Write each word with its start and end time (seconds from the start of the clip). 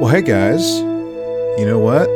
Well, 0.00 0.06
hey 0.06 0.22
guys, 0.22 0.78
you 0.78 1.66
know 1.66 1.80
what? 1.80 2.08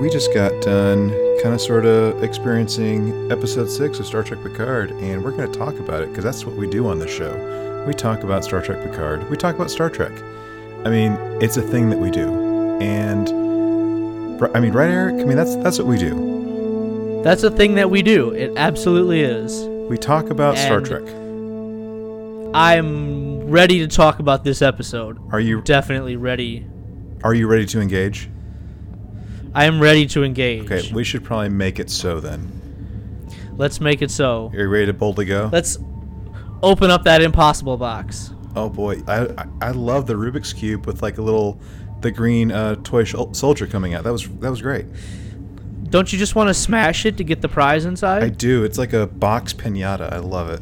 We 0.00 0.08
just 0.08 0.32
got 0.32 0.52
done 0.62 1.10
kind 1.42 1.52
of 1.52 1.60
sort 1.60 1.84
of 1.84 2.22
experiencing 2.22 3.32
episode 3.32 3.68
six 3.68 3.98
of 3.98 4.06
Star 4.06 4.22
Trek 4.22 4.40
Picard, 4.44 4.92
and 4.92 5.24
we're 5.24 5.32
going 5.32 5.50
to 5.50 5.58
talk 5.58 5.74
about 5.80 6.04
it 6.04 6.10
because 6.10 6.22
that's 6.22 6.46
what 6.46 6.54
we 6.54 6.70
do 6.70 6.86
on 6.86 7.00
the 7.00 7.08
show. 7.08 7.84
We 7.88 7.92
talk 7.92 8.22
about 8.22 8.44
Star 8.44 8.62
Trek 8.62 8.84
Picard, 8.84 9.28
we 9.28 9.36
talk 9.36 9.56
about 9.56 9.68
Star 9.68 9.90
Trek. 9.90 10.12
I 10.84 10.90
mean, 10.90 11.14
it's 11.42 11.56
a 11.56 11.60
thing 11.60 11.90
that 11.90 11.98
we 11.98 12.08
do. 12.08 12.78
And 12.80 13.30
I 14.54 14.60
mean, 14.60 14.72
right, 14.72 14.88
Eric? 14.88 15.14
I 15.14 15.24
mean, 15.24 15.36
that's 15.36 15.56
that's 15.56 15.80
what 15.80 15.88
we 15.88 15.98
do. 15.98 17.20
That's 17.24 17.42
a 17.42 17.50
thing 17.50 17.74
that 17.74 17.90
we 17.90 18.02
do. 18.02 18.30
It 18.30 18.52
absolutely 18.56 19.22
is. 19.22 19.64
We 19.90 19.98
talk 19.98 20.30
about 20.30 20.56
Star 20.56 20.80
Trek. 20.80 21.02
I'm 22.54 23.50
ready 23.50 23.80
to 23.80 23.88
talk 23.88 24.20
about 24.20 24.44
this 24.44 24.62
episode. 24.62 25.18
Are 25.32 25.40
you 25.40 25.62
Definitely 25.62 26.14
ready. 26.14 26.64
Are 27.24 27.34
you 27.34 27.46
ready 27.46 27.66
to 27.66 27.80
engage? 27.80 28.28
I 29.54 29.64
am 29.64 29.80
ready 29.80 30.06
to 30.08 30.22
engage. 30.22 30.70
Okay, 30.70 30.92
we 30.92 31.02
should 31.04 31.24
probably 31.24 31.48
make 31.48 31.78
it 31.78 31.90
so 31.90 32.20
then. 32.20 32.52
Let's 33.56 33.80
make 33.80 34.02
it 34.02 34.10
so. 34.10 34.50
Are 34.52 34.60
you 34.60 34.68
ready 34.68 34.86
to 34.86 34.92
boldly 34.92 35.24
go? 35.24 35.48
Let's 35.52 35.78
open 36.62 36.90
up 36.90 37.04
that 37.04 37.22
impossible 37.22 37.76
box. 37.78 38.32
Oh 38.54 38.68
boy, 38.68 39.02
I, 39.06 39.26
I 39.26 39.46
I 39.62 39.70
love 39.70 40.06
the 40.06 40.14
Rubik's 40.14 40.52
cube 40.52 40.86
with 40.86 41.02
like 41.02 41.18
a 41.18 41.22
little 41.22 41.58
the 42.00 42.10
green 42.10 42.52
uh, 42.52 42.74
toy 42.76 43.04
shol- 43.04 43.34
soldier 43.34 43.66
coming 43.66 43.94
out. 43.94 44.04
That 44.04 44.12
was 44.12 44.28
that 44.40 44.50
was 44.50 44.60
great. 44.60 44.86
Don't 45.88 46.12
you 46.12 46.18
just 46.18 46.34
want 46.34 46.48
to 46.48 46.54
smash 46.54 47.06
it 47.06 47.16
to 47.16 47.24
get 47.24 47.40
the 47.40 47.48
prize 47.48 47.84
inside? 47.86 48.24
I 48.24 48.28
do. 48.28 48.64
It's 48.64 48.76
like 48.76 48.92
a 48.92 49.06
box 49.06 49.52
pinata. 49.54 50.12
I 50.12 50.18
love 50.18 50.50
it. 50.50 50.60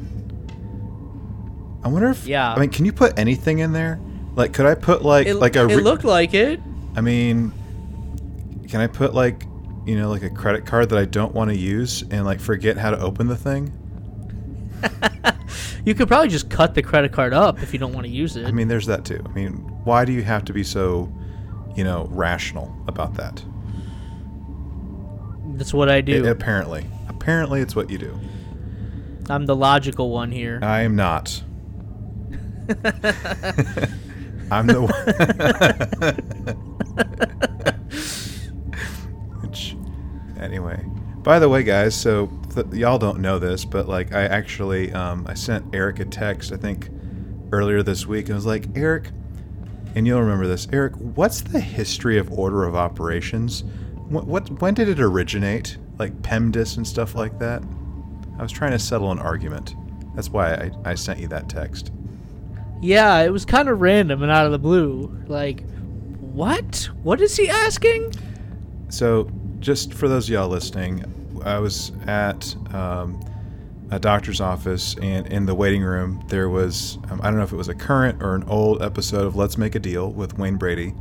I 1.82 1.88
wonder 1.88 2.08
if 2.10 2.27
Yeah. 2.27 2.52
I 2.52 2.58
mean, 2.60 2.70
can 2.70 2.84
you 2.84 2.92
put 2.92 3.18
anything 3.18 3.58
in 3.58 3.72
there? 3.72 3.98
Like, 4.36 4.52
could 4.52 4.66
I 4.66 4.74
put 4.74 5.02
like 5.02 5.26
it, 5.26 5.34
like 5.36 5.56
a? 5.56 5.66
it 5.66 5.82
looked 5.82 6.04
like 6.04 6.34
it. 6.34 6.60
I 6.96 7.00
mean, 7.00 7.52
can 8.68 8.80
I 8.80 8.86
put 8.86 9.14
like 9.14 9.46
you 9.86 9.96
know 9.96 10.10
like 10.10 10.22
a 10.22 10.30
credit 10.30 10.66
card 10.66 10.88
that 10.91 10.98
I 10.98 11.04
don't 11.04 11.34
want 11.34 11.50
to 11.50 11.56
use 11.56 12.02
and 12.10 12.24
like 12.24 12.41
forget 12.41 12.76
how 12.76 12.91
to 12.91 12.98
open 12.98 13.28
the 13.28 13.36
thing? 13.36 13.72
You 15.84 15.94
could 15.94 16.08
probably 16.08 16.28
just 16.28 16.48
cut 16.48 16.74
the 16.74 16.82
credit 16.82 17.12
card 17.12 17.34
up 17.34 17.62
if 17.62 17.74
you 17.74 17.78
don't 17.78 17.92
want 17.92 18.06
to 18.06 18.12
use 18.12 18.36
it. 18.36 18.46
I 18.46 18.52
mean, 18.52 18.68
there's 18.68 18.86
that 18.86 19.04
too. 19.04 19.22
I 19.24 19.28
mean, 19.28 19.52
why 19.84 20.06
do 20.06 20.12
you 20.12 20.22
have 20.22 20.44
to 20.46 20.54
be 20.54 20.64
so, 20.64 21.12
you 21.76 21.84
know, 21.84 22.08
rational 22.10 22.74
about 22.88 23.14
that? 23.14 23.44
That's 25.56 25.74
what 25.74 25.91
I 25.91 26.00
do. 26.00 26.24
A- 26.24 26.30
apparently, 26.30 26.86
apparently, 27.08 27.60
it's 27.60 27.76
what 27.76 27.91
you 27.91 27.98
do. 27.98 28.19
I'm 29.28 29.44
the 29.44 29.54
logical 29.54 30.08
one 30.10 30.32
here. 30.32 30.58
I 30.62 30.80
am 30.80 30.96
not. 30.96 31.42
I'm 34.50 34.67
the 34.67 34.83
one. 34.83 34.92
Which, 39.42 39.77
anyway. 40.41 40.84
By 41.23 41.39
the 41.39 41.48
way, 41.48 41.62
guys, 41.62 41.95
so 41.95 42.31
th- 42.55 42.67
y'all 42.75 42.98
don't 42.98 43.20
know 43.20 43.39
this, 43.39 43.65
but 43.65 43.89
like 43.89 44.12
I 44.12 44.25
actually 44.25 44.92
um, 44.92 45.27
I 45.27 45.34
sent 45.34 45.75
Eric 45.75 46.00
a 46.00 46.05
text 46.05 46.53
I 46.53 46.56
think 46.56 46.91
earlier 47.50 47.83
this 47.83 48.06
week 48.06 48.27
and 48.27 48.34
was 48.34 48.45
like, 48.45 48.67
Eric, 48.75 49.11
and 49.95 50.06
you'll 50.06 50.20
remember 50.20 50.47
this, 50.47 50.69
Eric. 50.72 50.95
What's 50.97 51.41
the 51.41 51.61
history 51.61 52.19
of 52.19 52.31
order 52.33 52.65
of 52.65 52.75
operations? 52.75 53.65
What, 54.09 54.27
what 54.27 54.61
when 54.61 54.75
did 54.75 54.89
it 54.89 55.00
originate? 55.00 55.78
Like 55.98 56.12
PEMDAS 56.22 56.77
and 56.77 56.87
stuff 56.87 57.15
like 57.15 57.39
that. 57.39 57.62
I 58.39 58.42
was 58.42 58.53
trying 58.53 58.72
to 58.72 58.78
settle 58.78 59.11
an 59.12 59.19
argument. 59.19 59.77
That's 60.15 60.28
why 60.28 60.55
I, 60.55 60.70
I 60.84 60.95
sent 60.95 61.20
you 61.20 61.28
that 61.28 61.48
text. 61.48 61.92
Yeah, 62.84 63.20
it 63.20 63.30
was 63.30 63.46
kind 63.46 63.70
of 63.70 63.80
random 63.80 64.22
and 64.22 64.30
out 64.30 64.44
of 64.44 64.52
the 64.52 64.58
blue. 64.58 65.10
Like, 65.27 65.64
what? 66.20 66.91
What 67.02 67.18
is 67.22 67.34
he 67.34 67.48
asking? 67.48 68.12
So, 68.91 69.30
just 69.58 69.94
for 69.94 70.06
those 70.06 70.28
y'all 70.28 70.48
listening, 70.48 71.03
I 71.47 71.59
was 71.60 71.92
at 72.06 72.54
um, 72.75 73.25
a 73.91 73.98
doctor's 73.98 74.38
office, 74.42 74.97
and 75.00 75.26
in 75.28 75.47
the 75.47 75.54
waiting 75.54 75.82
room, 75.82 76.22
there 76.28 76.50
was 76.50 76.98
um, 77.10 77.20
I 77.22 77.31
don't 77.31 77.38
know 77.38 77.44
if 77.44 77.53
it 77.53 77.56
was 77.56 77.70
a 77.70 77.75
current 77.75 78.22
or 78.22 78.34
an 78.34 78.44
old 78.44 78.82
episode 78.82 79.26
of 79.26 79.34
Let's 79.34 79.56
Make 79.56 79.75
a 79.75 79.80
Deal 79.80 80.12
with 80.12 80.36
Wayne 80.36 80.56
Brady. 80.56 80.92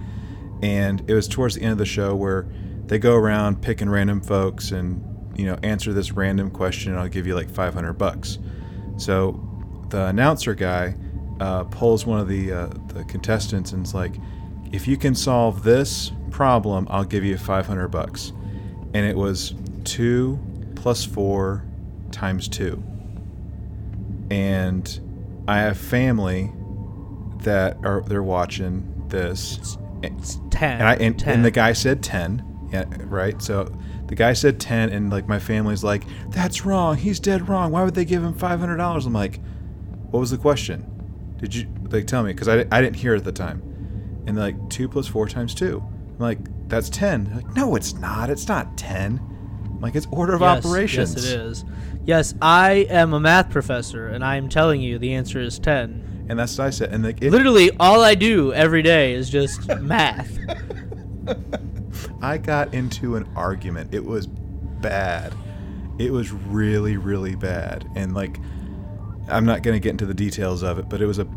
And 0.61 1.03
it 1.09 1.13
was 1.13 1.27
towards 1.27 1.55
the 1.55 1.63
end 1.63 1.73
of 1.73 1.77
the 1.79 1.85
show 1.85 2.15
where 2.15 2.47
they 2.85 2.97
go 2.97 3.13
around 3.13 3.61
picking 3.61 3.89
random 3.89 4.21
folks 4.21 4.71
and, 4.71 5.03
you 5.37 5.45
know, 5.45 5.59
answer 5.63 5.91
this 5.91 6.13
random 6.13 6.49
question, 6.49 6.93
and 6.93 7.01
I'll 7.01 7.09
give 7.09 7.27
you 7.27 7.35
like 7.35 7.49
500 7.49 7.91
bucks. 7.93 8.39
So, 8.95 9.37
the 9.89 10.05
announcer 10.05 10.55
guy 10.55 10.95
uh, 11.43 11.65
pulls 11.65 12.05
one 12.05 12.21
of 12.21 12.29
the, 12.29 12.53
uh, 12.53 12.67
the 12.87 13.03
contestants 13.03 13.73
and 13.73 13.85
is 13.85 13.93
like, 13.93 14.13
if 14.71 14.87
you 14.87 14.95
can 14.95 15.13
solve 15.13 15.61
this 15.63 16.13
problem, 16.31 16.87
I'll 16.89 17.03
give 17.03 17.25
you 17.25 17.37
500 17.37 17.89
bucks. 17.89 18.31
And 18.93 19.05
it 19.05 19.17
was 19.17 19.53
2 19.83 20.39
plus 20.75 21.03
4 21.03 21.65
times 22.11 22.47
2. 22.47 22.81
And 24.31 25.43
I 25.45 25.59
have 25.59 25.77
family 25.77 26.53
that 27.39 27.77
are 27.83 28.01
they're 28.03 28.23
watching 28.23 29.03
this. 29.09 29.77
It's 30.01 30.39
ten. 30.49 30.79
And 30.79 30.87
I 30.87 30.95
and, 30.95 31.19
10. 31.19 31.33
and 31.33 31.45
the 31.45 31.51
guy 31.51 31.73
said 31.73 32.01
10. 32.01 32.69
Yeah, 32.71 32.85
right? 33.03 33.39
So 33.41 33.69
the 34.07 34.15
guy 34.15 34.31
said 34.31 34.61
10 34.61 34.89
and 34.91 35.09
like 35.11 35.27
my 35.27 35.39
family's 35.39 35.83
like, 35.83 36.03
"That's 36.29 36.65
wrong. 36.65 36.95
He's 36.95 37.19
dead 37.19 37.49
wrong. 37.49 37.71
Why 37.71 37.83
would 37.83 37.95
they 37.95 38.05
give 38.05 38.23
him 38.23 38.33
$500?" 38.33 39.05
I'm 39.05 39.13
like, 39.13 39.41
"What 40.09 40.21
was 40.21 40.31
the 40.31 40.37
question?" 40.37 40.92
Did 41.43 41.53
you 41.55 41.67
like 41.91 42.07
tell 42.07 42.23
me 42.23 42.33
cuz 42.33 42.47
I, 42.47 42.65
I 42.71 42.81
didn't 42.81 42.95
hear 42.95 43.13
it 43.13 43.17
at 43.17 43.25
the 43.25 43.33
time. 43.33 43.61
And 44.25 44.37
like 44.37 44.55
2 44.69 44.87
plus 44.87 45.07
4 45.07 45.27
times 45.27 45.53
2. 45.53 45.83
I'm 45.83 46.17
like, 46.17 46.39
"That's 46.69 46.89
10." 46.89 47.25
They're 47.25 47.35
like, 47.35 47.55
"No, 47.55 47.75
it's 47.75 47.93
not. 47.95 48.29
It's 48.29 48.47
not 48.47 48.77
10." 48.77 49.19
I'm 49.65 49.81
like, 49.81 49.95
"It's 49.95 50.07
order 50.11 50.33
of 50.33 50.39
Yes, 50.39 50.65
operations." 50.65 51.15
Yes, 51.15 51.25
it 51.25 51.39
is. 51.41 51.65
Yes, 52.05 52.33
I 52.41 52.87
am 52.89 53.13
a 53.13 53.19
math 53.19 53.49
professor, 53.49 54.07
and 54.07 54.23
I 54.23 54.37
am 54.37 54.47
telling 54.47 54.79
you 54.81 54.97
the 54.97 55.13
answer 55.13 55.41
is 55.41 55.59
ten. 55.59 56.25
And 56.29 56.39
that's 56.39 56.57
what 56.57 56.67
I 56.67 56.69
said. 56.69 56.93
And 56.93 57.03
like, 57.03 57.21
it, 57.21 57.31
Literally, 57.31 57.71
all 57.81 58.01
I 58.01 58.15
do 58.15 58.53
every 58.53 58.81
day 58.81 59.11
is 59.13 59.29
just 59.29 59.67
math. 59.81 60.37
I 62.21 62.37
got 62.37 62.73
into 62.73 63.17
an 63.17 63.27
argument. 63.35 63.93
It 63.93 64.05
was 64.05 64.27
bad. 64.27 65.33
It 65.97 66.11
was 66.11 66.31
really, 66.31 66.95
really 66.95 67.35
bad. 67.35 67.85
And 67.95 68.13
like, 68.13 68.39
I'm 69.27 69.45
not 69.45 69.63
going 69.63 69.75
to 69.75 69.79
get 69.79 69.91
into 69.91 70.05
the 70.05 70.13
details 70.13 70.63
of 70.63 70.79
it, 70.79 70.89
but 70.89 71.01
it 71.01 71.05
was 71.05 71.19
a, 71.19 71.27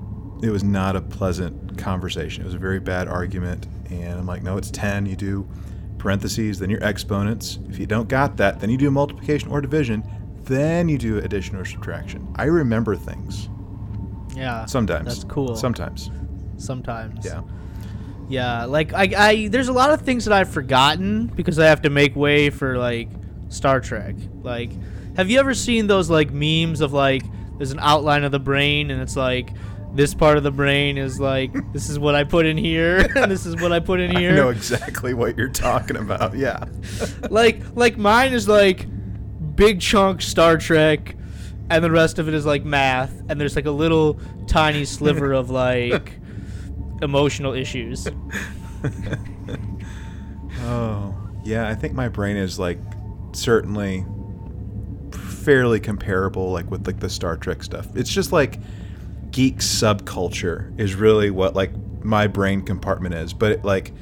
it 0.43 0.51
was 0.51 0.65
not 0.65 0.97
a 0.97 1.01
pleasant 1.01 1.79
conversation. 1.79 2.43
It 2.43 2.47
was 2.47 2.55
a 2.55 2.59
very 2.59 2.81
bad 2.81 3.09
argument. 3.09 3.67
And 3.91 4.19
I'm 4.19 4.27
like, 4.27 4.43
no, 4.43 4.57
it's 4.57 4.71
10. 4.71 5.07
You 5.07 5.17
do 5.17 5.49
parentheses, 5.99 6.59
then 6.59 6.71
your 6.71 6.83
exponents. 6.83 7.59
If 7.69 7.79
you 7.79 7.87
don't 7.87 8.09
got 8.09 8.37
that, 8.39 8.61
then 8.61 8.71
you 8.71 8.77
do 8.77 8.91
multiplication 8.91 9.49
or 9.51 9.61
division. 9.61 10.05
Then 10.45 10.89
you 10.89 10.99
do 10.99 11.19
addition 11.19 11.57
or 11.57 11.65
subtraction. 11.65 12.27
I 12.37 12.45
remember 12.45 12.95
things 12.95 13.49
Yeah, 14.35 14.65
sometimes. 14.67 15.07
That's 15.07 15.25
cool. 15.25 15.57
Sometimes. 15.57 16.11
Sometimes. 16.59 17.25
Yeah. 17.25 17.43
Yeah, 18.29 18.65
like 18.65 18.93
I, 18.93 19.13
I, 19.17 19.49
there's 19.49 19.69
a 19.69 19.73
lot 19.73 19.91
of 19.91 20.03
things 20.03 20.25
that 20.25 20.35
I've 20.35 20.51
forgotten 20.51 21.27
because 21.29 21.61
I 21.61 21.67
have 21.67 21.83
to 21.83 21.91
make 21.91 22.17
way 22.17 22.51
for 22.51 22.77
like 22.77 23.09
Star 23.51 23.81
Trek. 23.81 24.17
Like, 24.43 24.71
have 25.17 25.31
you 25.31 25.39
ever 25.39 25.55
seen 25.55 25.87
those 25.87 26.11
like 26.11 26.33
memes 26.33 26.81
of 26.81 26.93
like 26.93 27.23
there's 27.59 27.71
an 27.73 27.79
outline 27.81 28.25
of 28.25 28.33
the 28.33 28.39
brain 28.39 28.91
and 28.91 29.01
it's 29.01 29.17
like 29.17 29.51
this 29.95 30.13
part 30.15 30.37
of 30.37 30.43
the 30.43 30.51
brain 30.51 30.99
is 30.99 31.19
like 31.19 31.53
this 31.73 31.89
is 31.89 31.99
what 31.99 32.15
I 32.15 32.25
put 32.25 32.47
in 32.47 32.57
here 32.57 32.99
and 33.17 33.31
this 33.31 33.47
is 33.47 33.57
what 33.57 33.73
I 33.73 33.81
put 33.81 34.01
in 34.01 34.15
here. 34.17 34.33
I 34.33 34.37
know 34.37 34.49
exactly 34.51 35.15
what 35.15 35.37
you're 35.37 35.49
talking 35.49 35.97
about. 35.97 36.37
Yeah. 36.37 36.65
like 37.31 37.63
like 37.75 37.97
mine 37.97 38.33
is 38.33 38.47
like 38.49 38.87
big 39.57 39.81
chunk 39.81 40.23
Star 40.23 40.59
Trek 40.59 41.17
and 41.71 41.83
the 41.83 41.91
rest 41.91 42.19
of 42.19 42.29
it 42.29 42.35
is 42.35 42.47
like 42.47 42.65
math 42.65 43.23
and 43.29 43.41
there's 43.41 43.57
like 43.57 43.67
a 43.67 43.71
little 43.71 44.21
tiny 44.47 44.85
sliver 44.85 45.33
of 45.33 45.51
like 45.51 46.13
emotional 47.03 47.53
issues. 47.55 48.07
Oh, 50.63 51.15
yeah. 51.45 51.69
I 51.69 51.75
think 51.75 51.95
my 51.95 52.09
brain 52.09 52.37
is 52.37 52.59
like 52.59 52.79
certainly 53.33 54.05
fairly 55.47 55.79
comparable, 55.79 56.51
like 56.51 56.69
with 56.73 56.89
like 56.89 56.99
the 56.99 57.09
Star 57.09 57.37
Trek 57.37 57.63
stuff. 57.63 57.87
It's 57.95 58.11
just 58.11 58.33
like 58.33 58.59
geek 59.31 59.59
subculture 59.59 60.79
is 60.79 60.97
really 60.97 61.31
what 61.31 61.55
like 61.55 61.71
my 62.03 62.27
brain 62.27 62.63
compartment 62.63 63.15
is. 63.15 63.33
But 63.33 63.53
it, 63.53 63.65
like, 63.65 63.93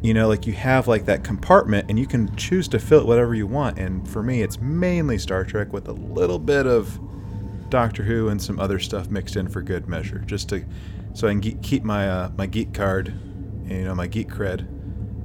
you 0.00 0.14
know, 0.14 0.28
like 0.28 0.46
you 0.46 0.54
have 0.54 0.88
like 0.88 1.04
that 1.04 1.22
compartment, 1.22 1.90
and 1.90 1.98
you 1.98 2.06
can 2.06 2.34
choose 2.36 2.68
to 2.68 2.78
fill 2.78 3.00
it 3.00 3.06
whatever 3.06 3.34
you 3.34 3.46
want. 3.46 3.78
And 3.78 4.08
for 4.08 4.22
me, 4.22 4.40
it's 4.40 4.58
mainly 4.62 5.18
Star 5.18 5.44
Trek 5.44 5.74
with 5.74 5.88
a 5.88 5.92
little 5.92 6.38
bit 6.38 6.66
of 6.66 6.98
Doctor 7.68 8.02
Who 8.02 8.30
and 8.30 8.40
some 8.40 8.58
other 8.58 8.78
stuff 8.78 9.10
mixed 9.10 9.36
in 9.36 9.46
for 9.46 9.60
good 9.60 9.88
measure, 9.88 10.20
just 10.20 10.48
to 10.48 10.64
so 11.12 11.28
I 11.28 11.32
can 11.32 11.42
ge- 11.42 11.62
keep 11.62 11.84
my 11.84 12.08
uh, 12.08 12.30
my 12.38 12.46
geek 12.46 12.72
card, 12.72 13.12
you 13.66 13.84
know, 13.84 13.94
my 13.94 14.06
geek 14.06 14.30
cred 14.30 14.66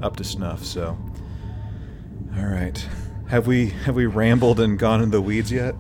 up 0.04 0.18
to 0.18 0.26
snuff. 0.26 0.66
So, 0.66 0.98
all 2.38 2.46
right, 2.48 2.86
have 3.34 3.48
we 3.48 3.70
have 3.70 3.96
we 3.96 4.06
rambled 4.06 4.60
and 4.60 4.78
gone 4.78 5.02
in 5.02 5.10
the 5.10 5.20
weeds 5.20 5.52
yet? 5.52 5.74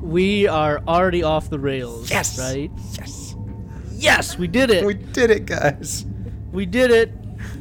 We 0.00 0.48
are 0.48 0.80
already 0.88 1.22
off 1.22 1.50
the 1.50 1.58
rails. 1.58 2.10
Yes. 2.10 2.38
Right? 2.38 2.70
Yes, 2.98 3.36
Yes, 3.92 4.38
we 4.38 4.48
did 4.48 4.70
it. 4.70 4.86
we 4.86 4.94
did 4.94 5.30
it, 5.30 5.44
guys. 5.44 6.06
We 6.52 6.64
did 6.64 6.90
it. 6.90 7.12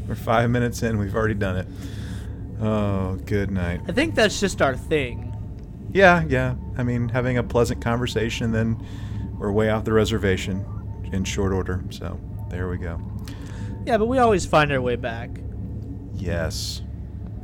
We're 0.07 0.15
five 0.15 0.49
minutes 0.49 0.83
in. 0.83 0.97
We've 0.97 1.13
already 1.13 1.33
done 1.33 1.57
it. 1.57 1.67
Oh, 2.61 3.15
good 3.25 3.51
night. 3.51 3.81
I 3.89 3.91
think 3.91 4.15
that's 4.15 4.39
just 4.39 4.61
our 4.61 4.77
thing. 4.77 5.35
Yeah, 5.91 6.23
yeah. 6.29 6.55
I 6.77 6.83
mean, 6.83 7.09
having 7.09 7.37
a 7.37 7.43
pleasant 7.43 7.81
conversation, 7.81 8.53
then 8.53 8.81
we're 9.37 9.51
way 9.51 9.69
off 9.69 9.83
the 9.83 9.91
reservation 9.91 10.65
in 11.11 11.25
short 11.25 11.51
order. 11.51 11.83
So 11.89 12.17
there 12.49 12.69
we 12.69 12.77
go. 12.77 13.01
Yeah, 13.85 13.97
but 13.97 14.05
we 14.05 14.17
always 14.17 14.45
find 14.45 14.71
our 14.71 14.81
way 14.81 14.95
back. 14.95 15.29
Yes. 16.15 16.83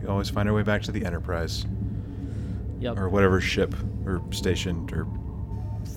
We 0.05 0.11
always 0.11 0.29
find 0.29 0.47
our 0.47 0.53
way 0.53 0.61
back 0.61 0.83
to 0.83 0.91
the 0.91 1.03
Enterprise 1.03 1.65
Yep. 2.79 2.99
or 2.99 3.09
whatever 3.09 3.41
ship 3.41 3.73
or 4.05 4.21
station 4.29 4.87
or 4.93 5.07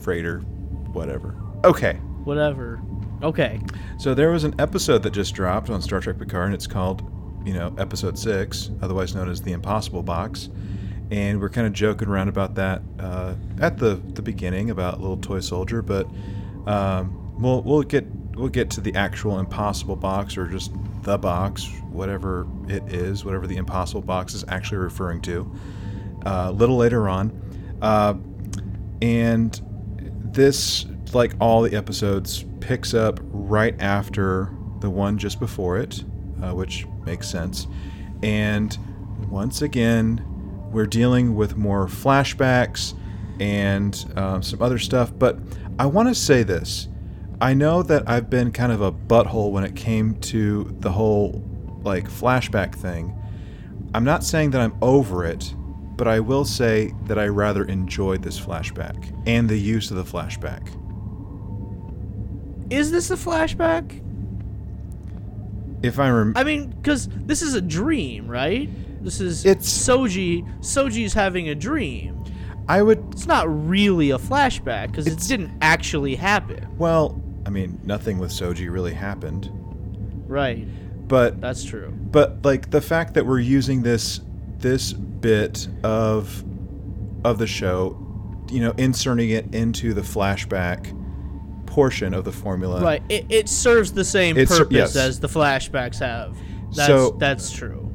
freighter, 0.00 0.38
whatever. 0.94 1.34
Okay. 1.62 1.94
Whatever. 2.24 2.80
Okay. 3.22 3.60
So 3.98 4.14
there 4.14 4.30
was 4.30 4.44
an 4.44 4.54
episode 4.58 5.02
that 5.02 5.10
just 5.10 5.34
dropped 5.34 5.68
on 5.68 5.82
Star 5.82 6.00
Trek 6.00 6.18
Picard, 6.18 6.46
and 6.46 6.54
it's 6.54 6.66
called, 6.66 7.02
you 7.44 7.52
know, 7.52 7.74
Episode 7.76 8.18
Six, 8.18 8.70
otherwise 8.80 9.14
known 9.14 9.28
as 9.28 9.42
the 9.42 9.52
Impossible 9.52 10.02
Box. 10.02 10.48
And 11.10 11.38
we're 11.38 11.50
kind 11.50 11.66
of 11.66 11.74
joking 11.74 12.08
around 12.08 12.28
about 12.28 12.54
that 12.54 12.80
uh, 12.98 13.34
at 13.60 13.76
the 13.76 13.96
the 14.14 14.22
beginning 14.22 14.70
about 14.70 15.00
Little 15.02 15.18
Toy 15.18 15.40
Soldier, 15.40 15.82
but 15.82 16.06
um, 16.66 17.34
we'll 17.38 17.60
we'll 17.60 17.82
get 17.82 18.06
we'll 18.38 18.48
get 18.48 18.70
to 18.70 18.80
the 18.80 18.94
actual 18.94 19.38
Impossible 19.38 19.96
Box 19.96 20.36
or 20.36 20.46
just 20.46 20.72
the 21.02 21.18
box, 21.18 21.68
whatever 21.90 22.46
it 22.68 22.92
is, 22.92 23.24
whatever 23.24 23.46
the 23.46 23.56
Impossible 23.56 24.02
Box 24.02 24.34
is 24.34 24.44
actually 24.48 24.78
referring 24.78 25.20
to, 25.22 25.50
uh, 26.24 26.46
a 26.48 26.52
little 26.52 26.76
later 26.76 27.08
on. 27.08 27.32
Uh, 27.82 28.14
and 29.02 29.60
this 30.32 30.86
like 31.12 31.34
all 31.40 31.62
the 31.62 31.74
episodes 31.74 32.44
picks 32.60 32.92
up 32.94 33.20
right 33.22 33.74
after 33.80 34.52
the 34.80 34.90
one 34.90 35.18
just 35.18 35.40
before 35.40 35.78
it 35.78 36.04
uh, 36.42 36.52
which 36.52 36.86
makes 37.04 37.28
sense. 37.28 37.66
And 38.22 38.76
once 39.28 39.62
again 39.62 40.24
we're 40.70 40.86
dealing 40.86 41.34
with 41.34 41.56
more 41.56 41.86
flashbacks 41.86 42.94
and 43.40 44.12
um, 44.16 44.42
some 44.42 44.60
other 44.62 44.78
stuff. 44.78 45.12
But 45.16 45.38
i 45.78 45.86
want 45.86 46.08
to 46.08 46.14
say 46.14 46.42
this 46.42 46.88
i 47.40 47.54
know 47.54 47.82
that 47.82 48.08
i've 48.08 48.28
been 48.30 48.50
kind 48.52 48.72
of 48.72 48.80
a 48.80 48.90
butthole 48.92 49.50
when 49.52 49.64
it 49.64 49.74
came 49.76 50.14
to 50.16 50.74
the 50.80 50.90
whole 50.92 51.42
like 51.82 52.08
flashback 52.08 52.74
thing 52.74 53.14
i'm 53.94 54.04
not 54.04 54.24
saying 54.24 54.50
that 54.50 54.60
i'm 54.60 54.74
over 54.82 55.24
it 55.24 55.54
but 55.96 56.06
I 56.06 56.20
will 56.20 56.44
say 56.44 56.94
that 57.06 57.18
I 57.18 57.26
rather 57.26 57.64
enjoyed 57.64 58.22
this 58.22 58.38
flashback 58.38 59.12
and 59.26 59.48
the 59.48 59.58
use 59.58 59.90
of 59.90 59.96
the 59.96 60.04
flashback. 60.04 60.68
Is 62.70 62.92
this 62.92 63.10
a 63.10 63.16
flashback? 63.16 64.00
If 65.82 65.98
I 65.98 66.08
rem- 66.10 66.34
I 66.36 66.44
mean, 66.44 66.68
because 66.70 67.08
this 67.26 67.42
is 67.42 67.54
a 67.54 67.60
dream, 67.60 68.28
right? 68.28 68.70
This 69.02 69.20
is 69.20 69.44
It's- 69.44 69.66
Soji. 69.68 70.46
Soji's 70.60 71.14
having 71.14 71.48
a 71.48 71.54
dream. 71.56 72.16
I 72.68 72.80
would 72.80 73.02
It's 73.10 73.26
not 73.26 73.46
really 73.68 74.10
a 74.12 74.18
flashback 74.18 74.92
because 74.92 75.08
it 75.08 75.18
didn't 75.26 75.50
actually 75.62 76.14
happen. 76.14 76.64
well, 76.78 77.20
I 77.48 77.50
mean, 77.50 77.80
nothing 77.82 78.18
with 78.18 78.30
Soji 78.30 78.70
really 78.70 78.92
happened, 78.92 79.48
Right. 80.26 80.68
but 81.08 81.40
That's 81.40 81.64
true. 81.64 81.90
but 81.98 82.44
like 82.44 82.68
the 82.70 82.82
fact 82.82 83.14
that 83.14 83.24
we're 83.24 83.38
using 83.40 83.80
this 83.82 84.20
this 84.58 84.92
bit 84.92 85.66
of 85.82 86.44
of 87.24 87.38
the 87.38 87.46
show, 87.46 87.96
you 88.50 88.60
know, 88.60 88.72
inserting 88.76 89.30
it 89.30 89.54
into 89.54 89.94
the 89.94 90.02
flashback 90.02 90.94
portion 91.64 92.12
of 92.12 92.24
the 92.26 92.32
formula. 92.32 92.82
Right. 92.82 93.02
It, 93.08 93.24
it 93.30 93.48
serves 93.48 93.92
the 93.94 94.04
same 94.04 94.36
It's- 94.36 94.56
purpose 94.58 94.74
yes. 94.94 94.96
as 94.96 95.20
the 95.20 95.28
flashbacks 95.28 96.00
have. 96.00 96.36
That's, 96.74 96.86
So- 96.86 97.16
that's 97.18 97.50
true. 97.50 97.90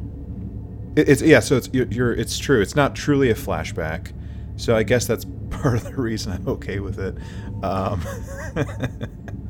It- 0.95 1.09
it's 1.09 1.21
yeah, 1.21 1.41
so 1.41 1.57
it's 1.57 1.69
you're, 1.73 1.87
you're 1.91 2.13
it's 2.13 2.39
true. 2.39 2.59
It's 2.59 2.75
not 2.75 2.95
truly 2.95 3.29
a 3.29 3.35
flashback. 3.35 4.13
So 4.55 4.75
I 4.75 4.81
guess 4.81 5.05
that's 5.05 5.25
part 5.51 5.75
of 5.75 5.83
the 5.83 5.95
reason 5.95 6.31
I'm 6.31 6.47
okay 6.47 6.79
with 6.79 6.97
it. 6.97 7.15
Um, 7.63 8.01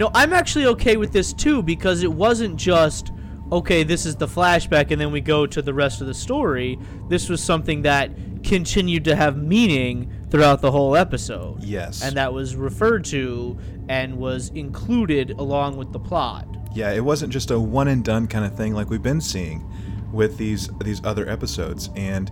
No, 0.00 0.10
I'm 0.14 0.32
actually 0.32 0.64
okay 0.64 0.96
with 0.96 1.12
this 1.12 1.34
too 1.34 1.62
because 1.62 2.02
it 2.02 2.10
wasn't 2.10 2.56
just 2.56 3.12
okay, 3.52 3.82
this 3.82 4.06
is 4.06 4.16
the 4.16 4.26
flashback 4.26 4.92
and 4.92 5.00
then 5.00 5.10
we 5.10 5.20
go 5.20 5.44
to 5.44 5.60
the 5.60 5.74
rest 5.74 6.00
of 6.00 6.06
the 6.06 6.14
story. 6.14 6.78
This 7.08 7.28
was 7.28 7.42
something 7.42 7.82
that 7.82 8.10
continued 8.44 9.04
to 9.04 9.16
have 9.16 9.36
meaning 9.36 10.10
throughout 10.30 10.60
the 10.60 10.70
whole 10.70 10.96
episode. 10.96 11.62
yes. 11.62 12.02
And 12.02 12.16
that 12.16 12.32
was 12.32 12.54
referred 12.54 13.04
to 13.06 13.58
and 13.88 14.16
was 14.16 14.50
included 14.50 15.32
along 15.32 15.76
with 15.76 15.92
the 15.92 15.98
plot. 15.98 16.46
Yeah, 16.72 16.92
it 16.92 17.04
wasn't 17.04 17.32
just 17.32 17.50
a 17.50 17.58
one 17.58 17.88
and 17.88 18.04
done 18.04 18.28
kind 18.28 18.44
of 18.44 18.56
thing 18.56 18.72
like 18.72 18.88
we've 18.88 19.02
been 19.02 19.20
seeing 19.20 19.68
with 20.12 20.38
these 20.38 20.70
these 20.82 21.04
other 21.04 21.28
episodes. 21.28 21.90
And 21.94 22.30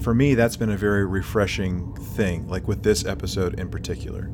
for 0.00 0.14
me, 0.14 0.34
that's 0.34 0.56
been 0.56 0.70
a 0.70 0.76
very 0.76 1.04
refreshing 1.04 1.94
thing, 1.96 2.48
like 2.48 2.66
with 2.66 2.82
this 2.82 3.04
episode 3.04 3.60
in 3.60 3.68
particular. 3.68 4.30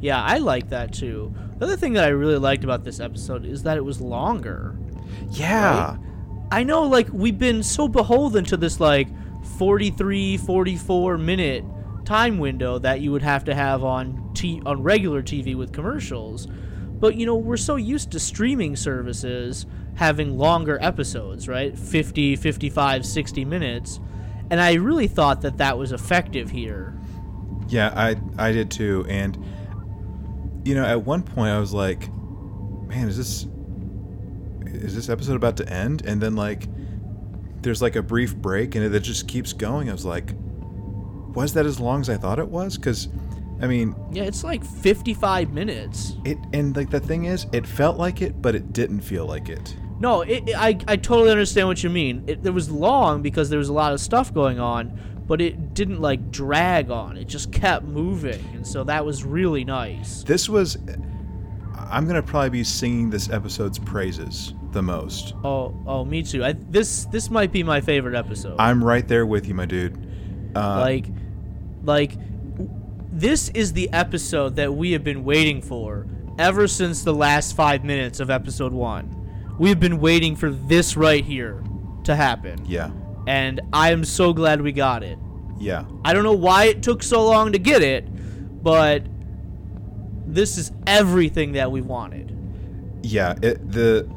Yeah, 0.00 0.22
I 0.22 0.38
like 0.38 0.68
that 0.68 0.92
too. 0.92 1.34
The 1.58 1.64
other 1.64 1.76
thing 1.76 1.94
that 1.94 2.04
I 2.04 2.08
really 2.08 2.38
liked 2.38 2.64
about 2.64 2.84
this 2.84 3.00
episode 3.00 3.44
is 3.44 3.64
that 3.64 3.76
it 3.76 3.84
was 3.84 4.00
longer. 4.00 4.78
Yeah. 5.30 5.96
I 6.50 6.62
know 6.62 6.84
like 6.84 7.08
we've 7.12 7.38
been 7.38 7.62
so 7.62 7.88
beholden 7.88 8.44
to 8.46 8.56
this 8.56 8.80
like 8.80 9.08
43 9.58 10.36
44 10.38 11.18
minute 11.18 11.64
time 12.04 12.38
window 12.38 12.78
that 12.78 13.00
you 13.00 13.12
would 13.12 13.22
have 13.22 13.44
to 13.44 13.54
have 13.54 13.84
on 13.84 14.30
t- 14.34 14.62
on 14.64 14.82
regular 14.82 15.22
TV 15.22 15.54
with 15.56 15.72
commercials. 15.72 16.46
But 16.46 17.16
you 17.16 17.26
know, 17.26 17.36
we're 17.36 17.56
so 17.56 17.76
used 17.76 18.12
to 18.12 18.20
streaming 18.20 18.76
services 18.76 19.66
having 19.94 20.38
longer 20.38 20.78
episodes, 20.80 21.48
right? 21.48 21.76
50, 21.76 22.36
55, 22.36 23.04
60 23.04 23.44
minutes. 23.44 24.00
And 24.50 24.60
I 24.60 24.74
really 24.74 25.08
thought 25.08 25.42
that 25.42 25.58
that 25.58 25.76
was 25.76 25.92
effective 25.92 26.50
here. 26.50 26.98
Yeah, 27.68 27.92
I 27.94 28.16
I 28.38 28.52
did 28.52 28.70
too. 28.70 29.04
And 29.08 29.36
you 30.68 30.74
know, 30.74 30.84
at 30.84 31.02
one 31.02 31.22
point 31.22 31.50
I 31.50 31.58
was 31.58 31.72
like, 31.72 32.12
man, 32.88 33.08
is 33.08 33.16
this 33.16 33.46
is 34.66 34.94
this 34.94 35.08
episode 35.08 35.36
about 35.36 35.56
to 35.56 35.68
end? 35.72 36.02
And 36.04 36.20
then 36.20 36.36
like 36.36 36.68
there's 37.62 37.80
like 37.80 37.96
a 37.96 38.02
brief 38.02 38.36
break 38.36 38.74
and 38.74 38.84
it 38.94 39.00
just 39.00 39.26
keeps 39.26 39.52
going. 39.54 39.88
I 39.88 39.92
was 39.92 40.04
like, 40.04 40.34
was 41.34 41.54
that 41.54 41.64
as 41.66 41.80
long 41.80 42.00
as 42.02 42.10
I 42.10 42.16
thought 42.18 42.38
it 42.38 42.48
was? 42.48 42.76
Cuz 42.76 43.08
I 43.60 43.66
mean, 43.66 43.94
Yeah, 44.12 44.24
it's 44.24 44.44
like 44.44 44.62
55 44.64 45.52
minutes. 45.52 46.16
It 46.24 46.38
and 46.52 46.76
like 46.76 46.90
the 46.90 47.00
thing 47.00 47.24
is, 47.24 47.46
it 47.52 47.66
felt 47.66 47.96
like 47.96 48.20
it, 48.22 48.40
but 48.42 48.54
it 48.54 48.72
didn't 48.74 49.00
feel 49.00 49.26
like 49.26 49.48
it. 49.48 49.74
No, 50.00 50.20
it, 50.20 50.48
it- 50.50 50.54
I, 50.56 50.78
I 50.86 50.96
totally 50.96 51.30
understand 51.30 51.66
what 51.66 51.82
you 51.82 51.90
mean. 51.90 52.24
It, 52.26 52.46
it 52.46 52.50
was 52.50 52.70
long 52.70 53.22
because 53.22 53.48
there 53.50 53.58
was 53.58 53.68
a 53.68 53.72
lot 53.72 53.92
of 53.94 54.00
stuff 54.00 54.32
going 54.32 54.60
on, 54.60 55.00
but 55.28 55.40
it 55.40 55.74
didn't 55.74 56.00
like 56.00 56.32
drag 56.32 56.90
on. 56.90 57.16
It 57.16 57.28
just 57.28 57.52
kept 57.52 57.84
moving, 57.84 58.44
and 58.54 58.66
so 58.66 58.82
that 58.84 59.04
was 59.06 59.22
really 59.22 59.62
nice. 59.64 60.24
This 60.24 60.48
was. 60.48 60.76
I'm 61.76 62.06
gonna 62.06 62.22
probably 62.22 62.50
be 62.50 62.64
singing 62.64 63.10
this 63.10 63.30
episode's 63.30 63.78
praises 63.78 64.54
the 64.72 64.82
most. 64.82 65.34
Oh, 65.44 65.74
oh, 65.86 66.04
me 66.04 66.22
too. 66.22 66.44
I, 66.44 66.52
this 66.52 67.04
this 67.06 67.30
might 67.30 67.52
be 67.52 67.62
my 67.62 67.80
favorite 67.80 68.16
episode. 68.16 68.56
I'm 68.58 68.82
right 68.82 69.06
there 69.06 69.26
with 69.26 69.46
you, 69.46 69.54
my 69.54 69.66
dude. 69.66 69.96
Uh, 70.56 70.80
like, 70.80 71.06
like, 71.84 72.12
this 73.12 73.50
is 73.50 73.74
the 73.74 73.90
episode 73.92 74.56
that 74.56 74.74
we 74.74 74.92
have 74.92 75.04
been 75.04 75.24
waiting 75.24 75.62
for 75.62 76.06
ever 76.38 76.66
since 76.66 77.02
the 77.02 77.14
last 77.14 77.54
five 77.54 77.84
minutes 77.84 78.20
of 78.20 78.30
episode 78.30 78.72
one. 78.72 79.14
We 79.58 79.68
have 79.70 79.80
been 79.80 79.98
waiting 80.00 80.36
for 80.36 80.50
this 80.50 80.96
right 80.96 81.24
here 81.24 81.62
to 82.04 82.14
happen, 82.14 82.64
yeah, 82.64 82.90
and 83.28 83.60
I 83.72 83.92
am 83.92 84.04
so 84.04 84.32
glad 84.32 84.60
we 84.62 84.72
got 84.72 85.02
it. 85.04 85.18
yeah, 85.58 85.84
I 86.04 86.12
don't 86.12 86.24
know 86.24 86.32
why 86.32 86.64
it 86.64 86.82
took 86.82 87.02
so 87.02 87.24
long 87.26 87.52
to 87.52 87.58
get 87.58 87.82
it, 87.82 88.04
but 88.62 89.02
this 90.26 90.58
is 90.58 90.72
everything 90.86 91.52
that 91.52 91.70
we 91.70 91.80
wanted. 91.80 92.34
yeah. 93.02 93.34
It 93.42 93.70
the 93.70 94.08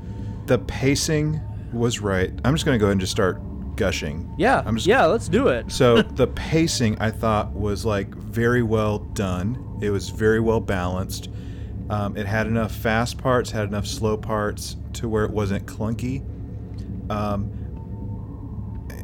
the 0.47 0.57
pacing 0.59 1.39
was 1.71 1.99
right. 1.99 2.31
I'm 2.43 2.53
just 2.53 2.65
gonna 2.65 2.77
go 2.77 2.85
ahead 2.85 2.93
and 2.93 3.01
just 3.01 3.11
start 3.13 3.39
gushing. 3.77 4.29
Yeah. 4.37 4.61
I'm 4.65 4.75
just- 4.75 4.87
yeah, 4.87 5.05
let's 5.05 5.29
do 5.29 5.47
it. 5.47 5.71
So 5.71 6.01
the 6.21 6.27
pacing 6.27 6.97
I 6.99 7.09
thought 7.11 7.53
was 7.53 7.85
like 7.85 8.13
very 8.15 8.61
well 8.63 8.99
done. 8.99 9.79
It 9.81 9.89
was 9.91 10.09
very 10.09 10.39
well 10.39 10.59
balanced. 10.59 11.29
Um, 11.89 12.15
it 12.17 12.25
had 12.25 12.47
enough 12.47 12.73
fast 12.73 13.17
parts, 13.17 13.51
had 13.51 13.67
enough 13.67 13.85
slow 13.87 14.17
parts 14.17 14.75
to 14.93 15.07
where 15.09 15.23
it 15.25 15.31
wasn't 15.31 15.65
clunky. 15.65 16.23
Um, 17.09 17.51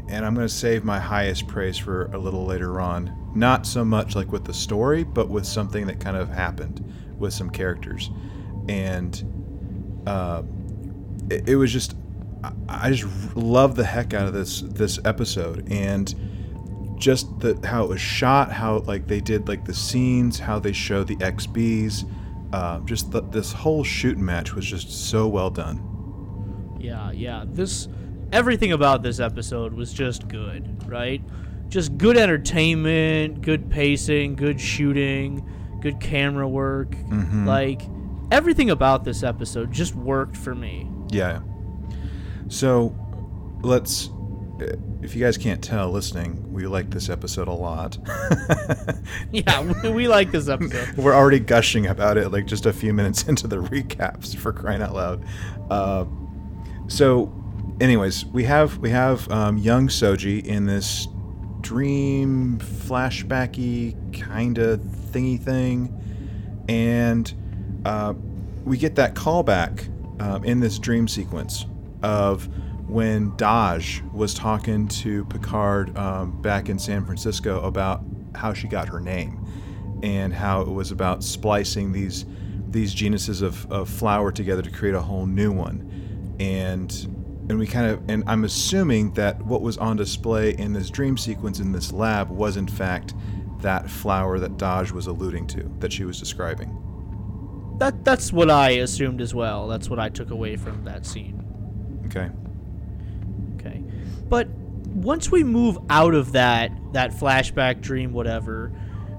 and 0.10 0.26
I'm 0.26 0.34
going 0.34 0.48
to 0.48 0.54
save 0.54 0.84
my 0.84 1.00
highest 1.00 1.48
praise 1.48 1.78
for 1.78 2.06
a 2.14 2.18
little 2.18 2.46
later 2.46 2.80
on. 2.80 3.32
Not 3.36 3.66
so 3.66 3.84
much 3.86 4.16
like 4.16 4.32
with 4.32 4.46
the 4.46 4.54
story, 4.54 5.04
but 5.04 5.30
with 5.30 5.46
something 5.46 5.86
that 5.88 6.00
kind 6.00 6.18
of 6.18 6.30
happened 6.30 6.84
with 7.18 7.34
some 7.34 7.50
characters. 7.50 8.10
And 8.70 10.04
uh, 10.08 10.44
it, 11.30 11.50
it 11.50 11.56
was 11.56 11.72
just 11.72 11.96
I- 12.70 12.92
just 12.92 13.36
love 13.36 13.76
the 13.76 13.84
heck 13.84 14.14
out 14.14 14.28
of 14.28 14.34
this 14.34 14.62
this 14.62 15.00
episode 15.06 15.72
and 15.72 16.14
just 16.98 17.40
the 17.40 17.60
how 17.68 17.84
it 17.84 17.90
was 17.90 18.02
shot, 18.02 18.52
how 18.52 18.80
like 18.80 19.08
they 19.08 19.20
did 19.22 19.48
like 19.48 19.66
the 19.66 19.74
scenes, 19.74 20.40
how 20.40 20.58
they 20.60 20.72
show 20.72 21.04
the 21.04 21.16
XBs, 21.18 22.10
uh, 22.54 22.80
just 22.82 23.12
the, 23.12 23.22
this 23.22 23.52
whole 23.52 23.84
shooting 23.84 24.26
match 24.26 24.54
was 24.54 24.66
just 24.66 24.90
so 25.10 25.28
well 25.28 25.50
done. 25.50 25.84
Yeah, 26.80 27.12
yeah. 27.12 27.44
This 27.46 27.88
everything 28.32 28.72
about 28.72 29.04
this 29.04 29.20
episode 29.20 29.74
was 29.74 29.94
just 29.94 30.28
good, 30.28 30.88
right? 30.88 31.22
Just 31.70 31.98
good 31.98 32.18
entertainment, 32.18 33.42
good 33.42 33.70
pacing, 33.70 34.36
good 34.36 34.60
shooting, 34.60 35.48
good 35.82 36.00
camera 36.00 36.48
work. 36.48 36.92
Mhm. 36.92 37.46
Like 37.46 37.82
everything 38.32 38.70
about 38.70 39.04
this 39.04 39.24
episode 39.24 39.72
just 39.72 39.96
worked 39.96 40.36
for 40.38 40.56
me. 40.56 40.90
Yeah. 41.10 41.42
So 42.48 42.96
let's. 43.62 44.10
If 45.04 45.16
you 45.16 45.24
guys 45.24 45.38
can't 45.38 45.64
tell, 45.64 45.92
listening, 45.92 46.52
we 46.52 46.66
like 46.66 46.90
this 46.90 47.10
episode 47.10 47.48
a 47.48 47.54
lot. 47.54 47.98
Yeah, 49.32 49.62
we, 49.84 49.90
we 49.90 50.08
like 50.08 50.32
this 50.32 50.50
episode. 50.50 50.98
We're 50.98 51.14
already 51.14 51.40
gushing 51.40 51.86
about 51.88 52.18
it, 52.18 52.30
like 52.32 52.46
just 52.46 52.66
a 52.66 52.74
few 52.74 52.94
minutes 52.94 53.24
into 53.28 53.48
the 53.48 53.58
recaps 53.58 54.36
for 54.36 54.52
crying 54.52 54.82
out 54.82 54.94
loud. 54.96 55.24
Uh, 55.70 56.06
so, 56.88 57.26
anyways, 57.80 58.26
we 58.26 58.44
have 58.44 58.78
we 58.78 58.90
have 58.90 59.30
um, 59.32 59.58
young 59.58 59.88
Soji 59.88 60.46
in 60.46 60.66
this 60.66 61.08
dream 61.62 62.60
flashbacky 62.60 63.96
kind 64.20 64.58
of 64.58 64.80
thingy 64.80 65.42
thing, 65.42 65.94
and 66.68 67.34
uh, 67.86 68.14
we 68.64 68.78
get 68.78 68.96
that 68.96 69.16
callback 69.16 69.90
um, 70.22 70.44
in 70.44 70.60
this 70.60 70.80
dream 70.80 71.08
sequence 71.08 71.66
of 72.04 72.48
when 72.88 73.32
Dahj 73.32 74.12
was 74.14 74.34
talking 74.34 74.88
to 74.88 75.26
Picard 75.26 75.96
um, 75.98 76.42
back 76.42 76.70
in 76.70 76.80
San 76.80 77.06
Francisco 77.06 77.62
about 77.62 78.02
how 78.34 78.54
she 78.54 78.68
got 78.68 78.88
her 78.88 79.00
name 79.00 79.46
and 80.04 80.34
how 80.34 80.62
it 80.62 80.70
was 80.70 80.92
about 80.92 81.24
splicing 81.24 81.92
these 81.92 82.26
these 82.70 82.94
genuses 82.94 83.42
of, 83.42 83.70
of 83.72 83.90
flower 83.90 84.32
together 84.32 84.62
to 84.62 84.70
create 84.70 84.94
a 84.94 85.02
whole 85.02 85.26
new 85.26 85.52
one. 85.52 86.36
And 86.40 87.17
and 87.50 87.58
we 87.58 87.66
kind 87.68 87.88
of 87.88 88.02
and 88.10 88.24
i'm 88.28 88.44
assuming 88.44 89.12
that 89.14 89.42
what 89.46 89.62
was 89.62 89.78
on 89.78 89.96
display 89.98 90.52
in 90.56 90.74
this 90.74 90.90
dream 90.90 91.18
sequence 91.18 91.60
in 91.60 91.72
this 91.72 91.92
lab 91.92 92.30
was 92.30 92.58
in 92.58 92.68
fact 92.68 93.14
that 93.60 93.90
flower 93.90 94.38
that 94.38 94.58
Dahj 94.58 94.92
was 94.92 95.08
alluding 95.08 95.48
to 95.48 95.64
that 95.80 95.92
she 95.92 96.04
was 96.06 96.20
describing 96.20 96.70
That 97.80 98.04
that's 98.04 98.32
what 98.32 98.50
I 98.52 98.70
assumed 98.70 99.22
as 99.22 99.34
well. 99.34 99.68
That's 99.68 99.90
what 99.90 100.00
I 100.00 100.10
took 100.10 100.30
away 100.32 100.58
from 100.58 100.84
that 100.86 101.06
scene. 101.06 101.44
okay 102.06 102.30
Okay. 103.56 103.84
But 104.30 104.48
once 104.88 105.32
we 105.32 105.44
move 105.44 105.78
out 105.90 106.14
of 106.14 106.32
that 106.34 106.72
that 106.94 107.12
flashback 107.12 107.82
dream 107.82 108.14
whatever, 108.14 108.72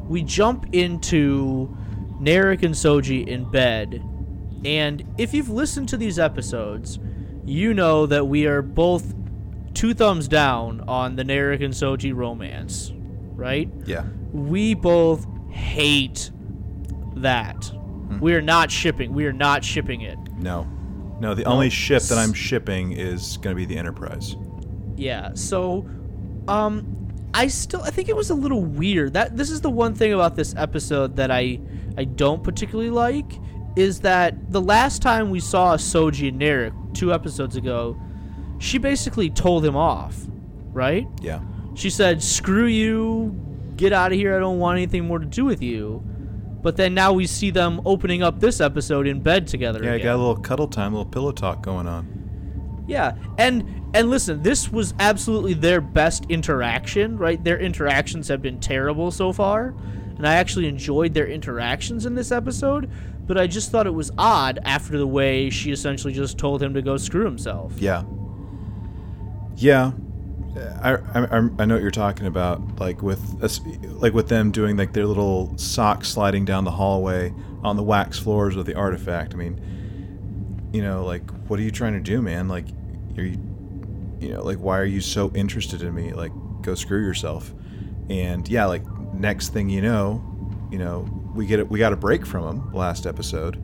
we 0.08 0.22
jump 0.22 0.66
into 0.72 1.76
Narek 2.20 2.62
and 2.62 2.74
Soji 2.74 3.26
in 3.26 3.50
bed. 3.50 4.02
And 4.64 5.04
if 5.18 5.34
you've 5.34 5.50
listened 5.50 5.88
to 5.90 5.96
these 5.96 6.18
episodes, 6.18 6.98
you 7.48 7.74
know 7.74 8.06
that 8.06 8.26
we 8.26 8.46
are 8.46 8.62
both 8.62 9.14
two 9.74 9.94
thumbs 9.94 10.28
down 10.28 10.82
on 10.88 11.16
the 11.16 11.22
Narek 11.24 11.64
and 11.64 11.72
Soji 11.74 12.14
romance, 12.14 12.92
right? 13.34 13.70
yeah 13.86 14.04
We 14.32 14.74
both 14.74 15.26
hate 15.50 16.30
that. 17.16 17.70
We 18.20 18.34
are 18.34 18.40
not 18.42 18.70
shipping. 18.70 19.12
We 19.12 19.26
are 19.26 19.32
not 19.32 19.64
shipping 19.64 20.00
it. 20.02 20.18
no 20.38 20.66
no 21.20 21.34
the 21.34 21.42
only 21.44 21.68
ship 21.68 22.00
that 22.04 22.16
i'm 22.16 22.32
shipping 22.32 22.92
is 22.92 23.38
going 23.38 23.52
to 23.52 23.56
be 23.56 23.64
the 23.66 23.76
enterprise 23.76 24.36
Yeah. 24.94 25.32
So, 25.34 25.84
um, 26.46 26.86
I 27.34 27.48
still 27.48 27.82
I 27.82 27.90
think 27.90 28.08
it 28.08 28.14
was 28.16 28.30
a 28.30 28.34
little 28.34 28.62
weird. 28.64 29.14
That 29.14 29.36
this 29.36 29.50
is 29.50 29.60
the 29.60 29.70
one 29.70 29.94
thing 29.94 30.12
about 30.12 30.36
this 30.36 30.54
episode 30.56 31.16
that 31.16 31.30
I 31.32 31.60
I 31.96 32.04
don't 32.04 32.42
particularly 32.44 32.90
like 32.90 33.32
is 33.78 34.00
that 34.00 34.50
the 34.50 34.60
last 34.60 35.02
time 35.02 35.30
we 35.30 35.40
saw 35.40 35.76
Soji 35.76 36.28
and 36.28 36.40
Narek 36.40 36.94
two 36.94 37.12
episodes 37.12 37.54
ago, 37.56 37.96
she 38.58 38.78
basically 38.78 39.30
told 39.30 39.64
him 39.64 39.76
off, 39.76 40.16
right? 40.72 41.06
yeah 41.22 41.40
She 41.74 41.90
said, 41.90 42.22
"Screw 42.22 42.66
you, 42.66 43.38
get 43.76 43.92
out 43.92 44.10
of 44.10 44.18
here. 44.18 44.36
I 44.36 44.40
don't 44.40 44.58
want 44.58 44.78
anything 44.78 45.06
more 45.06 45.20
to 45.20 45.26
do 45.26 45.44
with 45.44 45.62
you." 45.62 46.02
But 46.60 46.76
then 46.76 46.92
now 46.92 47.12
we 47.12 47.26
see 47.28 47.50
them 47.50 47.80
opening 47.86 48.20
up 48.24 48.40
this 48.40 48.60
episode 48.60 49.06
in 49.06 49.20
bed 49.20 49.46
together. 49.46 49.80
yeah 49.84 49.92
again. 49.92 50.06
got 50.06 50.16
a 50.16 50.18
little 50.18 50.36
cuddle 50.36 50.66
time 50.66 50.92
a 50.92 50.96
little 50.96 51.10
pillow 51.10 51.30
talk 51.30 51.62
going 51.62 51.86
on 51.86 52.82
Yeah, 52.88 53.14
and 53.38 53.64
and 53.94 54.10
listen, 54.10 54.42
this 54.42 54.72
was 54.72 54.92
absolutely 54.98 55.54
their 55.54 55.80
best 55.80 56.26
interaction, 56.28 57.16
right? 57.16 57.42
Their 57.42 57.58
interactions 57.60 58.26
have 58.28 58.42
been 58.42 58.58
terrible 58.58 59.10
so 59.12 59.32
far, 59.32 59.74
and 60.16 60.26
I 60.26 60.34
actually 60.34 60.66
enjoyed 60.66 61.14
their 61.14 61.28
interactions 61.28 62.06
in 62.06 62.14
this 62.16 62.32
episode, 62.32 62.90
but 63.28 63.36
I 63.38 63.46
just 63.46 63.70
thought 63.70 63.86
it 63.86 63.94
was 63.94 64.10
odd 64.18 64.58
after 64.64 64.98
the 64.98 65.06
way 65.06 65.50
she 65.50 65.70
essentially 65.70 66.14
just 66.14 66.38
told 66.38 66.62
him 66.62 66.74
to 66.74 66.82
go 66.82 66.96
screw 66.96 67.24
himself. 67.24 67.74
Yeah. 67.78 68.02
Yeah. 69.54 69.92
I, 70.82 70.94
I, 70.94 71.48
I 71.58 71.64
know 71.66 71.74
what 71.74 71.82
you're 71.82 71.90
talking 71.90 72.26
about, 72.26 72.80
like 72.80 73.02
with 73.02 73.22
like 73.84 74.12
with 74.12 74.28
them 74.28 74.50
doing 74.50 74.76
like 74.76 74.92
their 74.92 75.06
little 75.06 75.56
socks 75.56 76.08
sliding 76.08 76.44
down 76.44 76.64
the 76.64 76.70
hallway 76.72 77.32
on 77.62 77.76
the 77.76 77.82
wax 77.82 78.18
floors 78.18 78.56
of 78.56 78.66
the 78.66 78.74
artifact. 78.74 79.34
I 79.34 79.36
mean, 79.36 80.70
you 80.72 80.82
know, 80.82 81.04
like 81.04 81.30
what 81.48 81.60
are 81.60 81.62
you 81.62 81.70
trying 81.70 81.92
to 81.92 82.00
do, 82.00 82.20
man? 82.22 82.48
Like, 82.48 82.66
are 83.16 83.22
you, 83.22 83.38
you 84.20 84.32
know, 84.32 84.42
like 84.42 84.58
why 84.58 84.78
are 84.78 84.84
you 84.84 85.00
so 85.00 85.30
interested 85.34 85.82
in 85.82 85.94
me? 85.94 86.12
Like, 86.12 86.32
go 86.62 86.74
screw 86.74 87.02
yourself. 87.04 87.52
And 88.08 88.48
yeah, 88.48 88.64
like 88.64 88.84
next 89.12 89.52
thing 89.52 89.68
you 89.68 89.82
know, 89.82 90.24
you 90.72 90.78
know, 90.78 91.06
we 91.38 91.46
get 91.46 91.58
it. 91.60 91.70
We 91.70 91.78
got 91.78 91.92
a 91.92 91.96
break 91.96 92.26
from 92.26 92.44
him 92.44 92.72
last 92.74 93.06
episode, 93.06 93.62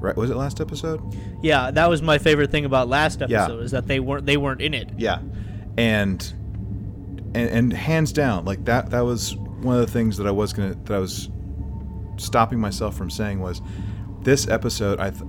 right? 0.00 0.14
Was 0.14 0.30
it 0.30 0.36
last 0.36 0.60
episode? 0.60 1.00
Yeah, 1.42 1.70
that 1.72 1.88
was 1.90 2.02
my 2.02 2.18
favorite 2.18 2.50
thing 2.52 2.64
about 2.64 2.88
last 2.88 3.20
Yeah. 3.26 3.44
episode 3.44 3.62
is 3.64 3.70
that 3.72 3.86
they 3.88 3.98
weren't 3.98 4.26
they 4.26 4.36
weren't 4.36 4.60
in 4.60 4.74
it. 4.74 4.90
Yeah, 4.98 5.18
and 5.76 6.22
and 7.34 7.48
and 7.48 7.72
hands 7.72 8.12
down, 8.12 8.44
like 8.44 8.66
that. 8.66 8.90
That 8.90 9.00
was 9.06 9.34
one 9.36 9.74
of 9.76 9.80
the 9.86 9.90
things 9.92 10.18
that 10.18 10.26
I 10.26 10.30
was 10.30 10.52
gonna 10.52 10.74
that 10.84 10.94
I 10.94 10.98
was 10.98 11.30
stopping 12.18 12.60
myself 12.60 12.94
from 12.96 13.10
saying 13.10 13.40
was 13.40 13.60
this 14.22 14.46
episode. 14.46 15.00
I 15.00 15.10
th- 15.10 15.24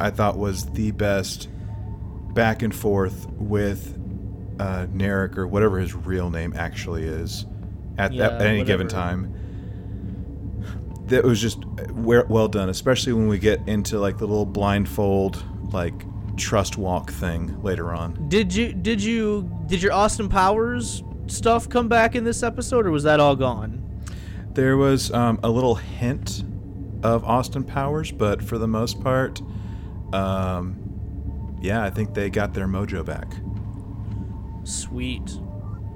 I 0.00 0.10
thought 0.10 0.38
was 0.38 0.66
the 0.66 0.92
best 0.92 1.48
back 2.34 2.62
and 2.62 2.74
forth 2.74 3.28
with 3.32 3.98
uh, 4.60 4.86
Narek 4.92 5.36
or 5.36 5.46
whatever 5.46 5.78
his 5.78 5.94
real 5.94 6.30
name 6.30 6.52
actually 6.56 7.04
is 7.04 7.46
at, 7.98 8.12
Yeah, 8.12 8.28
that, 8.28 8.40
at 8.40 8.46
any 8.46 8.62
given 8.64 8.86
time. 8.88 9.32
That 11.06 11.24
was 11.24 11.40
just 11.40 11.64
well 11.92 12.48
done, 12.48 12.68
especially 12.68 13.12
when 13.12 13.28
we 13.28 13.38
get 13.38 13.60
into 13.68 13.98
like 13.98 14.18
the 14.18 14.26
little 14.26 14.46
blindfold 14.46 15.44
like 15.72 16.04
trust 16.36 16.78
walk 16.78 17.10
thing 17.10 17.62
later 17.62 17.92
on. 17.92 18.28
Did 18.28 18.54
you 18.54 18.72
did 18.72 19.02
you 19.02 19.50
did 19.66 19.82
your 19.82 19.92
Austin 19.92 20.28
Powers 20.28 21.02
stuff 21.26 21.68
come 21.68 21.88
back 21.88 22.14
in 22.14 22.24
this 22.24 22.42
episode 22.42 22.86
or 22.86 22.90
was 22.90 23.02
that 23.04 23.20
all 23.20 23.36
gone? 23.36 23.80
There 24.52 24.76
was 24.76 25.10
um, 25.12 25.40
a 25.42 25.50
little 25.50 25.74
hint 25.74 26.44
of 27.02 27.24
Austin 27.24 27.64
Powers, 27.64 28.12
but 28.12 28.42
for 28.42 28.56
the 28.56 28.68
most 28.68 29.02
part, 29.02 29.42
um, 30.12 31.58
yeah, 31.60 31.82
I 31.82 31.90
think 31.90 32.14
they 32.14 32.30
got 32.30 32.54
their 32.54 32.66
mojo 32.66 33.04
back. 33.04 33.34
Sweet. 34.64 35.38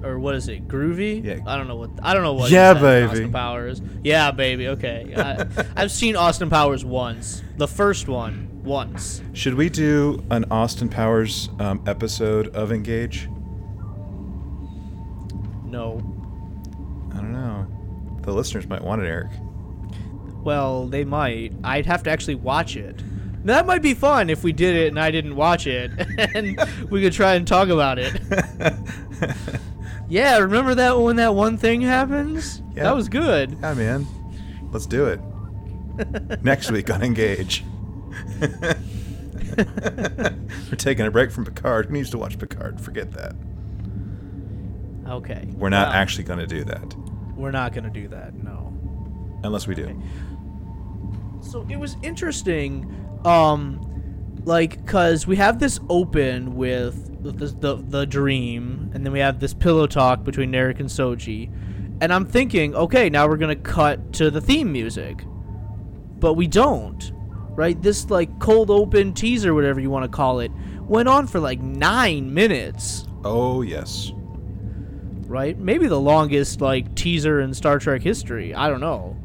Or 0.03 0.17
what 0.19 0.35
is 0.35 0.47
it? 0.47 0.67
Groovy? 0.67 1.23
Yeah. 1.23 1.39
I 1.45 1.57
don't 1.57 1.67
know 1.67 1.75
what 1.75 1.89
I 2.01 2.13
don't 2.13 2.23
know 2.23 2.33
what. 2.33 2.51
Yeah, 2.51 2.73
baby. 2.73 3.09
Austin 3.09 3.31
Powers. 3.31 3.81
Yeah, 4.03 4.31
baby. 4.31 4.69
Okay. 4.69 5.13
I, 5.15 5.45
I've 5.75 5.91
seen 5.91 6.15
Austin 6.15 6.49
Powers 6.49 6.85
once. 6.85 7.43
The 7.57 7.67
first 7.67 8.07
one 8.07 8.49
once. 8.63 9.21
Should 9.33 9.55
we 9.55 9.69
do 9.69 10.23
an 10.29 10.45
Austin 10.51 10.89
Powers 10.89 11.49
um, 11.59 11.83
episode 11.85 12.47
of 12.55 12.71
Engage? 12.71 13.27
No. 15.65 15.97
I 17.11 17.17
don't 17.17 17.33
know. 17.33 17.67
The 18.21 18.33
listeners 18.33 18.67
might 18.67 18.83
want 18.83 19.01
it, 19.01 19.07
Eric. 19.07 19.31
Well, 20.43 20.87
they 20.87 21.03
might. 21.03 21.53
I'd 21.63 21.85
have 21.85 22.03
to 22.03 22.09
actually 22.09 22.35
watch 22.35 22.75
it. 22.77 23.03
That 23.45 23.65
might 23.65 23.81
be 23.81 23.93
fun 23.93 24.29
if 24.29 24.43
we 24.43 24.51
did 24.51 24.75
it 24.75 24.87
and 24.87 24.99
I 24.99 25.11
didn't 25.11 25.35
watch 25.35 25.67
it, 25.67 25.91
and 26.35 26.59
we 26.89 27.01
could 27.01 27.13
try 27.13 27.35
and 27.35 27.47
talk 27.47 27.69
about 27.69 27.97
it. 27.99 28.21
Yeah, 30.09 30.39
remember 30.39 30.75
that 30.75 30.99
when 30.99 31.17
that 31.17 31.35
one 31.35 31.57
thing 31.57 31.81
happens? 31.81 32.61
Yeah. 32.75 32.83
That 32.83 32.95
was 32.95 33.09
good. 33.09 33.57
yeah, 33.61 33.73
man. 33.73 34.07
Let's 34.71 34.85
do 34.85 35.05
it. 35.05 35.19
Next 36.43 36.71
week 36.71 36.89
on 36.89 37.03
Engage. 37.03 37.63
We're 38.39 38.75
taking 40.77 41.05
a 41.05 41.11
break 41.11 41.31
from 41.31 41.45
Picard. 41.45 41.87
Who 41.87 41.93
needs 41.93 42.09
to 42.11 42.17
watch 42.17 42.39
Picard? 42.39 42.81
Forget 42.81 43.11
that. 43.11 43.35
Okay. 45.07 45.47
We're 45.53 45.69
not 45.69 45.93
actually 45.93 46.23
going 46.23 46.39
to 46.39 46.47
do 46.47 46.63
that. 46.65 46.95
We're 47.39 47.51
not 47.51 47.73
gonna 47.73 47.89
do 47.89 48.09
that. 48.09 48.33
No. 48.33 48.73
Unless 49.45 49.65
we 49.65 49.73
do. 49.73 49.97
So 51.41 51.65
it 51.69 51.77
was 51.77 51.95
interesting, 52.03 52.93
um, 53.23 53.79
like, 54.43 54.85
cause 54.85 55.25
we 55.25 55.37
have 55.37 55.57
this 55.57 55.79
open 55.89 56.57
with 56.57 57.08
the, 57.21 57.31
the 57.31 57.75
the 57.75 58.05
dream, 58.05 58.91
and 58.93 59.05
then 59.05 59.11
we 59.13 59.19
have 59.19 59.39
this 59.39 59.53
pillow 59.53 59.87
talk 59.87 60.23
between 60.23 60.51
Narek 60.51 60.79
and 60.79 60.89
Soji, 60.89 61.51
and 62.01 62.13
I'm 62.13 62.25
thinking, 62.25 62.75
okay, 62.75 63.09
now 63.09 63.27
we're 63.27 63.37
gonna 63.37 63.55
cut 63.55 64.13
to 64.13 64.31
the 64.31 64.41
theme 64.41 64.71
music, 64.71 65.23
but 66.19 66.33
we 66.35 66.47
don't, 66.47 67.11
right? 67.55 67.81
This 67.81 68.09
like 68.09 68.39
cold 68.39 68.69
open 68.69 69.13
teaser, 69.13 69.53
whatever 69.53 69.79
you 69.79 69.89
want 69.89 70.03
to 70.05 70.09
call 70.09 70.39
it, 70.39 70.51
went 70.81 71.09
on 71.09 71.27
for 71.27 71.39
like 71.39 71.59
nine 71.61 72.33
minutes, 72.33 73.05
Oh 73.25 73.61
yes. 73.63 74.11
right? 75.27 75.57
Maybe 75.59 75.87
the 75.87 75.99
longest 75.99 76.61
like 76.61 76.95
teaser 76.95 77.41
in 77.41 77.53
Star 77.53 77.79
Trek 77.79 78.01
history. 78.01 78.53
I 78.55 78.69
don't 78.69 78.79
know. 78.81 79.15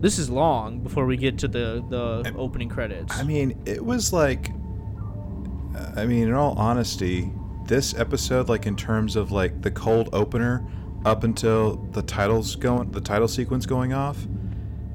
This 0.00 0.18
is 0.18 0.28
long 0.30 0.80
before 0.80 1.06
we 1.06 1.16
get 1.16 1.38
to 1.38 1.48
the 1.48 1.84
the 1.88 2.32
opening 2.36 2.68
credits. 2.68 3.16
I 3.18 3.22
mean, 3.24 3.60
it 3.66 3.84
was 3.84 4.12
like. 4.12 4.50
I 5.96 6.06
mean, 6.06 6.28
in 6.28 6.34
all 6.34 6.54
honesty, 6.58 7.32
this 7.64 7.94
episode, 7.94 8.48
like 8.48 8.66
in 8.66 8.76
terms 8.76 9.16
of 9.16 9.30
like 9.32 9.62
the 9.62 9.70
cold 9.70 10.08
opener, 10.12 10.64
up 11.04 11.24
until 11.24 11.76
the 11.92 12.02
titles 12.02 12.54
going, 12.56 12.90
the 12.92 13.00
title 13.00 13.28
sequence 13.28 13.66
going 13.66 13.92
off, 13.92 14.26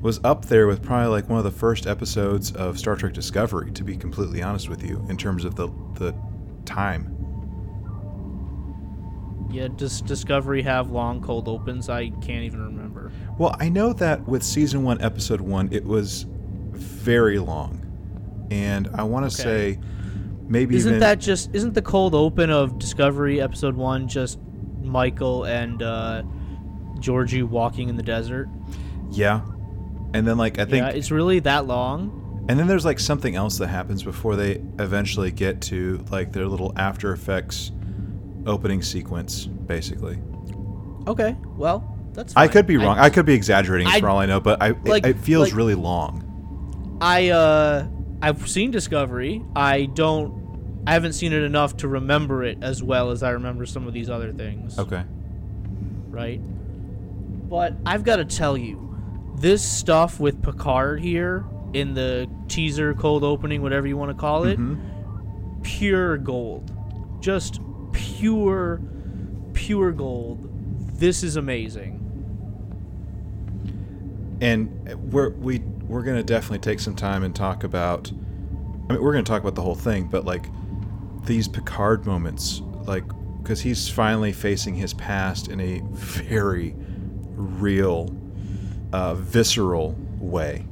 was 0.01 0.19
up 0.23 0.45
there 0.45 0.67
with 0.67 0.81
probably 0.83 1.07
like 1.09 1.27
one 1.29 1.37
of 1.39 1.43
the 1.43 1.51
first 1.51 1.87
episodes 1.87 2.51
of 2.53 2.77
Star 2.77 2.95
Trek 2.95 3.13
Discovery. 3.13 3.71
To 3.71 3.83
be 3.83 3.97
completely 3.97 4.41
honest 4.41 4.69
with 4.69 4.83
you, 4.83 5.05
in 5.09 5.17
terms 5.17 5.43
of 5.45 5.55
the 5.55 5.67
the 5.95 6.13
time. 6.65 7.13
yeah, 9.49 9.67
does 9.69 10.01
Discovery 10.01 10.61
have 10.63 10.91
long 10.91 11.21
cold 11.21 11.47
opens? 11.47 11.89
I 11.89 12.09
can't 12.09 12.43
even 12.43 12.61
remember. 12.61 13.11
Well, 13.37 13.55
I 13.59 13.69
know 13.69 13.93
that 13.93 14.27
with 14.27 14.43
season 14.43 14.83
one, 14.83 15.01
episode 15.01 15.41
one, 15.41 15.69
it 15.71 15.85
was 15.85 16.25
very 16.71 17.39
long, 17.39 17.81
and 18.51 18.89
I 18.93 19.03
want 19.03 19.29
to 19.31 19.41
Okay. 19.41 19.75
say 19.75 19.79
maybe 20.47 20.75
Isn't 20.75 20.91
even 20.93 20.99
that 21.01 21.19
just 21.19 21.49
isn't 21.53 21.73
the 21.73 21.81
cold 21.81 22.15
open 22.15 22.49
of 22.49 22.77
Discovery 22.79 23.41
episode 23.41 23.75
one 23.75 24.07
just 24.07 24.39
Michael 24.81 25.43
and 25.45 25.81
uh, 25.83 26.23
Georgiou 26.99 27.43
walking 27.43 27.89
in 27.89 27.95
the 27.95 28.03
desert? 28.03 28.49
yeah. 29.11 29.41
And 30.13 30.25
then 30.25 30.37
like 30.37 30.57
I 30.57 30.63
think, 30.65 30.85
yeah, 30.85 30.89
it's 30.89 31.11
really 31.11 31.39
that 31.41 31.65
long. 31.67 32.45
and 32.49 32.57
then 32.57 32.65
there's 32.67 32.85
like 32.85 32.97
something 32.99 33.35
else 33.35 33.57
that 33.57 33.67
happens 33.67 34.03
before 34.03 34.37
they 34.37 34.61
eventually 34.79 35.31
get 35.31 35.59
to 35.63 36.03
like 36.09 36.31
their 36.31 36.47
little 36.47 36.71
After 36.77 37.11
Effects 37.11 37.71
opening 38.45 38.81
sequence, 38.81 39.45
basically. 39.45 40.17
Okay, 41.07 41.35
well, 41.57 41.97
that's. 42.13 42.33
I 42.37 42.47
could 42.47 42.65
be 42.65 42.77
wrong. 42.77 42.97
I, 42.97 43.09
could 43.09 43.25
be 43.25 43.33
exaggerating 43.33 43.87
I- 43.87 43.99
for 43.99 44.07
all 44.07 44.17
I 44.17 44.25
know, 44.25 44.39
but 44.39 44.61
I 44.61 44.69
like- 44.85 45.05
it, 45.05 45.09
it 45.11 45.17
feels 45.19 45.49
like- 45.49 45.55
really 45.57 45.75
long. 45.75 46.97
I 47.01 47.29
uh, 47.29 47.87
I've 48.21 48.47
seen 48.49 48.71
Discovery. 48.71 49.43
I 49.57 49.85
don't. 49.87 50.36
I 50.87 50.93
haven't 50.93 51.13
seen 51.13 51.33
it 51.33 51.43
enough 51.43 51.75
to 51.77 51.87
remember 51.89 52.43
it 52.45 52.59
as 52.61 52.81
well 52.81 53.11
as 53.11 53.21
I 53.21 53.31
remember 53.31 53.65
some 53.65 53.87
of 53.87 53.93
these 53.93 54.09
other 54.09 54.31
things. 54.31 54.79
Okay. 54.79 55.03
right? 56.09 56.39
But 57.49 57.73
I've 57.85 58.03
got 58.03 58.15
to 58.15 58.25
tell 58.25 58.57
you, 58.57 58.95
this 59.37 59.61
stuff 59.61 60.19
with 60.19 60.41
Picard 60.41 60.99
here 61.01 61.45
in 61.73 61.93
the 61.93 62.27
teaser, 62.47 62.93
cold 62.95 63.23
opening, 63.23 63.61
whatever 63.61 63.85
you 63.85 63.97
want 63.97 64.09
to 64.09 64.15
call 64.17 64.45
it, 64.45 64.57
Mhm. 64.57 64.79
pure 65.61 66.17
gold. 66.17 66.71
Just 67.19 67.59
pure, 67.91 68.79
pure 69.53 69.91
gold. 69.91 70.49
This 70.97 71.21
is 71.23 71.35
amazing. 71.35 71.95
and 74.39 74.69
we're 75.11 75.29
we 75.31 75.59
we're 75.87 76.03
gonna 76.03 76.21
definitely 76.23 76.59
take 76.59 76.79
some 76.79 76.95
time 76.95 77.23
and 77.23 77.33
talk 77.35 77.63
about. 77.63 78.11
I 78.89 78.93
mean, 78.93 79.01
we're 79.01 79.11
gonna 79.11 79.23
talk 79.23 79.41
about 79.41 79.55
the 79.55 79.61
whole 79.63 79.73
thing, 79.75 80.05
but 80.11 80.25
like 80.25 80.47
these 81.27 81.47
Picard 81.47 82.05
moments, 82.05 82.61
like 82.85 83.03
because 83.41 83.61
he's 83.61 83.87
finally 83.87 84.33
facing 84.33 84.75
his 84.75 84.93
past 84.93 85.47
in 85.47 85.59
a 85.59 85.81
very 85.91 86.75
real, 87.35 88.13
uh, 88.91 89.13
visceral 89.13 89.95
way. 90.19 90.65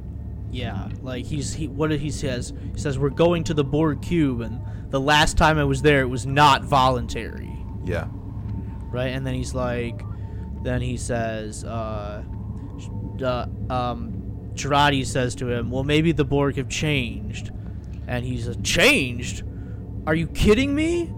Yeah, 0.50 0.88
like 1.02 1.24
he's 1.24 1.54
he. 1.54 1.68
What 1.68 1.90
did 1.90 2.00
he 2.00 2.10
says? 2.10 2.52
He 2.72 2.78
says 2.78 2.98
we're 2.98 3.10
going 3.10 3.44
to 3.44 3.54
the 3.54 3.64
Borg 3.64 4.02
cube, 4.02 4.40
and 4.40 4.60
the 4.90 5.00
last 5.00 5.36
time 5.36 5.58
I 5.58 5.64
was 5.64 5.82
there, 5.82 6.00
it 6.00 6.08
was 6.08 6.26
not 6.26 6.64
voluntary. 6.64 7.56
Yeah, 7.84 8.08
right? 8.90 9.08
And 9.08 9.26
then 9.26 9.34
he's 9.34 9.54
like, 9.54 10.02
then 10.62 10.80
he 10.80 10.96
says, 10.96 11.64
uh, 11.64 12.24
uh, 13.22 13.46
um, 13.70 14.50
Jurati 14.54 15.04
says 15.06 15.34
to 15.36 15.50
him, 15.50 15.70
"Well, 15.70 15.84
maybe 15.84 16.12
the 16.12 16.24
Borg 16.24 16.56
have 16.56 16.68
changed," 16.68 17.50
and 18.06 18.24
he's 18.24 18.48
like, 18.48 18.62
"Changed? 18.62 19.44
Are 20.06 20.14
you 20.14 20.26
kidding 20.28 20.74
me?" 20.74 21.12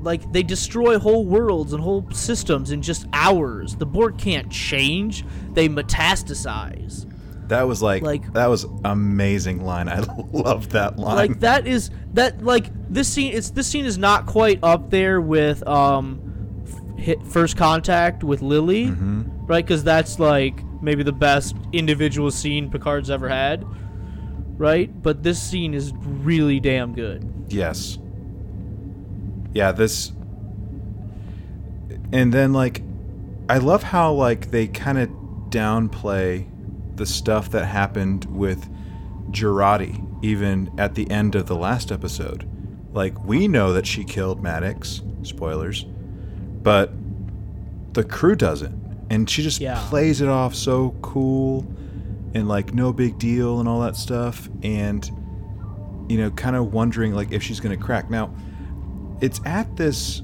Like 0.00 0.32
they 0.32 0.42
destroy 0.42 0.98
whole 0.98 1.24
worlds 1.24 1.72
and 1.72 1.82
whole 1.82 2.08
systems 2.10 2.72
in 2.72 2.82
just 2.82 3.06
hours. 3.12 3.76
The 3.76 3.86
Borg 3.86 4.18
can't 4.18 4.50
change; 4.50 5.24
they 5.52 5.68
metastasize. 5.68 7.06
that 7.48 7.66
was 7.68 7.82
like, 7.82 8.02
Like- 8.02 8.32
that 8.32 8.46
was 8.46 8.64
amazing 8.84 9.62
line. 9.64 9.88
I 9.88 9.98
love 10.32 10.70
that 10.70 10.98
line. 10.98 11.16
like 11.16 11.40
that 11.40 11.66
is 11.66 11.90
that 12.14 12.42
like 12.42 12.66
this 12.88 13.08
scene 13.08 13.32
it's 13.34 13.50
this 13.50 13.66
scene 13.66 13.84
is 13.84 13.98
not 13.98 14.26
quite 14.26 14.58
up 14.62 14.90
there 14.90 15.20
with 15.20 15.66
um 15.68 16.20
hit 16.96 17.22
first 17.26 17.56
contact 17.56 18.22
with 18.24 18.40
lily 18.42 18.86
Mhm. 18.86 19.48
right 19.48 19.64
because 19.66 19.82
that's 19.84 20.18
like 20.18 20.62
maybe 20.82 21.02
the 21.02 21.12
best 21.12 21.56
individual 21.72 22.30
scene 22.30 22.70
picard's 22.70 23.10
ever 23.10 23.28
had 23.28 23.64
right 24.58 25.02
but 25.02 25.22
this 25.22 25.42
scene 25.42 25.74
is 25.74 25.92
really 26.04 26.60
damn 26.60 26.94
good 26.94 27.22
Yes. 27.52 27.98
Yeah, 29.54 29.72
this 29.72 30.12
and 32.12 32.32
then 32.32 32.52
like 32.52 32.82
I 33.48 33.58
love 33.58 33.82
how 33.82 34.12
like 34.12 34.50
they 34.50 34.66
kind 34.68 34.98
of 34.98 35.08
downplay 35.50 36.46
the 36.96 37.06
stuff 37.06 37.50
that 37.50 37.66
happened 37.66 38.24
with 38.26 38.68
Jurati 39.30 40.08
even 40.24 40.70
at 40.78 40.94
the 40.94 41.10
end 41.10 41.34
of 41.34 41.46
the 41.46 41.56
last 41.56 41.90
episode. 41.90 42.48
Like 42.92 43.22
we 43.24 43.48
know 43.48 43.72
that 43.72 43.86
she 43.86 44.04
killed 44.04 44.42
Maddox, 44.42 45.02
spoilers, 45.22 45.84
but 46.62 46.92
the 47.94 48.04
crew 48.04 48.36
doesn't. 48.36 48.80
And 49.10 49.28
she 49.28 49.42
just 49.42 49.60
Yeah. 49.60 49.82
plays 49.88 50.20
it 50.20 50.28
off 50.28 50.54
so 50.54 50.94
cool 51.02 51.66
and 52.34 52.48
like 52.48 52.72
no 52.72 52.92
big 52.92 53.18
deal 53.18 53.60
and 53.60 53.68
all 53.68 53.80
that 53.80 53.96
stuff 53.96 54.48
and 54.62 55.10
you 56.08 56.18
know, 56.18 56.30
kind 56.30 56.56
of 56.56 56.72
wondering 56.72 57.14
like 57.14 57.32
if 57.32 57.42
she's 57.42 57.60
going 57.60 57.76
to 57.76 57.82
crack. 57.82 58.10
Now, 58.10 58.34
it's 59.20 59.40
at 59.44 59.76
this, 59.76 60.22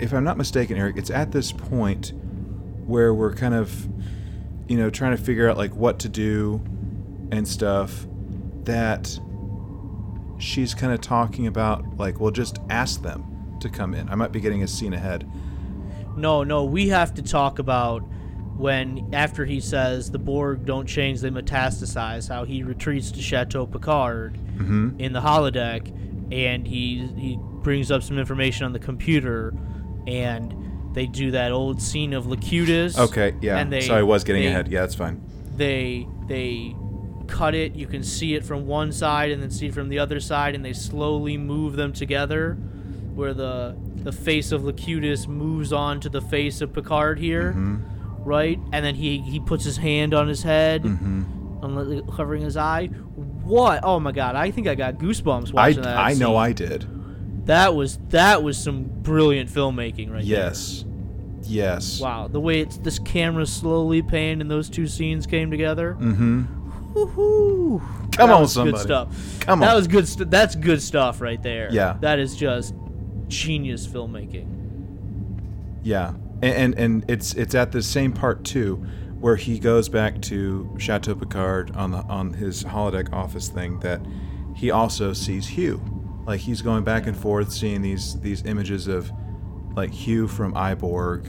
if 0.00 0.12
I'm 0.12 0.24
not 0.24 0.36
mistaken, 0.36 0.76
Eric, 0.76 0.96
it's 0.96 1.10
at 1.10 1.32
this 1.32 1.52
point 1.52 2.12
where 2.86 3.12
we're 3.14 3.34
kind 3.34 3.54
of, 3.54 3.88
you 4.68 4.76
know, 4.76 4.90
trying 4.90 5.16
to 5.16 5.22
figure 5.22 5.48
out 5.48 5.56
like 5.56 5.74
what 5.74 5.98
to 6.00 6.08
do 6.08 6.62
and 7.32 7.46
stuff 7.46 8.06
that 8.64 9.18
she's 10.38 10.74
kind 10.74 10.92
of 10.92 11.00
talking 11.00 11.46
about 11.46 11.96
like, 11.96 12.20
well, 12.20 12.30
just 12.30 12.58
ask 12.70 13.02
them 13.02 13.56
to 13.60 13.68
come 13.68 13.94
in. 13.94 14.08
I 14.08 14.14
might 14.14 14.32
be 14.32 14.40
getting 14.40 14.62
a 14.62 14.68
scene 14.68 14.92
ahead. 14.92 15.28
no 16.16 16.44
no 16.44 16.64
we 16.64 16.88
have 16.88 17.12
to 17.14 17.22
talk 17.22 17.58
about 17.58 18.00
when 18.56 19.08
after 19.12 19.44
he 19.44 19.58
says 19.58 20.10
the 20.10 20.18
borg 20.18 20.64
don't 20.64 20.86
change 20.86 21.20
they 21.20 21.30
metastasize 21.30 22.28
how 22.28 22.44
he 22.44 22.62
retreats 22.62 23.10
to 23.10 23.20
chateau 23.20 23.66
picard 23.66 24.38
hmm 24.56 24.90
in 24.98 25.12
the 25.12 25.20
holodeck 25.20 25.90
and 26.32 26.66
he 26.66 27.06
he 27.16 27.38
brings 27.62 27.90
up 27.90 28.02
some 28.02 28.18
information 28.18 28.64
on 28.64 28.72
the 28.72 28.78
computer 28.78 29.54
and 30.06 30.54
they 30.94 31.06
do 31.06 31.32
that 31.32 31.50
old 31.50 31.82
scene 31.82 32.12
of 32.12 32.26
Locutus. 32.26 32.96
Okay, 32.96 33.34
yeah. 33.40 33.58
And 33.58 33.72
they, 33.72 33.80
Sorry, 33.80 34.00
I 34.00 34.04
was 34.04 34.22
getting 34.22 34.42
they, 34.42 34.48
ahead. 34.48 34.68
Yeah, 34.68 34.84
it's 34.84 34.94
fine. 34.94 35.20
They 35.56 36.06
they 36.28 36.74
cut 37.26 37.54
it. 37.54 37.74
You 37.74 37.86
can 37.86 38.02
see 38.04 38.34
it 38.34 38.44
from 38.44 38.66
one 38.66 38.92
side 38.92 39.32
and 39.32 39.42
then 39.42 39.50
see 39.50 39.66
it 39.66 39.74
from 39.74 39.88
the 39.88 39.98
other 39.98 40.20
side, 40.20 40.54
and 40.54 40.64
they 40.64 40.72
slowly 40.72 41.36
move 41.36 41.74
them 41.74 41.92
together, 41.92 42.54
where 43.14 43.34
the 43.34 43.76
the 43.96 44.12
face 44.12 44.52
of 44.52 44.64
Locutus 44.64 45.26
moves 45.26 45.72
on 45.72 45.98
to 46.00 46.08
the 46.08 46.20
face 46.20 46.60
of 46.60 46.72
Picard 46.72 47.18
here, 47.18 47.52
hmm 47.52 47.76
right? 48.24 48.58
And 48.72 48.84
then 48.84 48.94
he 48.94 49.18
he 49.18 49.40
puts 49.40 49.64
his 49.64 49.76
hand 49.76 50.14
on 50.14 50.28
his 50.28 50.42
head, 50.42 50.82
hmm 50.82 51.24
on, 51.62 52.06
covering 52.14 52.42
his 52.42 52.56
eye. 52.56 52.88
What? 53.44 53.80
Oh 53.82 54.00
my 54.00 54.12
god! 54.12 54.36
I 54.36 54.50
think 54.50 54.66
I 54.66 54.74
got 54.74 54.94
goosebumps 54.98 55.50
I, 55.50 55.68
watching 55.68 55.82
that. 55.82 55.98
I 55.98 56.14
know. 56.14 56.36
I 56.36 56.52
did. 56.52 56.86
That 57.46 57.74
was 57.74 57.98
that 58.08 58.42
was 58.42 58.56
some 58.56 58.84
brilliant 58.84 59.50
filmmaking 59.50 60.10
right 60.10 60.24
Yes. 60.24 60.84
Yes. 61.42 61.98
there. 61.98 62.08
Wow, 62.08 62.28
the 62.28 62.40
way 62.40 62.60
it's 62.60 62.78
this 62.78 62.98
camera 62.98 63.44
slowly 63.44 64.00
panned 64.00 64.40
and 64.40 64.50
those 64.50 64.70
two 64.70 64.86
scenes 64.86 65.26
came 65.26 65.50
together. 65.50 65.94
Mm-hmm. 66.00 66.94
Woo-hoo. 66.94 67.80
Come 68.12 68.28
that 68.28 68.30
on, 68.30 68.40
was 68.42 68.52
somebody. 68.52 68.78
Good 68.78 68.82
stuff. 68.82 69.40
Come 69.40 69.60
on. 69.62 69.68
That 69.68 69.74
was 69.74 69.88
good. 69.88 70.08
St- 70.08 70.30
that's 70.30 70.54
good 70.54 70.80
stuff 70.80 71.20
right 71.20 71.42
there. 71.42 71.68
Yeah. 71.70 71.96
That 72.00 72.18
is 72.18 72.34
just 72.36 72.74
genius 73.28 73.86
filmmaking. 73.86 74.46
Yeah, 75.82 76.14
and, 76.40 76.54
and 76.54 76.74
and 76.78 77.04
it's 77.08 77.34
it's 77.34 77.54
at 77.54 77.72
the 77.72 77.82
same 77.82 78.12
part 78.12 78.44
too, 78.44 78.86
where 79.24 79.36
he 79.36 79.58
goes 79.58 79.88
back 79.88 80.20
to 80.20 80.70
Chateau 80.76 81.14
Picard 81.14 81.74
on 81.74 81.92
the 81.92 81.96
on 82.10 82.34
his 82.34 82.62
holodeck 82.62 83.10
office 83.10 83.48
thing 83.48 83.80
that 83.80 84.02
he 84.54 84.70
also 84.70 85.14
sees 85.14 85.46
Hugh, 85.46 85.82
like 86.26 86.40
he's 86.40 86.60
going 86.60 86.84
back 86.84 87.06
and 87.06 87.16
forth 87.16 87.50
seeing 87.50 87.80
these 87.80 88.20
these 88.20 88.44
images 88.44 88.86
of 88.86 89.10
like 89.74 89.90
Hugh 89.90 90.28
from 90.28 90.54
I, 90.54 90.74
Borg 90.74 91.28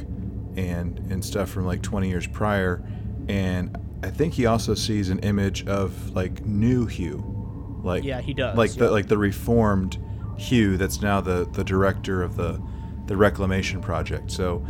and 0.58 1.00
and 1.10 1.24
stuff 1.24 1.50
from 1.50 1.66
like 1.66 1.82
20 1.82 2.10
years 2.10 2.28
prior, 2.28 2.86
and 3.30 3.78
I 4.04 4.10
think 4.10 4.34
he 4.34 4.46
also 4.46 4.74
sees 4.74 5.08
an 5.08 5.20
image 5.20 5.66
of 5.66 6.14
like 6.14 6.46
new 6.46 6.88
Hugh, 6.88 7.80
like 7.82 8.04
Yeah, 8.04 8.20
he 8.20 8.34
does, 8.34 8.58
like 8.58 8.74
the 8.74 8.92
like 8.92 9.08
the 9.08 9.18
reformed 9.18 10.04
Hugh, 10.38 10.76
that's 10.76 11.02
now 11.02 11.22
the 11.22 11.48
the 11.54 11.64
director 11.64 12.24
of 12.24 12.36
the 12.36 12.62
the 13.06 13.16
reclamation 13.16 13.80
project. 13.80 14.32
So, 14.32 14.66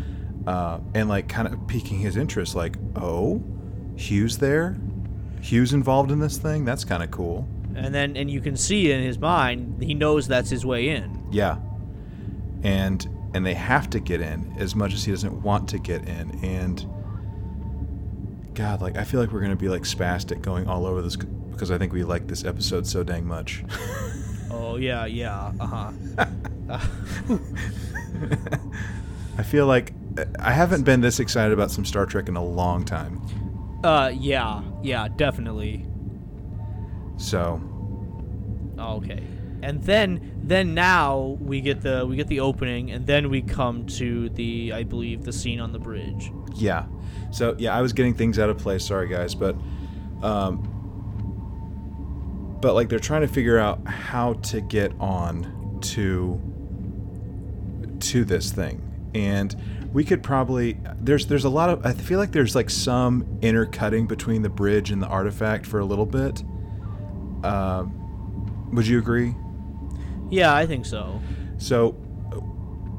uh, 0.47 0.79
and 0.93 1.09
like 1.09 1.27
kind 1.27 1.47
of 1.47 1.67
piquing 1.67 1.99
his 1.99 2.17
interest, 2.17 2.55
like, 2.55 2.77
oh, 2.95 3.43
Hugh's 3.95 4.37
there, 4.37 4.77
Hugh's 5.41 5.73
involved 5.73 6.11
in 6.11 6.19
this 6.19 6.37
thing. 6.37 6.65
That's 6.65 6.83
kind 6.83 7.03
of 7.03 7.11
cool. 7.11 7.47
And 7.75 7.93
then 7.93 8.15
and 8.15 8.31
you 8.31 8.39
can 8.39 8.55
see 8.55 8.91
in 8.91 9.01
his 9.03 9.19
mind 9.19 9.83
he 9.83 9.93
knows 9.93 10.27
that's 10.27 10.49
his 10.49 10.65
way 10.65 10.89
in. 10.89 11.27
Yeah, 11.31 11.57
and 12.63 13.07
and 13.33 13.45
they 13.45 13.53
have 13.53 13.89
to 13.91 13.99
get 13.99 14.21
in 14.21 14.55
as 14.57 14.75
much 14.75 14.93
as 14.93 15.03
he 15.03 15.11
doesn't 15.11 15.41
want 15.41 15.69
to 15.69 15.79
get 15.79 16.07
in, 16.07 16.39
and. 16.43 16.85
God, 18.53 18.81
like 18.81 18.95
I 18.95 19.03
feel 19.03 19.19
like 19.19 19.33
we're 19.33 19.41
gonna 19.41 19.57
be 19.57 19.67
like 19.67 19.81
spastic 19.81 20.41
going 20.41 20.65
all 20.65 20.85
over 20.85 21.01
this 21.01 21.17
because 21.17 21.71
I 21.71 21.77
think 21.77 21.91
we 21.91 22.05
like 22.05 22.27
this 22.27 22.45
episode 22.45 22.87
so 22.87 23.03
dang 23.03 23.27
much. 23.27 23.65
Oh 24.51 24.77
yeah, 24.77 25.05
yeah, 25.05 25.51
uh 25.59 25.67
huh. 25.67 25.91
I 29.37 29.43
feel 29.43 29.67
like 29.67 29.93
I 30.39 30.51
haven't 30.51 30.83
been 30.83 31.01
this 31.01 31.19
excited 31.19 31.51
about 31.53 31.71
some 31.71 31.83
Star 31.85 32.05
Trek 32.05 32.27
in 32.29 32.35
a 32.35 32.43
long 32.43 32.85
time. 32.85 33.21
uh, 33.83 34.11
yeah, 34.13 34.61
yeah, 34.83 35.07
definitely. 35.15 35.85
So, 37.17 37.61
Okay. 38.77 39.23
And 39.61 39.81
then 39.83 40.33
then 40.43 40.73
now 40.75 41.37
we 41.39 41.59
get 41.61 41.81
the 41.81 42.05
we 42.05 42.15
get 42.17 42.27
the 42.27 42.39
opening 42.41 42.91
and 42.91 43.07
then 43.07 43.29
we 43.29 43.41
come 43.41 43.85
to 43.87 44.29
the 44.29 44.73
I 44.73 44.83
believe 44.83 45.23
the 45.23 45.33
scene 45.33 45.59
on 45.59 45.71
the 45.71 45.79
bridge. 45.79 46.31
yeah. 46.55 46.85
So, 47.31 47.55
yeah, 47.57 47.75
I 47.75 47.81
was 47.81 47.91
getting 47.91 48.13
things 48.13 48.37
out 48.39 48.49
of 48.49 48.57
place. 48.57 48.85
Sorry, 48.85 49.07
guys, 49.07 49.33
but 49.33 49.55
um 50.21 50.71
but 52.61 52.73
like 52.73 52.89
they're 52.89 52.99
trying 52.99 53.21
to 53.21 53.27
figure 53.27 53.57
out 53.57 53.85
how 53.87 54.33
to 54.33 54.61
get 54.61 54.91
on 54.99 55.79
to 55.81 56.39
to 58.01 58.23
this 58.25 58.51
thing. 58.51 58.81
And 59.15 59.55
we 59.95 60.03
could 60.03 60.21
probably 60.21 60.77
there's 60.99 61.25
there's 61.27 61.45
a 61.45 61.49
lot 61.49 61.69
of 61.69 61.85
I 61.85 61.93
feel 61.93 62.19
like 62.19 62.33
there's 62.33 62.53
like 62.53 62.69
some 62.69 63.39
intercutting 63.41 64.07
between 64.07 64.41
the 64.41 64.49
bridge 64.49 64.91
and 64.91 65.01
the 65.01 65.07
artifact 65.07 65.65
for 65.65 65.79
a 65.79 65.85
little 65.85 66.05
bit. 66.05 66.43
Um, 67.45 68.69
would 68.73 68.85
you 68.85 68.99
agree? 68.99 69.33
Yeah, 70.29 70.53
I 70.53 70.65
think 70.65 70.85
so. 70.85 71.21
So 71.59 71.91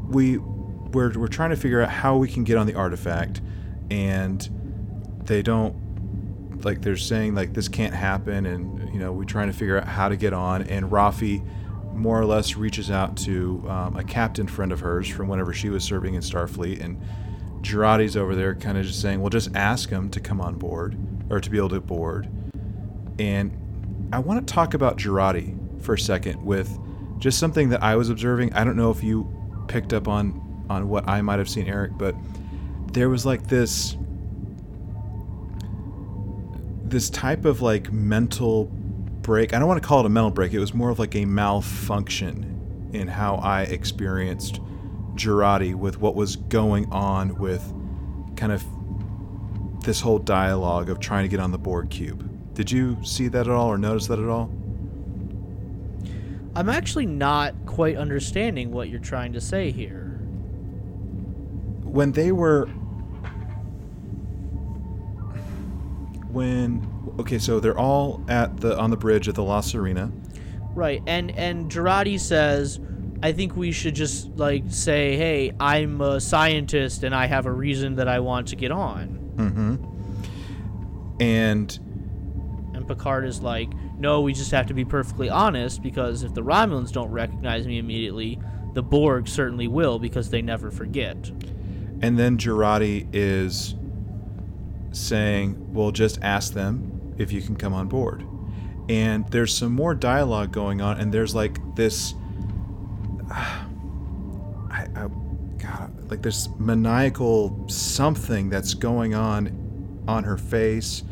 we 0.08 0.38
we're 0.38 1.12
we're 1.18 1.28
trying 1.28 1.50
to 1.50 1.56
figure 1.56 1.82
out 1.82 1.90
how 1.90 2.16
we 2.16 2.28
can 2.28 2.44
get 2.44 2.56
on 2.56 2.66
the 2.66 2.74
artifact, 2.74 3.42
and 3.90 5.20
they 5.24 5.42
don't 5.42 6.64
like 6.64 6.80
they're 6.80 6.96
saying 6.96 7.34
like 7.34 7.52
this 7.52 7.68
can't 7.68 7.92
happen, 7.92 8.46
and 8.46 8.90
you 8.94 8.98
know 8.98 9.12
we're 9.12 9.24
trying 9.24 9.48
to 9.48 9.52
figure 9.52 9.76
out 9.76 9.86
how 9.86 10.08
to 10.08 10.16
get 10.16 10.32
on, 10.32 10.62
and 10.62 10.90
Raffi 10.90 11.46
more 11.96 12.20
or 12.20 12.24
less 12.24 12.56
reaches 12.56 12.90
out 12.90 13.16
to 13.18 13.64
um, 13.68 13.96
a 13.96 14.04
captain 14.04 14.46
friend 14.46 14.72
of 14.72 14.80
hers 14.80 15.08
from 15.08 15.28
whenever 15.28 15.52
she 15.52 15.68
was 15.68 15.84
serving 15.84 16.14
in 16.14 16.20
Starfleet, 16.20 16.82
and 16.82 17.00
Jurati's 17.62 18.16
over 18.16 18.34
there 18.34 18.54
kind 18.54 18.78
of 18.78 18.84
just 18.84 19.00
saying, 19.00 19.20
well, 19.20 19.30
just 19.30 19.54
ask 19.56 19.88
him 19.90 20.10
to 20.10 20.20
come 20.20 20.40
on 20.40 20.54
board 20.54 20.96
or 21.30 21.40
to 21.40 21.50
be 21.50 21.56
able 21.56 21.70
to 21.70 21.80
board, 21.80 22.28
and 23.18 23.50
I 24.12 24.18
want 24.18 24.46
to 24.46 24.52
talk 24.52 24.74
about 24.74 24.98
Jurati 24.98 25.82
for 25.82 25.94
a 25.94 25.98
second 25.98 26.44
with 26.44 26.78
just 27.18 27.38
something 27.38 27.70
that 27.70 27.82
I 27.82 27.96
was 27.96 28.10
observing. 28.10 28.52
I 28.52 28.64
don't 28.64 28.76
know 28.76 28.90
if 28.90 29.02
you 29.02 29.28
picked 29.68 29.92
up 29.92 30.08
on 30.08 30.42
on 30.68 30.88
what 30.88 31.08
I 31.08 31.22
might 31.22 31.38
have 31.38 31.48
seen, 31.48 31.68
Eric, 31.68 31.92
but 31.96 32.14
there 32.92 33.08
was 33.08 33.24
like 33.24 33.46
this 33.46 33.96
this 36.84 37.10
type 37.10 37.44
of 37.44 37.62
like 37.62 37.92
mental 37.92 38.70
break. 39.26 39.52
I 39.52 39.58
don't 39.58 39.66
want 39.66 39.82
to 39.82 39.86
call 39.86 40.00
it 40.00 40.06
a 40.06 40.08
mental 40.08 40.30
break. 40.30 40.54
It 40.54 40.60
was 40.60 40.72
more 40.72 40.88
of 40.88 41.00
like 41.00 41.16
a 41.16 41.24
malfunction 41.24 42.90
in 42.92 43.08
how 43.08 43.34
I 43.34 43.62
experienced 43.62 44.60
Jurati 45.16 45.74
with 45.74 46.00
what 46.00 46.14
was 46.14 46.36
going 46.36 46.86
on 46.92 47.34
with 47.34 47.74
kind 48.36 48.52
of 48.52 48.64
this 49.82 50.00
whole 50.00 50.20
dialogue 50.20 50.88
of 50.88 51.00
trying 51.00 51.24
to 51.24 51.28
get 51.28 51.40
on 51.40 51.50
the 51.50 51.58
Borg 51.58 51.90
cube. 51.90 52.54
Did 52.54 52.70
you 52.70 52.96
see 53.02 53.26
that 53.28 53.48
at 53.48 53.52
all 53.52 53.66
or 53.66 53.76
notice 53.76 54.06
that 54.06 54.20
at 54.20 54.28
all? 54.28 54.48
I'm 56.54 56.68
actually 56.68 57.06
not 57.06 57.54
quite 57.66 57.96
understanding 57.96 58.70
what 58.70 58.88
you're 58.88 59.00
trying 59.00 59.32
to 59.32 59.40
say 59.40 59.72
here. 59.72 60.04
when 61.82 62.12
they 62.12 62.30
were 62.30 62.66
when 66.30 66.80
okay 67.18 67.38
so 67.38 67.60
they're 67.60 67.78
all 67.78 68.22
at 68.28 68.58
the 68.58 68.76
on 68.78 68.90
the 68.90 68.96
bridge 68.96 69.28
at 69.28 69.34
the 69.34 69.42
La 69.42 69.60
Sirena 69.60 70.10
Right, 70.74 71.02
and 71.06 71.30
and 71.38 71.70
Jurati 71.72 72.20
says, 72.20 72.78
I 73.22 73.32
think 73.32 73.56
we 73.56 73.72
should 73.72 73.94
just 73.94 74.36
like 74.36 74.64
say, 74.68 75.16
hey, 75.16 75.52
I'm 75.58 76.02
a 76.02 76.20
scientist 76.20 77.02
and 77.02 77.14
I 77.14 77.24
have 77.24 77.46
a 77.46 77.50
reason 77.50 77.96
that 77.96 78.08
I 78.08 78.20
want 78.20 78.48
to 78.48 78.56
get 78.56 78.70
on. 78.70 79.32
mm-hmm. 79.36 79.76
and 81.18 81.78
And 82.74 82.86
Picard 82.86 83.24
is 83.24 83.40
like, 83.40 83.70
no, 83.98 84.20
we 84.20 84.34
just 84.34 84.50
have 84.50 84.66
to 84.66 84.74
be 84.74 84.84
perfectly 84.84 85.30
honest 85.30 85.82
because 85.82 86.24
if 86.24 86.34
the 86.34 86.42
Romulans 86.42 86.92
don't 86.92 87.10
recognize 87.10 87.66
me 87.66 87.78
immediately, 87.78 88.38
the 88.74 88.82
Borg 88.82 89.28
certainly 89.28 89.68
will 89.68 89.98
because 89.98 90.28
they 90.28 90.42
never 90.42 90.70
forget. 90.70 91.16
and 92.02 92.18
then 92.18 92.36
Jurati 92.36 93.08
is 93.14 93.74
saying 94.92 95.72
well 95.72 95.90
just 95.90 96.18
ask 96.22 96.52
them 96.52 96.95
if 97.18 97.32
you 97.32 97.40
can 97.40 97.56
come 97.56 97.72
on 97.72 97.88
board 97.88 98.26
and 98.88 99.28
there's 99.28 99.56
some 99.56 99.72
more 99.72 99.94
dialogue 99.94 100.52
going 100.52 100.80
on 100.80 101.00
and 101.00 101.12
there's 101.12 101.34
like 101.34 101.58
this 101.74 102.14
I, 103.30 104.86
I 104.94 105.08
God, 105.58 106.10
like 106.10 106.22
this 106.22 106.48
maniacal 106.58 107.68
something 107.68 108.50
that's 108.50 108.74
going 108.74 109.14
on 109.14 110.04
on 110.06 110.24
her 110.24 110.36
face 110.36 111.02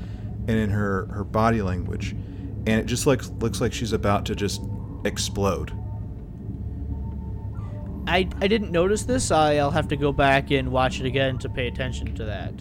and 0.47 0.51
in 0.51 0.71
her 0.71 1.07
her 1.07 1.25
body 1.25 1.63
language 1.63 2.13
and 2.13 2.69
it 2.69 2.87
just 2.87 3.07
looks 3.07 3.31
looks 3.41 3.61
like 3.61 3.73
she's 3.73 3.93
about 3.93 4.27
to 4.27 4.35
just 4.35 4.63
explode 5.05 5.73
I, 8.07 8.29
I 8.41 8.49
didn't 8.49 8.71
notice 8.71 9.05
this. 9.05 9.31
I'll 9.31 9.71
have 9.71 9.89
to 9.89 9.97
go 9.97 10.13
back 10.13 10.51
and 10.51 10.71
watch 10.71 11.01
it 11.01 11.07
again 11.07 11.39
to 11.39 11.49
pay 11.49 11.69
attention 11.69 12.15
to 12.17 12.25
that. 12.27 12.53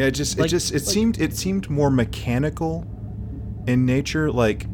Yeah 0.00 0.06
it 0.06 0.12
just 0.12 0.38
it 0.38 0.48
just 0.48 0.70
it 0.70 0.74
like- 0.76 0.82
seemed 0.82 1.20
it 1.20 1.36
seemed 1.36 1.68
more 1.68 1.90
mechanical 1.90 2.86
in 3.66 3.84
nature 3.84 4.30
like 4.32 4.66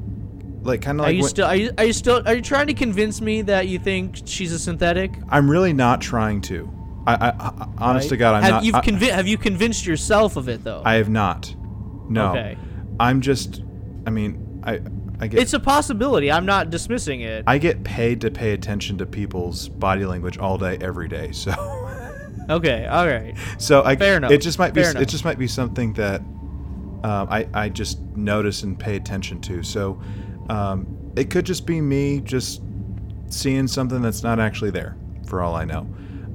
like 0.62 0.82
kind 0.82 0.98
of 1.00 1.04
like. 1.04 1.12
Are 1.12 1.16
you 1.16 1.22
when- 1.22 1.28
still 1.30 1.46
are 1.46 1.56
you, 1.56 1.70
are 1.78 1.84
you 1.84 1.92
still 1.92 2.22
are 2.26 2.36
you 2.36 2.42
trying 2.42 2.68
to 2.68 2.74
convince 2.74 3.20
me 3.20 3.42
that 3.42 3.66
you 3.68 3.78
think 3.80 4.16
she's 4.24 4.52
a 4.52 4.58
synthetic? 4.58 5.10
i'm 5.28 5.50
really 5.50 5.72
not 5.72 6.00
trying 6.00 6.40
to 6.42 6.70
i 7.08 7.14
i, 7.14 7.28
I 7.30 7.68
honest 7.78 8.04
right? 8.04 8.08
to 8.10 8.16
god 8.16 8.34
i'm 8.36 8.42
have 8.44 8.52
not 8.52 8.64
You've 8.64 8.74
convi- 8.76 9.10
have 9.10 9.26
you 9.26 9.36
convinced 9.38 9.84
yourself 9.84 10.36
of 10.36 10.48
it 10.48 10.62
though? 10.62 10.82
I 10.84 10.94
have 10.94 11.08
not 11.08 11.52
no 12.08 12.30
Okay. 12.30 12.56
i'm 13.00 13.20
just 13.20 13.62
i 14.06 14.10
mean 14.10 14.60
i 14.64 14.80
i 15.20 15.26
get 15.26 15.40
It's 15.40 15.54
a 15.54 15.60
possibility. 15.60 16.30
I'm 16.30 16.44
not 16.46 16.68
dismissing 16.70 17.22
it. 17.22 17.42
I 17.46 17.56
get 17.58 17.82
paid 17.84 18.20
to 18.20 18.30
pay 18.30 18.52
attention 18.52 18.98
to 18.98 19.06
people's 19.06 19.66
body 19.68 20.04
language 20.04 20.36
all 20.36 20.58
day, 20.58 20.76
every 20.80 21.08
day. 21.08 21.32
So, 21.32 21.52
okay, 22.50 22.86
all 22.86 23.06
right. 23.06 23.34
so 23.58 23.82
I 23.84 23.96
Fair 23.96 24.16
enough. 24.16 24.30
it 24.30 24.40
just 24.40 24.58
might 24.58 24.74
be 24.74 24.82
Fair 24.82 24.90
it 24.90 24.96
enough. 24.96 25.08
just 25.08 25.24
might 25.24 25.38
be 25.38 25.46
something 25.48 25.92
that 25.94 26.20
um, 27.04 27.28
I 27.30 27.46
I 27.54 27.68
just 27.68 28.00
notice 28.16 28.62
and 28.62 28.78
pay 28.78 28.96
attention 28.96 29.40
to. 29.42 29.62
So, 29.62 30.00
um, 30.48 30.86
it 31.16 31.30
could 31.30 31.46
just 31.46 31.66
be 31.66 31.80
me 31.80 32.20
just 32.20 32.62
seeing 33.28 33.66
something 33.68 34.02
that's 34.02 34.22
not 34.22 34.38
actually 34.40 34.70
there, 34.70 34.96
for 35.26 35.40
all 35.42 35.54
I 35.54 35.64
know. 35.64 35.86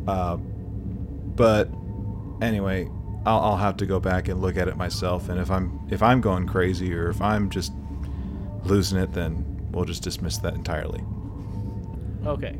Uh, 0.07 0.35
but 0.37 1.69
anyway, 2.41 2.87
I'll, 3.25 3.39
I'll 3.39 3.57
have 3.57 3.77
to 3.77 3.85
go 3.85 3.99
back 3.99 4.27
and 4.27 4.41
look 4.41 4.57
at 4.57 4.67
it 4.67 4.77
myself. 4.77 5.29
And 5.29 5.39
if 5.39 5.49
I'm 5.51 5.79
if 5.89 6.01
I'm 6.03 6.21
going 6.21 6.47
crazy 6.47 6.93
or 6.93 7.09
if 7.09 7.21
I'm 7.21 7.49
just 7.49 7.71
losing 8.63 8.99
it, 8.99 9.13
then 9.13 9.45
we'll 9.71 9.85
just 9.85 10.03
dismiss 10.03 10.37
that 10.39 10.53
entirely. 10.53 11.03
Okay, 12.25 12.59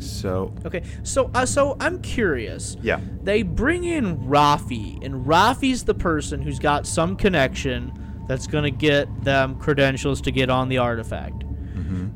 So 0.00 0.52
Okay, 0.64 0.82
so 1.02 1.30
uh, 1.34 1.46
so 1.46 1.76
I'm 1.80 2.00
curious. 2.02 2.76
yeah. 2.82 3.00
They 3.22 3.42
bring 3.42 3.84
in 3.84 4.16
Raffi, 4.18 5.04
and 5.04 5.26
Raffi's 5.26 5.84
the 5.84 5.94
person 5.94 6.40
who's 6.42 6.58
got 6.58 6.86
some 6.86 7.16
connection 7.16 7.92
that's 8.26 8.46
gonna 8.46 8.70
get 8.70 9.08
them 9.24 9.56
credentials 9.58 10.20
to 10.22 10.30
get 10.30 10.50
on 10.50 10.68
the 10.68 10.78
artifact. 10.78 11.44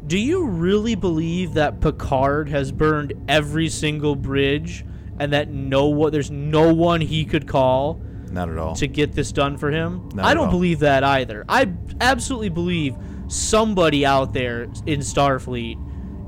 Do 0.07 0.19
you 0.19 0.45
really 0.47 0.95
believe 0.95 1.55
that 1.55 1.81
Picard 1.81 2.49
has 2.51 2.71
burned 2.71 3.15
every 3.27 3.69
single 3.71 4.15
bridge, 4.15 4.85
and 5.19 5.33
that 5.33 5.49
no 5.51 5.87
one 5.87 6.13
there's 6.13 6.31
no 6.31 6.73
one 6.75 7.01
he 7.01 7.25
could 7.25 7.49
call 7.49 8.01
Not 8.31 8.51
at 8.51 8.59
all. 8.59 8.75
to 8.77 8.87
get 8.87 9.13
this 9.15 9.33
done 9.33 9.57
for 9.57 9.71
him? 9.71 10.11
Not 10.15 10.27
I 10.27 10.35
don't 10.35 10.47
all. 10.47 10.51
believe 10.51 10.81
that 10.81 11.03
either. 11.05 11.45
I 11.49 11.73
absolutely 12.03 12.51
believe 12.51 12.95
somebody 13.29 14.05
out 14.05 14.35
there 14.35 14.65
in 14.87 15.01
Starfleet, 15.01 15.79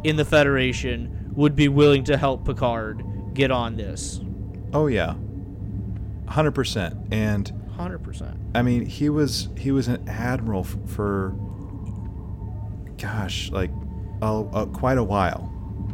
in 0.04 0.16
the 0.16 0.24
Federation, 0.24 1.15
would 1.36 1.54
be 1.54 1.68
willing 1.68 2.02
to 2.04 2.16
help 2.16 2.44
Picard 2.44 3.04
get 3.34 3.50
on 3.50 3.76
this. 3.76 4.20
Oh 4.72 4.86
yeah, 4.88 5.14
hundred 6.28 6.52
percent. 6.52 6.96
And 7.12 7.52
Hundred 7.76 7.98
percent. 8.02 8.38
I 8.54 8.62
mean, 8.62 8.86
he 8.86 9.10
was 9.10 9.48
he 9.58 9.70
was 9.70 9.86
an 9.86 10.08
admiral 10.08 10.62
f- 10.62 10.78
for, 10.86 11.34
gosh, 12.98 13.50
like, 13.50 13.70
uh, 14.22 14.40
uh, 14.44 14.66
quite 14.66 14.98
a 14.98 15.04
while, 15.04 15.52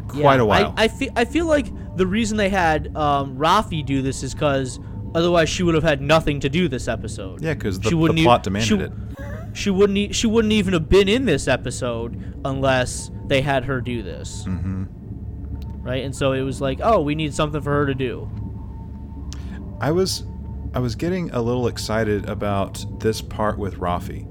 quite 0.08 0.36
Yeah, 0.36 0.42
a 0.42 0.44
while. 0.44 0.74
I, 0.76 0.84
I 0.84 0.88
feel 0.88 1.10
I 1.16 1.24
feel 1.24 1.46
like 1.46 1.66
the 1.96 2.06
reason 2.06 2.36
they 2.36 2.48
had 2.50 2.96
um, 2.96 3.36
Raffi 3.36 3.84
do 3.84 4.00
this 4.02 4.22
is 4.22 4.32
because 4.32 4.78
otherwise 5.14 5.48
she 5.48 5.62
would 5.62 5.74
have 5.74 5.82
had 5.82 6.00
nothing 6.00 6.38
to 6.40 6.48
do 6.48 6.68
this 6.68 6.86
episode. 6.88 7.42
yeah, 7.42 7.54
because 7.54 7.80
the, 7.80 7.88
she 7.88 7.94
wouldn't 7.94 8.20
e- 8.20 8.24
plot 8.24 8.42
demanded 8.44 8.68
she- 8.68 8.76
it. 8.76 8.92
She 9.54 9.68
wouldn't 9.70 9.98
e- 9.98 10.12
she 10.12 10.26
wouldn't 10.26 10.52
even 10.52 10.72
have 10.72 10.88
been 10.88 11.08
in 11.08 11.24
this 11.26 11.46
episode 11.48 12.36
unless 12.44 13.10
they 13.26 13.42
had 13.42 13.64
her 13.64 13.80
do 13.80 14.02
this, 14.02 14.44
hmm 14.44 14.84
right? 15.82 16.04
And 16.04 16.14
so 16.14 16.32
it 16.32 16.42
was 16.42 16.60
like, 16.60 16.80
oh, 16.82 17.00
we 17.00 17.14
need 17.14 17.34
something 17.34 17.60
for 17.60 17.70
her 17.72 17.86
to 17.86 17.94
do. 17.94 18.30
I 19.80 19.90
was 19.90 20.24
I 20.74 20.78
was 20.78 20.94
getting 20.94 21.30
a 21.30 21.42
little 21.42 21.66
excited 21.66 22.28
about 22.28 22.84
this 23.00 23.20
part 23.20 23.58
with 23.58 23.74
Raffi. 23.74 24.26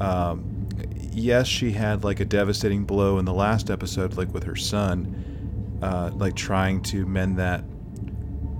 Um, 0.00 0.68
yes, 1.12 1.46
she 1.46 1.72
had 1.72 2.04
like 2.04 2.20
a 2.20 2.24
devastating 2.24 2.84
blow 2.84 3.18
in 3.18 3.24
the 3.24 3.32
last 3.32 3.70
episode, 3.70 4.16
like 4.16 4.32
with 4.34 4.44
her 4.44 4.56
son, 4.56 5.78
uh, 5.82 6.10
like 6.14 6.34
trying 6.34 6.82
to 6.82 7.06
mend 7.06 7.38
that 7.38 7.64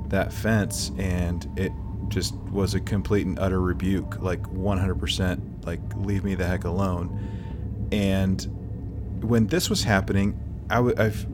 that 0.09 0.33
fence, 0.33 0.91
and 0.99 1.47
it 1.57 1.73
just 2.09 2.35
was 2.51 2.75
a 2.75 2.81
complete 2.81 3.27
and 3.27 3.39
utter 3.39 3.61
rebuke, 3.61 4.21
like 4.21 4.43
100%, 4.43 5.65
like 5.65 5.81
leave 5.97 6.25
me 6.25 6.35
the 6.35 6.45
heck 6.45 6.65
alone. 6.65 7.89
And 7.93 9.21
when 9.23 9.47
this 9.47 9.71
was 9.71 9.85
happening, 9.85 10.39
I 10.69 10.77
w- 10.77 10.95
I've 10.99 11.27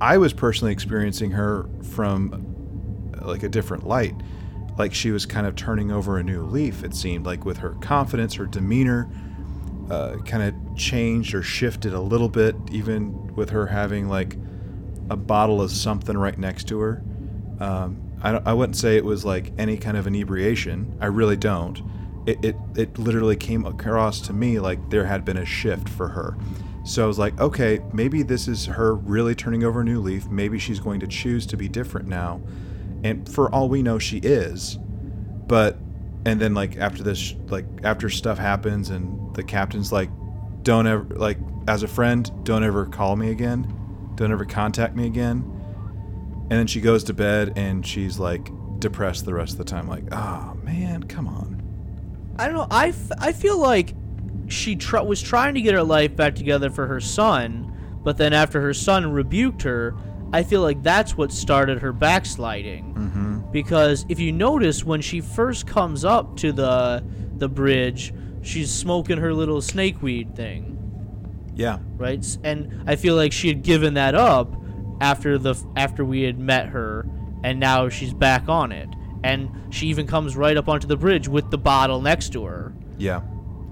I 0.00 0.18
was 0.18 0.32
personally 0.32 0.72
experiencing 0.72 1.32
her 1.32 1.68
from 1.82 3.12
like 3.22 3.42
a 3.42 3.48
different 3.48 3.86
light. 3.86 4.14
Like 4.78 4.94
she 4.94 5.10
was 5.10 5.26
kind 5.26 5.46
of 5.46 5.56
turning 5.56 5.90
over 5.90 6.18
a 6.18 6.22
new 6.22 6.42
leaf, 6.42 6.84
it 6.84 6.94
seemed 6.94 7.26
like 7.26 7.44
with 7.44 7.58
her 7.58 7.70
confidence, 7.80 8.34
her 8.34 8.46
demeanor 8.46 9.10
uh, 9.90 10.18
kind 10.24 10.42
of 10.42 10.76
changed 10.76 11.34
or 11.34 11.42
shifted 11.42 11.92
a 11.94 12.00
little 12.00 12.28
bit, 12.28 12.54
even 12.70 13.34
with 13.34 13.50
her 13.50 13.66
having 13.66 14.08
like 14.08 14.36
a 15.10 15.16
bottle 15.16 15.60
of 15.60 15.70
something 15.70 16.16
right 16.16 16.38
next 16.38 16.68
to 16.68 16.78
her. 16.80 17.02
Um, 17.60 18.02
I, 18.22 18.40
I 18.44 18.52
wouldn't 18.52 18.76
say 18.76 18.96
it 18.96 19.04
was 19.04 19.24
like 19.24 19.52
any 19.58 19.76
kind 19.76 19.96
of 19.96 20.06
inebriation. 20.06 20.96
I 21.00 21.06
really 21.06 21.36
don't. 21.36 21.80
It, 22.26 22.44
it, 22.44 22.56
it 22.76 22.98
literally 22.98 23.36
came 23.36 23.64
across 23.64 24.20
to 24.22 24.32
me 24.32 24.60
like 24.60 24.90
there 24.90 25.06
had 25.06 25.24
been 25.24 25.38
a 25.38 25.44
shift 25.44 25.88
for 25.88 26.08
her. 26.08 26.36
So 26.88 27.04
I 27.04 27.06
was 27.06 27.18
like, 27.18 27.38
okay, 27.38 27.80
maybe 27.92 28.22
this 28.22 28.48
is 28.48 28.64
her 28.64 28.94
really 28.94 29.34
turning 29.34 29.62
over 29.62 29.82
a 29.82 29.84
new 29.84 30.00
leaf. 30.00 30.26
Maybe 30.28 30.58
she's 30.58 30.80
going 30.80 31.00
to 31.00 31.06
choose 31.06 31.44
to 31.48 31.56
be 31.58 31.68
different 31.68 32.08
now. 32.08 32.40
And 33.04 33.28
for 33.28 33.54
all 33.54 33.68
we 33.68 33.82
know, 33.82 33.98
she 33.98 34.16
is. 34.20 34.78
But, 35.46 35.76
and 36.24 36.40
then 36.40 36.54
like 36.54 36.78
after 36.78 37.02
this, 37.02 37.34
like 37.48 37.66
after 37.84 38.08
stuff 38.08 38.38
happens 38.38 38.88
and 38.88 39.36
the 39.36 39.42
captain's 39.42 39.92
like, 39.92 40.08
don't 40.62 40.86
ever, 40.86 41.04
like 41.14 41.36
as 41.68 41.82
a 41.82 41.88
friend, 41.88 42.32
don't 42.42 42.64
ever 42.64 42.86
call 42.86 43.16
me 43.16 43.32
again. 43.32 43.70
Don't 44.14 44.32
ever 44.32 44.46
contact 44.46 44.96
me 44.96 45.04
again. 45.04 45.44
And 46.48 46.52
then 46.52 46.66
she 46.66 46.80
goes 46.80 47.04
to 47.04 47.12
bed 47.12 47.52
and 47.56 47.86
she's 47.86 48.18
like 48.18 48.48
depressed 48.78 49.26
the 49.26 49.34
rest 49.34 49.52
of 49.52 49.58
the 49.58 49.64
time. 49.64 49.88
Like, 49.88 50.04
oh 50.10 50.54
man, 50.62 51.02
come 51.02 51.28
on. 51.28 51.62
I 52.38 52.46
don't 52.46 52.56
know. 52.56 52.66
I, 52.70 52.88
f- 52.88 53.12
I 53.18 53.32
feel 53.32 53.58
like 53.58 53.92
she 54.48 54.76
tr- 54.76 55.00
was 55.00 55.20
trying 55.22 55.54
to 55.54 55.60
get 55.60 55.74
her 55.74 55.82
life 55.82 56.14
back 56.16 56.34
together 56.34 56.70
for 56.70 56.86
her 56.86 57.00
son, 57.00 57.72
but 58.02 58.16
then 58.16 58.32
after 58.32 58.60
her 58.60 58.74
son 58.74 59.12
rebuked 59.12 59.62
her, 59.62 59.94
I 60.32 60.42
feel 60.42 60.60
like 60.62 60.82
that's 60.82 61.16
what 61.16 61.32
started 61.32 61.80
her 61.80 61.92
backsliding. 61.92 62.94
Mm-hmm. 62.94 63.50
Because 63.52 64.04
if 64.08 64.20
you 64.20 64.30
notice, 64.32 64.84
when 64.84 65.00
she 65.00 65.20
first 65.20 65.66
comes 65.66 66.04
up 66.04 66.36
to 66.38 66.52
the 66.52 67.02
the 67.36 67.48
bridge, 67.48 68.12
she's 68.42 68.70
smoking 68.70 69.18
her 69.18 69.32
little 69.32 69.58
snakeweed 69.60 70.34
thing, 70.34 70.76
Yeah. 71.54 71.78
right? 71.96 72.24
And 72.44 72.82
I 72.86 72.96
feel 72.96 73.14
like 73.14 73.32
she 73.32 73.48
had 73.48 73.62
given 73.62 73.94
that 73.94 74.14
up 74.14 74.54
after 75.00 75.38
the 75.38 75.54
after 75.76 76.04
we 76.04 76.22
had 76.22 76.38
met 76.38 76.66
her, 76.68 77.06
and 77.44 77.58
now 77.60 77.88
she's 77.88 78.12
back 78.12 78.48
on 78.48 78.72
it. 78.72 78.88
And 79.24 79.50
she 79.70 79.86
even 79.88 80.06
comes 80.06 80.36
right 80.36 80.56
up 80.56 80.68
onto 80.68 80.86
the 80.86 80.96
bridge 80.96 81.26
with 81.28 81.50
the 81.50 81.58
bottle 81.58 82.00
next 82.00 82.32
to 82.34 82.44
her. 82.44 82.72
Yeah. 82.98 83.22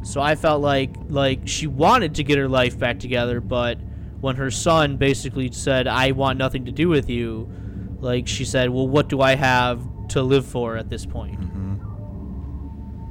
So 0.07 0.21
I 0.21 0.37
felt 0.37 0.63
like 0.63 0.91
like 1.09 1.49
she 1.49 1.67
wanted 1.67 2.15
to 2.15 2.23
get 2.23 2.39
her 2.39 2.49
life 2.49 2.79
back 2.79 3.01
together, 3.01 3.41
but 3.41 3.77
when 4.21 4.37
her 4.37 4.53
son 4.53 4.97
basically 4.99 5.51
said, 5.51 5.89
"I 5.89 6.13
want 6.13 6.39
nothing 6.39 6.65
to 6.67 6.73
do 6.73 6.89
with 6.89 7.11
you," 7.11 7.51
like 7.99 8.29
she 8.29 8.45
said, 8.45 8.71
"Well, 8.71 8.87
what 8.87 9.09
do 9.09 9.21
I 9.21 9.35
have 9.35 9.83
to 10.11 10.23
live 10.23 10.47
for 10.47 10.77
at 10.77 10.89
this 10.89 11.05
point?" 11.05 11.41
Mm-hmm. 11.41 11.75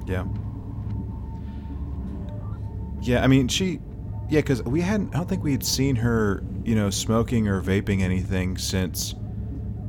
Yeah. 0.07 0.25
Yeah, 3.01 3.23
I 3.23 3.27
mean, 3.27 3.49
she, 3.49 3.81
yeah, 4.29 4.39
because 4.39 4.63
we 4.63 4.79
hadn't, 4.79 5.13
I 5.13 5.17
don't 5.17 5.27
think 5.27 5.43
we 5.43 5.51
had 5.51 5.65
seen 5.65 5.97
her, 5.97 6.43
you 6.63 6.75
know, 6.75 6.89
smoking 6.89 7.49
or 7.49 7.61
vaping 7.61 8.01
anything 8.01 8.57
since, 8.57 9.15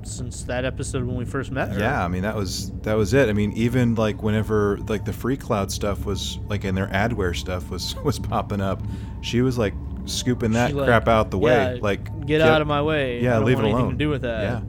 Since 0.07 0.45
that 0.45 0.65
episode 0.65 1.05
when 1.05 1.17
we 1.17 1.25
first 1.25 1.51
met 1.51 1.73
her. 1.73 1.79
yeah, 1.79 2.05
I 2.05 2.09
mean, 2.09 2.23
that 2.23 2.37
was, 2.37 2.71
that 2.83 2.95
was 2.95 3.13
it. 3.13 3.29
I 3.29 3.33
mean, 3.33 3.53
even 3.53 3.95
like 3.97 4.23
whenever, 4.23 4.79
like 4.89 5.05
the 5.05 5.13
Freecloud 5.13 5.71
stuff 5.71 6.05
was, 6.07 6.39
like, 6.49 6.65
and 6.65 6.77
their 6.77 6.87
adware 6.89 7.35
stuff 7.35 7.71
was, 7.71 7.97
was 8.05 8.19
popping 8.19 8.61
up, 8.61 8.81
she 9.21 9.43
was 9.43 9.59
like 9.59 9.75
scooping 10.05 10.53
that 10.53 10.73
like, 10.73 10.87
crap 10.87 11.09
out 11.09 11.31
the 11.31 11.39
way. 11.39 11.81
like, 11.81 12.27
get, 12.27 12.41
out 12.41 12.63
of 12.63 12.69
my 12.69 12.83
way. 12.83 13.21
yeah, 13.21 13.33
I 13.33 13.37
don't 13.37 13.47
leave 13.47 13.59
it 13.59 13.65
alone. 13.65 13.91
to 13.91 13.97
do 13.97 14.09
with 14.09 14.23
that. 14.23 14.43
Yeah. 14.43 14.61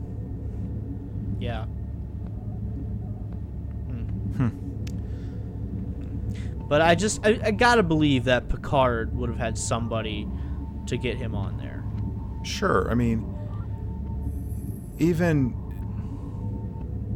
Yeah. 1.40 1.66
Hmm. 3.86 4.04
Hmm. 4.36 4.50
But 6.68 6.82
I 6.82 6.96
just 6.96 7.26
I, 7.26 7.40
I 7.44 7.52
gotta 7.52 7.84
believe 7.84 8.24
that 8.26 8.50
Picard 8.50 9.16
would 9.16 9.30
have 9.30 9.38
had 9.38 9.58
somebody 9.58 10.28
to 10.88 10.98
get 10.98 11.18
him 11.18 11.36
on 11.36 11.58
there. 11.58 11.84
Sure. 12.44 12.90
I 12.90 12.96
mean, 12.96 13.37
even. 15.00 15.56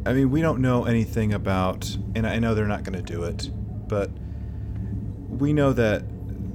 I 0.06 0.14
mean, 0.14 0.32
we 0.32 0.42
don't 0.42 0.62
know 0.62 0.86
anything 0.86 1.34
about, 1.34 1.96
and 2.16 2.26
I 2.26 2.40
know 2.40 2.56
they're 2.56 2.66
not 2.66 2.84
going 2.84 2.98
to 2.98 3.14
do 3.14 3.24
it, 3.24 3.52
but 3.88 4.10
we 5.30 5.54
know 5.54 5.74
that 5.74 6.04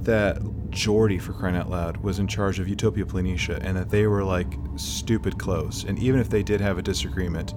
that 0.03 0.41
Geordi, 0.69 1.21
for 1.21 1.33
crying 1.33 1.55
out 1.55 1.69
loud, 1.69 1.97
was 1.97 2.19
in 2.19 2.27
charge 2.27 2.59
of 2.59 2.67
Utopia 2.67 3.05
Planitia, 3.05 3.59
and 3.63 3.77
that 3.77 3.89
they 3.89 4.07
were 4.07 4.23
like 4.23 4.53
stupid 4.75 5.37
close. 5.39 5.83
And 5.83 5.97
even 5.99 6.19
if 6.19 6.29
they 6.29 6.43
did 6.43 6.61
have 6.61 6.77
a 6.77 6.81
disagreement, 6.81 7.53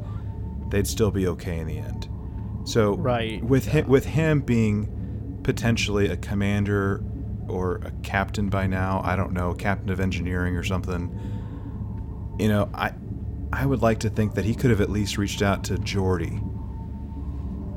they'd 0.71 0.87
still 0.87 1.11
be 1.11 1.27
okay 1.29 1.59
in 1.59 1.67
the 1.67 1.79
end. 1.79 2.09
So, 2.65 2.97
Right, 2.97 3.43
with 3.43 3.67
him, 3.67 3.89
with 3.89 4.05
him 4.05 4.41
being 4.41 5.41
potentially 5.43 6.09
a 6.09 6.17
commander 6.17 7.03
or 7.49 7.77
a 7.77 7.91
captain 8.03 8.49
by 8.49 8.67
now, 8.67 9.01
I 9.05 9.17
don't 9.17 9.33
know, 9.33 9.55
captain 9.55 9.91
of 9.91 10.01
engineering 10.01 10.57
or 10.57 10.63
something. 10.63 11.11
You 12.39 12.49
know, 12.49 12.71
I 12.75 12.93
I 13.53 13.67
would 13.67 13.83
like 13.83 13.99
to 14.01 14.11
think 14.11 14.35
that 14.35 14.45
he 14.45 14.55
could 14.55 14.71
have 14.71 14.81
at 14.81 14.91
least 14.91 15.19
reached 15.19 15.43
out 15.43 15.65
to 15.65 15.75
Geordi. 15.75 16.41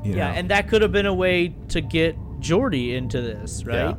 You 0.04 0.14
Yeah, 0.16 0.30
know? 0.32 0.38
and 0.38 0.50
that 0.50 0.68
could 0.68 0.82
have 0.82 0.92
been 0.92 1.06
a 1.06 1.14
way 1.14 1.54
to 1.68 1.80
get 1.80 2.16
Geordi 2.40 2.94
into 2.94 3.20
this, 3.20 3.64
right? 3.64 3.76
Yeah. 3.90 3.94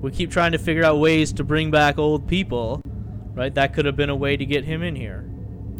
We 0.00 0.10
keep 0.10 0.30
trying 0.30 0.52
to 0.52 0.58
figure 0.58 0.84
out 0.84 0.98
ways 0.98 1.32
to 1.34 1.44
bring 1.44 1.70
back 1.70 1.98
old 1.98 2.26
people, 2.26 2.80
right? 3.34 3.54
That 3.54 3.74
could 3.74 3.84
have 3.84 3.96
been 3.96 4.08
a 4.10 4.16
way 4.16 4.36
to 4.36 4.44
get 4.46 4.64
him 4.64 4.82
in 4.82 4.96
here. 4.96 5.26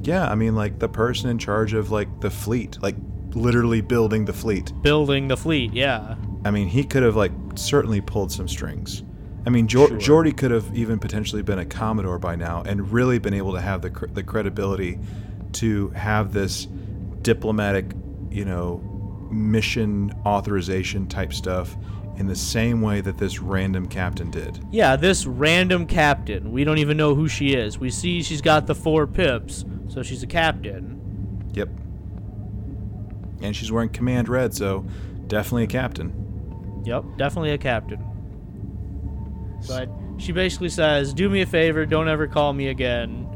yeah, 0.02 0.30
I 0.30 0.34
mean, 0.34 0.54
like 0.54 0.78
the 0.78 0.88
person 0.88 1.28
in 1.30 1.38
charge 1.38 1.74
of 1.74 1.90
like 1.90 2.20
the 2.20 2.30
fleet, 2.30 2.78
like 2.82 2.96
literally 3.34 3.80
building 3.82 4.24
the 4.26 4.32
fleet. 4.32 4.72
Building 4.82 5.28
the 5.28 5.36
fleet, 5.36 5.72
yeah. 5.74 6.14
I 6.44 6.50
mean, 6.50 6.68
he 6.68 6.84
could 6.84 7.02
have 7.02 7.16
like 7.16 7.32
certainly 7.54 8.00
pulled 8.00 8.32
some 8.32 8.48
strings. 8.48 9.02
I 9.46 9.50
mean, 9.50 9.66
Jor- 9.68 9.88
Sure. 9.88 10.22
Geordi 10.24 10.34
could 10.36 10.50
have 10.52 10.74
even 10.76 10.98
potentially 10.98 11.42
been 11.42 11.58
a 11.58 11.64
commodore 11.66 12.18
by 12.18 12.34
now 12.36 12.62
and 12.66 12.90
really 12.92 13.18
been 13.18 13.34
able 13.34 13.52
to 13.54 13.60
have 13.60 13.80
the 13.82 13.90
cr- 13.90 14.06
the 14.06 14.22
credibility 14.22 14.98
to 15.54 15.88
have 15.90 16.32
this 16.32 16.66
diplomatic, 17.22 17.92
you 18.30 18.44
know, 18.44 18.78
mission 19.30 20.12
authorization 20.26 21.06
type 21.06 21.32
stuff 21.32 21.76
in 22.16 22.26
the 22.26 22.36
same 22.36 22.82
way 22.82 23.00
that 23.00 23.16
this 23.16 23.40
random 23.40 23.86
captain 23.86 24.30
did. 24.30 24.58
Yeah, 24.70 24.96
this 24.96 25.24
random 25.24 25.86
captain. 25.86 26.52
We 26.52 26.64
don't 26.64 26.78
even 26.78 26.96
know 26.96 27.14
who 27.14 27.28
she 27.28 27.54
is. 27.54 27.78
We 27.78 27.90
see 27.90 28.22
she's 28.22 28.42
got 28.42 28.66
the 28.66 28.74
four 28.74 29.06
pips, 29.06 29.64
so 29.88 30.02
she's 30.02 30.22
a 30.22 30.26
captain. 30.26 31.50
Yep. 31.54 31.68
And 33.42 33.56
she's 33.56 33.72
wearing 33.72 33.88
command 33.88 34.28
red, 34.28 34.54
so 34.54 34.84
definitely 35.28 35.64
a 35.64 35.68
captain. 35.68 36.82
Yep, 36.84 37.04
definitely 37.16 37.52
a 37.52 37.58
captain. 37.58 38.04
But 39.66 39.88
she 40.18 40.32
basically 40.32 40.68
says, 40.68 41.14
"Do 41.14 41.28
me 41.30 41.40
a 41.40 41.46
favor, 41.46 41.86
don't 41.86 42.08
ever 42.08 42.26
call 42.26 42.52
me 42.52 42.68
again." 42.68 43.26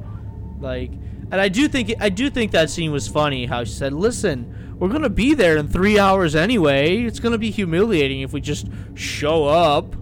Like, 0.61 0.93
and 1.35 1.41
I 1.41 1.49
do 1.49 1.67
think 1.67 1.93
I 1.99 2.11
do 2.11 2.31
think 2.31 2.53
that 2.53 2.71
scene 2.71 2.93
was 2.93 3.09
funny. 3.09 3.47
How 3.47 3.65
she 3.65 3.73
said, 3.73 3.93
"Listen, 3.93 4.77
we're 4.79 4.89
gonna 4.89 5.09
be 5.09 5.35
there 5.35 5.57
in 5.57 5.67
three 5.67 5.99
hours 5.99 6.37
anyway. 6.37 7.03
It's 7.03 7.19
gonna 7.19 7.39
be 7.39 7.51
humiliating 7.51 8.21
if 8.21 8.33
we 8.33 8.41
just 8.41 8.69
show 8.95 9.45
up." 9.47 9.97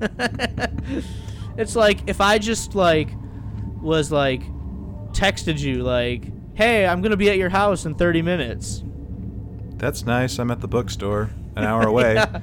it's 1.58 1.76
like 1.76 2.08
if 2.08 2.22
I 2.22 2.38
just 2.38 2.74
like 2.74 3.10
was 3.82 4.10
like 4.10 4.40
texted 5.12 5.58
you 5.58 5.82
like, 5.82 6.32
"Hey, 6.54 6.86
I'm 6.86 7.02
gonna 7.02 7.18
be 7.18 7.28
at 7.28 7.36
your 7.36 7.50
house 7.50 7.84
in 7.84 7.94
30 7.94 8.22
minutes." 8.22 8.82
that's 9.76 10.06
nice. 10.06 10.38
I'm 10.38 10.50
at 10.50 10.62
the 10.62 10.68
bookstore 10.68 11.28
an 11.56 11.64
hour 11.64 11.82
away. 11.88 12.14
yeah. 12.14 12.40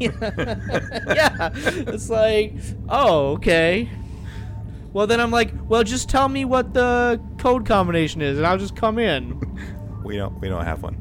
yeah. 0.00 1.50
It's 1.54 2.10
like, 2.10 2.54
oh, 2.88 3.34
okay. 3.34 3.88
Well, 4.94 5.06
then 5.06 5.20
I'm 5.20 5.30
like, 5.32 5.52
well, 5.68 5.82
just 5.82 6.08
tell 6.08 6.28
me 6.28 6.44
what 6.46 6.72
the 6.72 7.20
code 7.38 7.66
combination 7.66 8.22
is, 8.22 8.38
and 8.38 8.46
I'll 8.46 8.56
just 8.58 8.76
come 8.76 8.98
in. 8.98 9.38
We 10.04 10.16
don't 10.16 10.40
we 10.40 10.48
don't 10.48 10.64
have 10.64 10.82
one. 10.82 11.00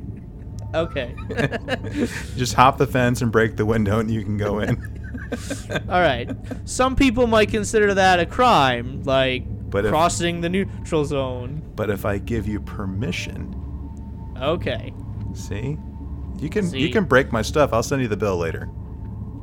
Okay. 0.74 1.14
Just 2.36 2.56
hop 2.56 2.80
the 2.80 2.88
fence 2.88 3.22
and 3.22 3.32
break 3.32 3.58
the 3.58 3.66
window, 3.66 4.00
and 4.00 4.10
you 4.10 4.24
can 4.24 4.38
go 4.38 4.60
in. 4.60 4.76
All 5.90 6.02
right. 6.02 6.32
Some 6.66 6.96
people 6.96 7.28
might 7.28 7.50
consider 7.50 7.94
that 7.94 8.20
a 8.20 8.26
crime, 8.26 9.04
like 9.04 9.44
But 9.70 9.86
if- 9.86 9.92
crossing 9.92 10.42
the 10.42 10.50
neutral 10.50 11.06
zone. 11.06 11.62
But 11.76 11.92
if 11.92 12.06
I 12.06 12.18
give 12.18 12.48
you 12.48 12.60
permission, 12.60 13.54
Okay. 14.42 14.92
see, 15.36 15.78
you 16.40 16.50
can 16.50 16.66
See? 16.70 16.80
you 16.80 16.90
can 16.90 17.04
break 17.04 17.32
my 17.32 17.44
stuff. 17.44 17.72
I'll 17.72 17.84
send 17.84 18.02
you 18.02 18.08
the 18.08 18.18
bill 18.18 18.38
later. 18.38 18.68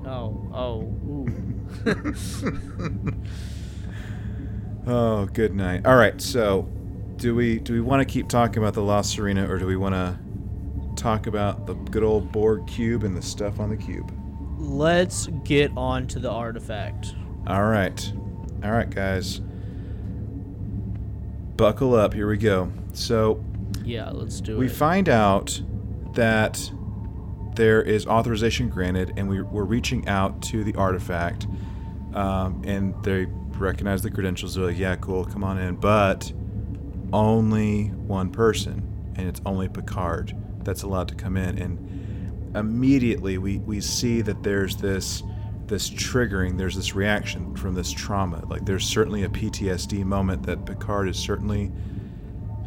Oh, 0.05 0.51
oh, 0.53 0.81
ooh. 1.07 1.29
Oh, 4.87 5.27
good 5.27 5.55
night. 5.55 5.87
All 5.87 5.97
right, 5.97 6.21
so 6.21 6.63
do 7.17 7.35
we 7.35 7.59
do 7.59 7.73
we 7.75 7.81
want 7.81 8.01
to 8.01 8.11
keep 8.11 8.29
talking 8.29 8.63
about 8.63 8.75
the 8.75 8.83
La 8.83 9.03
Sirena, 9.03 9.49
or 9.49 9.59
do 9.59 9.67
we 9.67 9.77
want 9.77 9.95
to 9.95 10.19
talk 11.01 11.27
about 11.27 11.67
the 11.67 11.75
good 11.75 12.03
old 12.03 12.33
Borg 12.33 12.67
cube 12.67 13.05
and 13.05 13.17
the 13.17 13.23
stuff 13.23 13.61
on 13.61 13.69
the 13.69 13.77
cube? 13.77 14.13
Let's 14.59 15.27
get 15.45 15.71
on 15.77 16.07
to 16.09 16.19
the 16.19 16.31
artifact. 16.31 17.15
All 17.47 17.65
right, 17.65 18.13
all 18.63 18.71
right, 18.73 18.89
guys, 18.89 19.41
buckle 21.57 21.95
up. 21.95 22.15
Here 22.15 22.29
we 22.29 22.37
go. 22.39 22.73
So 22.93 23.45
Yeah, 23.85 24.11
let's 24.11 24.41
do 24.41 24.57
we 24.59 24.67
it. 24.67 24.69
We 24.71 24.75
find 24.75 25.09
out 25.09 25.61
that 26.15 26.71
there 27.55 27.83
is 27.83 28.07
authorization 28.07 28.69
granted, 28.69 29.13
and 29.17 29.29
we, 29.29 29.43
we're 29.43 29.65
reaching 29.65 30.09
out 30.09 30.41
to 30.43 30.65
the 30.65 30.75
artifact, 30.75 31.47
um, 32.15 32.63
and 32.65 32.95
they 33.03 33.27
recognize 33.61 34.03
the 34.03 34.11
credentials. 34.11 34.55
They're 34.55 34.67
like, 34.67 34.79
"Yeah, 34.79 34.97
cool, 34.97 35.25
come 35.25 35.45
on 35.45 35.59
in," 35.59 35.77
but 35.77 36.33
only 37.13 37.87
one 37.89 38.31
person, 38.31 38.83
and 39.17 39.29
it's 39.29 39.41
only 39.45 39.69
Picard 39.69 40.35
that's 40.65 40.83
allowed 40.83 41.09
to 41.09 41.15
come 41.15 41.37
in. 41.37 41.59
And 41.59 42.57
immediately, 42.57 43.39
we 43.39 43.59
we 43.59 43.81
see 43.81 44.23
that 44.23 44.43
there's 44.43 44.77
this 44.77 45.23
this 45.67 45.89
triggering, 45.89 46.59
there's 46.59 46.75
this 46.75 46.97
reaction 46.97 47.55
from 47.55 47.75
this 47.75 47.93
trauma. 47.93 48.45
Like, 48.49 48.67
there's 48.67 48.85
certainly 48.85 49.23
a 49.23 49.29
PTSD 49.29 50.05
moment 50.05 50.43
that 50.43 50.67
Picard 50.67 51.09
is 51.09 51.17
certainly 51.17 51.71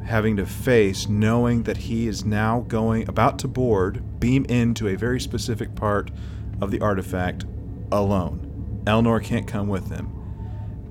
having 0.03 0.37
to 0.37 0.45
face 0.45 1.07
knowing 1.07 1.63
that 1.63 1.77
he 1.77 2.07
is 2.07 2.25
now 2.25 2.61
going 2.67 3.07
about 3.07 3.39
to 3.39 3.47
board 3.47 4.19
beam 4.19 4.45
into 4.45 4.87
a 4.87 4.95
very 4.95 5.19
specific 5.19 5.75
part 5.75 6.11
of 6.61 6.71
the 6.71 6.79
artifact 6.81 7.45
alone 7.91 8.81
elnor 8.85 9.23
can't 9.23 9.47
come 9.47 9.67
with 9.67 9.89
him 9.89 10.09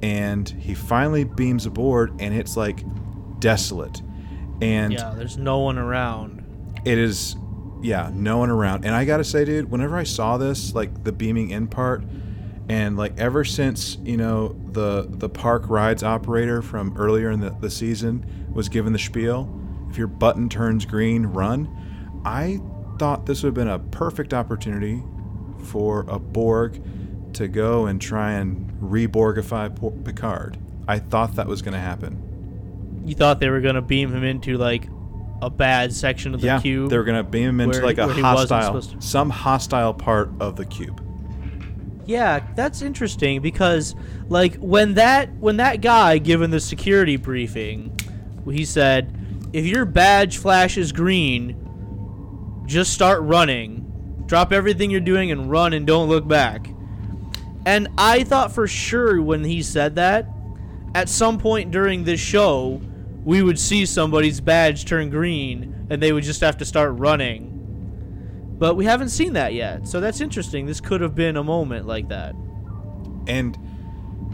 and 0.02 0.48
he 0.48 0.74
finally 0.74 1.24
beams 1.24 1.64
aboard 1.64 2.12
and 2.20 2.34
it's 2.34 2.56
like 2.56 2.84
desolate 3.38 4.02
and 4.60 4.92
yeah, 4.92 5.14
there's 5.16 5.38
no 5.38 5.60
one 5.60 5.78
around. 5.78 6.44
it 6.84 6.98
is 6.98 7.36
yeah 7.82 8.10
no 8.12 8.38
one 8.38 8.50
around 8.50 8.84
and 8.84 8.94
i 8.94 9.04
gotta 9.04 9.24
say 9.24 9.44
dude 9.44 9.70
whenever 9.70 9.96
i 9.96 10.04
saw 10.04 10.36
this 10.36 10.74
like 10.74 11.04
the 11.04 11.12
beaming 11.12 11.50
in 11.50 11.66
part 11.66 12.04
and 12.68 12.96
like 12.96 13.16
ever 13.18 13.44
since 13.44 13.98
you 14.04 14.16
know 14.16 14.56
the 14.70 15.06
the 15.10 15.28
park 15.28 15.68
rides 15.68 16.02
operator 16.04 16.62
from 16.62 16.96
earlier 16.96 17.30
in 17.30 17.40
the, 17.40 17.50
the 17.60 17.70
season 17.70 18.24
was 18.52 18.68
given 18.68 18.92
the 18.92 18.98
spiel 18.98 19.48
if 19.90 19.98
your 19.98 20.06
button 20.06 20.48
turns 20.48 20.84
green 20.84 21.26
run 21.26 21.68
i 22.24 22.60
thought 22.98 23.26
this 23.26 23.42
would 23.42 23.48
have 23.48 23.54
been 23.54 23.68
a 23.68 23.78
perfect 23.78 24.32
opportunity 24.32 25.02
for 25.64 26.04
a 26.08 26.18
borg 26.20 26.80
to 27.32 27.48
go 27.48 27.86
and 27.86 28.00
try 28.00 28.32
and 28.32 28.71
reborgify 28.82 30.04
picard 30.04 30.58
i 30.88 30.98
thought 30.98 31.36
that 31.36 31.46
was 31.46 31.62
going 31.62 31.72
to 31.74 31.80
happen 31.80 33.02
You 33.06 33.14
thought 33.14 33.40
they 33.40 33.48
were 33.48 33.60
gonna 33.60 33.80
beam 33.82 34.12
him 34.12 34.24
into 34.24 34.58
like 34.58 34.88
a 35.40 35.48
bad 35.50 35.92
section 35.92 36.34
of 36.34 36.40
the 36.40 36.46
yeah 36.48 36.60
cube. 36.60 36.90
they 36.90 36.96
were 36.98 37.04
going 37.04 37.16
to 37.24 37.28
beam 37.28 37.48
him 37.48 37.60
into 37.60 37.78
where- 37.78 37.86
like 37.86 37.98
a 37.98 38.06
where 38.06 38.14
he 38.14 38.22
wasn't 38.22 38.62
hostile 38.62 38.80
to- 38.82 39.00
some 39.06 39.30
hostile 39.30 39.92
part 39.94 40.30
of 40.40 40.56
the 40.56 40.64
cube 40.64 41.00
Yeah, 42.06 42.40
that's 42.56 42.82
interesting 42.82 43.40
because 43.40 43.94
like 44.28 44.56
when 44.56 44.94
that 44.94 45.32
when 45.38 45.56
that 45.58 45.80
guy 45.80 46.18
given 46.18 46.50
the 46.50 46.58
security 46.60 47.16
briefing, 47.16 47.96
he 48.50 48.64
said, 48.64 49.14
"If 49.52 49.64
your 49.66 49.84
badge 49.84 50.38
flashes 50.38 50.90
green, 50.90 51.54
just 52.66 52.92
start 52.92 53.22
running. 53.22 54.24
Drop 54.26 54.52
everything 54.52 54.90
you're 54.90 55.00
doing 55.00 55.30
and 55.30 55.48
run 55.48 55.72
and 55.72 55.86
don't 55.86 56.08
look 56.08 56.26
back." 56.26 56.71
And 57.66 57.88
I 57.96 58.24
thought 58.24 58.52
for 58.52 58.66
sure 58.66 59.20
when 59.22 59.44
he 59.44 59.62
said 59.62 59.94
that, 59.96 60.26
at 60.94 61.08
some 61.08 61.38
point 61.38 61.70
during 61.70 62.04
this 62.04 62.20
show, 62.20 62.80
we 63.24 63.42
would 63.42 63.58
see 63.58 63.86
somebody's 63.86 64.40
badge 64.40 64.84
turn 64.84 65.10
green 65.10 65.86
and 65.90 66.02
they 66.02 66.12
would 66.12 66.24
just 66.24 66.40
have 66.40 66.56
to 66.58 66.64
start 66.64 66.98
running. 66.98 67.48
But 68.58 68.74
we 68.74 68.84
haven't 68.84 69.08
seen 69.10 69.32
that 69.34 69.54
yet. 69.54 69.86
So 69.88 70.00
that's 70.00 70.20
interesting. 70.20 70.66
This 70.66 70.80
could 70.80 71.00
have 71.00 71.14
been 71.14 71.36
a 71.36 71.44
moment 71.44 71.86
like 71.86 72.08
that. 72.08 72.34
and 73.26 73.56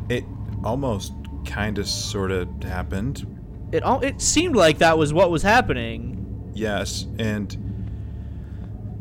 it 0.08 0.24
almost 0.64 1.12
kind 1.44 1.78
of 1.78 1.86
sort 1.86 2.30
of 2.30 2.48
happened 2.62 3.26
It 3.72 3.82
all 3.82 4.00
it 4.00 4.20
seemed 4.22 4.56
like 4.56 4.78
that 4.78 4.96
was 4.98 5.12
what 5.12 5.30
was 5.30 5.42
happening. 5.42 6.50
yes 6.54 7.06
and 7.18 7.54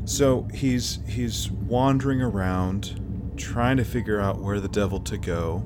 so 0.06 0.48
he's 0.54 1.00
he's 1.08 1.50
wandering 1.52 2.22
around 2.22 3.00
trying 3.38 3.78
to 3.78 3.86
figure 3.86 4.20
out 4.20 4.40
where 4.40 4.60
the 4.60 4.68
devil 4.68 5.00
to 5.02 5.18
go. 5.18 5.64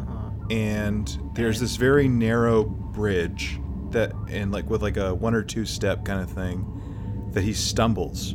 Uh, 0.00 0.52
and 0.52 1.18
there's 1.34 1.60
this 1.60 1.76
very 1.76 2.08
narrow 2.08 2.64
bridge 2.64 3.58
that 3.90 4.12
and 4.28 4.50
like 4.52 4.68
with 4.68 4.82
like 4.82 4.96
a 4.96 5.14
one 5.14 5.34
or 5.34 5.42
two 5.42 5.64
step 5.64 6.04
kind 6.04 6.20
of 6.20 6.30
thing 6.30 7.28
that 7.32 7.42
he 7.42 7.52
stumbles. 7.52 8.34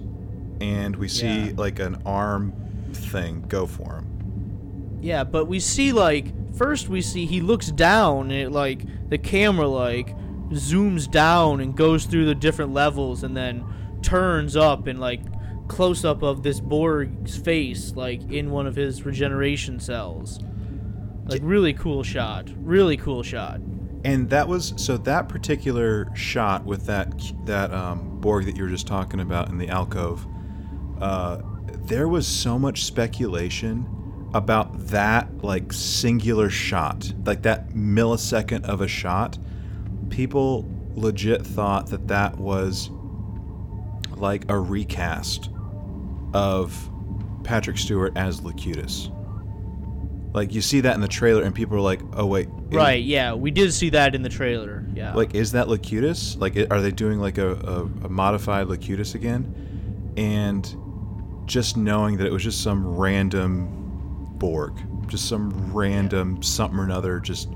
And 0.62 0.96
we 0.96 1.08
see 1.08 1.28
Yeah. 1.48 1.52
like 1.56 1.80
an 1.80 2.02
arm 2.06 2.54
thing 2.94 3.46
go 3.48 3.66
for 3.66 3.96
him. 3.98 5.00
Yeah, 5.02 5.24
but 5.24 5.46
we 5.46 5.60
see 5.60 5.92
like 5.92 6.34
first 6.56 6.90
we 6.90 7.02
see 7.02 7.26
he 7.26 7.42
looks 7.42 7.68
down 7.72 8.32
and 8.32 8.34
it 8.34 8.52
like 8.52 8.82
the 9.10 9.18
camera 9.18 9.68
like 9.68 10.16
zooms 10.50 11.10
down 11.10 11.62
and 11.62 11.76
goes 11.78 12.06
through 12.06 12.26
the 12.26 12.36
different 12.36 12.74
levels 12.74 13.24
and 13.24 13.38
then 13.38 13.64
turns 14.02 14.56
up 14.58 14.88
and 14.88 15.00
like 15.00 15.22
close 15.70 16.04
up 16.04 16.22
of 16.24 16.44
this 16.44 16.60
Borg's 16.60 17.38
face 17.38 17.96
like 17.96 18.30
in 18.30 18.52
one 18.52 18.68
of 18.68 18.76
his 18.76 19.06
regeneration 19.06 19.80
cells. 19.80 20.40
Like 21.26 21.42
really 21.44 21.74
cool 21.74 22.04
shot. 22.04 22.50
Really 22.58 22.98
cool 22.98 23.24
shot. 23.24 23.62
And 24.04 24.30
that 24.30 24.48
was 24.48 24.74
so 24.76 24.98
that 24.98 25.30
particular 25.30 26.14
shot 26.16 26.66
with 26.66 26.86
that 26.88 27.32
that 27.46 27.72
um, 27.72 28.20
Borg 28.20 28.46
that 28.46 28.58
you 28.58 28.64
were 28.64 28.70
just 28.70 28.88
talking 28.88 29.22
about 29.22 29.50
in 29.50 29.58
the 29.58 29.70
alcove. 29.70 30.26
Uh, 31.00 31.42
there 31.86 32.08
was 32.08 32.28
so 32.28 32.60
much 32.60 32.84
speculation 32.84 33.88
about 34.34 34.88
that 34.88 35.44
like 35.44 35.72
singular 35.72 36.50
shot, 36.50 37.14
like 37.26 37.44
that 37.44 37.70
millisecond 37.70 38.66
of 38.66 38.82
a 38.82 38.88
shot. 38.88 39.38
People 40.10 40.70
legit 40.96 41.46
thought 41.46 41.88
that 41.88 42.08
that 42.08 42.38
was 42.38 42.90
like 44.18 44.50
a 44.50 44.60
recast 44.60 45.50
of 46.34 46.90
Patrick 47.44 47.78
Stewart 47.78 48.14
as 48.16 48.42
Locutus. 48.42 49.10
Like 50.34 50.54
you 50.54 50.62
see 50.62 50.82
that 50.82 50.94
in 50.94 51.02
the 51.02 51.08
trailer, 51.08 51.44
and 51.44 51.56
people 51.56 51.76
are 51.76 51.82
like, 51.82 52.02
"Oh 52.14 52.26
wait, 52.26 52.48
Right, 52.70 53.04
yeah, 53.04 53.34
we 53.34 53.50
did 53.50 53.74
see 53.74 53.90
that 53.90 54.14
in 54.14 54.22
the 54.22 54.30
trailer. 54.30 54.86
Yeah. 54.94 55.14
like 55.16 55.34
is 55.34 55.54
that 55.54 55.68
Locutus? 55.68 56.36
Like 56.36 56.56
are 56.70 56.82
they 56.82 56.92
doing 56.92 57.20
like 57.20 57.38
a, 57.40 57.54
a, 57.54 57.82
a 58.06 58.10
modified 58.10 58.68
Locutus 58.68 59.16
again? 59.16 60.14
And 60.18 60.76
just 61.46 61.78
knowing 61.78 62.18
that 62.18 62.28
it 62.28 62.32
was 62.32 62.44
just 62.44 62.62
some 62.62 62.96
random 62.96 63.76
Borg, 64.38 64.74
just 65.08 65.28
some 65.28 65.74
random 65.74 66.44
something 66.44 66.80
or 66.80 66.84
another, 66.84 67.20
just 67.20 67.50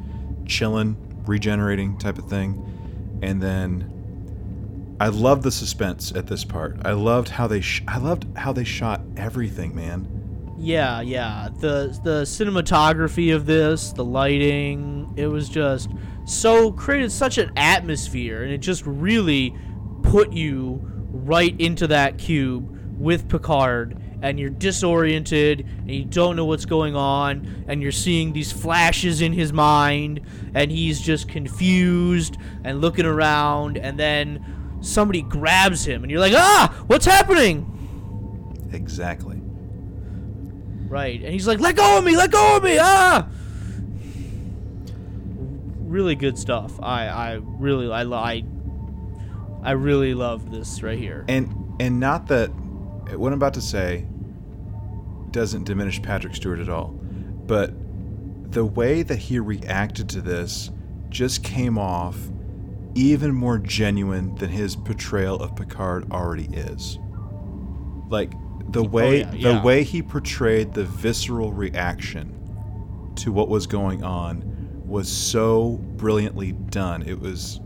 chilling, 0.47 0.97
regenerating 1.25 1.97
type 1.97 2.17
of 2.17 2.27
thing, 2.27 3.19
and 3.21 3.41
then. 3.41 3.89
I 5.03 5.09
love 5.09 5.43
the 5.43 5.51
suspense 5.51 6.13
at 6.15 6.27
this 6.27 6.45
part. 6.45 6.77
I 6.85 6.93
loved 6.93 7.27
how 7.27 7.45
they 7.45 7.59
sh- 7.59 7.83
I 7.89 7.97
loved 7.97 8.25
how 8.37 8.53
they 8.53 8.63
shot 8.63 9.01
everything, 9.17 9.75
man. 9.75 10.07
Yeah, 10.57 11.01
yeah. 11.01 11.49
The 11.59 11.99
the 12.05 12.21
cinematography 12.21 13.35
of 13.35 13.45
this, 13.45 13.91
the 13.91 14.05
lighting, 14.05 15.13
it 15.17 15.27
was 15.27 15.49
just 15.49 15.89
so 16.23 16.71
created 16.71 17.11
such 17.11 17.37
an 17.37 17.51
atmosphere 17.57 18.43
and 18.43 18.53
it 18.53 18.59
just 18.59 18.85
really 18.85 19.53
put 20.03 20.31
you 20.31 20.79
right 21.11 21.59
into 21.59 21.85
that 21.87 22.17
cube 22.17 22.97
with 22.97 23.27
Picard 23.27 24.01
and 24.21 24.39
you're 24.39 24.51
disoriented 24.51 25.67
and 25.79 25.91
you 25.91 26.05
don't 26.05 26.37
know 26.37 26.45
what's 26.45 26.63
going 26.63 26.95
on 26.95 27.65
and 27.67 27.81
you're 27.81 27.91
seeing 27.91 28.31
these 28.31 28.53
flashes 28.53 29.19
in 29.19 29.33
his 29.33 29.51
mind 29.51 30.21
and 30.53 30.71
he's 30.71 31.01
just 31.01 31.27
confused 31.27 32.37
and 32.63 32.79
looking 32.79 33.05
around 33.05 33.75
and 33.77 33.99
then 33.99 34.62
somebody 34.83 35.21
grabs 35.21 35.85
him 35.85 36.03
and 36.03 36.11
you're 36.11 36.19
like, 36.19 36.33
"Ah, 36.35 36.83
what's 36.87 37.05
happening?" 37.05 37.69
Exactly. 38.71 39.41
Right. 40.87 41.21
And 41.21 41.33
he's 41.33 41.47
like, 41.47 41.59
"Let 41.59 41.75
go 41.75 41.97
of 41.97 42.03
me! 42.03 42.15
Let 42.15 42.31
go 42.31 42.57
of 42.57 42.63
me!" 42.63 42.77
Ah! 42.79 43.27
Really 45.79 46.15
good 46.15 46.37
stuff. 46.37 46.79
I 46.81 47.07
I 47.07 47.33
really 47.41 47.91
I 47.91 48.03
I 48.03 48.43
I 49.63 49.71
really 49.71 50.13
love 50.13 50.51
this 50.51 50.83
right 50.83 50.97
here. 50.97 51.25
And 51.27 51.75
and 51.79 51.99
not 51.99 52.27
that 52.27 52.49
what 52.49 53.31
I'm 53.31 53.39
about 53.39 53.53
to 53.55 53.61
say 53.61 54.05
doesn't 55.31 55.63
diminish 55.63 56.01
Patrick 56.01 56.35
Stewart 56.35 56.59
at 56.59 56.69
all, 56.69 56.89
but 57.47 57.73
the 58.51 58.65
way 58.65 59.01
that 59.01 59.17
he 59.17 59.39
reacted 59.39 60.09
to 60.09 60.21
this 60.21 60.69
just 61.09 61.43
came 61.43 61.77
off 61.77 62.17
even 62.95 63.33
more 63.33 63.57
genuine 63.57 64.35
than 64.35 64.49
his 64.49 64.75
portrayal 64.75 65.35
of 65.41 65.55
Picard 65.55 66.11
already 66.11 66.45
is. 66.45 66.99
Like 68.09 68.31
the 68.71 68.81
oh, 68.81 68.87
way 68.87 69.23
Oh, 69.23 69.31
yeah, 69.31 69.33
yeah. 69.33 69.59
the 69.59 69.65
way 69.65 69.83
he 69.83 70.01
portrayed 70.01 70.73
the 70.73 70.83
visceral 70.85 71.51
reaction 71.53 72.39
to 73.15 73.31
what 73.31 73.49
was 73.49 73.67
going 73.67 74.03
on 74.03 74.81
was 74.85 75.09
so 75.09 75.79
brilliantly 75.95 76.51
done. 76.51 77.03
It 77.03 77.19
was 77.19 77.59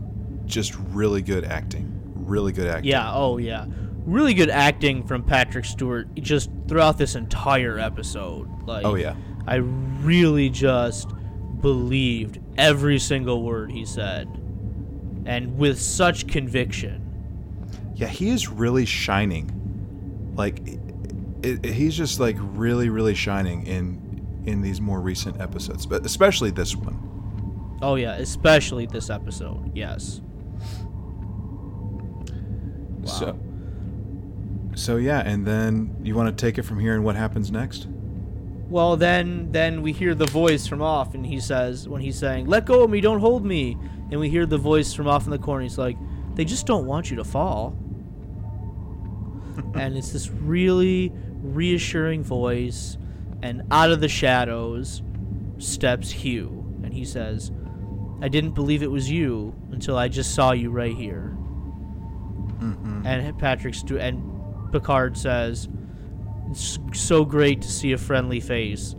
just 0.46 0.74
really 0.90 1.22
good 1.22 1.44
acting. 1.44 1.92
Really 2.14 2.52
good 2.52 2.68
acting. 2.68 2.90
Yeah, 2.90 3.12
oh 3.12 3.38
yeah. 3.38 3.66
Really 4.06 4.32
good 4.32 4.48
acting 4.50 5.06
from 5.06 5.22
Patrick 5.22 5.66
Stewart 5.66 6.14
just 6.14 6.50
throughout 6.66 6.96
this 6.96 7.14
entire 7.14 7.78
episode. 7.78 8.48
Like 8.66 8.84
Oh 8.84 8.94
yeah. 8.94 9.14
I 9.46 9.56
really 9.56 10.48
just 10.50 11.10
believed 11.60 12.38
every 12.56 12.98
single 12.98 13.42
word 13.42 13.72
he 13.72 13.84
said. 13.84 14.28
And 15.28 15.56
with 15.58 15.80
such 15.80 16.26
conviction. 16.26 17.04
Yeah, 17.94 18.06
he 18.08 18.30
is 18.30 18.48
really 18.48 18.84
shining. 18.86 20.32
Like, 20.36 20.66
it, 21.42 21.64
it- 21.64 21.74
he's 21.74 21.96
just 21.96 22.18
like 22.18 22.36
really, 22.40 22.88
really 22.88 23.14
shining 23.14 23.66
in 23.66 24.42
in 24.46 24.62
these 24.62 24.80
more 24.80 25.00
recent 25.00 25.40
episodes, 25.40 25.84
but 25.84 26.06
especially 26.06 26.50
this 26.50 26.74
one. 26.74 27.76
Oh 27.82 27.96
yeah, 27.96 28.14
especially 28.14 28.86
this 28.86 29.10
episode. 29.10 29.70
Yes. 29.76 30.20
So, 33.04 33.38
so 34.74 34.96
yeah, 34.96 35.20
and 35.20 35.46
then 35.46 35.96
you 36.02 36.14
want 36.14 36.36
to 36.36 36.40
take 36.46 36.58
it 36.58 36.62
from 36.62 36.78
here 36.78 36.94
and 36.94 37.04
what 37.04 37.16
happens 37.16 37.50
next? 37.50 37.86
Well, 38.68 38.96
then 38.96 39.50
then 39.50 39.80
we 39.80 39.92
hear 39.92 40.14
the 40.14 40.26
voice 40.26 40.66
from 40.66 40.82
off 40.82 41.14
and 41.14 41.24
he 41.24 41.40
says 41.40 41.88
when 41.88 42.02
he's 42.02 42.18
saying, 42.18 42.46
"Let 42.46 42.66
go 42.66 42.84
of 42.84 42.90
me, 42.90 43.00
don't 43.00 43.20
hold 43.20 43.44
me." 43.44 43.76
And 44.10 44.20
we 44.20 44.28
hear 44.28 44.46
the 44.46 44.58
voice 44.58 44.92
from 44.92 45.08
off 45.08 45.24
in 45.24 45.30
the 45.30 45.38
corner. 45.38 45.62
He's 45.62 45.78
like, 45.78 45.96
"They 46.34 46.44
just 46.44 46.66
don't 46.66 46.86
want 46.86 47.10
you 47.10 47.16
to 47.16 47.24
fall." 47.24 47.76
and 49.74 49.96
it's 49.96 50.12
this 50.12 50.28
really 50.30 51.12
reassuring 51.42 52.22
voice 52.22 52.98
and 53.42 53.62
out 53.70 53.90
of 53.90 54.00
the 54.00 54.08
shadows 54.08 55.02
steps 55.58 56.10
Hugh 56.10 56.64
and 56.82 56.92
he 56.92 57.06
says, 57.06 57.50
"I 58.20 58.28
didn't 58.28 58.52
believe 58.52 58.82
it 58.82 58.90
was 58.90 59.10
you 59.10 59.54
until 59.70 59.96
I 59.96 60.08
just 60.08 60.34
saw 60.34 60.52
you 60.52 60.70
right 60.70 60.94
here." 60.94 61.36
Mm-hmm. 62.60 63.06
And 63.06 63.38
Patrick 63.38 63.74
Stu- 63.74 63.98
and 63.98 64.22
Picard 64.72 65.16
says, 65.16 65.68
"It's 66.50 66.78
so 66.92 67.24
great 67.24 67.62
to 67.62 67.68
see 67.68 67.92
a 67.92 67.98
friendly 67.98 68.40
face." 68.40 68.94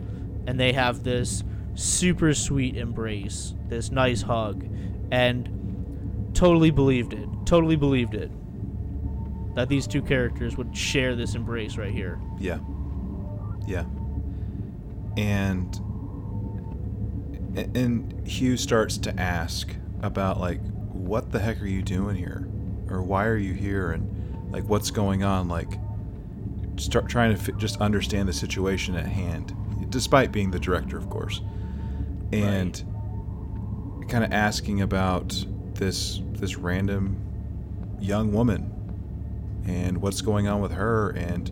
And 0.46 0.58
they 0.58 0.72
have 0.72 1.02
this 1.04 1.44
super 1.74 2.34
sweet 2.34 2.76
embrace, 2.76 3.54
this 3.68 3.90
nice 3.90 4.22
hug, 4.22 4.64
and 5.10 6.30
totally 6.34 6.70
believed 6.70 7.12
it. 7.12 7.28
Totally 7.44 7.76
believed 7.76 8.14
it. 8.14 8.30
That 9.54 9.68
these 9.68 9.86
two 9.86 10.02
characters 10.02 10.56
would 10.56 10.76
share 10.76 11.16
this 11.16 11.34
embrace 11.34 11.76
right 11.76 11.92
here. 11.92 12.18
Yeah, 12.38 12.58
yeah, 13.66 13.84
and 15.16 15.78
and 17.74 18.26
Hugh 18.26 18.56
starts 18.56 18.96
to 18.98 19.20
ask 19.20 19.74
about 20.02 20.38
like, 20.38 20.60
what 20.92 21.32
the 21.32 21.40
heck 21.40 21.60
are 21.60 21.66
you 21.66 21.82
doing 21.82 22.16
here, 22.16 22.48
or 22.88 23.02
why 23.02 23.26
are 23.26 23.36
you 23.36 23.52
here, 23.54 23.90
and 23.90 24.52
like 24.52 24.68
what's 24.68 24.90
going 24.90 25.24
on, 25.24 25.48
like 25.48 25.78
start 26.80 27.08
trying 27.08 27.34
to 27.34 27.40
fi- 27.40 27.58
just 27.58 27.80
understand 27.80 28.28
the 28.28 28.32
situation 28.32 28.94
at 28.94 29.06
hand, 29.06 29.54
despite 29.90 30.32
being 30.32 30.50
the 30.50 30.58
director, 30.58 30.96
of 30.96 31.08
course, 31.10 31.40
and 32.32 32.82
kind 34.08 34.24
of 34.24 34.32
asking 34.32 34.80
about 34.80 35.44
this 35.74 36.20
this 36.32 36.56
random 36.56 37.16
young 38.00 38.32
woman 38.32 38.72
and 39.66 40.00
what's 40.00 40.20
going 40.20 40.48
on 40.48 40.60
with 40.60 40.72
her 40.72 41.10
and 41.10 41.50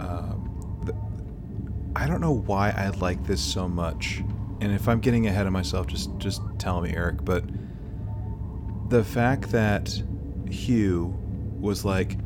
um, 0.00 0.82
th- 0.84 0.96
I 1.96 2.06
don't 2.06 2.20
know 2.20 2.32
why 2.32 2.70
I 2.70 2.88
like 2.90 3.24
this 3.26 3.40
so 3.40 3.68
much. 3.68 4.22
And 4.60 4.72
if 4.72 4.88
I'm 4.88 5.00
getting 5.00 5.26
ahead 5.26 5.46
of 5.46 5.52
myself 5.52 5.86
just 5.86 6.16
just 6.18 6.42
tell 6.58 6.80
me 6.80 6.94
Eric 6.94 7.24
but 7.24 7.44
the 8.90 9.02
fact 9.02 9.50
that 9.52 10.02
Hugh 10.50 11.16
was 11.58 11.84
like 11.84 12.18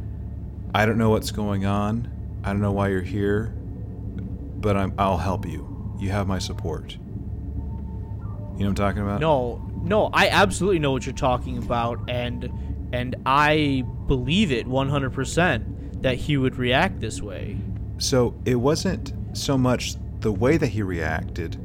I 0.75 0.85
don't 0.87 0.99
know 0.99 1.11
what's 1.11 1.31
going 1.31 1.64
on 1.64 2.11
I 2.45 2.49
don't 2.49 2.61
know 2.61 2.72
why 2.72 2.89
you're 2.89 3.01
here 3.01 3.55
but 3.57 4.77
I'm 4.77 4.95
I'll 4.99 5.18
help 5.18 5.47
you 5.47 5.97
you 5.99 6.11
have 6.11 6.27
my 6.27 6.39
support 6.39 6.99
you 8.57 8.61
know 8.61 8.66
what 8.66 8.68
I'm 8.68 8.75
talking 8.75 9.03
about 9.03 9.20
No, 9.20 9.64
no, 9.85 10.11
I 10.12 10.29
absolutely 10.29 10.79
know 10.79 10.93
what 10.93 11.05
you're 11.05 11.14
talking 11.14 11.59
about, 11.59 12.09
and 12.09 12.51
and 12.93 13.16
I 13.27 13.85
believe 14.07 14.53
it 14.53 14.66
100% 14.66 16.03
that 16.03 16.16
he 16.16 16.37
would 16.37 16.57
react 16.57 17.01
this 17.01 17.20
way. 17.20 17.57
So 17.99 18.35
it 18.45 18.55
wasn't 18.55 19.12
so 19.37 19.59
much 19.59 19.97
the 20.20 20.33
way 20.33 20.57
that 20.57 20.68
he 20.68 20.83
reacted 20.83 21.57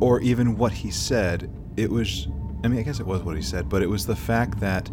or 0.00 0.20
even 0.20 0.56
what 0.56 0.72
he 0.72 0.90
said. 0.90 1.50
It 1.76 1.90
was, 1.90 2.28
I 2.62 2.68
mean, 2.68 2.78
I 2.78 2.82
guess 2.82 3.00
it 3.00 3.06
was 3.06 3.22
what 3.22 3.34
he 3.34 3.42
said, 3.42 3.68
but 3.68 3.82
it 3.82 3.88
was 3.88 4.06
the 4.06 4.16
fact 4.16 4.60
that 4.60 4.88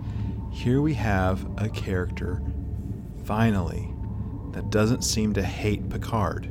here 0.52 0.82
we 0.82 0.96
have 0.96 1.48
a 1.58 1.70
character, 1.70 2.42
finally, 3.30 3.94
that 4.54 4.72
doesn't 4.72 5.04
seem 5.04 5.34
to 5.34 5.44
hate 5.44 5.88
Picard 5.88 6.46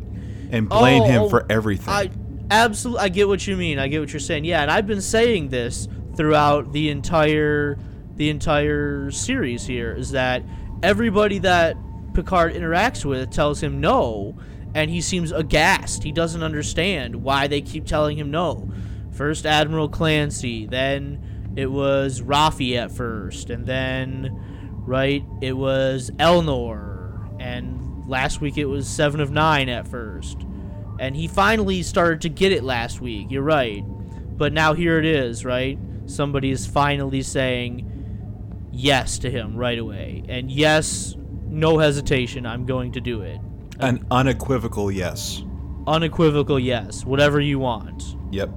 and 0.53 0.68
blame 0.68 1.03
Oh, 1.03 1.07
him 1.07 1.22
oh, 1.22 1.29
for 1.29 1.43
oh, 1.43 1.47
everything. 1.51 1.89
I 1.89 2.09
absolutely 2.53 3.03
I 3.03 3.09
get 3.09 3.26
what 3.26 3.45
you 3.49 3.57
mean. 3.57 3.81
I 3.81 3.89
get 3.89 3.99
what 3.99 4.12
you're 4.12 4.20
saying. 4.20 4.45
Yeah, 4.45 4.62
and 4.62 4.70
I've 4.70 4.87
been 4.87 5.03
saying 5.03 5.49
this 5.49 5.89
throughout 6.16 6.72
the 6.72 6.91
entire 6.91 7.81
the 8.14 8.31
entire 8.31 9.11
series 9.11 9.66
here 9.66 9.93
is 9.93 10.12
that 10.12 10.45
everybody 10.85 11.41
that 11.41 11.76
Picard 12.14 12.55
interacts 12.55 13.05
with 13.05 13.33
tells 13.33 13.61
him 13.61 13.81
no 13.81 14.39
and 14.72 14.89
he 14.89 15.01
seems 15.01 15.33
aghast. 15.33 16.05
He 16.05 16.12
doesn't 16.12 16.45
understand 16.45 17.16
why 17.16 17.49
they 17.49 17.61
keep 17.61 17.87
telling 17.87 18.16
him 18.16 18.31
no. 18.31 18.70
First 19.11 19.47
Admiral 19.47 19.89
Clancy, 19.89 20.66
then 20.66 21.55
it 21.57 21.66
was 21.66 22.20
Raffi 22.20 22.76
at 22.76 22.93
first, 22.93 23.51
and 23.51 23.66
then 23.66 24.47
right, 24.89 25.24
it 25.41 25.53
was 25.53 26.11
Elnor, 26.18 27.36
and 27.39 28.09
last 28.09 28.41
week 28.41 28.59
it 28.59 28.64
was 28.64 28.89
7 28.89 29.20
of 29.20 29.30
9 29.30 29.68
at 29.68 29.86
first. 29.86 30.39
And 30.99 31.14
he 31.14 31.28
finally 31.28 31.82
started 31.82 32.22
to 32.22 32.28
get 32.28 32.51
it 32.51 32.64
last 32.64 33.01
week. 33.01 33.30
You're 33.30 33.43
right. 33.43 33.84
But 34.36 34.53
now 34.53 34.74
here 34.74 34.99
it 34.99 35.05
is, 35.05 35.45
right? 35.45 35.78
Somebody 36.07 36.51
is 36.51 36.66
finally 36.66 37.22
saying 37.22 37.84
yes 38.72 39.18
to 39.20 39.30
him 39.30 39.57
right 39.57 39.78
away. 39.78 40.24
And 40.28 40.51
yes, 40.51 41.14
no 41.47 41.78
hesitation, 41.78 42.47
I'm 42.47 42.66
going 42.66 42.93
to 42.93 43.01
do 43.01 43.22
it. 43.22 43.41
An 43.78 44.05
unequivocal 44.11 44.91
yes. 44.91 45.43
Unequivocal 45.86 46.59
yes, 46.59 47.05
whatever 47.05 47.41
you 47.41 47.59
want. 47.59 48.16
Yep. 48.32 48.51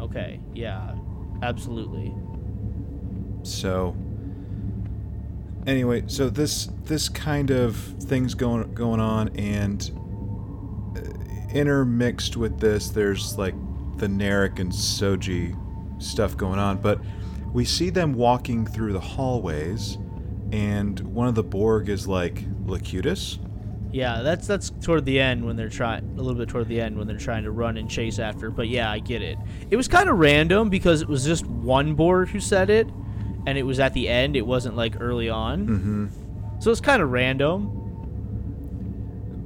Okay, 0.00 0.40
yeah, 0.54 0.94
absolutely. 1.42 2.12
So 3.42 3.96
anyway, 5.66 6.04
so 6.06 6.28
this 6.28 6.66
this 6.84 7.08
kind 7.08 7.50
of 7.50 7.76
things 7.76 8.34
going 8.34 8.72
going 8.74 9.00
on 9.00 9.28
and 9.36 9.90
uh, 10.96 11.54
intermixed 11.54 12.36
with 12.36 12.58
this 12.58 12.90
there's 12.90 13.38
like 13.38 13.54
the 13.96 14.06
Narek 14.06 14.58
and 14.58 14.72
Soji 14.72 15.56
stuff 16.02 16.36
going 16.36 16.58
on, 16.58 16.78
but 16.78 17.00
we 17.52 17.64
see 17.64 17.90
them 17.90 18.14
walking 18.14 18.66
through 18.66 18.92
the 18.92 19.00
hallways 19.00 19.98
and 20.52 21.00
one 21.00 21.28
of 21.28 21.34
the 21.34 21.42
Borg 21.42 21.88
is 21.88 22.06
like 22.06 22.44
Locutus. 22.66 23.38
Yeah, 23.90 24.22
that's 24.22 24.46
that's 24.46 24.70
toward 24.70 25.04
the 25.04 25.20
end 25.20 25.44
when 25.44 25.56
they're 25.56 25.68
trying 25.68 26.02
a 26.18 26.22
little 26.22 26.34
bit 26.34 26.48
toward 26.48 26.68
the 26.68 26.80
end 26.80 26.96
when 26.96 27.06
they're 27.06 27.18
trying 27.18 27.44
to 27.44 27.50
run 27.50 27.76
and 27.76 27.90
chase 27.90 28.18
after. 28.18 28.50
But 28.50 28.68
yeah, 28.68 28.90
I 28.90 28.98
get 28.98 29.20
it. 29.20 29.38
It 29.70 29.76
was 29.76 29.86
kind 29.86 30.08
of 30.08 30.18
random 30.18 30.70
because 30.70 31.02
it 31.02 31.08
was 31.08 31.24
just 31.24 31.46
one 31.46 31.94
Borg 31.94 32.28
who 32.28 32.40
said 32.40 32.70
it, 32.70 32.88
and 33.46 33.56
it 33.58 33.62
was 33.64 33.80
at 33.80 33.92
the 33.94 34.08
end. 34.08 34.36
It 34.36 34.46
wasn't 34.46 34.76
like 34.76 34.96
early 35.00 35.28
on, 35.28 35.66
Mm-hmm. 35.66 36.06
so 36.60 36.70
it's 36.70 36.80
kind 36.80 37.02
of 37.02 37.10
random. 37.10 37.78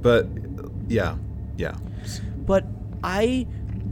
But 0.01 0.27
yeah, 0.87 1.15
yeah. 1.57 1.75
But 2.45 2.65
I 3.03 3.47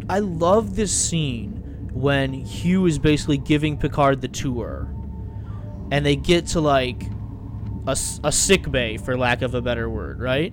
I 0.09 0.19
love 0.19 0.75
this 0.75 0.93
scene 0.93 1.89
when 1.93 2.33
Hugh 2.33 2.85
is 2.85 2.99
basically 2.99 3.37
giving 3.37 3.77
Picard 3.77 4.21
the 4.21 4.27
tour. 4.27 4.87
and 5.91 6.05
they 6.05 6.15
get 6.15 6.47
to 6.47 6.59
like 6.61 7.03
a, 7.87 7.95
a 8.23 8.31
sick 8.31 8.69
bay 8.71 8.97
for 8.97 9.15
lack 9.17 9.41
of 9.43 9.53
a 9.53 9.61
better 9.61 9.87
word 9.87 10.19
right 10.19 10.51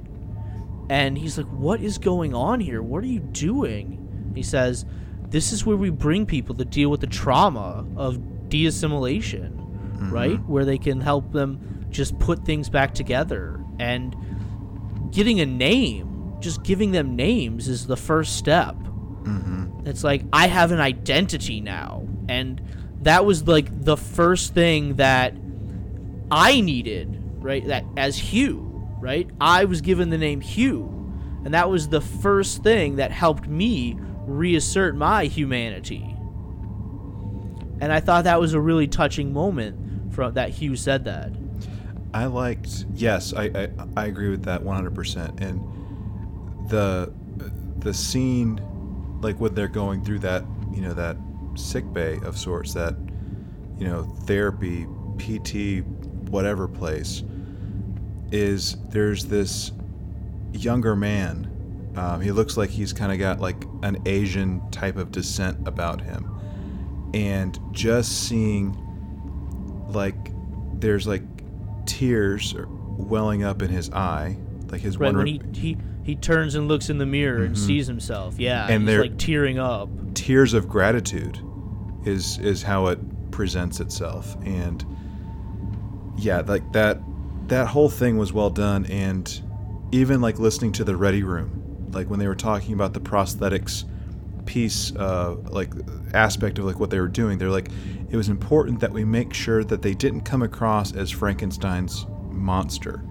and 0.90 1.16
he's 1.16 1.38
like 1.38 1.46
what 1.46 1.80
is 1.80 1.96
going 1.96 2.34
on 2.34 2.60
here 2.60 2.82
what 2.82 3.02
are 3.02 3.06
you 3.06 3.18
doing 3.20 4.30
he 4.34 4.42
says 4.42 4.84
this 5.30 5.50
is 5.50 5.64
where 5.64 5.76
we 5.76 5.88
bring 5.88 6.26
people 6.26 6.54
to 6.54 6.66
deal 6.66 6.90
with 6.90 7.00
the 7.00 7.06
trauma 7.06 7.82
of 7.96 8.18
de-assimilation 8.52 9.62
right? 10.10 10.32
Mm-hmm. 10.32 10.52
Where 10.52 10.64
they 10.64 10.78
can 10.78 11.00
help 11.00 11.32
them 11.32 11.86
just 11.90 12.18
put 12.18 12.44
things 12.44 12.68
back 12.68 12.94
together. 12.94 13.60
And 13.78 14.16
getting 15.12 15.40
a 15.40 15.46
name 15.46 16.08
just 16.40 16.64
giving 16.64 16.90
them 16.90 17.14
names 17.14 17.68
is 17.68 17.86
the 17.86 17.96
first 17.96 18.36
step. 18.36 18.74
Mm-hmm. 18.74 19.86
It's 19.86 20.02
like 20.02 20.24
I 20.32 20.48
have 20.48 20.72
an 20.72 20.80
identity 20.80 21.60
now, 21.60 22.06
and 22.28 22.60
that 23.02 23.24
was 23.24 23.46
like 23.46 23.84
the 23.84 23.96
first 23.96 24.52
thing 24.52 24.96
that 24.96 25.34
I 26.32 26.60
needed, 26.60 27.22
right? 27.36 27.64
That 27.64 27.84
as 27.96 28.18
Hugh, 28.18 28.88
right? 28.98 29.30
I 29.40 29.66
was 29.66 29.82
given 29.82 30.10
the 30.10 30.18
name 30.18 30.40
Hugh, 30.40 30.88
and 31.44 31.54
that 31.54 31.70
was 31.70 31.88
the 31.88 32.00
first 32.00 32.64
thing 32.64 32.96
that 32.96 33.12
helped 33.12 33.46
me 33.46 33.96
reassert 34.26 34.96
my 34.96 35.26
humanity. 35.26 36.11
And 37.82 37.92
I 37.92 37.98
thought 37.98 38.24
that 38.24 38.38
was 38.38 38.54
a 38.54 38.60
really 38.60 38.86
touching 38.86 39.32
moment 39.32 40.14
from 40.14 40.34
that 40.34 40.50
Hugh 40.50 40.76
said 40.76 41.04
that. 41.06 41.32
I 42.14 42.26
liked. 42.26 42.86
Yes, 42.94 43.34
I, 43.34 43.44
I 43.46 43.68
I 43.96 44.06
agree 44.06 44.28
with 44.28 44.44
that 44.44 44.62
100%. 44.62 45.40
And 45.40 46.68
the 46.70 47.12
the 47.78 47.92
scene, 47.92 48.60
like 49.20 49.40
when 49.40 49.56
they're 49.56 49.66
going 49.66 50.04
through 50.04 50.20
that, 50.20 50.44
you 50.72 50.80
know, 50.80 50.94
that 50.94 51.16
sick 51.56 51.92
bay 51.92 52.20
of 52.22 52.38
sorts, 52.38 52.72
that 52.74 52.94
you 53.78 53.88
know, 53.88 54.04
therapy, 54.26 54.86
PT, 55.18 55.84
whatever 56.30 56.68
place, 56.68 57.24
is 58.30 58.76
there's 58.90 59.24
this 59.24 59.72
younger 60.52 60.94
man. 60.94 61.48
Um, 61.96 62.20
he 62.20 62.30
looks 62.30 62.56
like 62.56 62.70
he's 62.70 62.92
kind 62.92 63.10
of 63.10 63.18
got 63.18 63.40
like 63.40 63.64
an 63.82 64.00
Asian 64.06 64.70
type 64.70 64.96
of 64.96 65.10
descent 65.10 65.66
about 65.66 66.00
him, 66.00 66.38
and 67.14 67.58
just 67.72 68.28
seeing 68.28 68.76
like 69.88 70.32
there's 70.74 71.06
like 71.06 71.22
tears 71.86 72.54
welling 72.58 73.44
up 73.44 73.62
in 73.62 73.70
his 73.70 73.90
eye, 73.90 74.36
like 74.70 74.80
his 74.80 74.98
Right 74.98 75.08
one 75.08 75.16
when 75.16 75.24
re- 75.24 75.40
he 75.52 75.74
he 75.74 75.78
he 76.04 76.16
turns 76.16 76.54
and 76.54 76.66
looks 76.66 76.90
in 76.90 76.98
the 76.98 77.06
mirror 77.06 77.44
and 77.44 77.54
mm-hmm. 77.54 77.66
sees 77.66 77.86
himself, 77.86 78.38
yeah, 78.38 78.66
And 78.68 78.88
they're- 78.88 79.02
like 79.02 79.18
tearing 79.18 79.58
up. 79.58 79.88
tears 80.14 80.52
of 80.54 80.68
gratitude 80.68 81.38
is 82.04 82.38
is 82.38 82.62
how 82.62 82.86
it 82.88 83.30
presents 83.30 83.80
itself. 83.80 84.36
And 84.44 84.84
yeah 86.16 86.42
like 86.46 86.72
that 86.72 87.00
that 87.48 87.68
whole 87.68 87.88
thing 87.88 88.18
was 88.18 88.32
well 88.32 88.50
done. 88.50 88.84
And 88.86 89.40
even 89.92 90.20
like 90.20 90.38
listening 90.38 90.72
to 90.72 90.84
the 90.84 90.96
ready 90.96 91.22
room 91.22 91.62
like 91.92 92.08
when 92.08 92.18
they 92.18 92.26
were 92.26 92.34
talking 92.34 92.74
about 92.74 92.94
the 92.94 93.00
prosthetics 93.00 93.84
piece 94.46 94.94
uh 94.96 95.34
like 95.50 95.72
aspect 96.14 96.58
of 96.58 96.64
like 96.64 96.78
what 96.80 96.90
they 96.90 97.00
were 97.00 97.08
doing 97.08 97.38
they're 97.38 97.50
like 97.50 97.68
it 98.10 98.16
was 98.16 98.28
important 98.28 98.80
that 98.80 98.92
we 98.92 99.04
make 99.04 99.32
sure 99.32 99.64
that 99.64 99.82
they 99.82 99.94
didn't 99.94 100.22
come 100.22 100.42
across 100.42 100.94
as 100.94 101.10
frankenstein's 101.10 102.06
monster 102.30 103.02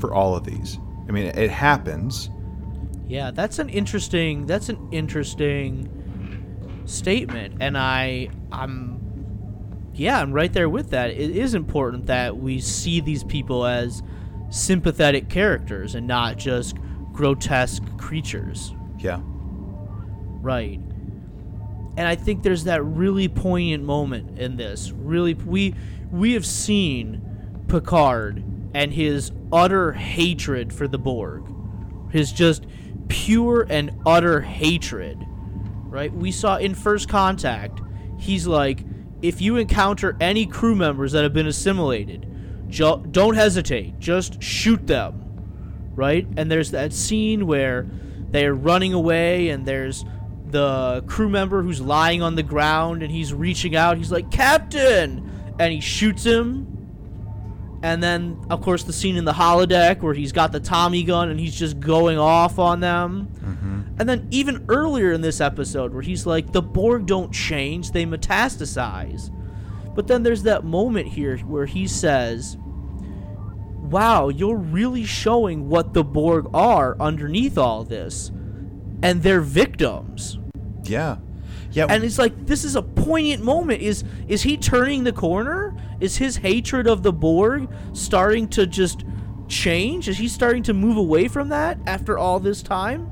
for 0.00 0.14
all 0.14 0.36
of 0.36 0.44
these 0.44 0.78
i 1.08 1.12
mean 1.12 1.26
it 1.26 1.50
happens 1.50 2.30
Yeah, 3.08 3.30
that's 3.30 3.58
an 3.58 3.68
interesting 3.68 4.46
that's 4.46 4.68
an 4.68 4.88
interesting 4.92 5.88
statement 6.86 7.56
and 7.60 7.76
I 7.78 8.28
I'm 8.52 9.00
yeah, 9.94 10.20
I'm 10.20 10.32
right 10.32 10.52
there 10.52 10.68
with 10.68 10.90
that. 10.90 11.10
It 11.10 11.36
is 11.36 11.54
important 11.54 12.06
that 12.06 12.36
we 12.36 12.60
see 12.60 13.00
these 13.00 13.24
people 13.24 13.64
as 13.64 14.02
sympathetic 14.50 15.28
characters 15.30 15.94
and 15.94 16.06
not 16.06 16.36
just 16.36 16.76
grotesque 17.12 17.82
creatures. 17.96 18.74
yeah 18.98 19.20
Right. 20.40 20.80
And 21.96 22.06
I 22.06 22.14
think 22.14 22.42
there's 22.42 22.64
that 22.64 22.84
really 22.84 23.28
poignant 23.28 23.84
moment 23.84 24.38
in 24.38 24.56
this. 24.56 24.92
Really 24.92 25.34
we 25.34 25.74
we 26.10 26.34
have 26.34 26.46
seen 26.46 27.64
Picard 27.68 28.44
and 28.74 28.92
his 28.92 29.32
utter 29.52 29.92
hatred 29.92 30.72
for 30.72 30.86
the 30.86 30.98
Borg. 30.98 31.44
His 32.10 32.32
just 32.32 32.66
pure 33.08 33.66
and 33.68 33.90
utter 34.04 34.40
hatred. 34.40 35.18
Right? 35.84 36.12
We 36.12 36.30
saw 36.32 36.56
in 36.56 36.74
First 36.74 37.08
Contact, 37.08 37.80
he's 38.18 38.46
like 38.46 38.84
if 39.22 39.40
you 39.40 39.56
encounter 39.56 40.16
any 40.20 40.46
crew 40.46 40.74
members 40.74 41.12
that 41.12 41.22
have 41.22 41.32
been 41.32 41.46
assimilated, 41.46 42.26
ju- 42.68 43.02
don't 43.10 43.34
hesitate. 43.34 43.98
Just 43.98 44.42
shoot 44.42 44.86
them 44.86 45.26
right? 45.96 46.28
And 46.36 46.50
there's 46.50 46.70
that 46.70 46.92
scene 46.92 47.46
where 47.46 47.86
they're 48.30 48.54
running 48.54 48.92
away, 48.92 49.48
and 49.48 49.66
there's 49.66 50.04
the 50.56 51.04
crew 51.06 51.28
member 51.28 51.62
who's 51.62 51.82
lying 51.82 52.22
on 52.22 52.34
the 52.34 52.42
ground, 52.42 53.02
and 53.02 53.12
he's 53.12 53.34
reaching 53.34 53.76
out. 53.76 53.98
He's 53.98 54.10
like, 54.10 54.30
Captain! 54.30 55.30
And 55.58 55.72
he 55.72 55.80
shoots 55.80 56.24
him. 56.24 56.72
And 57.82 58.02
then, 58.02 58.42
of 58.48 58.62
course, 58.62 58.84
the 58.84 58.92
scene 58.92 59.16
in 59.16 59.26
the 59.26 59.34
holodeck 59.34 60.00
where 60.00 60.14
he's 60.14 60.32
got 60.32 60.50
the 60.50 60.60
Tommy 60.60 61.02
gun 61.02 61.28
and 61.28 61.38
he's 61.38 61.54
just 61.54 61.78
going 61.78 62.18
off 62.18 62.58
on 62.58 62.80
them. 62.80 63.28
Mm-hmm. 63.34 64.00
And 64.00 64.08
then, 64.08 64.26
even 64.30 64.64
earlier 64.68 65.12
in 65.12 65.20
this 65.20 65.42
episode, 65.42 65.92
where 65.92 66.02
he's 66.02 66.24
like, 66.24 66.52
the 66.52 66.62
Borg 66.62 67.04
don't 67.04 67.32
change, 67.32 67.92
they 67.92 68.06
metastasize. 68.06 69.30
But 69.94 70.06
then 70.06 70.22
there's 70.22 70.42
that 70.44 70.64
moment 70.64 71.08
here 71.08 71.36
where 71.38 71.66
he 71.66 71.86
says, 71.86 72.56
wow, 73.82 74.30
you're 74.30 74.56
really 74.56 75.04
showing 75.04 75.68
what 75.68 75.92
the 75.92 76.04
Borg 76.04 76.48
are 76.54 76.96
underneath 76.98 77.58
all 77.58 77.84
this. 77.84 78.30
And 79.02 79.22
they're 79.22 79.42
victims. 79.42 80.38
Yeah 80.88 81.16
yeah 81.72 81.86
And 81.88 82.04
it's 82.04 82.18
like 82.18 82.46
this 82.46 82.64
is 82.64 82.76
a 82.76 82.82
poignant 82.82 83.42
moment. 83.42 83.82
Is 83.82 84.04
is 84.28 84.42
he 84.42 84.56
turning 84.56 85.04
the 85.04 85.12
corner? 85.12 85.76
Is 86.00 86.16
his 86.16 86.36
hatred 86.36 86.86
of 86.86 87.02
the 87.02 87.12
Borg 87.12 87.68
starting 87.92 88.48
to 88.48 88.66
just 88.66 89.04
change? 89.48 90.08
Is 90.08 90.18
he 90.18 90.28
starting 90.28 90.62
to 90.64 90.74
move 90.74 90.96
away 90.96 91.28
from 91.28 91.48
that 91.50 91.78
after 91.86 92.18
all 92.18 92.40
this 92.40 92.62
time? 92.62 93.10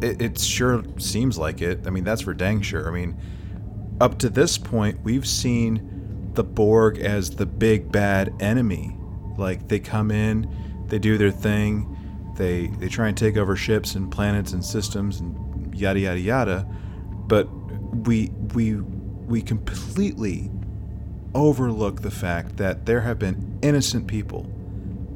It, 0.00 0.22
it 0.22 0.38
sure 0.38 0.84
seems 0.98 1.38
like 1.38 1.60
it. 1.60 1.86
I 1.86 1.90
mean, 1.90 2.04
that's 2.04 2.22
for 2.22 2.32
dang 2.34 2.62
sure. 2.62 2.88
I 2.88 2.92
mean, 2.92 3.16
up 4.00 4.18
to 4.20 4.28
this 4.28 4.56
point, 4.56 5.00
we've 5.02 5.26
seen 5.26 6.30
the 6.34 6.44
Borg 6.44 6.98
as 6.98 7.30
the 7.30 7.46
big 7.46 7.90
bad 7.90 8.32
enemy. 8.40 8.96
Like 9.36 9.66
they 9.68 9.80
come 9.80 10.10
in, 10.10 10.84
they 10.86 10.98
do 10.98 11.18
their 11.18 11.32
thing, 11.32 11.96
they 12.36 12.68
they 12.68 12.88
try 12.88 13.08
and 13.08 13.16
take 13.16 13.36
over 13.36 13.56
ships 13.56 13.96
and 13.96 14.10
planets 14.10 14.52
and 14.52 14.64
systems 14.64 15.20
and 15.20 15.36
yada 15.78 16.00
yada 16.00 16.20
yada. 16.20 16.66
But 17.26 17.48
we 18.06 18.30
we 18.54 18.74
we 18.74 19.42
completely 19.42 20.50
overlook 21.34 22.02
the 22.02 22.10
fact 22.10 22.56
that 22.56 22.86
there 22.86 23.00
have 23.02 23.18
been 23.18 23.58
innocent 23.62 24.06
people, 24.06 24.50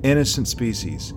innocent 0.03 0.49
species, 0.49 1.15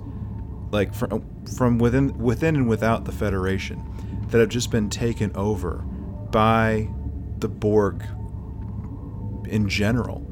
like 0.72 0.94
from 0.94 1.26
from 1.56 1.78
within 1.78 2.18
within 2.18 2.56
and 2.56 2.68
without 2.70 3.06
the 3.06 3.12
Federation, 3.12 3.84
that 4.30 4.40
have 4.40 4.50
just 4.50 4.72
been 4.72 4.90
taken 4.90 5.32
over 5.36 5.78
by 6.32 6.90
the 7.40 7.48
Borg 7.48 8.04
in 9.48 9.70
general, 9.70 10.26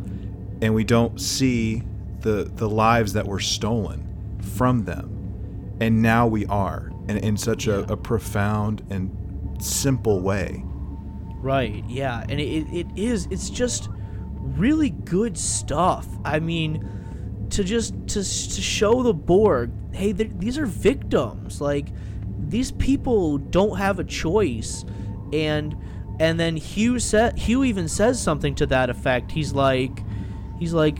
and 0.61 0.73
we 0.73 0.83
don't 0.83 1.19
see 1.19 1.83
the 2.21 2.49
the 2.55 2.69
lives 2.69 3.13
that 3.13 3.27
were 3.27 3.39
stolen 3.39 4.07
from 4.55 4.85
them, 4.85 5.75
and 5.79 6.01
now 6.01 6.25
we 6.25 6.45
are, 6.47 6.91
and 7.07 7.17
in 7.19 7.37
such 7.37 7.67
a, 7.67 7.91
a 7.91 7.97
profound 7.97 8.85
and 8.89 9.61
simple 9.61 10.21
way. 10.21 10.63
Right. 11.37 11.83
Yeah. 11.87 12.23
And 12.29 12.39
it, 12.39 12.67
it 12.71 12.87
is. 12.95 13.27
It's 13.29 13.49
just 13.49 13.89
really 14.39 14.91
good 14.91 15.37
stuff. 15.37 16.07
I 16.23 16.39
mean, 16.39 17.47
to 17.49 17.63
just 17.63 17.93
to 18.09 18.19
to 18.19 18.61
show 18.61 19.03
the 19.03 19.13
Borg, 19.13 19.71
hey, 19.93 20.11
these 20.13 20.57
are 20.57 20.65
victims. 20.65 21.59
Like 21.59 21.87
these 22.39 22.71
people 22.71 23.37
don't 23.37 23.77
have 23.77 23.99
a 23.99 24.03
choice, 24.03 24.85
and 25.33 25.75
and 26.19 26.39
then 26.39 26.55
Hugh 26.55 26.99
said 26.99 27.37
Hugh 27.37 27.63
even 27.63 27.87
says 27.87 28.21
something 28.21 28.55
to 28.55 28.65
that 28.67 28.89
effect. 28.89 29.31
He's 29.31 29.53
like, 29.53 30.03
he's 30.59 30.73
like. 30.73 30.99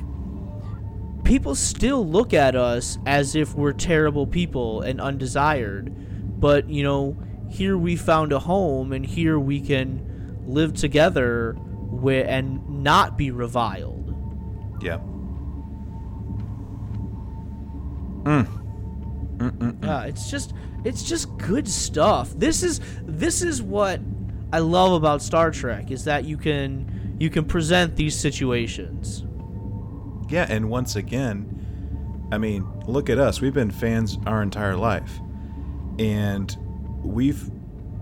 People 1.23 1.55
still 1.55 2.05
look 2.05 2.33
at 2.33 2.55
us 2.55 2.97
as 3.05 3.35
if 3.35 3.55
we're 3.55 3.73
terrible 3.73 4.27
people 4.27 4.81
and 4.81 4.99
undesired, 4.99 5.91
but 6.39 6.69
you 6.69 6.83
know, 6.83 7.17
here 7.49 7.77
we 7.77 7.95
found 7.95 8.33
a 8.33 8.39
home 8.39 8.91
and 8.91 9.05
here 9.05 9.39
we 9.39 9.61
can 9.61 10.41
live 10.45 10.73
together 10.73 11.55
and 12.05 12.83
not 12.83 13.17
be 13.17 13.31
reviled. 13.31 14.13
Yeah. 14.81 14.99
Mm. 18.23 19.83
Yeah, 19.83 20.03
it's 20.03 20.29
just 20.29 20.53
it's 20.83 21.03
just 21.03 21.35
good 21.37 21.67
stuff. 21.67 22.31
This 22.35 22.63
is 22.63 22.81
this 23.03 23.41
is 23.41 23.61
what 23.61 23.99
I 24.51 24.59
love 24.59 24.93
about 24.93 25.21
Star 25.21 25.51
Trek 25.51 25.91
is 25.91 26.03
that 26.05 26.25
you 26.25 26.37
can 26.37 27.15
you 27.19 27.29
can 27.29 27.45
present 27.45 27.95
these 27.95 28.17
situations. 28.17 29.25
Yeah, 30.33 30.47
and 30.49 30.69
once 30.69 30.95
again, 30.95 32.27
I 32.31 32.39
mean, 32.39 32.67
look 32.87 33.09
at 33.09 33.19
us. 33.19 33.39
We've 33.39 33.53
been 33.53 33.69
fans 33.69 34.17
our 34.25 34.41
entire 34.41 34.75
life. 34.75 35.19
And 35.99 36.55
we've 37.03 37.51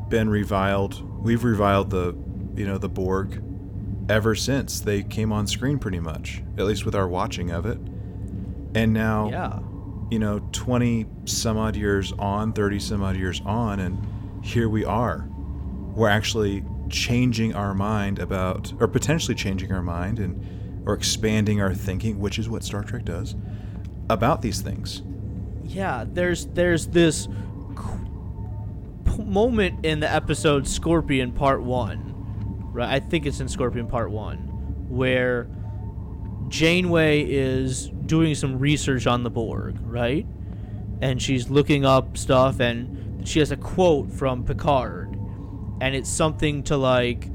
been 0.08 0.30
reviled. 0.30 1.02
We've 1.24 1.44
reviled 1.44 1.90
the, 1.90 2.16
you 2.56 2.66
know, 2.66 2.78
the 2.78 2.88
Borg 2.88 3.44
ever 4.10 4.34
since 4.34 4.80
they 4.80 5.04
came 5.04 5.34
on 5.34 5.46
screen 5.48 5.78
pretty 5.78 6.00
much, 6.00 6.42
at 6.58 6.64
least 6.66 6.86
with 6.86 6.96
our 6.96 7.08
watching 7.08 7.52
of 7.52 7.66
it. 7.66 7.80
And 8.76 8.94
now 8.94 9.30
Yeah. 9.30 9.60
you 10.10 10.20
know, 10.20 10.40
20 10.54 11.06
some 11.26 11.58
odd 11.58 11.76
years 11.76 12.14
on, 12.18 12.54
30 12.54 12.80
some 12.80 13.04
odd 13.04 13.18
years 13.18 13.42
on, 13.46 13.80
and 13.82 13.98
here 14.42 14.70
we 14.70 14.86
are. 14.86 15.28
We're 15.96 16.08
actually 16.10 16.64
changing 16.90 17.56
our 17.56 17.74
mind 17.74 18.20
about, 18.20 18.72
or 18.80 18.88
potentially 18.88 19.36
changing 19.36 19.72
our 19.74 19.82
mind 19.82 20.20
and, 20.20 20.46
or 20.86 20.94
expanding 20.94 21.62
our 21.62 21.74
thinking, 21.74 22.20
which 22.20 22.40
is 22.40 22.50
what 22.50 22.64
Star 22.64 22.84
Trek 22.84 23.06
does, 23.06 23.36
about 24.10 24.42
these 24.42 24.62
things. 24.62 25.04
Yeah, 25.64 26.06
there's 26.08 26.48
there's 26.48 26.88
this 26.88 27.28
moment 29.18 29.86
in 29.86 30.00
the 30.00 30.12
episode 30.12 30.68
Scorpion 30.68 31.32
Part 31.32 31.62
1. 31.62 32.72
Right? 32.74 32.90
I 32.90 33.00
think 33.00 33.26
it's 33.26 33.40
in 33.40 33.48
Scorpion 33.48 33.88
Part 33.88 34.12
1 34.12 34.52
where 34.92 35.48
Janeway 36.50 37.24
is 37.24 37.88
doing 38.06 38.36
some 38.36 38.60
research 38.60 39.08
on 39.08 39.24
the 39.24 39.30
Borg, 39.30 39.78
right? 39.84 40.28
And 41.02 41.22
she's 41.22 41.50
looking 41.50 41.86
up 41.86 42.18
stuff 42.18 42.60
and 42.60 43.26
she 43.28 43.40
has 43.40 43.52
a 43.52 43.58
quote 43.58 44.12
from 44.12 44.44
Picard. 44.44 45.18
And 45.80 45.96
it's 45.96 46.10
something 46.10 46.64
to 46.64 46.78
like 46.78 47.30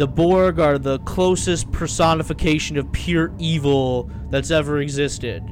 the 0.00 0.08
Borg 0.08 0.58
are 0.58 0.78
the 0.78 0.98
closest 1.00 1.70
personification 1.72 2.78
of 2.78 2.90
pure 2.90 3.34
evil 3.38 4.10
that's 4.30 4.50
ever 4.50 4.80
existed. 4.80 5.44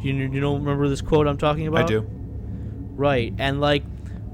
Do 0.00 0.08
you, 0.08 0.14
you 0.28 0.40
don't 0.40 0.58
remember 0.58 0.88
this 0.88 1.00
quote 1.00 1.28
I'm 1.28 1.38
talking 1.38 1.68
about? 1.68 1.84
I 1.84 1.86
do. 1.86 2.04
Right. 2.96 3.32
And 3.38 3.60
like 3.60 3.84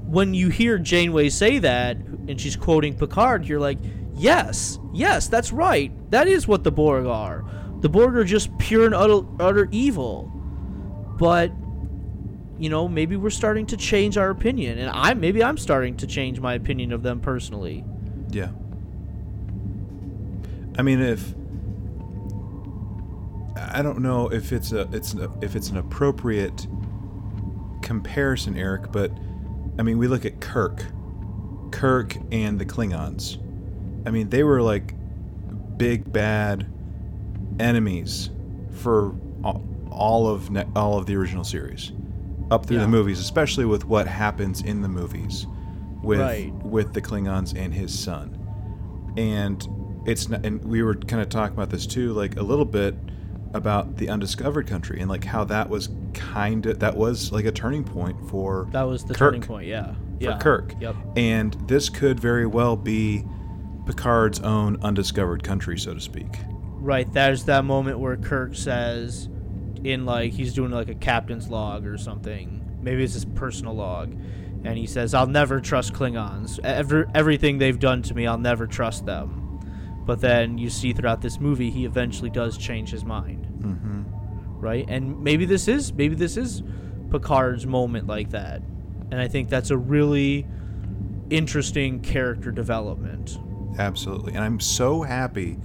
when 0.07 0.33
you 0.33 0.49
hear 0.49 0.79
Janeway 0.79 1.29
say 1.29 1.59
that 1.59 1.97
and 1.97 2.41
she's 2.41 2.55
quoting 2.55 2.95
Picard, 2.95 3.45
you're 3.45 3.59
like, 3.59 3.77
"Yes. 4.15 4.79
Yes, 4.91 5.27
that's 5.27 5.53
right. 5.53 5.91
That 6.09 6.27
is 6.27 6.47
what 6.47 6.63
the 6.63 6.71
Borg 6.71 7.05
are. 7.05 7.45
The 7.81 7.89
Borg 7.89 8.15
are 8.15 8.23
just 8.23 8.57
pure 8.57 8.87
and 8.87 8.95
utter, 8.95 9.21
utter 9.39 9.67
evil." 9.69 10.31
But 11.19 11.51
you 12.57 12.69
know, 12.71 12.87
maybe 12.87 13.17
we're 13.17 13.29
starting 13.29 13.67
to 13.67 13.77
change 13.77 14.17
our 14.17 14.31
opinion 14.31 14.79
and 14.79 14.89
I 14.89 15.13
maybe 15.13 15.43
I'm 15.43 15.59
starting 15.59 15.95
to 15.97 16.07
change 16.07 16.39
my 16.39 16.55
opinion 16.55 16.91
of 16.91 17.03
them 17.03 17.19
personally. 17.19 17.85
Yeah. 18.31 18.49
I 20.79 20.81
mean, 20.81 21.01
if 21.01 21.35
I 23.57 23.81
don't 23.81 23.99
know 23.99 24.29
if 24.31 24.53
it's 24.53 24.71
a 24.71 24.87
it's 24.93 25.13
a, 25.13 25.29
if 25.41 25.57
it's 25.57 25.67
an 25.69 25.75
appropriate 25.75 26.67
comparison, 27.81 28.57
Eric, 28.57 28.89
but 28.93 29.11
I 29.77 29.81
mean, 29.83 29.97
we 29.97 30.07
look 30.07 30.23
at 30.23 30.39
Kirk, 30.39 30.85
Kirk 31.71 32.15
and 32.31 32.57
the 32.57 32.65
Klingons. 32.65 33.37
I 34.07 34.11
mean, 34.11 34.29
they 34.29 34.43
were 34.45 34.61
like 34.61 34.93
big 35.77 36.09
bad 36.13 36.65
enemies 37.59 38.29
for 38.71 39.13
all, 39.43 39.61
all 39.91 40.29
of 40.29 40.49
ne- 40.49 40.67
all 40.77 40.97
of 40.97 41.07
the 41.07 41.15
original 41.17 41.43
series, 41.43 41.91
up 42.51 42.65
through 42.67 42.77
Yeah. 42.77 42.83
the 42.83 42.89
movies, 42.89 43.19
especially 43.19 43.65
with 43.65 43.83
what 43.83 44.07
happens 44.07 44.61
in 44.61 44.79
the 44.81 44.87
movies 44.87 45.45
with 46.01 46.21
Right. 46.21 46.53
with 46.63 46.93
the 46.93 47.01
Klingons 47.01 47.53
and 47.53 47.73
his 47.73 47.93
son. 47.99 48.37
And 49.17 49.67
it's 50.05 50.29
not, 50.29 50.45
and 50.45 50.63
we 50.63 50.81
were 50.83 50.95
kind 50.95 51.21
of 51.21 51.29
talking 51.29 51.55
about 51.55 51.69
this 51.69 51.85
too, 51.85 52.13
like 52.13 52.37
a 52.37 52.43
little 52.43 52.65
bit 52.65 52.95
about 53.53 53.97
the 53.97 54.09
undiscovered 54.09 54.67
country 54.67 54.99
and 54.99 55.09
like 55.09 55.23
how 55.23 55.43
that 55.43 55.69
was 55.69 55.89
kind 56.13 56.65
of 56.67 56.79
that 56.79 56.95
was 56.95 57.31
like 57.31 57.45
a 57.45 57.51
turning 57.51 57.83
point 57.83 58.15
for 58.29 58.67
That 58.71 58.83
was 58.83 59.03
the 59.03 59.13
Kirk. 59.13 59.31
turning 59.33 59.41
point, 59.41 59.67
yeah. 59.67 59.93
for 59.93 59.95
yeah. 60.19 60.37
Kirk. 60.37 60.75
Yep. 60.79 60.95
And 61.15 61.53
this 61.67 61.89
could 61.89 62.19
very 62.19 62.45
well 62.45 62.75
be 62.75 63.25
Picard's 63.85 64.39
own 64.41 64.77
undiscovered 64.83 65.43
country, 65.43 65.79
so 65.79 65.95
to 65.95 65.99
speak. 65.99 66.27
Right, 66.81 67.11
there's 67.11 67.45
that 67.45 67.65
moment 67.65 67.99
where 67.99 68.15
Kirk 68.17 68.55
says, 68.55 69.27
in 69.83 70.05
like 70.05 70.33
he's 70.33 70.53
doing 70.53 70.71
like 70.71 70.89
a 70.89 70.95
captain's 70.95 71.49
log 71.49 71.85
or 71.85 71.97
something. 71.97 72.77
Maybe 72.81 73.03
it's 73.03 73.13
his 73.13 73.25
personal 73.25 73.73
log, 73.73 74.11
and 74.63 74.77
he 74.77 74.85
says, 74.85 75.13
"I'll 75.13 75.27
never 75.27 75.59
trust 75.59 75.93
Klingons. 75.93 76.59
Every, 76.63 77.05
everything 77.13 77.57
they've 77.57 77.79
done 77.79 78.01
to 78.03 78.13
me, 78.13 78.27
I'll 78.27 78.37
never 78.37 78.67
trust 78.67 79.05
them." 79.05 79.38
But 80.09 80.21
then 80.21 80.57
you 80.57 80.71
see 80.71 80.91
throughout 80.91 81.21
this 81.21 81.39
movie, 81.39 81.69
he 81.69 81.85
eventually 81.85 82.31
does 82.31 82.57
change 82.57 82.89
his 82.89 83.05
mind, 83.05 83.45
Mm-hmm. 83.61 84.59
right? 84.59 84.83
And 84.89 85.21
maybe 85.23 85.45
this 85.45 85.67
is 85.67 85.93
maybe 85.93 86.15
this 86.15 86.35
is 86.35 86.63
Picard's 87.11 87.67
moment 87.67 88.07
like 88.07 88.31
that, 88.31 88.63
and 89.11 89.21
I 89.21 89.27
think 89.27 89.49
that's 89.49 89.69
a 89.69 89.77
really 89.77 90.47
interesting 91.29 91.99
character 91.99 92.49
development. 92.51 93.37
Absolutely. 93.77 94.33
And 94.33 94.43
I'm 94.43 94.59
so 94.59 95.03
happy, 95.03 95.59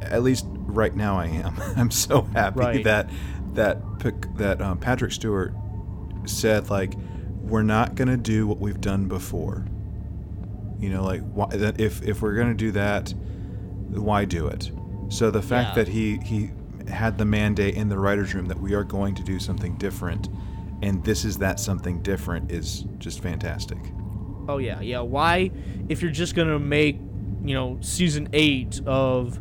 at 0.00 0.22
least 0.22 0.46
right 0.48 0.96
now 0.96 1.18
I 1.18 1.26
am. 1.26 1.54
I'm 1.76 1.90
so 1.90 2.22
happy 2.22 2.60
Right. 2.60 2.84
that 2.84 3.10
that 3.52 3.82
that 4.38 4.62
um, 4.62 4.78
Patrick 4.78 5.12
Stewart 5.12 5.52
said 6.24 6.70
like 6.70 6.94
we're 7.42 7.62
not 7.62 7.96
going 7.96 8.08
to 8.08 8.16
do 8.16 8.46
what 8.46 8.60
we've 8.60 8.80
done 8.80 9.08
before. 9.08 9.66
You 10.80 10.88
know, 10.88 11.04
like 11.04 11.20
why, 11.34 11.48
that 11.48 11.78
if 11.78 12.00
if 12.02 12.22
we're 12.22 12.34
going 12.34 12.48
to 12.48 12.54
do 12.54 12.70
that, 12.70 13.12
why 13.90 14.24
do 14.24 14.46
it? 14.46 14.70
So 15.08 15.30
the 15.30 15.42
fact 15.42 15.70
Yeah. 15.76 15.84
that 15.84 15.90
he 15.92 16.18
he 16.18 16.50
had 16.88 17.18
the 17.18 17.24
mandate 17.24 17.74
in 17.74 17.88
the 17.88 17.98
writers 17.98 18.34
room 18.34 18.46
that 18.46 18.58
we 18.60 18.74
are 18.74 18.84
going 18.84 19.14
to 19.14 19.22
do 19.22 19.38
something 19.38 19.76
different 19.76 20.28
and 20.80 21.02
this 21.04 21.24
is 21.24 21.38
that 21.38 21.58
something 21.60 22.00
different 22.02 22.50
is 22.52 22.84
just 22.98 23.20
fantastic. 23.20 23.78
Oh 24.48 24.58
yeah, 24.58 24.80
yeah. 24.80 25.00
Why, 25.00 25.50
if 25.88 26.00
you're 26.02 26.10
just 26.10 26.34
gonna 26.34 26.58
make, 26.58 26.98
you 27.44 27.54
know, 27.54 27.78
season 27.80 28.28
eight 28.32 28.80
of 28.86 29.40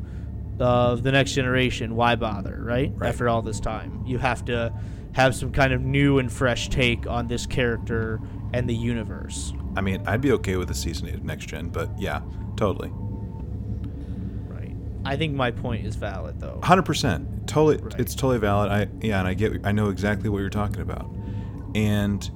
of 0.60 1.04
the 1.04 1.12
next 1.12 1.34
generation, 1.34 1.96
why 1.96 2.16
bother, 2.16 2.60
right? 2.62 2.92
Right. 2.96 3.10
After 3.10 3.30
all 3.30 3.42
this 3.44 3.60
time, 3.60 4.04
you 4.06 4.18
have 4.18 4.44
to 4.46 4.74
have 5.14 5.36
some 5.36 5.52
kind 5.52 5.72
of 5.74 5.82
new 5.82 6.18
and 6.20 6.32
fresh 6.32 6.70
take 6.70 7.06
on 7.08 7.28
this 7.28 7.46
character 7.46 8.20
and 8.54 8.68
the 8.68 8.76
universe. 8.76 9.54
I 9.76 9.82
mean, 9.82 10.02
I'd 10.08 10.22
be 10.22 10.32
okay 10.34 10.58
with 10.58 10.72
a 10.72 10.74
season 10.74 11.08
8 11.10 11.16
of 11.16 11.24
next 11.24 11.46
gen, 11.48 11.70
but 11.70 11.90
yeah, 12.00 12.22
totally. 12.56 12.92
I 15.08 15.16
think 15.16 15.34
my 15.34 15.52
point 15.52 15.86
is 15.86 15.96
valid 15.96 16.40
though. 16.40 16.60
Hundred 16.64 16.84
percent, 16.84 17.48
totally. 17.48 17.78
Right. 17.78 18.00
It's 18.00 18.14
totally 18.14 18.40
valid. 18.40 18.72
I 18.72 18.88
yeah, 19.06 19.20
and 19.20 19.28
I 19.28 19.34
get. 19.34 19.66
I 19.66 19.72
know 19.72 19.90
exactly 19.90 20.30
what 20.30 20.40
you're 20.40 20.50
talking 20.50 20.82
about, 20.82 21.10
and 21.74 22.30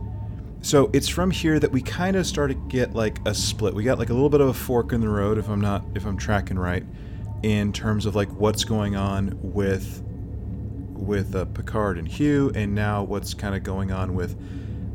so 0.61 0.89
it's 0.93 1.07
from 1.07 1.31
here 1.31 1.59
that 1.59 1.71
we 1.71 1.81
kind 1.81 2.15
of 2.15 2.25
start 2.25 2.51
to 2.51 2.55
get 2.55 2.93
like 2.93 3.17
a 3.25 3.33
split. 3.33 3.73
We 3.73 3.83
got 3.83 3.99
like 3.99 4.09
a 4.09 4.13
little 4.13 4.29
bit 4.29 4.41
of 4.41 4.47
a 4.47 4.53
fork 4.53 4.93
in 4.93 5.01
the 5.01 5.09
road, 5.09 5.37
if 5.37 5.49
I'm 5.49 5.59
not, 5.59 5.83
if 5.95 6.05
I'm 6.05 6.17
tracking 6.17 6.57
right, 6.57 6.85
in 7.43 7.73
terms 7.73 8.05
of 8.05 8.15
like 8.15 8.29
what's 8.33 8.63
going 8.63 8.95
on 8.95 9.37
with 9.41 10.03
with 10.93 11.35
uh, 11.35 11.45
Picard 11.45 11.97
and 11.97 12.07
Hugh, 12.07 12.51
and 12.53 12.75
now 12.75 13.03
what's 13.03 13.33
kind 13.33 13.55
of 13.55 13.63
going 13.63 13.91
on 13.91 14.13
with 14.13 14.39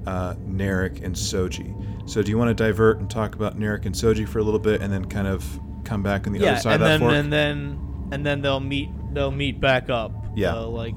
uh, 0.06 0.34
Narek 0.46 1.04
and 1.04 1.14
Soji. 1.14 1.74
So 2.08 2.22
do 2.22 2.30
you 2.30 2.38
want 2.38 2.56
to 2.56 2.64
divert 2.64 3.00
and 3.00 3.10
talk 3.10 3.34
about 3.34 3.58
Narek 3.58 3.86
and 3.86 3.94
Soji 3.94 4.26
for 4.26 4.38
a 4.38 4.42
little 4.44 4.60
bit, 4.60 4.80
and 4.80 4.92
then 4.92 5.04
kind 5.06 5.26
of 5.26 5.44
come 5.86 6.02
back 6.02 6.26
on 6.26 6.32
the 6.32 6.40
yeah, 6.40 6.52
other 6.52 6.60
side 6.60 6.74
and 6.74 6.82
of 6.82 6.88
that 6.88 6.98
then 6.98 7.00
fork? 7.00 7.12
and 7.14 7.32
then 7.32 8.08
and 8.12 8.26
then 8.26 8.42
they'll 8.42 8.60
meet 8.60 8.90
they'll 9.12 9.30
meet 9.30 9.60
back 9.60 9.88
up. 9.88 10.12
Yeah. 10.34 10.52
So, 10.52 10.70
like 10.70 10.94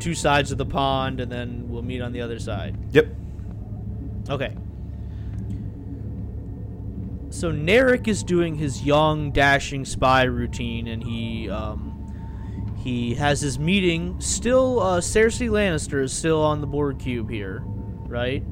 two 0.00 0.14
sides 0.14 0.52
of 0.52 0.58
the 0.58 0.66
pond, 0.66 1.20
and 1.20 1.30
then 1.32 1.68
we'll 1.68 1.82
meet 1.82 2.02
on 2.02 2.12
the 2.12 2.20
other 2.20 2.38
side. 2.38 2.76
yep. 2.92 3.08
Okay. 4.28 4.54
So 7.30 7.50
Narek 7.50 8.06
is 8.06 8.22
doing 8.22 8.54
his 8.54 8.84
young, 8.84 9.32
dashing 9.32 9.84
spy 9.84 10.22
routine, 10.22 10.86
and 10.86 11.02
he 11.02 11.50
um, 11.50 11.90
he 12.78 13.14
has 13.14 13.40
his 13.40 13.58
meeting. 13.58 14.20
Still, 14.20 14.78
uh, 14.80 15.00
Cersei 15.00 15.50
Lannister 15.50 16.02
is 16.02 16.12
still 16.12 16.40
on 16.40 16.60
the 16.60 16.66
Borg 16.66 17.00
cube 17.00 17.28
here, 17.28 17.62
right? 18.06 18.44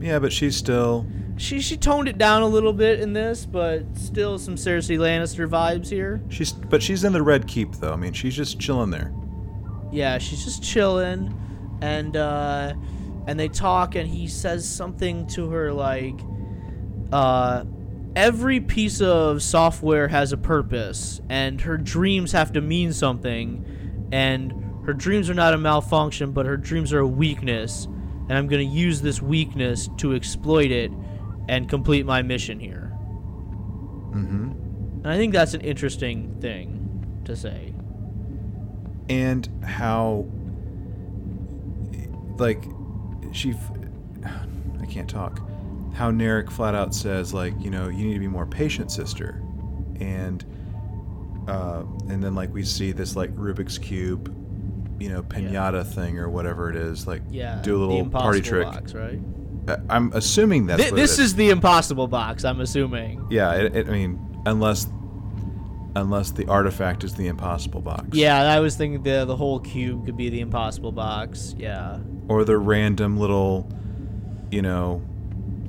Yeah, 0.00 0.20
but 0.20 0.32
she's 0.32 0.56
still 0.56 1.06
She 1.36 1.60
she 1.60 1.76
toned 1.76 2.08
it 2.08 2.16
down 2.16 2.42
a 2.42 2.46
little 2.46 2.72
bit 2.72 3.00
in 3.00 3.12
this, 3.12 3.44
but 3.44 3.96
still 3.96 4.38
some 4.38 4.54
Cersei 4.54 4.98
Lannister 4.98 5.48
vibes 5.48 5.88
here. 5.88 6.22
She's 6.28 6.52
but 6.52 6.82
she's 6.82 7.02
in 7.02 7.12
the 7.12 7.22
red 7.22 7.48
keep 7.48 7.72
though. 7.72 7.92
I 7.92 7.96
mean, 7.96 8.12
she's 8.12 8.36
just 8.36 8.60
chilling 8.60 8.90
there. 8.90 9.12
Yeah, 9.90 10.18
she's 10.18 10.44
just 10.44 10.62
chilling, 10.62 11.34
and 11.80 12.16
uh, 12.16 12.74
and 13.26 13.38
they 13.38 13.48
talk, 13.48 13.96
and 13.96 14.08
he 14.08 14.28
says 14.28 14.68
something 14.68 15.26
to 15.28 15.50
her 15.50 15.72
like, 15.72 16.20
uh, 17.12 17.64
every 18.14 18.60
piece 18.60 19.00
of 19.00 19.42
software 19.42 20.06
has 20.06 20.32
a 20.32 20.36
purpose, 20.36 21.20
and 21.28 21.60
her 21.62 21.76
dreams 21.76 22.30
have 22.30 22.52
to 22.52 22.60
mean 22.60 22.92
something, 22.92 24.08
and 24.12 24.52
her 24.86 24.92
dreams 24.92 25.28
are 25.28 25.34
not 25.34 25.52
a 25.52 25.58
malfunction, 25.58 26.30
but 26.30 26.46
her 26.46 26.56
dreams 26.56 26.92
are 26.92 27.00
a 27.00 27.06
weakness, 27.06 27.86
and 28.28 28.32
I'm 28.32 28.46
gonna 28.46 28.62
use 28.62 29.02
this 29.02 29.20
weakness 29.20 29.88
to 29.98 30.14
exploit 30.14 30.70
it 30.70 30.92
and 31.48 31.68
complete 31.68 32.06
my 32.06 32.22
mission 32.22 32.58
here. 32.60 32.90
Mm-hmm. 34.10 34.50
And 35.04 35.06
I 35.06 35.16
think 35.16 35.32
that's 35.32 35.54
an 35.54 35.60
interesting 35.60 36.36
thing 36.40 37.22
to 37.24 37.34
say. 37.36 37.72
and 39.08 39.48
how 39.64 40.26
like 42.38 42.64
she 43.32 43.50
f- 43.50 43.70
I 44.80 44.86
can't 44.86 45.08
talk. 45.08 45.40
How 45.94 46.10
Narek 46.10 46.50
flat 46.50 46.74
out 46.74 46.94
says 46.94 47.32
like, 47.32 47.54
you 47.60 47.70
know, 47.70 47.88
you 47.88 48.04
need 48.06 48.14
to 48.14 48.20
be 48.20 48.28
more 48.28 48.46
patient, 48.46 48.90
sister. 48.90 49.40
And 50.00 50.44
uh, 51.48 51.82
and 52.08 52.22
then 52.22 52.34
like 52.34 52.52
we 52.52 52.64
see 52.64 52.92
this 52.92 53.14
like 53.16 53.34
Rubik's 53.36 53.78
cube, 53.78 54.34
you 55.00 55.08
know, 55.10 55.22
pinata 55.22 55.86
thing 55.86 56.18
or 56.18 56.28
whatever 56.28 56.70
it 56.70 56.76
is, 56.76 57.06
like 57.06 57.22
Yeah. 57.30 57.60
do 57.62 57.76
a 57.76 57.78
little 57.84 58.08
party 58.08 58.40
trick. 58.40 58.64
Box, 58.66 58.94
right? 58.94 59.20
I'm 59.88 60.12
assuming 60.12 60.66
that's 60.66 60.82
it 60.82 60.94
this 60.94 61.18
is 61.18 61.34
the 61.34 61.50
impossible 61.50 62.06
box. 62.06 62.44
I'm 62.44 62.60
assuming. 62.60 63.26
Yeah, 63.30 63.54
it, 63.54 63.76
it, 63.76 63.88
I 63.88 63.92
mean, 63.92 64.42
unless 64.46 64.86
unless 65.96 66.32
the 66.32 66.46
artifact 66.46 67.04
is 67.04 67.14
the 67.14 67.28
impossible 67.28 67.80
box. 67.80 68.08
Yeah, 68.12 68.42
I 68.42 68.60
was 68.60 68.76
thinking 68.76 69.02
the 69.02 69.24
the 69.24 69.36
whole 69.36 69.60
cube 69.60 70.04
could 70.06 70.16
be 70.16 70.28
the 70.28 70.40
impossible 70.40 70.92
box. 70.92 71.54
Yeah. 71.58 71.98
Or 72.28 72.44
the 72.44 72.58
random 72.58 73.16
little, 73.18 73.68
you 74.50 74.62
know, 74.62 75.02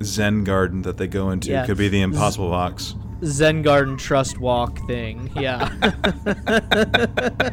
Zen 0.04 0.44
garden 0.44 0.82
that 0.84 0.98
they 0.98 1.08
go 1.08 1.30
into 1.30 1.52
Yeah. 1.52 1.66
could 1.66 1.78
be 1.78 1.88
the 1.90 2.02
impossible 2.02 2.50
box. 2.50 2.96
Zen 3.24 3.62
Garden 3.62 3.98
Trust 3.98 4.40
Walk 4.40 4.86
thing. 4.88 5.32
Yeah. 5.36 5.70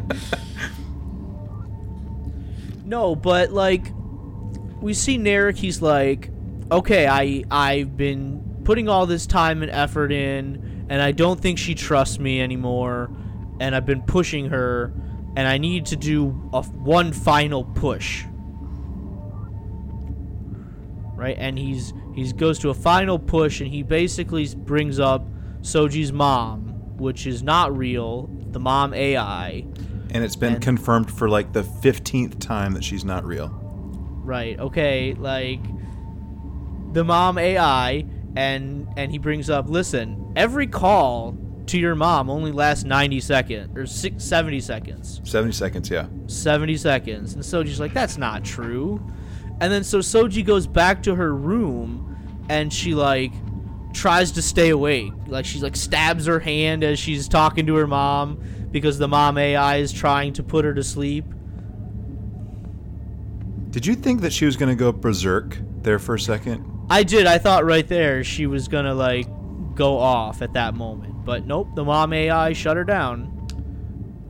no, 2.84 3.14
but 3.14 3.52
like 3.52 3.92
we 4.80 4.94
see 4.94 5.18
Narek, 5.18 5.56
he's 5.56 5.80
like, 5.80 6.30
okay, 6.72 7.06
I 7.06 7.44
I've 7.50 7.96
been 7.96 8.60
putting 8.64 8.88
all 8.88 9.06
this 9.06 9.26
time 9.26 9.62
and 9.62 9.70
effort 9.70 10.12
in, 10.12 10.86
and 10.88 11.00
I 11.02 11.12
don't 11.12 11.40
think 11.40 11.58
she 11.58 11.74
trusts 11.74 12.18
me 12.18 12.40
anymore, 12.40 13.10
and 13.60 13.74
I've 13.74 13.86
been 13.86 14.02
pushing 14.02 14.46
her, 14.50 14.92
and 15.36 15.46
I 15.48 15.58
need 15.58 15.86
to 15.86 15.96
do 15.96 16.50
a 16.52 16.58
f- 16.58 16.68
one 16.70 17.12
final 17.12 17.64
push. 17.64 18.24
Right, 21.14 21.36
and 21.38 21.58
he's 21.58 21.92
he's 22.14 22.32
goes 22.32 22.58
to 22.60 22.70
a 22.70 22.74
final 22.74 23.18
push, 23.18 23.60
and 23.60 23.70
he 23.70 23.82
basically 23.82 24.46
brings 24.54 24.98
up 24.98 25.26
Soji's 25.60 26.12
mom, 26.12 26.96
which 26.96 27.26
is 27.26 27.42
not 27.42 27.76
real, 27.76 28.28
the 28.50 28.58
mom 28.60 28.92
AI. 28.94 29.64
And 30.10 30.22
it's 30.24 30.36
been 30.36 30.54
And- 30.54 30.62
confirmed 30.62 31.10
for 31.10 31.28
like 31.28 31.52
the 31.52 31.62
15th 31.62 32.38
time 32.38 32.72
that 32.74 32.84
she's 32.84 33.04
not 33.04 33.24
real. 33.24 33.48
Right. 34.24 34.58
Okay. 34.58 35.14
Like 35.14 35.60
the 36.92 37.04
mom 37.04 37.38
AI, 37.38 38.04
and 38.36 38.88
and 38.96 39.10
he 39.10 39.18
brings 39.18 39.50
up, 39.50 39.68
listen, 39.68 40.32
every 40.36 40.66
call 40.66 41.36
to 41.66 41.78
your 41.78 41.94
mom 41.94 42.28
only 42.28 42.52
lasts 42.52 42.84
90 42.84 43.20
seconds 43.20 43.76
or 43.76 43.86
six, 43.86 44.24
70 44.24 44.60
seconds. 44.60 45.20
70 45.24 45.52
seconds, 45.52 45.90
yeah. 45.90 46.06
70 46.26 46.76
seconds. 46.76 47.34
And 47.34 47.42
Soji's 47.42 47.80
like, 47.80 47.94
that's 47.94 48.18
not 48.18 48.44
true. 48.44 49.00
And 49.60 49.72
then 49.72 49.84
so 49.84 49.98
Soji 49.98 50.44
goes 50.44 50.66
back 50.66 51.02
to 51.04 51.14
her 51.14 51.34
room, 51.34 52.44
and 52.48 52.72
she 52.72 52.94
like 52.94 53.32
tries 53.92 54.32
to 54.32 54.42
stay 54.42 54.70
awake. 54.70 55.12
Like 55.26 55.44
she 55.44 55.60
like 55.60 55.76
stabs 55.76 56.26
her 56.26 56.40
hand 56.40 56.82
as 56.82 56.98
she's 56.98 57.28
talking 57.28 57.66
to 57.66 57.76
her 57.76 57.86
mom 57.86 58.42
because 58.70 58.98
the 58.98 59.08
mom 59.08 59.38
AI 59.38 59.76
is 59.76 59.92
trying 59.92 60.32
to 60.34 60.42
put 60.42 60.64
her 60.64 60.74
to 60.74 60.82
sleep. 60.82 61.24
Did 63.70 63.86
you 63.86 63.94
think 63.94 64.20
that 64.22 64.32
she 64.32 64.44
was 64.44 64.56
going 64.56 64.68
to 64.68 64.74
go 64.76 64.92
berserk 64.92 65.58
there 65.82 65.98
for 65.98 66.14
a 66.14 66.20
second? 66.20 66.71
I 66.92 67.02
did. 67.04 67.26
I 67.26 67.38
thought 67.38 67.64
right 67.64 67.86
there 67.88 68.22
she 68.22 68.46
was 68.46 68.68
gonna 68.68 68.94
like 68.94 69.26
go 69.74 69.96
off 69.98 70.42
at 70.42 70.52
that 70.52 70.74
moment, 70.74 71.24
but 71.24 71.46
nope. 71.46 71.68
The 71.74 71.84
mom 71.84 72.12
AI 72.12 72.52
shut 72.52 72.76
her 72.76 72.84
down. 72.84 73.30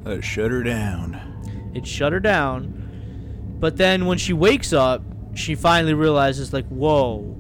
It 0.06 0.22
shut 0.22 0.50
her 0.52 0.62
down. 0.62 1.72
It 1.74 1.84
shut 1.86 2.12
her 2.12 2.20
down. 2.20 3.56
But 3.58 3.76
then 3.76 4.06
when 4.06 4.16
she 4.18 4.32
wakes 4.32 4.72
up, 4.72 5.02
she 5.34 5.54
finally 5.56 5.94
realizes 5.94 6.52
like, 6.52 6.66
whoa, 6.68 7.36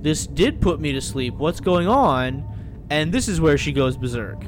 this 0.00 0.26
did 0.26 0.60
put 0.60 0.80
me 0.80 0.92
to 0.92 1.00
sleep. 1.00 1.34
What's 1.34 1.60
going 1.60 1.86
on? 1.86 2.44
And 2.90 3.12
this 3.12 3.28
is 3.28 3.40
where 3.40 3.58
she 3.58 3.70
goes 3.72 3.96
berserk. 3.96 4.42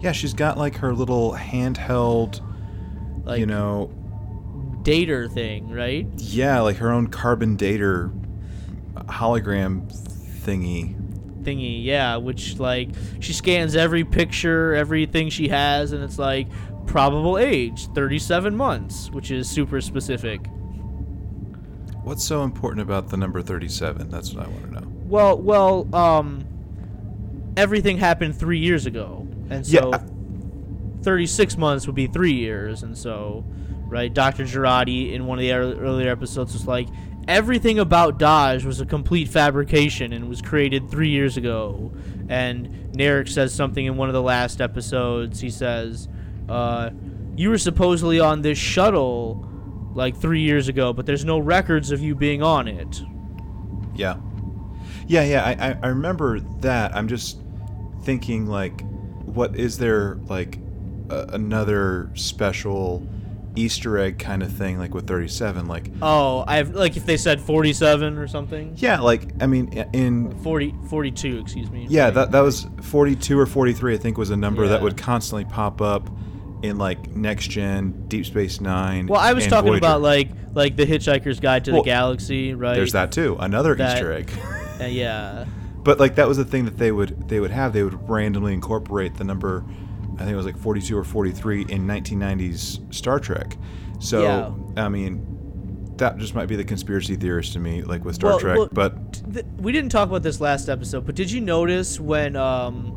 Yeah, 0.00 0.12
she's 0.12 0.34
got 0.34 0.58
like 0.58 0.76
her 0.76 0.92
little 0.94 1.32
handheld, 1.32 2.40
Like 3.24 3.40
you 3.40 3.46
know, 3.46 3.90
dater 4.82 5.32
thing, 5.32 5.70
right? 5.70 6.06
yeah, 6.16 6.60
like 6.60 6.76
her 6.76 6.90
own 6.90 7.06
carbon 7.06 7.56
dater 7.56 8.12
hologram 9.04 9.90
thingy. 10.44 10.94
Thingy, 11.42 11.84
yeah. 11.84 12.16
Which 12.16 12.58
like 12.58 12.90
she 13.20 13.32
scans 13.32 13.76
every 13.76 14.04
picture, 14.04 14.74
everything 14.74 15.28
she 15.30 15.48
has, 15.48 15.92
and 15.92 16.02
it's 16.02 16.18
like 16.18 16.48
probable 16.86 17.38
age, 17.38 17.86
37 17.94 18.56
months, 18.56 19.10
which 19.10 19.30
is 19.30 19.48
super 19.48 19.80
specific. 19.80 20.46
What's 22.02 22.24
so 22.24 22.42
important 22.42 22.80
about 22.80 23.08
the 23.10 23.16
number 23.18 23.42
37? 23.42 24.08
That's 24.08 24.32
what 24.32 24.46
I 24.46 24.48
want 24.48 24.62
to 24.64 24.70
know. 24.80 24.92
Well, 25.04 25.38
well, 25.38 25.94
um, 25.94 26.46
everything 27.56 27.98
happened 27.98 28.34
three 28.38 28.58
years 28.58 28.86
ago, 28.86 29.26
and 29.50 29.66
so 29.66 29.90
Yeah. 29.90 30.00
36 31.02 31.58
months 31.58 31.86
would 31.86 31.94
be 31.94 32.06
three 32.06 32.32
years, 32.32 32.82
and 32.82 32.96
so, 32.96 33.44
right? 33.86 34.12
Dr. 34.12 34.44
Jurati 34.44 35.12
in 35.12 35.26
one 35.26 35.38
of 35.38 35.42
the 35.42 35.52
earlier 35.52 36.10
episodes 36.10 36.52
was 36.54 36.66
like, 36.66 36.88
everything 37.28 37.78
about 37.78 38.18
Dahj 38.18 38.64
was 38.64 38.80
a 38.80 38.86
complete 38.86 39.28
fabrication 39.28 40.12
and 40.12 40.28
was 40.28 40.42
created 40.42 40.90
three 40.90 41.10
years 41.10 41.36
ago. 41.36 41.92
And 42.28 42.92
Narek 42.92 43.28
says 43.28 43.54
something 43.54 43.84
in 43.84 43.96
one 43.96 44.08
of 44.08 44.14
the 44.14 44.22
last 44.22 44.60
episodes. 44.60 45.40
He 45.40 45.50
says, 45.50 46.08
uh, 46.48 46.90
"You 47.36 47.50
were 47.50 47.58
supposedly 47.58 48.18
on 48.18 48.42
this 48.42 48.58
shuttle." 48.58 49.44
Like 49.94 50.16
three 50.16 50.42
years 50.42 50.68
ago, 50.68 50.92
but 50.92 51.06
there's 51.06 51.24
no 51.24 51.40
records 51.40 51.90
of 51.90 52.00
you 52.00 52.14
being 52.14 52.40
on 52.40 52.68
it. 52.68 53.02
Yeah. 53.96 54.18
Yeah, 55.08 55.24
yeah, 55.24 55.44
I, 55.44 55.76
I, 55.82 55.88
remember 55.88 56.38
that. 56.60 56.94
I'm 56.94 57.08
just 57.08 57.40
thinking, 58.02 58.46
like, 58.46 58.82
what 59.24 59.56
is 59.56 59.78
there, 59.78 60.16
like, 60.26 60.58
a, 61.08 61.30
another 61.32 62.10
special 62.14 63.04
Easter 63.58 63.98
egg 63.98 64.18
kind 64.18 64.42
of 64.42 64.52
thing, 64.52 64.78
like 64.78 64.94
with 64.94 65.06
37? 65.06 65.66
Like, 65.66 65.90
Oh, 66.00 66.44
I've 66.46 66.70
like 66.70 66.96
if 66.96 67.04
they 67.06 67.16
said 67.16 67.40
47 67.40 68.16
or 68.18 68.26
something. 68.28 68.74
yeah, 68.76 69.00
like, 69.00 69.30
I 69.42 69.46
mean, 69.46 69.68
in. 69.92 70.30
40 70.42 70.74
42, 70.88 71.38
excuse 71.38 71.70
me. 71.70 71.86
Yeah, 71.88 72.10
that, 72.10 72.30
that 72.32 72.40
was 72.40 72.66
42 72.82 73.38
or 73.38 73.46
43, 73.46 73.94
I 73.94 73.98
think, 73.98 74.16
was 74.18 74.30
a 74.30 74.36
number 74.36 74.66
that 74.68 74.80
would 74.82 74.96
constantly 74.96 75.44
pop 75.44 75.80
up 75.80 76.08
in, 76.62 76.76
like, 76.78 77.14
Next 77.14 77.48
Gen, 77.48 78.06
Deep 78.08 78.26
Space 78.26 78.60
Nine. 78.60 79.06
Well, 79.06 79.20
I 79.20 79.32
was 79.32 79.46
talking 79.46 79.68
Voyager. 79.70 79.78
about 79.78 80.00
like 80.02 80.30
like 80.54 80.76
the 80.76 80.86
Hitchhiker's 80.86 81.38
Guide 81.40 81.64
to 81.66 81.72
Well, 81.72 81.82
the 81.82 81.86
Galaxy, 81.90 82.54
right? 82.54 82.74
There's 82.74 82.92
that, 82.92 83.12
too. 83.12 83.36
Another 83.38 83.74
That- 83.74 83.96
Easter 83.96 84.12
egg. 84.12 84.30
Uh, 84.80 84.84
yeah. 84.84 85.44
But 85.82 85.98
like 85.98 86.14
that 86.14 86.28
was 86.28 86.36
the 86.36 86.44
thing 86.44 86.64
that 86.66 86.78
they 86.78 86.92
would 86.92 87.28
they 87.28 87.40
would 87.40 87.50
have. 87.50 87.72
They 87.72 87.82
would 87.82 88.08
randomly 88.08 88.54
incorporate 88.54 89.16
the 89.16 89.24
number, 89.24 89.64
I 90.18 90.24
think 90.24 90.30
it 90.32 90.36
was 90.36 90.46
like 90.46 90.58
42 90.58 90.96
or 90.96 91.04
43 91.04 91.62
in 91.68 91.86
1990s 91.86 92.92
Star 92.94 93.18
Trek. 93.20 93.56
So 94.00 94.22
Yeah. 94.22 94.82
I 94.84 94.88
mean, 94.88 95.24
that 95.96 96.18
just 96.18 96.34
might 96.34 96.46
be 96.46 96.56
the 96.56 96.64
conspiracy 96.64 97.16
theorist 97.16 97.52
to 97.54 97.58
me, 97.58 97.82
like 97.82 98.04
with 98.04 98.14
Star 98.16 98.30
Well, 98.32 98.40
Trek. 98.40 98.56
well, 98.58 98.68
but 98.72 99.22
Th- 99.32 99.46
we 99.58 99.72
didn't 99.72 99.90
talk 99.90 100.08
about 100.08 100.22
this 100.22 100.40
last 100.40 100.68
episode, 100.68 101.04
but 101.06 101.14
did 101.14 101.30
you 101.30 101.40
notice 101.40 101.98
when 102.00 102.36
um 102.36 102.94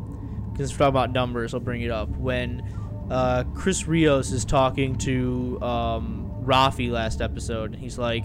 because 0.52 0.70
we're 0.72 0.78
talking 0.78 0.88
about 0.90 1.12
numbers, 1.12 1.54
I'll 1.54 1.60
bring 1.60 1.80
it 1.80 1.90
up. 1.90 2.10
When 2.10 2.62
uh, 3.10 3.44
Chris 3.54 3.88
Rios 3.88 4.32
is 4.32 4.44
talking 4.44 4.96
to 4.98 5.58
um, 5.62 6.30
Raffi 6.44 6.90
last 6.90 7.20
episode, 7.22 7.72
and 7.72 7.80
he's 7.80 7.96
like, 7.98 8.24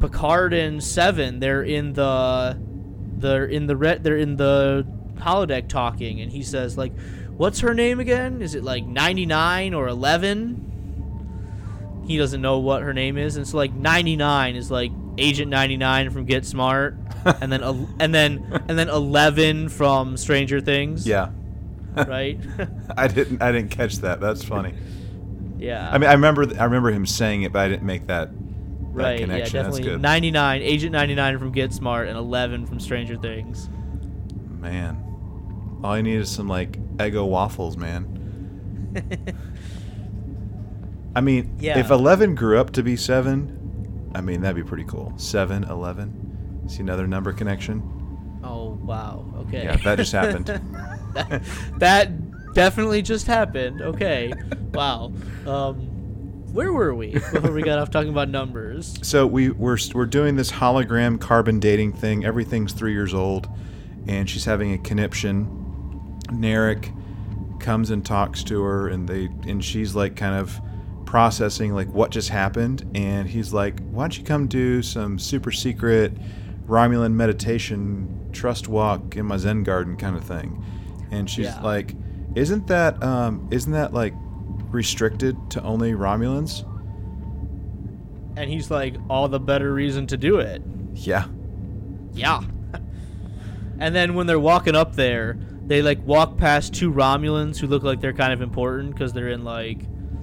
Picard 0.00 0.54
and 0.54 0.82
Seven, 0.82 1.40
they're 1.40 1.62
in 1.64 1.92
the 1.94 2.56
they're 3.18 3.46
in 3.46 3.66
the 3.66 3.76
red 3.76 4.04
they're 4.04 4.16
in 4.16 4.36
the 4.36 4.86
holodeck 5.16 5.68
talking, 5.68 6.20
and 6.20 6.30
he 6.30 6.42
says 6.44 6.78
like, 6.78 6.92
"What's 7.38 7.60
her 7.60 7.72
name 7.72 7.98
again? 8.00 8.42
Is 8.42 8.54
it 8.54 8.62
like 8.62 8.84
99 8.84 9.72
or 9.72 9.88
11?" 9.88 10.64
He 12.06 12.16
doesn't 12.16 12.40
know 12.40 12.58
what 12.58 12.82
her 12.82 12.92
name 12.92 13.16
is, 13.18 13.36
and 13.36 13.46
so 13.46 13.56
like 13.56 13.72
99 13.72 14.56
is 14.56 14.70
like 14.70 14.92
Agent 15.18 15.50
99 15.50 16.10
from 16.10 16.24
Get 16.24 16.44
Smart, 16.46 16.96
and 17.40 17.50
then 17.52 17.62
and 17.98 18.14
then 18.14 18.62
and 18.68 18.78
then 18.78 18.88
11 18.88 19.68
from 19.70 20.16
Stranger 20.16 20.60
Things. 20.60 21.06
yeah, 21.06 21.30
Right. 21.94 22.38
I 22.96 23.08
didn't 23.08 23.42
I 23.42 23.52
didn't 23.52 23.70
catch 23.70 23.96
that. 23.98 24.20
That's 24.20 24.42
funny. 24.44 24.74
yeah. 25.58 25.90
I 25.90 25.98
mean, 25.98 26.08
I 26.08 26.12
remember 26.14 26.46
I 26.58 26.64
remember 26.64 26.90
him 26.90 27.04
saying 27.06 27.42
it, 27.42 27.52
but 27.52 27.60
I 27.60 27.68
didn't 27.68 27.86
make 27.86 28.06
that, 28.06 28.30
that 28.30 28.38
right. 28.92 29.12
Yeah. 29.20 29.26
connection. 29.26 29.62
That's 29.62 29.76
Definitely. 29.76 29.82
good. 29.82 30.00
99 30.00 30.62
Agent 30.62 30.92
99 30.92 31.38
from 31.38 31.52
Get 31.52 31.72
Smart, 31.74 32.08
and 32.08 32.16
11 32.16 32.66
from 32.66 32.80
Stranger 32.80 33.16
Things. 33.16 33.68
Man, 34.60 34.96
all 35.84 35.92
I 35.92 36.00
need 36.00 36.16
is 36.16 36.30
some 36.30 36.48
like 36.48 36.78
Eggo 36.98 37.26
waffles, 37.28 37.76
man. 37.76 38.14
I 41.16 41.20
mean, 41.20 41.56
Yeah. 41.58 41.78
if 41.78 41.90
11 41.90 42.34
grew 42.34 42.58
up 42.58 42.72
to 42.72 42.82
be 42.82 42.96
7, 42.96 44.10
I 44.14 44.20
mean, 44.20 44.40
that'd 44.42 44.56
be 44.56 44.68
pretty 44.68 44.84
cool. 44.84 45.12
7, 45.16 45.64
11. 45.64 46.68
See 46.68 46.80
another 46.80 47.06
number 47.06 47.32
connection? 47.32 47.82
Oh 48.44 48.78
wow. 48.82 49.24
Okay. 49.48 49.64
Yeah, 49.64 49.76
that 49.78 49.96
just 49.96 50.12
happened. 50.12 50.46
that 51.78 52.52
definitely 52.54 53.02
just 53.02 53.26
happened. 53.26 53.80
Okay. 53.82 54.32
wow. 54.74 55.12
Um, 55.46 55.80
where 56.52 56.72
were 56.72 56.94
we 56.94 57.12
before 57.14 57.52
we 57.52 57.62
got 57.62 57.78
off 57.78 57.90
talking 57.90 58.10
about 58.10 58.28
numbers? 58.28 58.96
So 59.02 59.26
we 59.26 59.50
we're 59.50 59.78
we're 59.94 60.06
doing 60.06 60.36
this 60.36 60.52
hologram 60.52 61.20
carbon 61.20 61.58
dating 61.58 61.94
thing. 61.94 62.24
Everything's 62.24 62.72
three 62.72 62.92
years 62.92 63.12
old, 63.14 63.48
and 64.06 64.28
she's 64.30 64.44
having 64.44 64.72
a 64.72 64.78
conniption. 64.78 65.67
Narek 66.28 66.94
comes 67.60 67.90
and 67.90 68.04
talks 68.04 68.42
to 68.44 68.62
her, 68.62 68.88
and 68.88 69.08
they 69.08 69.26
and 69.46 69.64
she's 69.64 69.94
like 69.94 70.16
kind 70.16 70.34
of 70.34 70.60
processing 71.06 71.74
like 71.74 71.88
what 71.92 72.10
just 72.10 72.28
happened, 72.28 72.84
and 72.94 73.28
he's 73.28 73.52
like, 73.52 73.80
"Why 73.90 74.04
don't 74.04 74.18
you 74.18 74.24
come 74.24 74.46
do 74.46 74.82
some 74.82 75.18
super 75.18 75.50
secret 75.50 76.12
Romulan 76.66 77.12
meditation 77.14 78.28
trust 78.32 78.68
walk 78.68 79.16
in 79.16 79.26
my 79.26 79.36
Zen 79.38 79.62
garden 79.64 79.96
kind 79.96 80.16
of 80.16 80.24
thing?" 80.24 80.64
And 81.10 81.28
she's 81.28 81.46
Yeah. 81.46 81.60
like, 81.62 81.94
"Isn't 82.34 82.66
that 82.68 83.02
um 83.02 83.48
isn't 83.50 83.72
that 83.72 83.92
like 83.94 84.14
restricted 84.70 85.36
to 85.50 85.62
only 85.62 85.92
Romulans?" 85.92 86.64
And 88.36 88.48
he's 88.48 88.70
like, 88.70 88.94
all 89.10 89.26
the 89.26 89.40
better 89.40 89.72
reason 89.72 90.06
to 90.08 90.16
do 90.16 90.38
it. 90.38 90.62
Yeah. 90.94 91.24
Yeah. 92.12 92.40
and 93.80 93.92
then 93.96 94.14
when 94.14 94.28
they're 94.28 94.38
walking 94.38 94.76
up 94.76 94.94
there, 94.94 95.36
they 95.68 95.82
like 95.82 96.04
walk 96.04 96.36
past 96.38 96.74
two 96.74 96.90
Romulans 96.92 97.58
who 97.58 97.66
look 97.68 97.82
like 97.84 98.00
they're 98.00 98.12
kind 98.12 98.32
of 98.32 98.40
important 98.40 98.92
because 98.92 99.12
they're 99.12 99.28
in 99.28 99.44
like 99.44 99.82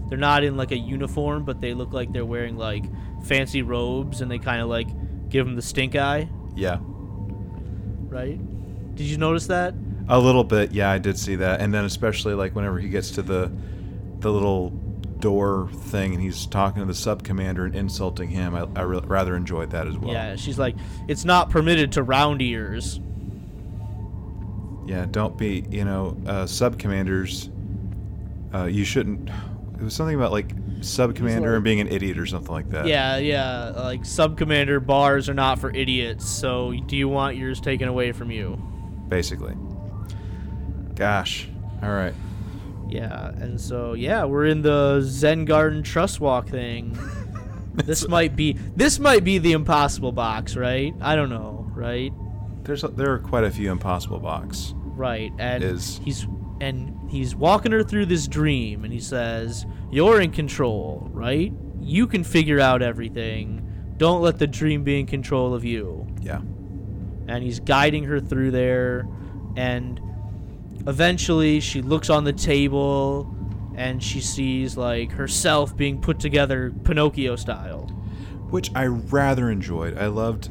they're 0.10 0.18
not 0.18 0.44
in 0.44 0.58
like 0.58 0.72
a 0.72 0.78
uniform, 0.78 1.46
but 1.46 1.62
they 1.62 1.74
look 1.74 1.94
like 1.94 2.12
they're 2.12 2.26
wearing 2.26 2.58
like 2.58 2.84
fancy 3.26 3.62
robes, 3.62 4.22
and 4.22 4.30
they 4.30 4.38
kind 4.40 4.62
of 4.62 4.68
like 4.68 4.88
give 5.30 5.46
them 5.46 5.56
the 5.56 5.62
stink 5.62 5.96
eye, 5.96 6.30
Yeah. 6.56 6.78
right? 8.10 8.40
Did 8.96 9.06
you 9.08 9.18
notice 9.18 9.48
that? 9.48 9.74
A 10.08 10.20
little 10.20 10.44
bit, 10.44 10.72
yeah, 10.72 10.92
I 10.92 11.00
did 11.00 11.18
see 11.18 11.36
that, 11.38 11.62
and 11.62 11.74
then 11.74 11.84
especially 11.86 12.34
like 12.36 12.56
whenever 12.56 12.80
he 12.80 12.90
gets 12.90 13.12
to 13.12 13.22
the 13.22 13.52
the 14.20 14.32
little 14.32 14.70
door 15.20 15.70
thing 15.74 16.14
and 16.14 16.22
he's 16.22 16.46
talking 16.46 16.82
to 16.82 16.86
the 16.86 16.94
sub 16.94 17.24
commander 17.24 17.66
and 17.66 17.76
insulting 17.76 18.30
him, 18.30 18.56
I, 18.56 18.68
I 18.76 18.82
re- 18.84 19.02
rather 19.06 19.36
enjoyed 19.36 19.72
that 19.72 19.88
as 19.88 19.98
well. 19.98 20.14
Yeah, 20.14 20.36
she's 20.36 20.60
like, 20.60 20.76
it's 21.08 21.26
not 21.26 21.50
permitted 21.50 21.92
to 21.94 22.04
round 22.04 22.42
ears. 22.42 23.00
Yeah, 24.86 25.06
don't 25.10 25.38
be, 25.38 25.66
you 25.70 25.84
know, 25.86 26.18
uh, 26.28 26.46
sub 26.46 26.78
commanders. 26.78 27.50
Uh, 28.54 28.66
you 28.66 28.84
shouldn't. 28.86 29.30
It 29.74 29.82
was 29.82 29.94
something 29.96 30.16
about 30.16 30.32
like 30.32 30.52
sub 30.82 31.16
commander 31.16 31.50
like- 31.50 31.56
and 31.56 31.64
being 31.64 31.80
an 31.82 31.88
idiot 31.88 32.18
or 32.18 32.26
something 32.26 32.52
like 32.52 32.70
that. 32.70 32.88
Yeah, 32.88 33.18
yeah, 33.18 33.72
like 33.76 34.06
sub 34.06 34.38
commander 34.38 34.80
bars 34.80 35.28
are 35.28 35.34
not 35.34 35.60
for 35.60 35.72
idiots. 35.76 36.30
So 36.30 36.74
do 36.86 36.96
you 36.96 37.10
want 37.10 37.36
yours 37.38 37.60
taken 37.60 37.88
away 37.88 38.12
from 38.12 38.32
you? 38.32 38.62
basically. 39.08 39.56
Gosh. 40.96 41.48
All 41.84 41.92
right. 41.92 42.14
Yeah, 42.88 43.30
and 43.30 43.60
so 43.60 43.94
yeah, 43.94 44.26
we're 44.26 44.46
in 44.46 44.62
the 44.62 45.02
Zen 45.02 45.46
Garden 45.46 45.84
Trust 45.84 46.20
Walk 46.20 46.48
thing. 46.48 46.98
this 47.74 48.08
might 48.08 48.36
be 48.36 48.54
this 48.76 49.00
might 49.00 49.24
be 49.24 49.40
the 49.40 49.52
impossible 49.54 50.12
box, 50.12 50.56
right? 50.56 50.94
I 51.02 51.16
don't 51.16 51.30
know, 51.30 51.70
right? 51.74 52.14
There's 52.64 52.84
a, 52.84 52.88
there 52.88 53.12
are 53.12 53.20
quite 53.20 53.44
a 53.44 53.52
few 53.52 53.72
impossible 53.72 54.20
box. 54.20 54.74
Right. 54.96 55.32
And 55.38 55.64
Is- 55.64 56.00
he's 56.04 56.28
and 56.62 56.98
he's 57.10 57.36
walking 57.36 57.72
her 57.74 57.84
through 57.84 58.06
this 58.06 58.28
dream 58.28 58.84
and 58.86 58.94
he 58.94 59.00
says, 59.00 59.66
"You're 59.92 60.22
in 60.22 60.32
control, 60.32 61.10
right? 61.12 61.54
You 61.82 62.08
can 62.08 62.24
figure 62.24 62.60
out 62.62 62.82
everything. 62.82 63.62
Don't 63.98 64.22
let 64.22 64.40
the 64.40 64.48
dream 64.48 64.84
be 64.84 65.00
in 65.00 65.06
control 65.06 65.54
of 65.54 65.64
you." 65.66 66.08
Yeah. 66.22 66.42
and 67.28 67.44
he's 67.44 67.60
guiding 67.60 68.04
her 68.04 68.20
through 68.20 68.52
there 68.52 69.08
and 69.56 70.00
eventually 70.86 71.60
she 71.60 71.82
looks 71.82 72.08
on 72.10 72.24
the 72.24 72.32
table 72.34 73.34
and 73.76 74.02
she 74.04 74.22
sees 74.22 74.78
like 74.78 75.12
herself 75.12 75.76
being 75.76 76.00
put 76.00 76.20
together 76.20 76.72
Pinocchio 76.84 77.36
style. 77.36 77.88
which 78.52 78.70
I 78.76 78.86
rather 78.86 79.50
enjoyed. 79.50 79.98
I 79.98 80.06
loved. 80.06 80.50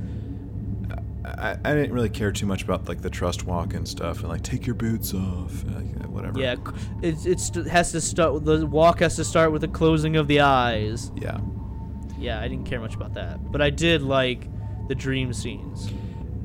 I, 1.44 1.58
I 1.62 1.74
didn't 1.74 1.92
really 1.92 2.08
care 2.08 2.32
too 2.32 2.46
much 2.46 2.62
about 2.62 2.88
like 2.88 3.02
the 3.02 3.10
trust 3.10 3.44
walk 3.44 3.74
and 3.74 3.86
stuff, 3.86 4.20
and 4.20 4.30
like 4.30 4.42
take 4.42 4.66
your 4.66 4.74
boots 4.74 5.12
off, 5.12 5.62
and, 5.64 5.74
like, 5.74 6.04
uh, 6.04 6.08
whatever. 6.08 6.40
Yeah, 6.40 6.56
it's 7.02 7.26
it's 7.26 7.50
it 7.50 7.66
has 7.66 7.92
to 7.92 8.00
start 8.00 8.46
the 8.46 8.66
walk 8.66 9.00
has 9.00 9.16
to 9.16 9.24
start 9.24 9.52
with 9.52 9.60
the 9.60 9.68
closing 9.68 10.16
of 10.16 10.26
the 10.26 10.40
eyes. 10.40 11.12
Yeah. 11.16 11.38
Yeah, 12.18 12.40
I 12.40 12.48
didn't 12.48 12.64
care 12.64 12.80
much 12.80 12.94
about 12.94 13.12
that, 13.14 13.52
but 13.52 13.60
I 13.60 13.68
did 13.68 14.00
like 14.00 14.48
the 14.88 14.94
dream 14.94 15.34
scenes. 15.34 15.92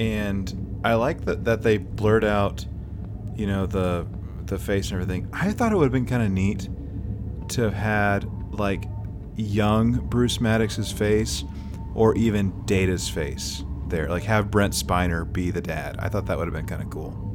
And 0.02 0.82
I 0.84 0.95
like 0.95 1.24
that 1.26 1.45
that 1.45 1.62
they 1.62 1.78
blurred 1.78 2.26
out, 2.26 2.66
you 3.36 3.47
know, 3.47 3.68
the 3.68 4.06
the 4.47 4.60
face 4.60 4.91
and 4.91 5.02
everything. 5.02 5.30
I 5.32 5.52
thought 5.52 5.72
it 5.72 5.78
would 5.78 5.86
have 5.86 5.93
been 5.93 6.08
kind 6.08 6.24
of 6.24 6.32
neat 6.32 6.68
to 7.50 7.62
have 7.62 7.74
had 7.74 8.30
like 8.52 8.84
young 9.38 9.93
Bruce 10.10 10.41
Maddox's 10.41 10.91
face, 10.91 11.45
or 11.95 12.18
even 12.18 12.66
Data's 12.66 13.08
face 13.08 13.64
there. 13.90 14.08
Like 14.10 14.24
have 14.24 14.52
Brent 14.52 14.74
Spiner 14.74 15.32
be 15.32 15.52
the 15.52 15.62
dad. 15.62 15.98
I 16.00 16.10
thought 16.10 16.26
that 16.28 16.38
would 16.38 16.48
have 16.48 16.54
been 16.54 16.68
kind 16.68 16.82
of 16.82 16.90
cool. 16.90 17.26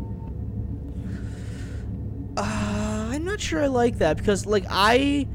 Uh, 2.37 3.09
I'm 3.13 3.25
not 3.25 3.41
sure 3.41 3.63
I 3.63 3.67
like 3.67 3.99
that 3.99 4.17
because 4.17 4.47
like 4.47 4.65
I 4.69 5.27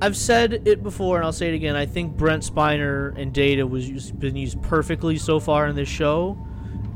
I've 0.00 0.16
said 0.16 0.62
it 0.66 0.82
before 0.82 1.16
and 1.16 1.24
I'll 1.24 1.32
say 1.32 1.48
it 1.48 1.54
again. 1.54 1.74
I 1.74 1.86
think 1.86 2.16
Brent 2.16 2.42
Spiner 2.42 3.16
and 3.18 3.32
Data 3.32 3.66
was 3.66 3.88
used, 3.88 4.18
been 4.20 4.36
used 4.36 4.60
perfectly 4.62 5.16
so 5.16 5.40
far 5.40 5.66
in 5.66 5.74
this 5.74 5.88
show, 5.88 6.38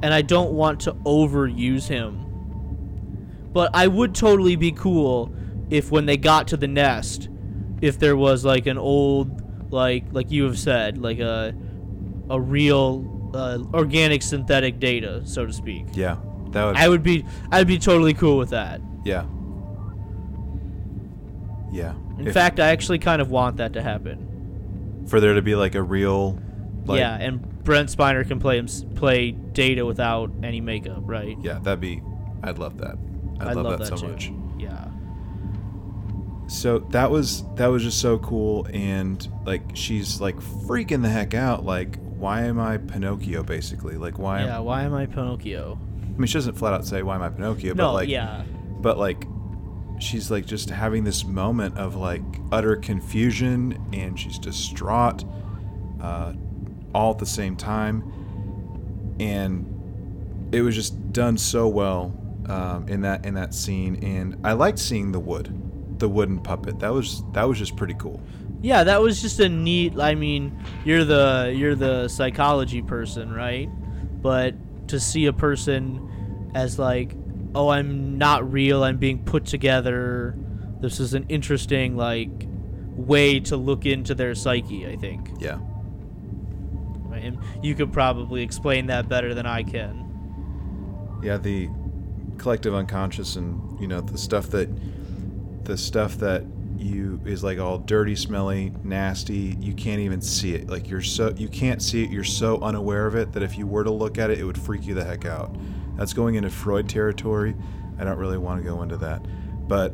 and 0.03 0.12
I 0.12 0.23
don't 0.23 0.53
want 0.53 0.81
to 0.81 0.93
overuse 0.93 1.89
him. 1.89 2.27
But 3.53 3.71
I 3.75 3.87
would 3.87 4.14
totally 4.14 4.55
be 4.55 4.71
cool 4.71 5.35
if 5.71 5.91
when 5.91 6.07
they 6.07 6.16
got 6.16 6.49
to 6.49 6.57
the 6.57 6.68
nest, 6.68 7.29
if 7.81 7.99
there 7.99 8.16
was 8.16 8.45
like 8.45 8.66
an 8.66 8.79
old 8.79 9.73
like 9.73 10.05
like 10.12 10.31
you 10.31 10.45
have 10.45 10.59
said 10.59 10.99
like 10.99 11.21
a 11.21 11.55
a 12.29 12.41
real 12.41 13.20
uh, 13.35 13.59
organic 13.74 14.22
synthetic 14.22 14.78
data 14.78 15.22
so 15.26 15.47
to 15.47 15.53
speak. 15.53 15.87
Yeah. 15.93 16.16
That 16.51 16.64
would. 16.64 16.76
I 16.76 16.89
would 16.89 17.03
be 17.03 17.24
I'd 17.53 17.66
be 17.66 17.78
totally 17.78 18.14
cool 18.14 18.37
with 18.39 18.51
that. 18.51 18.81
yeah. 19.05 19.24
Yeah. 21.72 21.95
In 22.18 22.26
If- 22.26 22.35
fact, 22.35 22.59
I 22.61 22.68
actually 22.70 22.99
kind 22.99 23.22
of 23.22 23.31
want 23.31 23.57
that 23.59 23.72
to 23.74 23.83
happen. 23.83 25.05
for 25.09 25.20
there 25.20 25.35
to 25.35 25.43
be 25.43 25.55
like 25.55 25.74
a 25.74 25.83
real 25.83 26.39
like, 26.87 26.99
yeah, 26.99 27.16
and 27.16 27.41
Brent 27.64 27.89
Spiner 27.89 28.26
can 28.26 28.39
play 28.41 28.59
him 28.59 28.66
play 28.95 29.31
Data 29.33 29.85
without 29.87 30.31
any 30.43 30.61
makeup, 30.61 31.03
right? 31.05 31.37
yeah 31.43 31.59
that'd 31.61 31.81
be 31.81 32.03
i'd 32.43 32.59
love 32.59 32.78
that 32.78 32.97
i'd, 33.41 33.55
love, 33.57 33.78
that, 33.81 33.87
so 33.89 33.97
too. 33.97 34.09
much 34.09 34.33
Yeah. 34.59 34.87
so 36.49 36.78
that 36.91 37.11
was 37.11 37.45
that 37.57 37.66
was 37.66 37.83
just 37.83 38.01
so 38.01 38.18
cool 38.18 38.66
and 38.72 39.26
like 39.45 39.62
she's 39.74 40.20
like 40.22 40.37
freaking 40.37 41.03
the 41.03 41.09
heck 41.11 41.35
out 41.35 41.64
like 41.66 41.99
why 42.21 42.43
am 42.43 42.59
i 42.61 42.77
pinocchio 42.77 43.43
basically 43.43 43.97
like 43.97 44.18
why 44.18 44.43
Yeah. 44.45 44.59
am, 44.59 44.64
Why 44.64 44.83
am 44.83 44.95
I 44.95 45.07
Pinocchio? 45.07 45.79
i 46.03 46.18
mean 46.18 46.27
she 46.27 46.35
doesn't 46.35 46.55
flat 46.55 46.75
out 46.75 46.87
say 46.87 47.03
why 47.03 47.14
am 47.14 47.23
i 47.23 47.29
pinocchio 47.31 47.75
no. 47.75 47.89
but 47.89 47.93
like 47.95 48.09
yeah. 48.09 48.43
but 48.81 48.99
like 48.99 49.25
she's 49.99 50.31
like 50.31 50.47
just 50.47 50.71
having 50.71 51.05
this 51.05 51.25
moment 51.25 51.77
of 51.79 51.97
like 51.97 52.23
utter 52.53 52.77
confusion 52.77 53.79
and 53.93 54.18
she's 54.18 54.39
distraught 54.39 55.25
uh, 56.01 56.33
all 56.95 57.11
at 57.12 57.18
the 57.18 57.27
same 57.27 57.55
time 57.57 58.03
and 59.21 59.66
it 60.53 60.62
was 60.62 60.75
just 60.75 61.12
done 61.12 61.37
so 61.39 61.68
well 61.68 62.16
um, 62.47 62.89
in 62.89 63.03
that 63.03 63.25
in 63.27 63.35
that 63.35 63.55
scene 63.55 63.97
and 64.03 64.37
i 64.45 64.53
liked 64.53 64.79
seeing 64.79 65.12
the 65.12 65.21
wood 65.21 65.55
the 65.99 66.09
wooden 66.09 66.39
puppet 66.41 66.79
that 66.81 66.93
was 66.93 67.23
that 67.33 67.45
was 67.47 67.59
just 67.59 67.77
pretty 67.77 67.95
cool 67.95 68.21
Yeah, 68.63 68.85
that 68.85 69.01
was 69.01 69.23
just 69.23 69.41
a 69.41 69.49
neat. 69.49 69.99
I 69.99 70.15
mean, 70.15 70.63
you're 70.85 71.05
the 71.05 71.53
you're 71.57 71.75
the 71.75 72.09
psychology 72.09 72.83
person, 72.83 73.33
right? 73.33 73.69
But 74.23 74.55
to 74.89 75.01
see 75.01 75.27
a 75.27 75.33
person 75.33 76.51
as 76.55 76.79
like, 76.79 77.15
oh, 77.55 77.69
I'm 77.71 78.19
not 78.19 78.51
real. 78.53 78.85
I'm 78.85 78.99
being 78.99 79.25
put 79.25 79.47
together. 79.47 80.37
This 80.81 81.01
is 81.01 81.15
an 81.15 81.27
interesting 81.29 81.97
like 81.97 82.47
way 82.97 83.41
to 83.41 83.57
look 83.57 83.87
into 83.87 84.15
their 84.15 84.35
psyche. 84.35 84.87
I 84.87 84.97
think. 84.97 85.31
yeah 85.39 85.59
Right? 87.09 87.25
And 87.25 87.39
you 87.63 87.75
could 87.75 87.93
probably 87.93 88.43
explain 88.43 88.87
that 88.87 89.09
better 89.09 89.35
than 89.35 89.47
I 89.47 89.63
can. 89.63 91.21
yeah 91.23 91.39
the 91.39 91.69
collective 92.39 92.75
unconscious 92.75 93.37
and 93.37 93.79
you 93.81 93.87
know 93.87 94.01
the 94.01 94.17
stuff 94.17 94.49
that 94.51 94.69
the 95.65 95.77
stuff 95.77 96.17
that 96.19 96.43
you 96.81 97.20
is 97.24 97.43
like 97.45 97.59
all 97.59 97.78
dirty 97.78 98.14
smelly 98.16 98.72
nasty. 98.85 99.57
You 99.61 99.72
can't 99.74 100.01
even 100.01 100.20
see 100.20 100.55
it. 100.55 100.68
Like 100.68 100.89
you're 100.89 101.03
so 101.03 101.33
you 101.37 101.49
can't 101.49 101.83
see 101.83 102.03
it. 102.05 102.11
You're 102.11 102.24
so 102.24 102.59
unaware 102.61 103.07
of 103.07 103.14
it 103.16 103.33
that 103.33 103.43
if 103.43 103.57
you 103.59 103.66
were 103.66 103.85
to 103.85 103.91
look 103.91 104.18
at 104.18 104.31
it 104.31 104.39
it 104.39 104.45
would 104.45 104.59
freak 104.59 104.87
you 104.87 104.95
the 104.95 105.05
heck 105.05 105.24
out. 105.24 105.55
That's 105.97 106.12
going 106.12 106.35
into 106.37 106.51
freud 106.51 106.89
territory. 106.89 107.55
I 107.99 108.05
don't 108.05 108.18
really 108.18 108.39
want 108.39 108.62
to 108.62 108.68
go 108.68 108.83
into 108.83 108.97
that. 108.99 109.24
But 109.68 109.93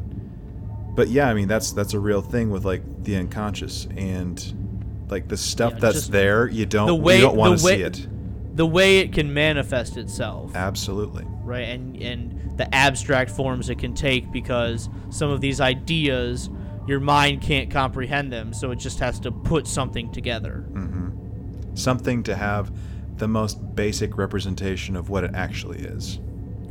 but 0.95 1.09
yeah 1.09 1.29
i 1.29 1.35
mean 1.35 1.47
that's 1.47 1.73
that's 1.73 1.93
a 1.93 2.01
real 2.01 2.23
thing 2.23 2.51
with 2.51 2.65
like 2.65 2.83
the 3.05 3.17
unconscious. 3.17 3.87
And 3.97 5.05
like 5.11 5.29
the 5.29 5.37
stuff 5.37 5.75
Yeah, 5.75 5.79
that's 5.81 6.09
there 6.09 6.49
you 6.49 6.67
don't 6.67 6.87
the 6.87 6.95
way- 6.95 7.17
you 7.17 7.23
don't 7.23 7.37
want 7.37 7.59
to 7.59 7.65
way- 7.65 7.77
see 7.77 7.83
it. 7.83 8.09
The 8.57 8.67
way 8.67 9.01
it 9.01 9.13
can 9.13 9.35
manifest 9.35 9.99
itself. 9.99 10.57
absolutely. 10.57 11.27
Right? 11.45 11.69
And 11.69 11.97
and 12.03 12.57
the 12.57 12.75
abstract 12.75 13.31
forms 13.31 13.69
it 13.69 13.79
can 13.79 13.93
take 13.93 14.33
because 14.33 14.89
some 15.11 15.29
of 15.29 15.43
these 15.43 15.61
ideas 15.61 16.49
your 16.87 17.01
mind 17.01 17.43
can't 17.43 17.71
comprehend 17.71 18.33
them, 18.33 18.53
so 18.53 18.71
it 18.71 18.77
just 18.77 19.01
has 19.01 19.19
to 19.21 19.33
put 19.33 19.67
something 19.67 20.13
together. 20.13 20.65
Mm-hmm. 20.71 21.75
Something 21.75 22.23
to 22.25 22.37
have 22.37 22.73
the 23.17 23.29
most 23.29 23.75
basic 23.75 24.17
representation 24.17 24.97
of 24.97 25.09
what 25.09 25.25
it 25.25 25.33
actually 25.35 25.81
is, 25.81 26.21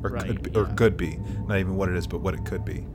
or 0.04 0.12
Right, 0.12 0.26
could 0.26 0.44
be, 0.44 0.60
or 0.60 0.66
could 0.66 0.98
be. 0.98 1.20
Not 1.48 1.60
even 1.60 1.76
what 1.76 1.90
it 1.90 1.96
is, 1.96 2.08
but 2.08 2.22
what 2.22 2.34
it 2.34 2.46
could 2.46 2.64
be. 2.64 2.86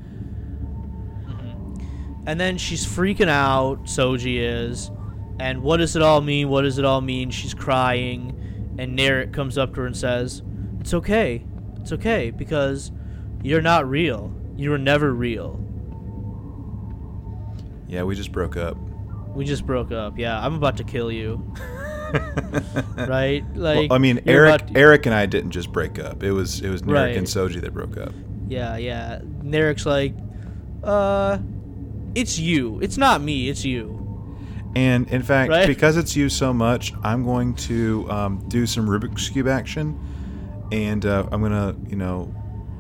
Mm-hmm. 1.27 2.25
And 2.27 2.41
then 2.41 2.59
she's 2.59 2.87
freaking 2.87 3.29
out, 3.29 3.85
Soji 3.85 4.39
is. 4.39 4.91
And 5.39 5.63
what 5.63 5.79
does 5.79 5.97
it 5.97 6.03
all 6.03 6.21
mean? 6.21 6.49
What 6.49 6.63
does 6.63 6.79
it 6.79 6.85
all 6.85 7.01
mean? 7.01 7.31
She's 7.31 7.55
crying. 7.55 8.37
And 8.79 8.99
Narek 8.99 9.33
comes 9.33 9.59
up 9.59 9.75
to 9.75 9.81
her 9.81 9.87
and 9.87 9.97
says, 9.97 10.43
It's 10.81 10.95
okay. 10.95 11.45
It's 11.81 11.93
okay 11.93 12.31
because 12.31 12.93
you're 13.43 13.63
not 13.63 13.89
real. 13.89 14.33
You 14.57 14.71
were 14.71 14.79
never 14.79 15.13
real. 15.13 15.65
Yeah, 17.91 18.05
we 18.05 18.15
just 18.15 18.33
broke 18.33 18.57
up. 18.57 18.77
We 19.35 19.45
just 19.45 19.67
broke 19.67 19.91
up. 19.93 20.17
Yeah, 20.19 20.39
I'm 20.45 20.55
about 20.55 20.77
to 20.79 20.85
kill 20.85 21.11
you. 21.13 21.43
right? 22.97 23.45
Like 23.55 23.91
well, 23.91 23.93
I 23.93 23.99
mean, 23.99 24.21
Eric, 24.27 24.63
about- 24.63 24.77
Eric 24.77 25.07
and 25.07 25.15
I 25.15 25.27
didn't 25.27 25.51
just 25.51 25.73
break 25.73 25.99
up. 25.99 26.23
It 26.23 26.33
was 26.33 26.61
it 26.61 26.69
was 26.71 26.83
Narek 26.83 26.93
Right. 26.95 27.17
and 27.17 27.27
Soji 27.27 27.61
that 27.61 27.73
broke 27.73 27.97
up. 27.97 28.13
Yeah, 28.49 28.77
yeah. 28.77 29.21
Narek's 29.43 29.87
like, 29.87 30.15
uh, 30.83 31.39
it's 32.15 32.39
you. 32.39 32.81
It's 32.81 32.97
not 32.97 33.21
me. 33.23 33.49
It's 33.49 33.65
you. 33.65 33.97
And 34.75 35.09
in 35.11 35.23
fact, 35.23 35.51
Right. 35.51 35.67
because 35.67 35.97
it's 35.97 36.15
you 36.17 36.29
so 36.29 36.53
much, 36.53 36.93
I'm 37.03 37.25
going 37.25 37.55
to 37.55 38.09
um, 38.11 38.45
do 38.49 38.67
some 38.67 38.87
Rubik's 38.87 39.29
cube 39.29 39.49
action, 39.49 39.99
and 40.73 41.05
uh, 41.07 41.27
I'm 41.33 41.43
gonna, 41.43 41.75
you 41.89 41.97
know, 41.97 42.33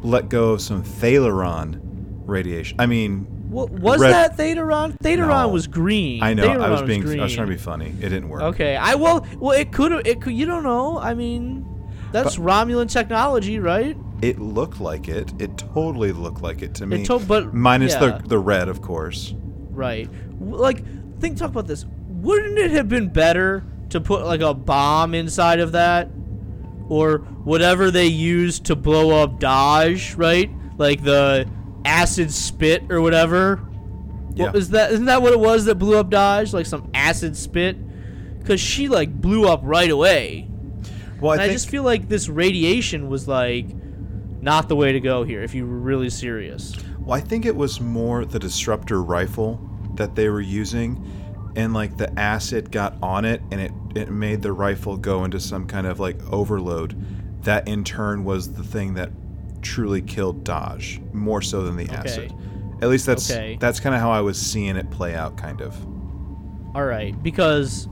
let 0.03 0.29
go 0.29 0.51
of 0.53 0.61
some 0.61 0.83
thalaron 0.85 1.81
radiation. 2.27 2.81
I 2.81 2.87
mean, 2.87 3.27
What 3.51 3.71
was 3.71 4.01
Red- 4.01 4.13
that 4.13 4.37
Thetaron? 4.39 4.97
Thetaron 5.03 5.29
No. 5.29 5.49
was 5.49 5.67
green. 5.67 6.23
I 6.23 6.35
know 6.35 6.45
I 6.47 6.71
was 6.71 6.83
being, 6.83 7.03
I 7.21 7.25
was 7.25 7.35
trying 7.35 7.49
to 7.49 7.53
be 7.53 7.59
funny. 7.59 7.89
It 8.01 8.09
didn't 8.11 8.29
work. 8.29 8.43
Okay. 8.43 8.77
I 8.77 8.95
well, 8.95 9.27
well, 9.39 9.59
it 9.59 9.73
could 9.73 9.91
have. 9.93 10.07
It 10.07 10.21
could. 10.21 10.35
You 10.35 10.47
don't 10.47 10.63
know. 10.63 10.99
I 10.99 11.15
mean, 11.15 11.67
that's 12.13 12.37
But- 12.37 12.45
Romulan 12.45 12.89
technology, 12.91 13.59
right? 13.59 13.97
It 14.23 14.39
looked 14.39 14.81
like 14.81 15.09
it. 15.09 15.33
It 15.39 15.57
totally 15.57 16.13
looked 16.13 16.43
like 16.43 16.63
it 16.63 16.75
to 16.75 16.87
me. 16.87 17.03
It 17.03 17.07
to- 17.07 17.19
but 17.19 17.53
minus 17.55 17.95
yeah, 17.95 18.19
the 18.19 18.29
the 18.29 18.39
red, 18.39 18.69
of 18.69 18.83
course. 18.83 19.35
right. 19.71 20.09
Like, 20.41 20.85
think. 21.21 21.37
Talk 21.39 21.51
about 21.51 21.67
this. 21.67 21.85
Wouldn't 22.09 22.59
it 22.59 22.71
have 22.71 22.89
been 22.89 23.09
better 23.09 23.65
to 23.89 24.01
put 24.01 24.25
like 24.27 24.43
a 24.43 24.55
bomb 24.55 25.15
inside 25.15 25.59
of 25.59 25.73
that, 25.73 26.09
or 26.89 27.19
whatever 27.45 27.91
they 27.91 28.07
used 28.07 28.65
to 28.67 28.77
blow 28.77 29.23
up 29.23 29.41
Dahj, 29.41 30.17
right? 30.19 30.51
Like 30.79 31.03
the 31.03 31.47
acid 31.85 32.33
spit 32.33 32.91
or 32.91 33.01
whatever. 33.01 33.61
Yeah. 34.35 34.47
What 34.47 34.55
was 34.55 34.71
that? 34.71 34.93
Isn't 34.93 35.07
that 35.07 35.23
what 35.23 35.33
it 35.33 35.41
was 35.41 35.65
that 35.65 35.77
blew 35.77 35.97
up 35.97 36.11
Dahj? 36.11 36.53
Like 36.53 36.67
some 36.67 36.91
acid 36.95 37.37
spit? 37.37 37.77
Because 38.39 38.61
she 38.61 38.89
like 38.89 39.13
blew 39.21 39.49
up 39.49 39.61
right 39.63 39.91
away. 39.91 40.49
Well, 41.21 41.33
I 41.33 41.35
and 41.35 41.43
I, 41.43 41.49
just 41.49 41.69
feel 41.69 41.83
like 41.83 42.09
this 42.09 42.29
radiation 42.29 43.09
was 43.09 43.29
like 43.29 43.67
not 44.41 44.69
the 44.69 44.77
way 44.77 44.93
to 44.93 45.01
go 45.01 45.23
here 45.23 45.43
if 45.43 45.55
you 45.55 45.67
were 45.67 45.79
really 45.79 46.11
serious. 46.11 46.75
Well, 46.99 47.17
I 47.17 47.21
think 47.21 47.45
it 47.45 47.55
was 47.55 47.81
more 47.81 48.25
the 48.25 48.39
disruptor 48.39 49.03
rifle 49.03 49.61
that 49.95 50.15
they 50.15 50.29
were 50.29 50.41
using, 50.41 51.53
and 51.57 51.75
like 51.75 51.97
the 51.97 52.19
acid 52.19 52.71
got 52.71 52.97
on 53.03 53.25
it, 53.25 53.43
and 53.51 53.61
it 53.61 53.73
it 53.95 54.11
made 54.11 54.43
the 54.43 54.53
rifle 54.53 54.97
go 54.97 55.25
into 55.25 55.41
some 55.41 55.67
kind 55.67 55.87
of 55.87 56.01
like 56.01 56.21
overload. 56.33 57.43
That 57.45 57.67
in 57.67 57.85
turn 57.85 58.25
was 58.25 58.53
the 58.53 58.63
thing 58.63 58.95
that 58.95 59.11
truly 59.63 60.03
killed 60.03 60.45
Dahj 60.45 61.13
more 61.13 61.43
so 61.43 61.63
than 61.63 61.77
the 61.77 61.89
acid. 61.91 62.33
At 62.83 62.89
least 62.89 63.07
that's 63.07 63.31
Okay. 63.31 63.57
that's 63.61 63.79
kind 63.81 63.95
of 63.95 64.01
how 64.01 64.11
I 64.11 64.21
was 64.21 64.41
seeing 64.41 64.77
it 64.77 64.91
play 64.91 65.15
out, 65.15 65.37
kind 65.37 65.61
of. 65.61 65.77
All 66.75 66.85
right, 66.85 67.21
because 67.23 67.89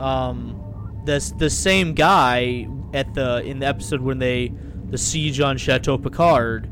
um, 0.00 1.00
this 1.04 1.30
the 1.32 1.48
same 1.48 1.94
guy 1.94 2.68
at 2.92 3.14
the 3.14 3.42
in 3.44 3.60
the 3.60 3.66
episode 3.66 4.00
when 4.00 4.18
they 4.18 4.52
the 4.90 4.98
siege 4.98 5.40
on 5.40 5.56
Chateau 5.56 5.96
Picard, 5.98 6.68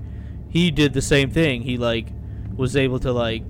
he 0.51 0.71
did 0.71 0.93
the 0.93 1.03
same 1.03 1.31
thing. 1.31 1.63
He 1.63 1.79
like 1.79 2.09
was 2.57 2.77
able 2.77 2.99
to 3.01 3.13
like 3.13 3.43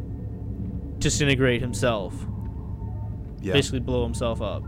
disintegrate 0.99 1.61
himself. 1.61 2.15
Yeah. 3.41 3.53
basically 3.53 3.81
blow 3.81 4.05
himself 4.05 4.41
up. 4.41 4.63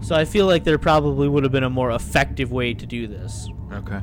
So 0.00 0.14
I 0.16 0.24
feel 0.24 0.46
like 0.46 0.64
there 0.64 0.78
probably 0.78 1.28
would 1.28 1.42
have 1.44 1.52
been 1.52 1.64
a 1.64 1.70
more 1.70 1.90
effective 1.92 2.52
way 2.52 2.74
to 2.74 2.86
do 2.86 3.06
this. 3.06 3.48
Okay. 3.72 4.00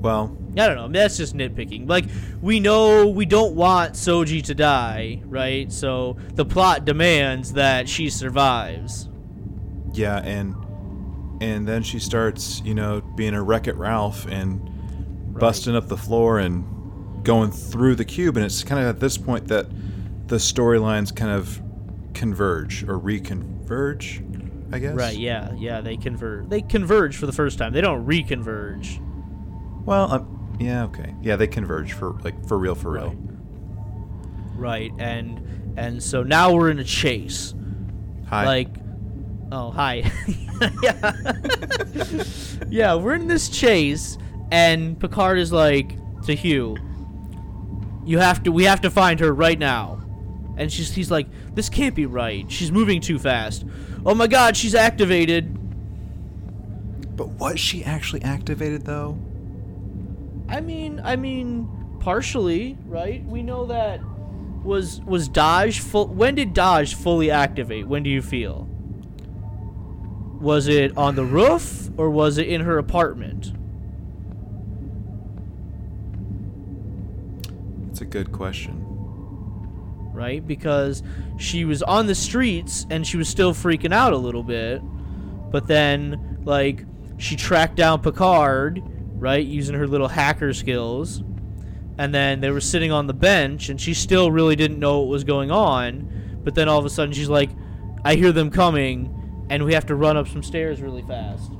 Well, 0.00 0.36
I 0.56 0.66
don't 0.66 0.76
know. 0.76 0.88
That's 0.88 1.16
just 1.16 1.34
nitpicking. 1.34 1.88
Like 1.88 2.04
we 2.40 2.60
know 2.60 3.08
we 3.08 3.26
don't 3.26 3.54
want 3.54 3.94
Soji 3.94 4.42
to 4.44 4.54
die, 4.54 5.20
right? 5.26 5.72
So 5.72 6.16
the 6.34 6.44
plot 6.44 6.84
demands 6.84 7.54
that 7.54 7.88
she 7.88 8.08
survives. 8.10 9.08
yeah, 9.92 10.18
and 10.18 10.54
and 11.40 11.66
then 11.66 11.82
she 11.82 11.98
starts, 11.98 12.60
you 12.64 12.74
know, 12.74 13.00
being 13.00 13.34
a 13.34 13.42
Wreck 13.42 13.66
It 13.68 13.76
Ralph 13.76 14.26
and 14.26 14.60
busting 15.38 15.74
up 15.76 15.88
the 15.88 15.96
floor 15.96 16.38
and 16.38 17.24
going 17.24 17.50
through 17.50 17.94
the 17.96 18.04
cube, 18.04 18.36
and 18.36 18.44
it's 18.46 18.62
kind 18.64 18.80
of 18.80 18.88
at 18.88 19.00
this 19.00 19.16
point 19.18 19.48
that 19.48 19.66
the 20.28 20.36
storylines 20.36 21.14
kind 21.14 21.30
of 21.32 21.60
converge 22.14 22.82
or 22.84 22.98
reconverge, 22.98 24.27
I 24.72 24.78
guess. 24.78 24.94
Right? 24.94 25.16
Yeah, 25.16 25.52
yeah. 25.56 25.80
They 25.80 25.96
converge. 25.96 26.48
They 26.48 26.62
converge 26.62 27.16
for 27.16 27.26
the 27.26 27.32
first 27.32 27.58
time. 27.58 27.72
They 27.72 27.80
don't 27.80 28.06
reconverge. 28.06 29.00
Well, 29.84 30.12
um, 30.12 30.56
yeah, 30.60 30.84
okay, 30.84 31.14
yeah, 31.22 31.36
they 31.36 31.46
converge 31.46 31.92
for 31.92 32.12
like 32.24 32.46
for 32.46 32.58
real, 32.58 32.74
for 32.74 32.90
real. 32.92 33.16
Right. 34.54 34.92
And 34.98 35.74
and 35.78 36.02
so 36.02 36.22
now 36.22 36.52
we're 36.52 36.70
in 36.70 36.78
a 36.78 36.84
chase. 36.84 37.54
Hi. 38.26 38.44
Like, 38.44 38.68
oh 39.52 39.70
hi. 39.70 40.10
yeah. 40.82 41.12
yeah, 42.68 42.94
we're 42.94 43.14
in 43.14 43.28
this 43.28 43.48
chase, 43.48 44.18
and 44.50 44.98
Picard 44.98 45.38
is 45.38 45.52
like 45.52 45.96
to 46.24 46.34
Hugh, 46.34 46.76
"You 48.04 48.18
have 48.18 48.42
to. 48.42 48.52
We 48.52 48.64
have 48.64 48.80
to 48.82 48.90
find 48.90 49.20
her 49.20 49.32
right 49.32 49.58
now." 49.58 50.04
And 50.56 50.72
she's 50.72 50.92
he's 50.92 51.10
like, 51.10 51.28
"This 51.54 51.68
can't 51.68 51.94
be 51.94 52.06
right. 52.06 52.50
She's 52.50 52.72
moving 52.72 53.00
too 53.00 53.20
fast. 53.20 53.64
Oh 54.04 54.14
my 54.14 54.26
God, 54.26 54.56
she's 54.56 54.74
activated." 54.74 55.58
but 57.18 57.28
was 57.30 57.58
she 57.58 57.84
actually 57.84 58.22
activated 58.22 58.86
though? 58.86 59.18
I 60.48 60.60
mean, 60.60 61.00
I 61.04 61.16
mean, 61.16 61.68
partially, 61.98 62.78
right? 62.86 63.22
We 63.24 63.42
know 63.42 63.66
that 63.66 64.00
was 64.62 65.00
was 65.00 65.28
Dahj 65.28 65.80
full. 65.80 66.06
When 66.06 66.36
did 66.36 66.54
Dahj 66.54 66.94
fully 66.94 67.30
activate? 67.30 67.88
When 67.88 68.04
do 68.04 68.08
you 68.08 68.22
feel? 68.22 68.68
Was 70.40 70.68
it 70.68 70.96
on 70.96 71.16
the 71.16 71.24
roof 71.24 71.90
or 71.98 72.08
was 72.08 72.38
it 72.38 72.46
in 72.46 72.60
her 72.60 72.78
apartment? 72.78 73.52
That's 77.86 78.00
a 78.00 78.04
good 78.04 78.30
question. 78.30 78.84
Right? 80.12 80.46
Because 80.46 81.02
she 81.38 81.64
was 81.64 81.82
on 81.82 82.06
the 82.06 82.14
streets 82.14 82.86
and 82.90 83.06
she 83.06 83.16
was 83.16 83.28
still 83.28 83.54
freaking 83.54 83.94
out 83.94 84.12
a 84.12 84.16
little 84.16 84.42
bit. 84.42 84.82
But 85.50 85.66
then, 85.66 86.42
like, 86.44 86.84
she 87.16 87.36
tracked 87.36 87.76
down 87.76 88.02
Picard, 88.02 88.82
right, 89.14 89.44
using 89.44 89.74
her 89.76 89.86
little 89.86 90.08
hacker 90.08 90.52
skills. 90.52 91.22
And 91.96 92.14
then 92.14 92.40
they 92.40 92.50
were 92.50 92.60
sitting 92.60 92.92
on 92.92 93.06
the 93.06 93.14
bench 93.14 93.70
and 93.70 93.80
she 93.80 93.94
still 93.94 94.30
really 94.30 94.56
didn't 94.56 94.78
know 94.78 95.00
what 95.00 95.08
was 95.08 95.24
going 95.24 95.50
on. 95.50 96.40
But 96.44 96.54
then 96.54 96.68
all 96.68 96.78
of 96.78 96.84
a 96.84 96.90
sudden 96.90 97.14
she's 97.14 97.28
like, 97.28 97.50
I 98.04 98.14
hear 98.14 98.32
them 98.32 98.50
coming 98.50 99.46
and 99.50 99.64
we 99.64 99.74
have 99.74 99.86
to 99.86 99.94
run 99.94 100.16
up 100.16 100.28
some 100.28 100.42
stairs 100.42 100.80
really 100.82 101.02
fast. 101.02 101.52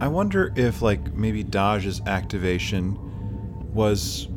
I 0.00 0.08
wonder 0.08 0.52
if 0.56 0.82
like 0.82 1.12
maybe 1.14 1.44
Dahj's 1.44 2.00
activation 2.06 2.98
was 3.74 4.28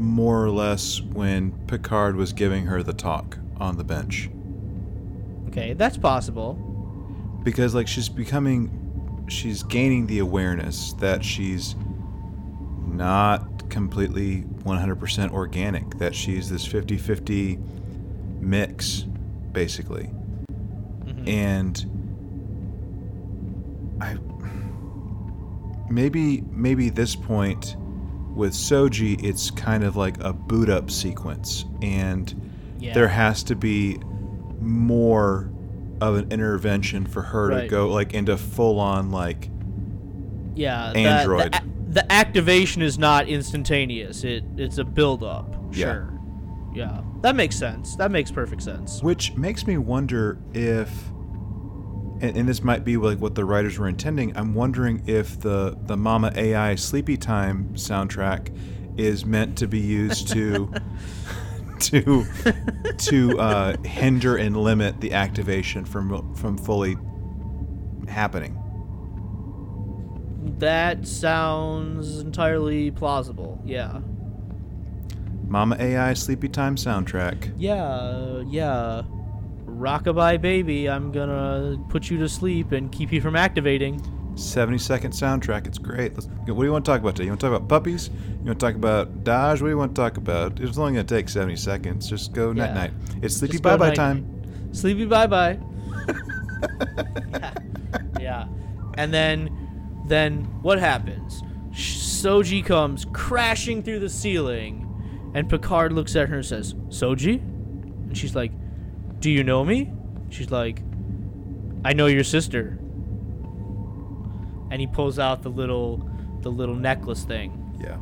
more 0.00 0.42
or 0.42 0.50
less 0.50 1.00
when 1.00 1.52
Picard 1.66 2.16
was 2.16 2.32
giving 2.32 2.66
her 2.66 2.82
the 2.82 2.92
talk 2.94 3.38
on 3.58 3.76
the 3.76 3.84
bench. 3.84 4.30
Okay, 5.48 5.74
that's 5.74 5.98
possible. 5.98 6.54
Because 7.44 7.74
like 7.74 7.86
she's 7.86 8.08
becoming 8.08 9.24
she's 9.28 9.62
gaining 9.62 10.06
the 10.06 10.18
awareness 10.18 10.94
that 10.94 11.24
she's 11.24 11.76
not 12.86 13.68
completely 13.70 14.42
100% 14.64 15.30
organic, 15.30 15.98
that 15.98 16.14
she's 16.14 16.50
this 16.50 16.66
50-50 16.66 17.60
mix 18.40 19.04
basically. 19.52 20.10
Mhm. 21.04 21.28
and 21.28 21.86
I 24.00 24.16
maybe 25.90 26.42
maybe 26.50 26.88
this 26.88 27.14
point 27.16 27.76
with 28.40 28.52
Soji 28.52 29.22
it's 29.22 29.50
kind 29.52 29.84
of 29.84 29.94
like 29.96 30.16
a 30.24 30.32
boot 30.32 30.68
up 30.68 30.90
sequence 30.90 31.64
and 31.82 32.34
Yeah. 32.80 32.94
there 32.94 33.08
has 33.08 33.42
to 33.44 33.54
be 33.54 33.98
more 34.60 35.50
of 36.00 36.16
an 36.16 36.32
intervention 36.32 37.04
for 37.06 37.22
her 37.22 37.50
to 37.60 37.68
go 37.68 37.88
like 37.90 38.14
into 38.14 38.36
full 38.36 38.80
on 38.80 39.10
like 39.10 39.48
Yeah, 40.54 40.92
the- 40.92 40.98
Android. 41.00 41.52
The, 41.52 41.58
a- 41.58 41.92
the 41.92 42.12
activation 42.12 42.82
is 42.82 42.98
not 42.98 43.28
instantaneous. 43.28 44.22
It 44.24 44.44
it's 44.56 44.78
a 44.78 44.84
build 44.84 45.22
up. 45.24 45.54
Yeah. 45.72 45.92
Sure. 45.92 46.20
Yeah, 46.72 47.00
that 47.22 47.34
makes 47.36 47.56
sense. 47.56 47.96
That 47.96 48.10
makes 48.12 48.30
perfect 48.30 48.62
sense. 48.62 49.02
Which 49.02 49.34
makes 49.36 49.66
me 49.66 49.76
wonder 49.76 50.38
if, 50.54 50.88
and, 52.20 52.36
and 52.36 52.48
this 52.48 52.62
might 52.62 52.84
be 52.84 52.96
like 52.96 53.18
what 53.18 53.34
the 53.34 53.44
writers 53.44 53.78
were 53.78 53.88
intending. 53.88 54.36
I'm 54.36 54.54
wondering 54.54 55.02
if 55.06 55.40
the 55.40 55.76
the 55.86 55.96
Mama 55.96 56.32
AI 56.34 56.74
Sleepy 56.74 57.16
Time 57.16 57.70
soundtrack 57.74 58.54
is 58.98 59.24
meant 59.24 59.56
to 59.58 59.66
be 59.66 59.78
used 59.78 60.28
to 60.28 60.72
to 61.80 62.24
to 62.98 63.38
uh, 63.38 63.76
hinder 63.84 64.36
and 64.36 64.56
limit 64.56 65.00
the 65.00 65.12
activation 65.12 65.84
from 65.84 66.34
from 66.34 66.58
fully 66.58 66.96
happening. 68.08 68.56
That 70.58 71.06
sounds 71.06 72.18
entirely 72.18 72.90
plausible. 72.90 73.60
Yeah. 73.64 74.00
Mama 75.46 75.76
AI 75.80 76.14
Sleepy 76.14 76.48
Time 76.48 76.76
soundtrack. 76.76 77.52
Yeah, 77.56 78.42
yeah. 78.46 79.02
Rockabye 79.80 80.40
baby, 80.40 80.88
I'm 80.88 81.10
gonna 81.10 81.78
put 81.88 82.10
you 82.10 82.18
to 82.18 82.28
sleep 82.28 82.72
and 82.72 82.92
keep 82.92 83.10
you 83.12 83.20
from 83.20 83.34
activating. 83.34 84.00
70 84.36 84.78
second 84.78 85.12
soundtrack. 85.12 85.66
It's 85.66 85.78
great. 85.78 86.14
Let's, 86.14 86.26
what 86.26 86.46
do 86.46 86.64
you 86.64 86.72
want 86.72 86.84
to 86.84 86.90
talk 86.90 87.00
about 87.00 87.16
today? 87.16 87.24
You 87.24 87.30
want 87.32 87.40
to 87.40 87.46
talk 87.48 87.56
about 87.56 87.68
puppies? 87.68 88.08
You 88.40 88.46
want 88.46 88.60
to 88.60 88.66
talk 88.66 88.74
about 88.74 89.24
Dahj? 89.24 89.52
What 89.52 89.58
do 89.60 89.68
you 89.68 89.76
want 89.76 89.94
to 89.94 90.00
talk 90.00 90.16
about? 90.18 90.60
It's 90.60 90.78
only 90.78 90.92
going 90.94 91.06
to 91.06 91.14
take 91.14 91.28
70 91.28 91.56
seconds. 91.56 92.08
Just 92.08 92.32
go 92.32 92.52
night 92.52 92.68
Yeah. 92.68 92.74
night. 92.74 92.90
It's 93.22 93.36
sleepy 93.36 93.52
Just 93.54 93.62
bye 93.64 93.76
bye 93.76 93.88
night-night. 93.88 93.96
time. 93.96 94.72
Sleepy 94.72 95.04
bye 95.06 95.26
bye. 95.26 95.58
yeah. 97.38 97.54
yeah. 98.20 98.46
And 98.94 99.12
then 99.12 99.50
then 100.06 100.44
what 100.62 100.78
happens? 100.78 101.42
Soji 101.72 102.64
comes 102.64 103.06
crashing 103.12 103.82
through 103.82 104.00
the 104.00 104.08
ceiling 104.08 104.86
and 105.34 105.48
Picard 105.48 105.92
looks 105.92 106.16
at 106.16 106.28
her 106.28 106.36
and 106.36 106.44
says, 106.46 106.74
"Soji?" 106.88 107.40
And 107.40 108.16
she's 108.16 108.34
like, 108.34 108.52
"Do 109.20 109.30
you 109.30 109.44
know 109.44 109.64
me?" 109.64 109.92
She's 110.30 110.50
like, 110.50 110.82
"I 111.84 111.92
know 111.92 112.06
your 112.06 112.24
sister." 112.24 112.78
And 114.70 114.80
he 114.80 114.86
pulls 114.86 115.18
out 115.18 115.42
the 115.42 115.50
little 115.50 116.08
the 116.42 116.50
little 116.50 116.74
necklace 116.74 117.24
thing. 117.24 117.56
Yeah. 117.80 117.98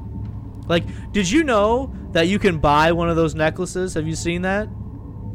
Like, 0.69 0.85
did 1.13 1.31
you 1.31 1.45
know 1.45 1.93
that 2.13 2.29
you 2.29 2.39
can 2.39 2.59
buy 2.59 2.93
one 2.93 3.09
of 3.09 3.17
those 3.17 3.35
necklaces? 3.35 3.95
Have 3.95 4.07
you 4.07 4.15
seen 4.15 4.43
that? 4.43 4.69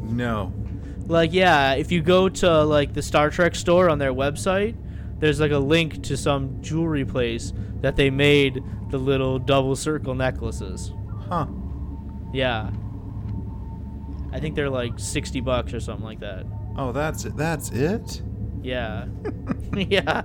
No. 0.00 0.52
Like, 1.06 1.32
yeah, 1.32 1.74
if 1.74 1.92
you 1.92 2.00
go 2.00 2.28
to 2.28 2.62
like 2.62 2.94
the 2.94 3.02
Star 3.02 3.30
Trek 3.30 3.54
store 3.54 3.90
on 3.90 3.98
their 3.98 4.12
website, 4.12 4.76
there's 5.18 5.40
like 5.40 5.50
a 5.50 5.58
link 5.58 6.02
to 6.04 6.16
some 6.16 6.62
jewelry 6.62 7.04
place 7.04 7.52
that 7.80 7.96
they 7.96 8.10
made 8.10 8.62
the 8.90 8.98
little 8.98 9.38
double 9.38 9.76
circle 9.76 10.14
necklaces. 10.14 10.92
Huh. 11.28 11.46
Yeah. 12.32 12.70
I 14.34 14.40
think 14.40 14.56
they're 14.56 14.68
like 14.68 14.98
60 14.98 15.40
bucks 15.42 15.72
or 15.72 15.78
something 15.78 16.04
like 16.04 16.18
that. 16.18 16.44
Oh, 16.76 16.90
that's 16.90 17.24
it. 17.24 17.36
That's 17.36 17.70
it? 17.70 18.20
Yeah. 18.62 19.06
yeah. 19.76 20.22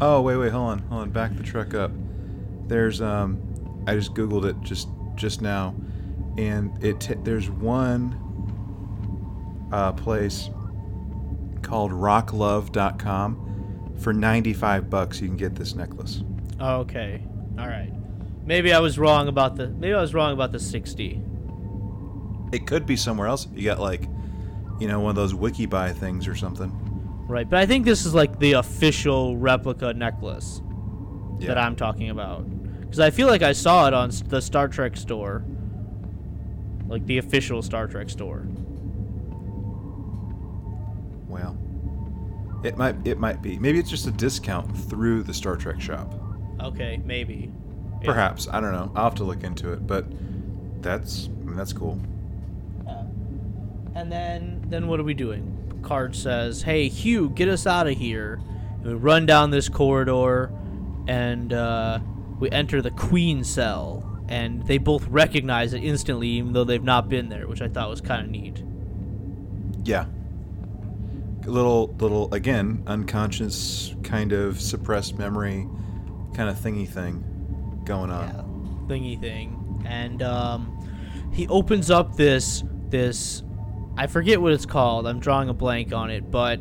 Oh, 0.00 0.20
wait, 0.22 0.36
wait. 0.36 0.50
Hold 0.50 0.70
on. 0.70 0.78
Hold 0.80 1.02
on. 1.02 1.10
Back 1.10 1.36
the 1.36 1.44
truck 1.44 1.72
up. 1.72 1.92
There's, 2.66 3.00
um, 3.00 3.40
I 3.86 3.94
just 3.94 4.12
Googled 4.14 4.44
it 4.44 4.60
just 4.60 4.88
just 5.14 5.40
now. 5.40 5.76
And 6.36 6.76
it 6.84 6.98
t- 7.00 7.14
there's 7.22 7.48
one 7.48 8.18
uh, 9.72 9.92
place 9.92 10.50
called 11.62 11.92
rocklove.com. 11.92 13.44
For 13.98 14.12
95 14.12 14.90
bucks, 14.90 15.20
you 15.20 15.28
can 15.28 15.36
get 15.36 15.54
this 15.54 15.74
necklace. 15.76 16.22
Oh, 16.58 16.80
okay. 16.80 17.22
All 17.58 17.68
right. 17.68 17.92
Maybe 18.44 18.72
I 18.72 18.80
was 18.80 18.98
wrong 18.98 19.28
about 19.28 19.56
the 19.56 19.68
maybe 19.68 19.94
I 19.94 20.00
was 20.00 20.12
wrong 20.12 20.32
about 20.32 20.50
the 20.52 20.58
60. 20.58 21.22
It 22.52 22.66
could 22.66 22.86
be 22.86 22.96
somewhere 22.96 23.28
else. 23.28 23.46
You 23.54 23.64
got 23.64 23.80
like, 23.80 24.02
you 24.78 24.88
know, 24.88 25.00
one 25.00 25.10
of 25.10 25.16
those 25.16 25.32
Wikibuy 25.32 25.94
things 25.96 26.28
or 26.28 26.34
something. 26.34 26.72
Right, 27.28 27.48
but 27.48 27.58
I 27.58 27.66
think 27.66 27.84
this 27.84 28.06
is 28.06 28.14
like 28.14 28.38
the 28.38 28.52
official 28.52 29.36
replica 29.36 29.92
necklace 29.92 30.60
Yeah. 31.40 31.48
that 31.48 31.58
I'm 31.58 31.74
talking 31.74 32.10
about. 32.10 32.46
Because 32.80 33.00
I 33.00 33.10
feel 33.10 33.26
like 33.26 33.42
I 33.42 33.52
saw 33.52 33.88
it 33.88 33.94
on 33.94 34.10
the 34.28 34.40
Star 34.40 34.68
Trek 34.68 34.96
store. 34.96 35.44
Like 36.86 37.04
the 37.06 37.18
official 37.18 37.62
Star 37.62 37.88
Trek 37.88 38.08
store. 38.10 38.46
Well, 41.28 41.58
it 42.64 42.76
might 42.76 42.94
it 43.06 43.18
might 43.18 43.42
be. 43.42 43.58
Maybe 43.58 43.78
it's 43.78 43.90
just 43.90 44.06
a 44.06 44.12
discount 44.12 44.76
through 44.88 45.24
the 45.24 45.34
Star 45.34 45.56
Trek 45.56 45.80
shop. 45.80 46.14
Okay, 46.62 47.00
maybe. 47.04 47.52
Yeah. 48.00 48.06
Perhaps 48.06 48.48
I 48.50 48.60
don't 48.60 48.72
know. 48.72 48.92
I'll 48.94 49.04
have 49.04 49.14
to 49.16 49.24
look 49.24 49.42
into 49.42 49.72
it. 49.72 49.86
But 49.86 50.06
that's 50.80 51.26
I 51.26 51.44
mean, 51.44 51.56
that's 51.56 51.72
cool. 51.72 52.00
And 53.96 54.12
then 54.12 54.62
then 54.68 54.88
what 54.88 55.00
are 55.00 55.04
we 55.04 55.14
doing? 55.14 55.80
Card 55.82 56.14
says, 56.14 56.62
"Hey, 56.62 56.88
Hugh, 56.88 57.30
get 57.30 57.48
us 57.48 57.66
out 57.66 57.86
of 57.86 57.96
here." 57.96 58.38
And 58.82 58.86
we 58.86 58.94
run 58.94 59.24
down 59.24 59.50
this 59.50 59.70
corridor, 59.70 60.52
and 61.08 61.50
uh, 61.52 62.00
we 62.38 62.50
enter 62.50 62.82
the 62.82 62.90
Queen 62.90 63.42
cell. 63.42 64.02
And 64.28 64.66
they 64.66 64.78
both 64.78 65.06
recognize 65.06 65.72
it 65.72 65.82
instantly, 65.82 66.28
even 66.28 66.52
though 66.52 66.64
they've 66.64 66.82
not 66.82 67.08
been 67.08 67.28
there, 67.30 67.46
which 67.48 67.62
I 67.62 67.68
thought 67.68 67.88
was 67.88 68.00
kind 68.00 68.22
of 68.22 68.28
neat. 68.28 68.62
Yeah. 69.84 70.06
Little 71.46 71.94
little 71.98 72.34
again 72.34 72.82
unconscious 72.86 73.94
kind 74.02 74.32
of 74.32 74.60
suppressed 74.60 75.16
memory 75.16 75.68
kind 76.34 76.50
of 76.50 76.56
thingy 76.56 76.86
thing 76.88 77.24
going 77.84 78.10
on. 78.10 78.28
yeah, 78.28 78.94
thingy 78.94 79.18
thing. 79.18 79.84
And 79.86 80.22
um, 80.22 80.76
he 81.32 81.46
opens 81.48 81.90
up 81.90 82.16
this 82.16 82.62
this 82.90 83.42
I 83.96 84.06
forget 84.06 84.40
what 84.40 84.52
it's 84.52 84.66
called. 84.66 85.06
I'm 85.06 85.20
drawing 85.20 85.48
a 85.48 85.54
blank 85.54 85.92
on 85.92 86.10
it, 86.10 86.30
but 86.30 86.60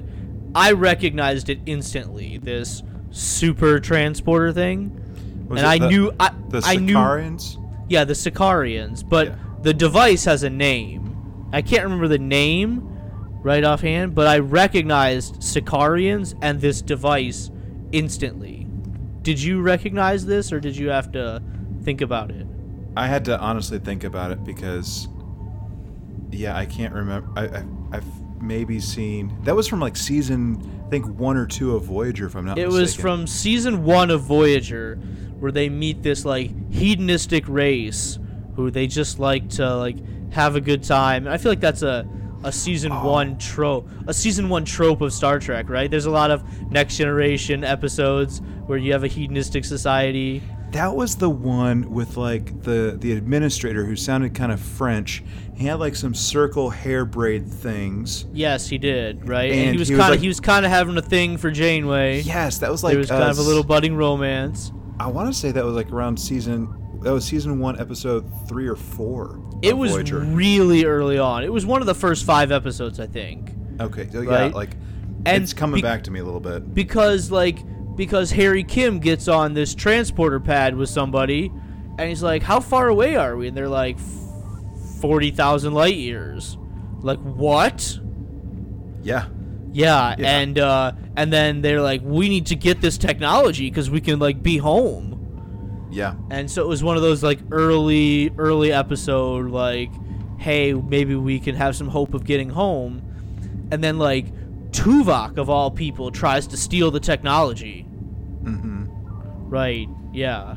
I 0.54 0.72
recognized 0.72 1.50
it 1.50 1.60
instantly. 1.66 2.38
This 2.38 2.82
super 3.12 3.80
transporter 3.80 4.52
thing. 4.54 5.02
Was 5.50 5.60
and 5.60 5.68
I 5.68 5.78
the- 5.78 5.90
knew 5.90 6.12
I 6.20 6.32
the 6.50 6.62
I 6.66 6.76
knew 6.78 6.96
Sikarians? 6.96 7.58
yeah 7.90 8.04
the 8.04 8.14
Sikarians, 8.14 9.08
but 9.08 9.28
Yeah. 9.28 9.36
the 9.62 9.74
device 9.74 10.26
has 10.26 10.44
a 10.44 10.50
name. 10.50 11.16
I 11.54 11.62
can't 11.62 11.84
remember 11.84 12.08
the 12.08 12.18
name 12.20 12.82
right 13.44 13.64
offhand, 13.64 14.16
but 14.16 14.28
I 14.28 14.40
recognized 14.40 15.36
Sikarians 15.42 16.34
and 16.42 16.60
this 16.62 16.82
device 16.82 17.52
instantly. 17.92 18.68
Did 19.22 19.42
you 19.42 19.62
recognize 19.62 20.26
this, 20.26 20.52
or 20.52 20.60
did 20.60 20.76
you 20.78 20.90
have 20.90 21.12
to 21.14 21.42
think 21.84 22.02
about 22.02 22.32
it? 22.32 22.46
I 22.98 23.08
had 23.08 23.26
to 23.26 23.40
honestly 23.40 23.78
think 23.80 24.04
about 24.04 24.32
it 24.32 24.44
because, 24.44 25.08
yeah, 26.36 26.56
I 26.58 26.66
can't 26.66 26.94
remember. 26.94 27.30
I, 27.36 27.46
I, 27.48 27.66
I've 27.94 28.42
maybe 28.42 28.80
seen 28.80 29.36
that 29.44 29.56
was 29.56 29.68
from 29.68 29.80
like 29.80 29.96
season, 29.98 30.82
I 30.86 30.90
think 30.90 31.06
one 31.08 31.38
or 31.38 31.46
two 31.48 31.76
of 31.76 31.84
Voyager, 31.86 32.28
if 32.28 32.36
I'm 32.36 32.46
not 32.46 32.58
It 32.60 32.66
mistaken. 32.68 32.82
was 32.82 32.96
from 32.96 33.28
season 33.28 33.84
one 33.84 34.12
of 34.12 34.22
Voyager, 34.22 34.96
where 35.40 35.52
they 35.52 35.70
meet 35.70 36.04
this 36.04 36.26
like 36.26 36.52
hedonistic 36.72 37.48
race 37.48 38.20
who 38.56 38.72
they 38.72 38.88
just 38.88 39.20
like 39.20 39.50
to 39.52 39.76
like 39.76 39.98
have 40.32 40.56
a 40.56 40.62
good 40.62 40.84
time. 40.84 41.26
And 41.26 41.34
I 41.34 41.38
feel 41.38 41.52
like 41.52 41.60
that's 41.62 41.82
a 41.82 42.08
a 42.44 42.52
season 42.52 42.92
Oh. 42.92 43.08
one 43.10 43.38
trope, 43.40 43.90
a 44.06 44.14
season 44.14 44.50
one 44.50 44.66
trope 44.66 45.02
of 45.02 45.12
Star 45.12 45.40
Trek, 45.40 45.68
right? 45.68 45.90
There's 45.90 46.06
a 46.06 46.12
lot 46.12 46.30
of 46.30 46.44
Next 46.72 46.96
Generation 46.98 47.64
episodes 47.64 48.40
where 48.68 48.78
you 48.78 48.92
have 48.92 49.04
a 49.04 49.08
hedonistic 49.08 49.66
society. 49.66 50.44
That 50.72 50.94
was 50.96 51.16
the 51.16 51.30
one 51.30 51.90
with 51.92 52.18
like 52.18 52.64
the 52.64 52.98
the 53.00 53.14
administrator 53.14 53.86
who 53.86 53.96
sounded 53.96 54.34
kind 54.36 54.52
of 54.52 54.60
French. 54.60 55.24
He 55.56 55.66
had 55.68 55.76
like 55.80 55.96
some 55.96 56.14
circle 56.14 56.70
hair 56.70 57.06
braid 57.06 57.48
things. 57.48 58.26
Yes, 58.34 58.68
he 58.68 58.78
did, 58.78 59.28
right? 59.30 59.52
And, 59.52 59.60
And 59.62 59.72
he 59.72 59.78
was 59.80 59.90
kind 59.90 60.02
of 60.02 60.10
like- 60.10 60.20
he 60.20 60.28
was 60.28 60.42
kind 60.42 60.66
of 60.66 60.72
having 60.72 60.98
a 60.98 61.02
thing 61.02 61.38
for 61.38 61.50
Janeway. 61.50 62.22
Yes, 62.22 62.58
that 62.58 62.70
was 62.72 62.84
like 62.84 62.94
it 62.96 62.98
was 62.98 63.10
kind 63.10 63.24
of 63.24 63.38
a 63.38 63.42
little 63.42 63.64
budding 63.64 63.96
romance. 63.96 64.72
I 65.00 65.08
want 65.08 65.32
to 65.32 65.38
say 65.38 65.52
that 65.52 65.64
was 65.64 65.76
like 65.76 65.92
around 65.92 66.18
season. 66.20 66.74
That 67.02 67.14
was 67.14 67.24
season 67.24 67.60
one, 67.60 67.80
episode 67.80 68.30
three 68.50 68.68
or 68.68 68.76
four. 68.76 69.40
It 69.62 69.78
was 69.78 69.92
Voyager. 69.92 70.20
really 70.20 70.84
early 70.86 71.18
on. 71.20 71.44
It 71.44 71.54
was 71.54 71.66
one 71.66 71.80
of 71.82 71.86
the 71.88 71.96
first 71.96 72.26
five 72.26 72.52
episodes, 72.52 73.00
I 73.00 73.06
think. 73.08 73.54
okay. 73.80 74.10
So 74.12 74.22
yeah, 74.22 74.30
right? 74.30 74.54
like 74.54 74.72
And 75.26 75.42
it's 75.44 75.54
coming 75.54 75.76
be- 75.76 75.82
back 75.84 76.04
to 76.06 76.12
me 76.12 76.20
a 76.20 76.26
little 76.26 76.40
bit. 76.42 76.74
because 76.74 77.32
like 77.32 77.60
because 77.96 78.32
Harry 78.32 78.64
Kim 78.64 79.00
gets 79.00 79.28
on 79.28 79.54
this 79.54 79.74
transporter 79.76 80.40
pad 80.40 80.76
with 80.76 80.90
somebody, 80.90 81.52
and 81.98 82.10
he's 82.10 82.24
like, 82.24 82.44
"How 82.44 82.60
far 82.60 82.88
away 82.88 83.16
are 83.16 83.36
we?" 83.38 83.48
And 83.48 83.56
they're 83.56 83.70
like, 83.70 83.98
40,000 85.02 85.74
light 85.74 85.96
years." 85.96 86.58
Like 87.02 87.20
what? 87.20 88.00
Yeah. 89.04 89.28
Yeah, 89.72 90.16
Yeah. 90.18 90.38
and 90.40 90.58
uh, 90.60 90.92
and 91.18 91.32
then 91.34 91.62
they're 91.62 91.82
like, 91.82 92.02
"We 92.04 92.30
need 92.30 92.46
to 92.48 92.56
get 92.56 92.82
this 92.82 92.98
technology 92.98 93.70
because 93.70 93.90
we 93.90 94.00
can 94.02 94.20
like 94.20 94.42
be 94.42 94.58
home." 94.58 95.88
Yeah. 95.92 96.16
And 96.30 96.50
so 96.50 96.62
it 96.64 96.68
was 96.68 96.84
one 96.84 96.96
of 96.96 97.02
those 97.04 97.22
like 97.24 97.40
early 97.52 98.32
early 98.38 98.72
episode 98.72 99.52
like, 99.52 99.92
"Hey, 100.40 100.74
maybe 100.74 101.16
we 101.16 101.40
can 101.40 101.56
have 101.56 101.76
some 101.76 101.90
hope 101.90 102.14
of 102.14 102.24
getting 102.24 102.50
home," 102.50 103.02
and 103.72 103.84
then 103.84 104.00
like 104.00 104.28
Tuvok 104.72 105.38
of 105.38 105.50
all 105.50 105.70
people 105.72 106.10
tries 106.10 106.48
to 106.48 106.58
steal 106.58 106.90
the 106.90 107.00
technology. 107.02 107.85
Right. 109.46 109.88
Yeah. 110.14 110.56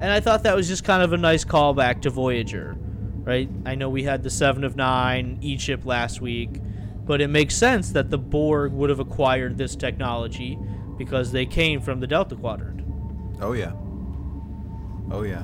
And 0.00 0.12
I 0.12 0.20
thought 0.20 0.44
that 0.44 0.54
was 0.54 0.68
just 0.68 0.84
kind 0.84 1.02
of 1.02 1.12
a 1.12 1.16
nice 1.16 1.44
callback 1.44 2.02
to 2.02 2.10
Voyager, 2.10 2.76
right? 3.24 3.48
I 3.66 3.74
know 3.74 3.88
we 3.90 4.04
had 4.04 4.22
the 4.22 4.30
Seven 4.30 4.62
of 4.62 4.76
Nine 4.76 5.38
E 5.40 5.56
chip 5.56 5.84
last 5.84 6.20
week, 6.20 6.60
but 7.04 7.20
it 7.20 7.28
makes 7.28 7.56
sense 7.56 7.90
that 7.92 8.08
the 8.10 8.18
Borg 8.18 8.72
would 8.72 8.90
have 8.90 9.00
acquired 9.00 9.58
this 9.58 9.74
technology 9.74 10.56
because 10.98 11.32
they 11.32 11.46
came 11.46 11.80
from 11.80 11.98
the 11.98 12.06
Delta 12.06 12.36
Quadrant. 12.36 12.82
Oh 13.40 13.52
yeah. 13.54 13.72
Oh 15.10 15.22
yeah. 15.22 15.42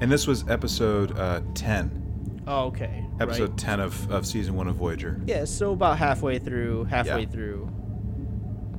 And 0.00 0.10
this 0.10 0.28
was 0.28 0.48
episode 0.48 1.18
uh, 1.18 1.40
ten. 1.54 2.42
Oh, 2.46 2.66
okay. 2.66 3.04
Episode 3.20 3.50
right. 3.50 3.58
ten 3.58 3.80
of, 3.80 4.10
of 4.12 4.26
season 4.26 4.54
one 4.54 4.68
of 4.68 4.76
Voyager. 4.76 5.20
Yeah, 5.26 5.44
so 5.44 5.72
about 5.72 5.98
halfway 5.98 6.38
through, 6.38 6.84
halfway 6.84 7.22
Yeah. 7.22 7.28
through. 7.28 7.66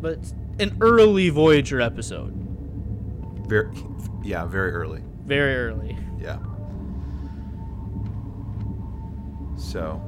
But 0.02 0.34
an 0.60 0.78
early 0.82 1.30
Voyager 1.30 1.82
episode. 1.82 2.34
Very, 3.48 3.70
yeah, 4.24 4.46
very 4.46 4.72
early. 4.72 5.02
Very 5.26 5.56
early. 5.56 5.98
Yeah. 6.20 6.40
So, 9.58 10.02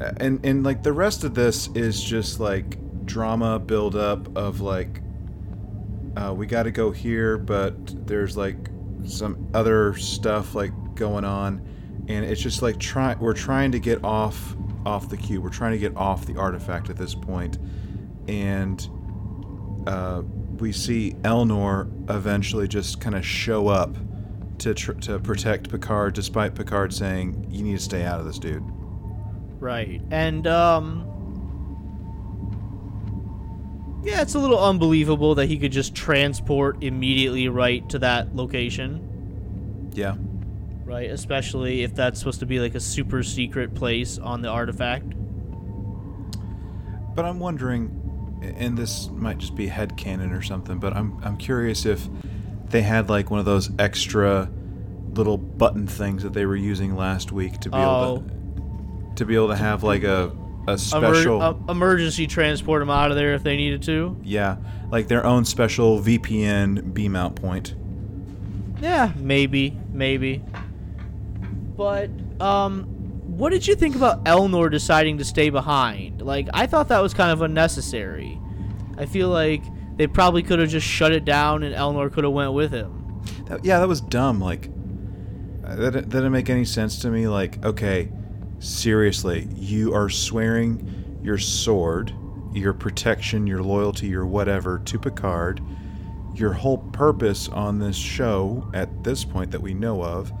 uh, 0.00 0.12
and 0.18 0.44
and 0.44 0.64
like 0.64 0.82
the 0.82 0.92
rest 0.92 1.24
of 1.24 1.34
this 1.34 1.68
is 1.74 2.02
just 2.02 2.40
like 2.40 2.78
drama 3.06 3.58
build 3.58 3.96
up 3.96 4.36
of 4.36 4.60
like, 4.60 5.00
uh, 6.16 6.32
we 6.36 6.46
got 6.46 6.64
to 6.64 6.70
go 6.70 6.90
here, 6.90 7.36
but 7.38 8.06
there's 8.06 8.36
like 8.36 8.56
some 9.06 9.48
other 9.54 9.94
stuff 9.94 10.54
like 10.54 10.72
going 10.94 11.24
on, 11.24 11.66
and 12.08 12.24
it's 12.24 12.40
just 12.40 12.62
like 12.62 12.78
try 12.78 13.14
we're 13.16 13.34
trying 13.34 13.72
to 13.72 13.78
get 13.78 14.02
off 14.04 14.56
off 14.86 15.08
the 15.08 15.16
cube. 15.16 15.42
We're 15.42 15.50
trying 15.50 15.72
to 15.72 15.78
get 15.78 15.96
off 15.96 16.26
the 16.26 16.36
artifact 16.36 16.90
at 16.90 16.96
this 16.96 17.14
point, 17.14 17.58
and 18.28 18.88
uh, 19.86 20.22
we 20.58 20.72
see 20.72 21.12
Elnor 21.22 21.88
eventually 22.10 22.68
just 22.68 23.00
kind 23.00 23.14
of 23.14 23.24
show 23.26 23.68
up 23.68 23.96
to 24.58 24.72
tr- 24.74 24.92
to 24.92 25.18
protect 25.18 25.68
Picard, 25.70 26.14
despite 26.14 26.54
Picard 26.54 26.92
saying, 26.94 27.46
"You 27.50 27.62
need 27.62 27.76
to 27.76 27.82
stay 27.82 28.04
out 28.04 28.20
of 28.20 28.26
this, 28.26 28.38
dude." 28.38 28.62
Right. 29.60 30.00
And 30.10 30.46
um 30.46 31.10
Yeah, 34.04 34.20
it's 34.20 34.34
a 34.34 34.38
little 34.38 34.62
unbelievable 34.62 35.34
that 35.36 35.46
he 35.46 35.56
could 35.58 35.72
just 35.72 35.94
transport 35.94 36.82
immediately 36.84 37.48
right 37.48 37.88
to 37.88 37.98
that 38.00 38.36
location, 38.36 39.90
Yeah, 39.94 40.16
right? 40.84 41.10
Especially 41.10 41.82
if 41.84 41.94
that's 41.94 42.18
supposed 42.18 42.40
to 42.40 42.46
be 42.46 42.60
like 42.60 42.74
a 42.74 42.80
super 42.80 43.22
secret 43.22 43.74
place 43.74 44.18
on 44.18 44.42
the 44.42 44.48
artifact. 44.48 45.14
but 47.14 47.24
I'm 47.24 47.38
wondering, 47.38 47.88
and 48.42 48.76
this 48.76 49.08
might 49.10 49.38
just 49.38 49.54
be 49.54 49.68
headcanon 49.68 50.36
or 50.36 50.42
something, 50.42 50.78
but 50.78 50.94
I'm 50.96 51.18
I'm 51.24 51.36
curious 51.36 51.86
if 51.86 52.06
they 52.68 52.82
had 52.82 53.08
like 53.08 53.30
one 53.30 53.40
of 53.40 53.46
those 53.46 53.70
extra 53.78 54.50
little 55.14 55.38
button 55.38 55.86
things 55.86 56.22
that 56.24 56.32
they 56.32 56.44
were 56.44 56.56
using 56.56 56.96
last 56.96 57.30
week 57.32 57.60
to 57.60 57.70
be 57.70 57.76
able 57.76 57.84
Oh. 57.88 58.16
to 58.18 59.14
to 59.16 59.24
be 59.24 59.34
able 59.36 59.48
to 59.48 59.56
have 59.56 59.82
like 59.84 60.02
a 60.02 60.32
a 60.66 60.72
Emer- 60.72 60.76
special 60.78 61.42
uh, 61.42 61.54
emergency 61.68 62.26
transport 62.26 62.80
them 62.80 62.88
out 62.90 63.10
of 63.10 63.16
there 63.16 63.34
if 63.34 63.42
they 63.42 63.54
needed 63.56 63.82
to. 63.82 64.16
yeah 64.24 64.56
like 64.90 65.08
their 65.08 65.24
own 65.26 65.44
special 65.44 66.00
VPN 66.00 66.92
beam 66.94 67.14
out 67.16 67.34
point. 67.36 67.74
Yeah, 68.80 69.12
maybe, 69.16 69.76
maybe. 69.92 70.42
But 71.76 72.10
um 72.40 72.88
what 73.36 73.50
did 73.50 73.66
you 73.66 73.74
think 73.74 73.96
about 73.96 74.24
Elnor 74.24 74.70
deciding 74.70 75.18
to 75.18 75.24
stay 75.24 75.50
behind? 75.50 76.22
Like 76.22 76.48
I 76.54 76.66
thought 76.66 76.88
that 76.88 77.00
was 77.00 77.12
kind 77.12 77.32
of 77.32 77.42
unnecessary. 77.42 78.40
I 78.96 79.06
feel 79.06 79.28
like 79.28 79.62
they 79.96 80.06
probably 80.06 80.42
could 80.42 80.60
have 80.60 80.68
just 80.68 80.86
shut 80.86 81.12
it 81.12 81.24
down 81.24 81.64
and 81.64 81.74
Elnor 81.74 82.12
could 82.12 82.24
have 82.24 82.32
went 82.32 82.52
with 82.52 82.72
him. 82.72 83.22
That, 83.46 83.64
yeah, 83.64 83.80
that 83.80 83.88
was 83.88 84.00
dumb. 84.00 84.40
Like, 84.40 84.70
uh, 85.64 85.74
that, 85.76 85.92
that 85.92 86.08
didn't 86.08 86.32
make 86.32 86.48
any 86.48 86.64
sense 86.64 87.00
to 87.00 87.10
me. 87.10 87.26
Like, 87.26 87.64
okay, 87.64 88.10
seriously, 88.60 89.48
you 89.54 89.92
are 89.94 90.08
swearing 90.08 91.20
your 91.22 91.38
sword, 91.38 92.12
your 92.52 92.72
protection, 92.72 93.46
your 93.46 93.62
loyalty, 93.62 94.06
your 94.06 94.26
whatever 94.26 94.78
to 94.80 94.98
Picard. 94.98 95.60
Your 96.34 96.52
whole 96.52 96.78
purpose 96.78 97.48
on 97.48 97.78
this 97.78 97.96
show, 97.96 98.68
at 98.74 99.04
this 99.04 99.24
point 99.24 99.52
that 99.52 99.60
we 99.60 99.74
know 99.74 100.02
of, 100.02 100.32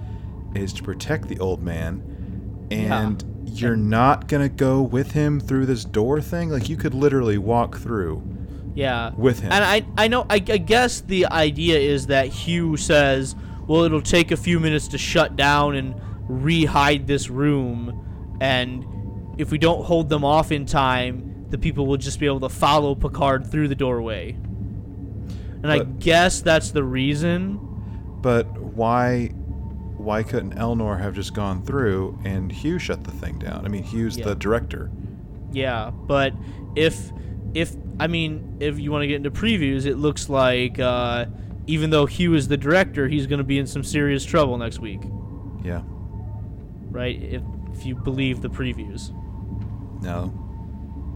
is 0.54 0.72
to 0.74 0.82
protect 0.82 1.28
the 1.28 1.38
old 1.38 1.62
man. 1.62 2.13
And 2.70 3.22
you're 3.44 3.76
not 3.76 4.28
going 4.28 4.42
to 4.42 4.54
go 4.54 4.82
with 4.82 5.12
him 5.12 5.40
through 5.40 5.66
this 5.66 5.84
door 5.84 6.20
thing? 6.20 6.50
Like, 6.50 6.68
you 6.68 6.76
could 6.76 6.94
literally 6.94 7.38
walk 7.38 7.78
through. 7.78 8.22
Yeah. 8.74 9.12
With 9.16 9.40
him. 9.40 9.52
And 9.52 9.64
I 9.64 9.86
I 9.96 10.08
know 10.08 10.26
I, 10.28 10.34
I 10.34 10.38
guess 10.38 11.00
the 11.00 11.26
idea 11.26 11.78
is 11.78 12.08
that 12.08 12.26
Hugh 12.26 12.76
says, 12.76 13.36
"Well, 13.66 13.84
it'll 13.84 14.02
take 14.02 14.32
a 14.32 14.36
few 14.36 14.58
minutes 14.58 14.88
to 14.88 14.98
shut 14.98 15.36
down 15.36 15.76
and 15.76 15.94
re-hide 16.28 17.06
this 17.06 17.28
room 17.28 18.36
and 18.40 18.84
if 19.36 19.50
we 19.50 19.58
don't 19.58 19.84
hold 19.84 20.08
them 20.08 20.24
off 20.24 20.50
in 20.50 20.64
time, 20.64 21.46
the 21.50 21.58
people 21.58 21.86
will 21.86 21.96
just 21.96 22.18
be 22.18 22.26
able 22.26 22.40
to 22.40 22.48
follow 22.48 22.94
Picard 22.94 23.50
through 23.50 23.68
the 23.68 23.74
doorway." 23.74 24.32
And 24.32 25.72
I 25.72 25.78
guess 25.78 26.42
that's 26.42 26.72
the 26.72 26.84
reason. 26.84 27.58
But 28.20 28.46
why 28.58 29.30
why 30.04 30.22
couldn't 30.22 30.54
Elnor 30.56 30.98
have 31.00 31.14
just 31.14 31.34
gone 31.34 31.62
through 31.64 32.18
and 32.24 32.50
Hugh 32.52 32.78
shut 32.78 33.04
the 33.04 33.10
thing 33.10 33.38
down? 33.38 33.64
I 33.64 33.68
mean, 33.68 33.82
Hugh's 33.82 34.16
Yeah. 34.18 34.26
the 34.26 34.34
director. 34.34 34.90
Yeah, 35.52 35.90
but 35.90 36.32
if 36.76 37.12
if 37.54 37.74
I 38.00 38.06
mean 38.08 38.56
if 38.60 38.78
you 38.78 38.90
want 38.90 39.02
to 39.02 39.06
get 39.06 39.16
into 39.16 39.30
previews, 39.30 39.86
it 39.86 39.96
looks 39.96 40.28
like 40.28 40.78
uh, 40.78 41.26
even 41.66 41.90
though 41.90 42.06
Hugh 42.06 42.34
is 42.34 42.48
the 42.48 42.56
director, 42.56 43.08
he's 43.08 43.26
going 43.26 43.38
to 43.38 43.44
be 43.44 43.58
in 43.58 43.66
some 43.66 43.82
serious 43.84 44.24
trouble 44.24 44.58
next 44.58 44.80
week, 44.80 45.00
Yeah. 45.64 45.82
right? 46.90 47.20
If 47.22 47.42
if 47.72 47.84
you 47.86 47.94
believe 47.96 48.40
the 48.40 48.50
previews. 48.50 49.10
No. 50.02 50.32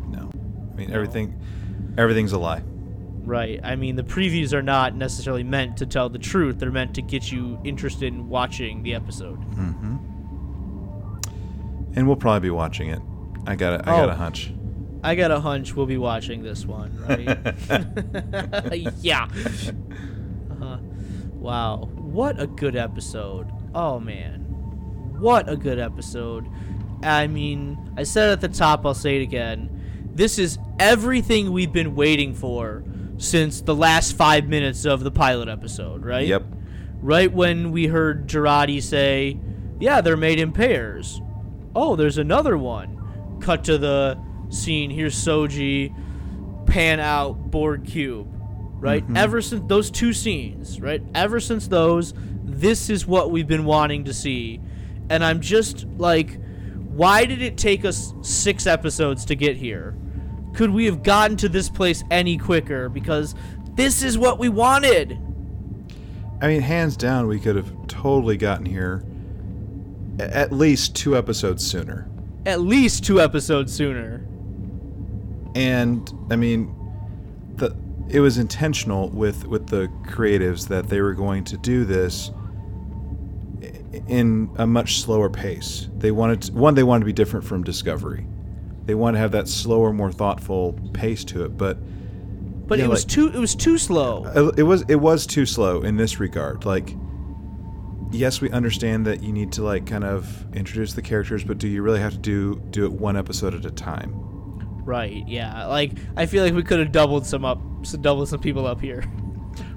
No. 0.09 0.31
I 0.73 0.77
mean, 0.77 0.91
everything 0.93 1.35
everything's 1.97 2.33
a 2.33 2.39
lie. 2.39 2.63
Right. 3.29 3.61
I 3.63 3.77
mean, 3.77 3.97
the 3.97 4.03
previews 4.03 4.55
are 4.55 4.63
not 4.63 4.95
necessarily 4.97 5.45
meant 5.45 5.77
to 5.79 5.87
tell 5.87 6.09
the 6.09 6.19
truth. 6.19 6.59
They're 6.59 6.71
meant 6.71 6.95
to 6.95 7.03
get 7.03 7.31
you 7.31 7.59
interested 7.63 8.07
in 8.13 8.27
watching 8.29 8.83
the 8.83 8.95
episode. 8.95 9.39
Mm-hmm. 9.53 9.97
And 11.95 12.07
we'll 12.07 12.17
probably 12.17 12.41
be 12.47 12.51
watching 12.51 12.89
it. 12.89 13.01
I 13.47 13.55
got 13.55 13.81
a, 13.81 13.83
I 13.83 13.85
got 13.97 14.09
Oh. 14.09 14.13
a 14.13 14.15
hunch. 14.15 14.53
I 15.05 15.15
got 15.15 15.31
a 15.31 15.41
hunch 15.41 15.77
we'll 15.77 15.87
be 15.87 15.99
watching 15.99 16.43
this 16.43 16.65
one, 16.67 16.97
right? 17.07 17.39
yeah. 19.03 19.29
Uh-huh. 20.51 20.79
Wow. 21.35 21.89
What 21.95 22.41
a 22.41 22.47
good 22.47 22.77
episode. 22.77 23.49
Oh, 23.75 24.01
man. 24.01 24.41
What 25.21 25.49
a 25.49 25.57
good 25.57 25.79
episode. 25.79 26.47
I 27.03 27.27
mean, 27.27 27.93
I 27.97 28.03
said 28.05 28.31
at 28.31 28.41
the 28.41 28.49
top, 28.49 28.85
I'll 28.87 28.95
say 28.95 29.17
it 29.19 29.23
again. 29.23 29.69
This 30.15 30.39
is 30.39 30.59
everything 30.81 31.53
we've 31.53 31.73
been 31.73 31.95
waiting 31.95 32.35
for 32.35 32.83
since 33.19 33.61
the 33.61 33.75
last 33.75 34.17
five 34.17 34.49
minutes 34.49 34.85
of 34.85 35.05
the 35.05 35.11
pilot 35.11 35.49
episode, 35.49 36.05
right? 36.05 36.27
Yep. 36.27 36.45
Right 37.01 37.33
when 37.33 37.71
we 37.71 37.87
heard 37.87 38.29
Jurati 38.29 38.83
say, 38.83 39.39
Yeah, 39.79 40.01
they're 40.01 40.17
made 40.17 40.41
in 40.41 40.53
pairs. 40.53 41.21
Oh, 41.75 41.97
there's 41.97 42.19
another 42.19 42.57
one. 42.57 43.39
Cut 43.41 43.65
to 43.65 43.79
the 43.79 44.19
scene. 44.49 44.91
Here's 44.91 45.15
Soji, 45.15 45.95
pan 46.67 47.01
out, 47.01 47.51
Borg 47.51 47.87
cube. 47.87 48.29
Right? 48.81 49.03
Mm-hmm. 49.03 49.17
Ever 49.17 49.43
since 49.43 49.65
those 49.67 49.91
two 49.91 50.13
scenes, 50.13 50.81
right? 50.81 51.03
Ever 51.15 51.41
since 51.41 51.67
those, 51.67 52.15
this 52.45 52.89
is 52.91 53.07
what 53.07 53.31
we've 53.31 53.47
been 53.49 53.65
wanting 53.65 54.05
to 54.05 54.15
see. 54.15 54.61
And 55.11 55.25
I'm 55.25 55.41
just 55.41 55.85
like, 55.97 56.39
why 56.99 57.25
did 57.25 57.43
it 57.43 57.57
take 57.57 57.85
us 57.85 58.15
six 58.23 58.67
episodes 58.67 59.25
to 59.27 59.35
get 59.35 59.57
here? 59.57 59.97
Could 60.59 60.71
we 60.71 60.87
have 60.87 61.05
gotten 61.05 61.37
to 61.37 61.49
this 61.49 61.69
place 61.69 62.03
any 62.11 62.37
quicker? 62.37 62.89
Because 62.89 63.37
this 63.77 64.03
is 64.03 64.19
what 64.19 64.41
we 64.41 64.49
wanted. 64.49 65.17
I 66.43 66.49
mean, 66.49 66.63
hands 66.63 66.97
down, 66.97 67.29
we 67.29 67.39
could 67.39 67.55
have 67.55 67.73
totally 67.87 68.37
gotten 68.37 68.67
here 68.67 69.05
at 70.19 70.51
least 70.51 70.97
two 70.97 71.17
episodes 71.17 71.65
sooner. 71.65 72.11
At 72.45 72.61
least 72.61 73.05
two 73.05 73.21
episodes 73.21 73.73
sooner. 73.73 74.27
and 75.55 76.13
I 76.29 76.35
mean, 76.35 76.75
the 77.55 77.77
it 78.09 78.19
was 78.19 78.37
intentional 78.37 79.11
with 79.11 79.47
with 79.47 79.69
the 79.69 79.87
creatives 80.09 80.67
that 80.67 80.89
they 80.89 81.01
were 81.01 81.15
going 81.15 81.45
to 81.45 81.57
do 81.57 81.85
this 81.85 82.33
in 84.09 84.51
a 84.57 84.67
much 84.67 85.03
slower 85.03 85.31
pace. 85.31 85.89
They 85.99 86.11
wanted 86.11 86.43
to, 86.43 86.53
one, 86.55 86.75
they 86.75 86.83
wanted 86.83 87.03
to 87.03 87.07
be 87.07 87.13
different 87.13 87.47
from 87.47 87.63
Discovery. 87.63 88.27
They 88.89 88.95
want 88.95 89.17
to 89.17 89.19
have 89.21 89.33
that 89.33 89.47
slower, 89.49 89.93
more 89.93 90.11
thoughtful 90.11 90.73
pace 90.95 91.23
to 91.25 91.45
it, 91.45 91.59
but 91.59 91.77
But 92.67 92.79
Yeah, 92.79 92.87
it 92.87 92.89
was 92.89 93.05
like- 93.05 93.09
too 93.13 93.29
it 93.29 93.39
was 93.39 93.55
too 93.55 93.77
slow. 93.79 94.25
uh, 94.25 94.51
it 94.57 94.63
was 94.63 94.83
it 94.89 94.97
was 94.97 95.27
too 95.27 95.45
slow 95.47 95.83
in 95.83 95.97
this 95.97 96.19
regard. 96.21 96.65
Like, 96.65 96.97
yes, 98.11 98.41
we 98.41 98.51
understand 98.51 99.07
that 99.07 99.23
you 99.23 99.33
need 99.33 99.53
to 99.53 99.63
like 99.63 99.87
kind 99.87 100.05
of 100.05 100.45
introduce 100.55 100.93
the 100.95 101.03
characters, 101.03 101.45
but 101.45 101.59
do 101.59 101.69
you 101.69 101.83
really 101.83 102.01
have 102.01 102.13
to 102.15 102.19
do 102.19 102.63
do 102.71 102.85
it 102.85 102.93
one 102.93 103.17
episode 103.17 103.55
at 103.55 103.65
a 103.65 103.71
time? 103.71 104.13
Right. 104.85 105.23
Yeah. 105.29 105.67
Like 105.67 105.93
I 106.17 106.25
feel 106.27 106.43
like 106.45 106.55
we 106.55 106.63
could 106.63 106.79
have 106.79 106.93
doubled 106.93 107.27
some 107.27 107.45
up, 107.45 107.61
some, 107.83 108.01
doubled 108.03 108.29
some 108.29 108.41
people 108.41 108.67
up 108.67 108.81
here. 108.81 109.05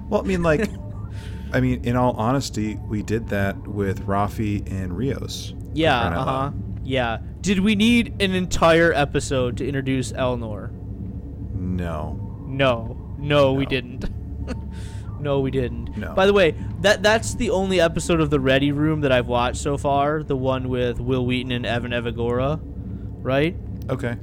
Well, 0.08 0.20
I 0.20 0.24
mean, 0.24 0.42
like, 0.42 0.68
I 1.54 1.60
mean, 1.60 1.84
in 1.84 1.96
all 1.96 2.12
honesty, 2.18 2.78
we 2.86 3.02
did 3.02 3.28
that 3.28 3.56
with 3.66 4.06
Raffi 4.06 4.70
and 4.70 4.94
Rios. 4.94 5.54
Yeah. 5.72 5.98
Uh 6.18 6.24
huh. 6.24 6.50
Yeah. 6.84 7.18
Did 7.40 7.60
we 7.60 7.74
need 7.74 8.20
an 8.22 8.32
entire 8.32 8.92
episode 8.92 9.56
to 9.58 9.66
introduce 9.66 10.12
Elnor? 10.12 10.70
No. 11.54 12.44
No. 12.46 13.14
No, 13.18 13.52
we 13.52 13.66
didn't. 13.66 14.04
no, 15.20 15.40
we 15.40 15.50
didn't. 15.50 15.96
No. 15.96 16.14
By 16.14 16.26
the 16.26 16.32
way, 16.32 16.54
that 16.80 17.02
that's 17.02 17.34
the 17.34 17.50
only 17.50 17.80
episode 17.80 18.20
of 18.20 18.30
the 18.30 18.40
Ready 18.40 18.72
Room 18.72 19.00
that 19.02 19.12
I've 19.12 19.28
watched 19.28 19.58
so 19.58 19.78
far. 19.78 20.22
The 20.22 20.36
one 20.36 20.68
with 20.68 20.98
Wil 20.98 21.24
Wheaton 21.24 21.52
and 21.52 21.64
Evan 21.64 21.92
Evagora, 21.92 22.60
right? 22.62 23.56
Okay. 23.88 24.16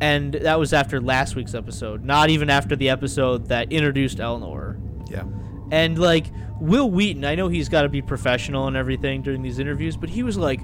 And 0.00 0.34
that 0.34 0.58
was 0.58 0.72
after 0.72 1.00
last 1.00 1.36
week's 1.36 1.54
episode. 1.54 2.04
Not 2.04 2.28
even 2.28 2.50
after 2.50 2.76
the 2.76 2.90
episode 2.90 3.48
that 3.48 3.72
introduced 3.72 4.18
Elnor. 4.18 4.78
Yeah. 5.10 5.24
And 5.70 5.98
like 5.98 6.26
Wil 6.60 6.90
Wheaton, 6.90 7.24
I 7.24 7.34
know 7.34 7.48
he's 7.48 7.68
got 7.68 7.82
to 7.82 7.88
be 7.88 8.02
professional 8.02 8.66
and 8.66 8.76
everything 8.76 9.22
during 9.22 9.42
these 9.42 9.58
interviews, 9.58 9.96
but 9.96 10.10
he 10.10 10.22
was 10.22 10.36
like 10.36 10.60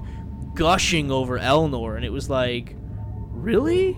gushing 0.55 1.11
over 1.11 1.39
Elnor, 1.39 1.95
and 1.95 2.05
it 2.05 2.11
was 2.11 2.29
like, 2.29 2.75
really? 3.31 3.97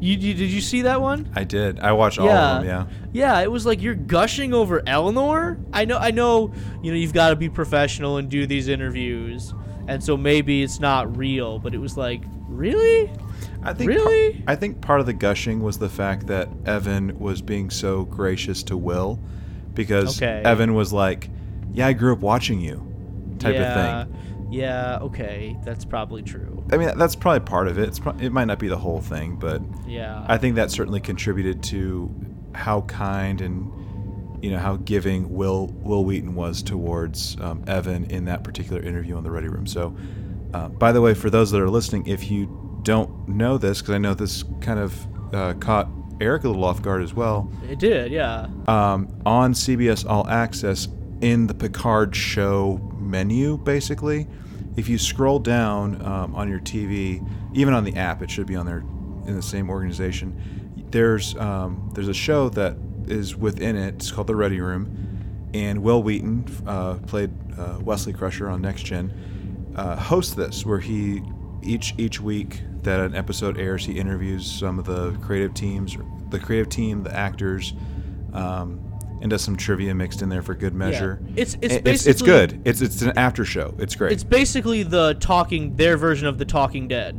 you, 0.00 0.16
you 0.16 0.34
did 0.34 0.50
you 0.50 0.60
see 0.60 0.82
that 0.82 1.00
one? 1.00 1.30
I 1.34 1.44
did. 1.44 1.80
I 1.80 1.92
watched 1.92 2.18
all 2.18 2.26
Yeah. 2.26 2.58
of 2.58 2.64
them. 2.64 2.88
Yeah. 2.88 2.96
Yeah, 3.12 3.40
it 3.40 3.50
was 3.50 3.66
like 3.66 3.82
you're 3.82 3.94
gushing 3.94 4.54
over 4.54 4.80
Elnor. 4.82 5.62
I 5.72 5.84
know, 5.84 5.98
I 5.98 6.10
know. 6.10 6.52
You 6.82 6.92
know, 6.92 6.96
you've 6.96 7.12
got 7.12 7.30
to 7.30 7.36
be 7.36 7.48
professional 7.48 8.16
and 8.18 8.28
do 8.30 8.46
these 8.46 8.68
interviews, 8.68 9.52
and 9.88 10.02
so 10.02 10.16
maybe 10.16 10.62
it's 10.62 10.78
not 10.80 11.16
real. 11.16 11.58
But 11.58 11.74
it 11.74 11.78
was 11.78 11.96
like, 11.96 12.22
really? 12.48 13.10
I 13.62 13.74
think 13.74 13.88
Really? 13.90 14.32
par- 14.34 14.42
I 14.46 14.56
think 14.56 14.80
part 14.80 15.00
of 15.00 15.06
the 15.06 15.12
gushing 15.12 15.60
was 15.60 15.78
the 15.78 15.88
fact 15.88 16.26
that 16.28 16.48
Evan 16.64 17.18
was 17.18 17.42
being 17.42 17.68
so 17.68 18.04
gracious 18.04 18.62
to 18.64 18.76
Will, 18.76 19.18
because 19.74 20.16
Okay. 20.22 20.40
Evan 20.44 20.72
was 20.74 20.92
like, 20.94 21.28
"Yeah, 21.72 21.86
I 21.88 21.92
grew 21.92 22.12
up 22.14 22.20
watching 22.20 22.60
you," 22.60 22.86
type 23.38 23.54
yeah, 23.54 24.00
of 24.02 24.08
thing. 24.08 24.16
Yeah. 24.50 24.98
Okay, 25.02 25.56
that's 25.64 25.84
probably 25.84 26.22
true. 26.22 26.64
I 26.72 26.76
mean, 26.76 26.90
that's 26.98 27.14
probably 27.14 27.40
part 27.40 27.68
of 27.68 27.78
it. 27.78 27.88
It's 27.88 27.98
pro- 27.98 28.16
it 28.18 28.32
might 28.32 28.46
not 28.46 28.58
be 28.58 28.68
the 28.68 28.76
whole 28.78 29.00
thing, 29.00 29.36
but 29.36 29.62
Yeah. 29.86 30.24
I 30.28 30.38
think 30.38 30.56
that 30.56 30.70
certainly 30.70 31.00
contributed 31.00 31.62
to 31.64 32.10
how 32.54 32.80
kind 32.82 33.40
and 33.40 33.70
you 34.42 34.50
know 34.50 34.58
how 34.58 34.76
giving 34.76 35.32
Will 35.34 35.66
Wil 35.82 36.04
Wheaton 36.04 36.34
was 36.34 36.62
towards 36.62 37.36
um, 37.40 37.62
Evan 37.66 38.04
in 38.06 38.24
that 38.24 38.42
particular 38.42 38.82
interview 38.82 39.16
on 39.16 39.22
the 39.22 39.30
Ready 39.30 39.48
Room. 39.48 39.66
So, 39.66 39.94
uh, 40.54 40.68
by 40.68 40.92
the 40.92 41.00
way, 41.00 41.14
for 41.14 41.28
those 41.30 41.50
that 41.50 41.60
are 41.60 41.68
listening, 41.70 42.06
if 42.06 42.30
you 42.30 42.80
don't 42.82 43.28
know 43.28 43.58
this, 43.58 43.80
because 43.82 43.94
I 43.94 43.98
know 43.98 44.14
this 44.14 44.42
kind 44.62 44.80
of 44.80 45.34
uh, 45.34 45.52
caught 45.60 45.88
Eric 46.22 46.44
a 46.44 46.48
little 46.48 46.64
off 46.64 46.80
guard 46.82 47.02
as 47.02 47.12
well, 47.14 47.52
it 47.68 47.78
did. 47.78 48.10
Yeah. 48.10 48.46
um, 48.66 49.08
on 49.26 49.52
CBS 49.52 50.08
All 50.08 50.26
Access 50.28 50.88
in 51.20 51.46
the 51.46 51.52
Picard 51.54 52.16
show 52.16 52.78
menu, 53.10 53.58
basically, 53.58 54.26
if 54.76 54.88
you 54.88 54.98
scroll 54.98 55.38
down 55.38 56.00
um, 56.04 56.34
on 56.34 56.48
your 56.48 56.60
TV, 56.60 57.26
even 57.54 57.74
on 57.74 57.84
the 57.84 57.96
app, 57.96 58.22
it 58.22 58.30
should 58.30 58.46
be 58.46 58.56
on 58.56 58.66
there 58.66 58.84
in 59.26 59.34
the 59.34 59.42
same 59.42 59.68
organization. 59.70 60.86
There's 60.90 61.36
um, 61.36 61.90
there's 61.94 62.08
a 62.08 62.14
show 62.14 62.48
that 62.50 62.76
is 63.06 63.36
within 63.36 63.76
it. 63.76 63.94
It's 63.96 64.10
called 64.10 64.26
The 64.26 64.36
Ready 64.36 64.60
Room, 64.60 65.50
and 65.54 65.82
Wil 65.82 66.02
Wheaton 66.02 66.46
uh, 66.66 66.94
played 67.06 67.30
uh, 67.58 67.78
Wesley 67.82 68.12
Crusher 68.12 68.48
on 68.48 68.62
Next 68.62 68.84
Gen. 68.84 69.12
Uh, 69.76 69.96
hosts 69.96 70.34
this 70.34 70.66
where 70.66 70.80
he 70.80 71.22
each 71.62 71.94
each 71.98 72.20
week 72.20 72.62
that 72.82 73.00
an 73.00 73.14
episode 73.14 73.58
airs, 73.58 73.84
he 73.84 73.98
interviews 73.98 74.50
some 74.50 74.78
of 74.78 74.84
the 74.84 75.12
creative 75.22 75.54
teams, 75.54 75.96
the 76.30 76.38
creative 76.38 76.68
team, 76.68 77.02
the 77.02 77.14
actors, 77.14 77.74
um, 78.32 78.80
and 79.20 79.30
does 79.30 79.42
some 79.42 79.56
trivia 79.56 79.94
mixed 79.94 80.22
in 80.22 80.28
there 80.28 80.42
for 80.42 80.54
good 80.54 80.74
measure. 80.74 81.20
It's- 81.36 81.56
it's 81.60 81.74
And 81.76 81.86
it's, 81.88 82.06
it's 82.06 82.22
good. 82.22 82.62
It's 82.64 82.80
it's 82.80 83.02
an 83.02 83.12
after 83.18 83.44
show. 83.44 83.74
It's 83.78 83.94
great. 83.94 84.12
It's 84.12 84.24
basically 84.24 84.82
the 84.82 85.14
talking 85.20 85.76
their 85.76 85.96
version 85.96 86.26
of 86.26 86.38
the 86.38 86.44
Talking 86.46 86.88
Dead, 86.88 87.14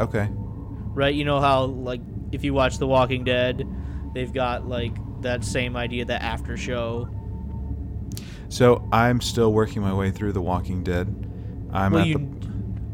okay. 0.00 0.28
right? 0.32 1.14
You 1.14 1.24
know 1.24 1.40
how 1.40 1.64
like 1.64 2.00
if 2.32 2.44
you 2.44 2.54
watch 2.54 2.78
The 2.78 2.86
Walking 2.86 3.24
Dead, 3.24 3.66
they've 4.14 4.32
got 4.32 4.68
like 4.68 4.92
that 5.22 5.44
same 5.44 5.76
idea, 5.76 6.04
that 6.04 6.22
after 6.22 6.56
show. 6.56 7.08
So 8.48 8.88
I'm 8.92 9.20
still 9.20 9.52
working 9.52 9.82
my 9.82 9.92
way 9.94 10.10
through 10.10 10.32
The 10.32 10.42
Walking 10.42 10.82
Dead. 10.82 11.08
I'm 11.72 11.92
well, 11.92 12.02
at 12.02 12.08
you, 12.08 12.14
the. 12.18 12.48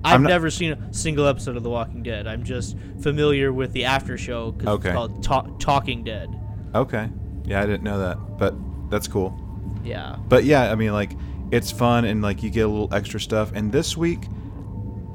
I've 0.05 0.21
not- 0.21 0.29
never 0.29 0.51
seen 0.51 0.73
a 0.73 0.93
single 0.95 1.27
episode 1.27 1.57
of 1.57 1.63
The 1.63 1.71
Walking 1.71 2.03
Dead. 2.03 2.27
I'm 2.27 2.45
just 2.45 2.77
familiar 3.01 3.53
with 3.53 3.73
the 3.73 3.85
after 3.85 4.17
show 4.19 4.53
because 4.53 4.69
Okay. 4.77 4.89
it's 4.91 4.95
called 4.97 5.23
Ta- 5.23 5.47
Talking 5.59 6.05
Dead. 6.05 6.29
Okay. 6.75 7.09
Yeah, 7.47 7.63
I 7.63 7.67
didn't 7.67 7.85
know 7.85 7.99
that, 7.99 8.39
but 8.39 8.55
that's 8.91 9.09
cool. 9.09 9.39
Yeah. 9.85 10.17
But 10.29 10.45
yeah, 10.45 10.71
I 10.71 10.75
mean, 10.75 10.93
like, 10.93 11.13
it's 11.51 11.71
fun 11.71 12.05
and 12.05 12.23
like 12.23 12.43
you 12.43 12.51
get 12.51 12.63
a 12.63 12.69
little 12.69 12.93
extra 12.93 13.21
stuff. 13.21 13.53
And 13.55 13.71
this 13.71 13.97
week 13.97 14.25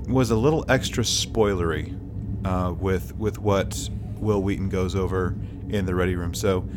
was 0.07 0.31
a 0.31 0.35
little 0.35 0.65
extra 0.69 1.03
spoilery 1.03 1.97
uh, 2.45 2.73
with 2.73 3.15
with 3.17 3.37
what 3.37 3.89
Wil 4.17 4.41
Wheaton 4.41 4.69
goes 4.69 4.95
over 4.95 5.35
in 5.69 5.85
the 5.85 5.93
Ready 5.93 6.15
Room. 6.15 6.33
So 6.33 6.67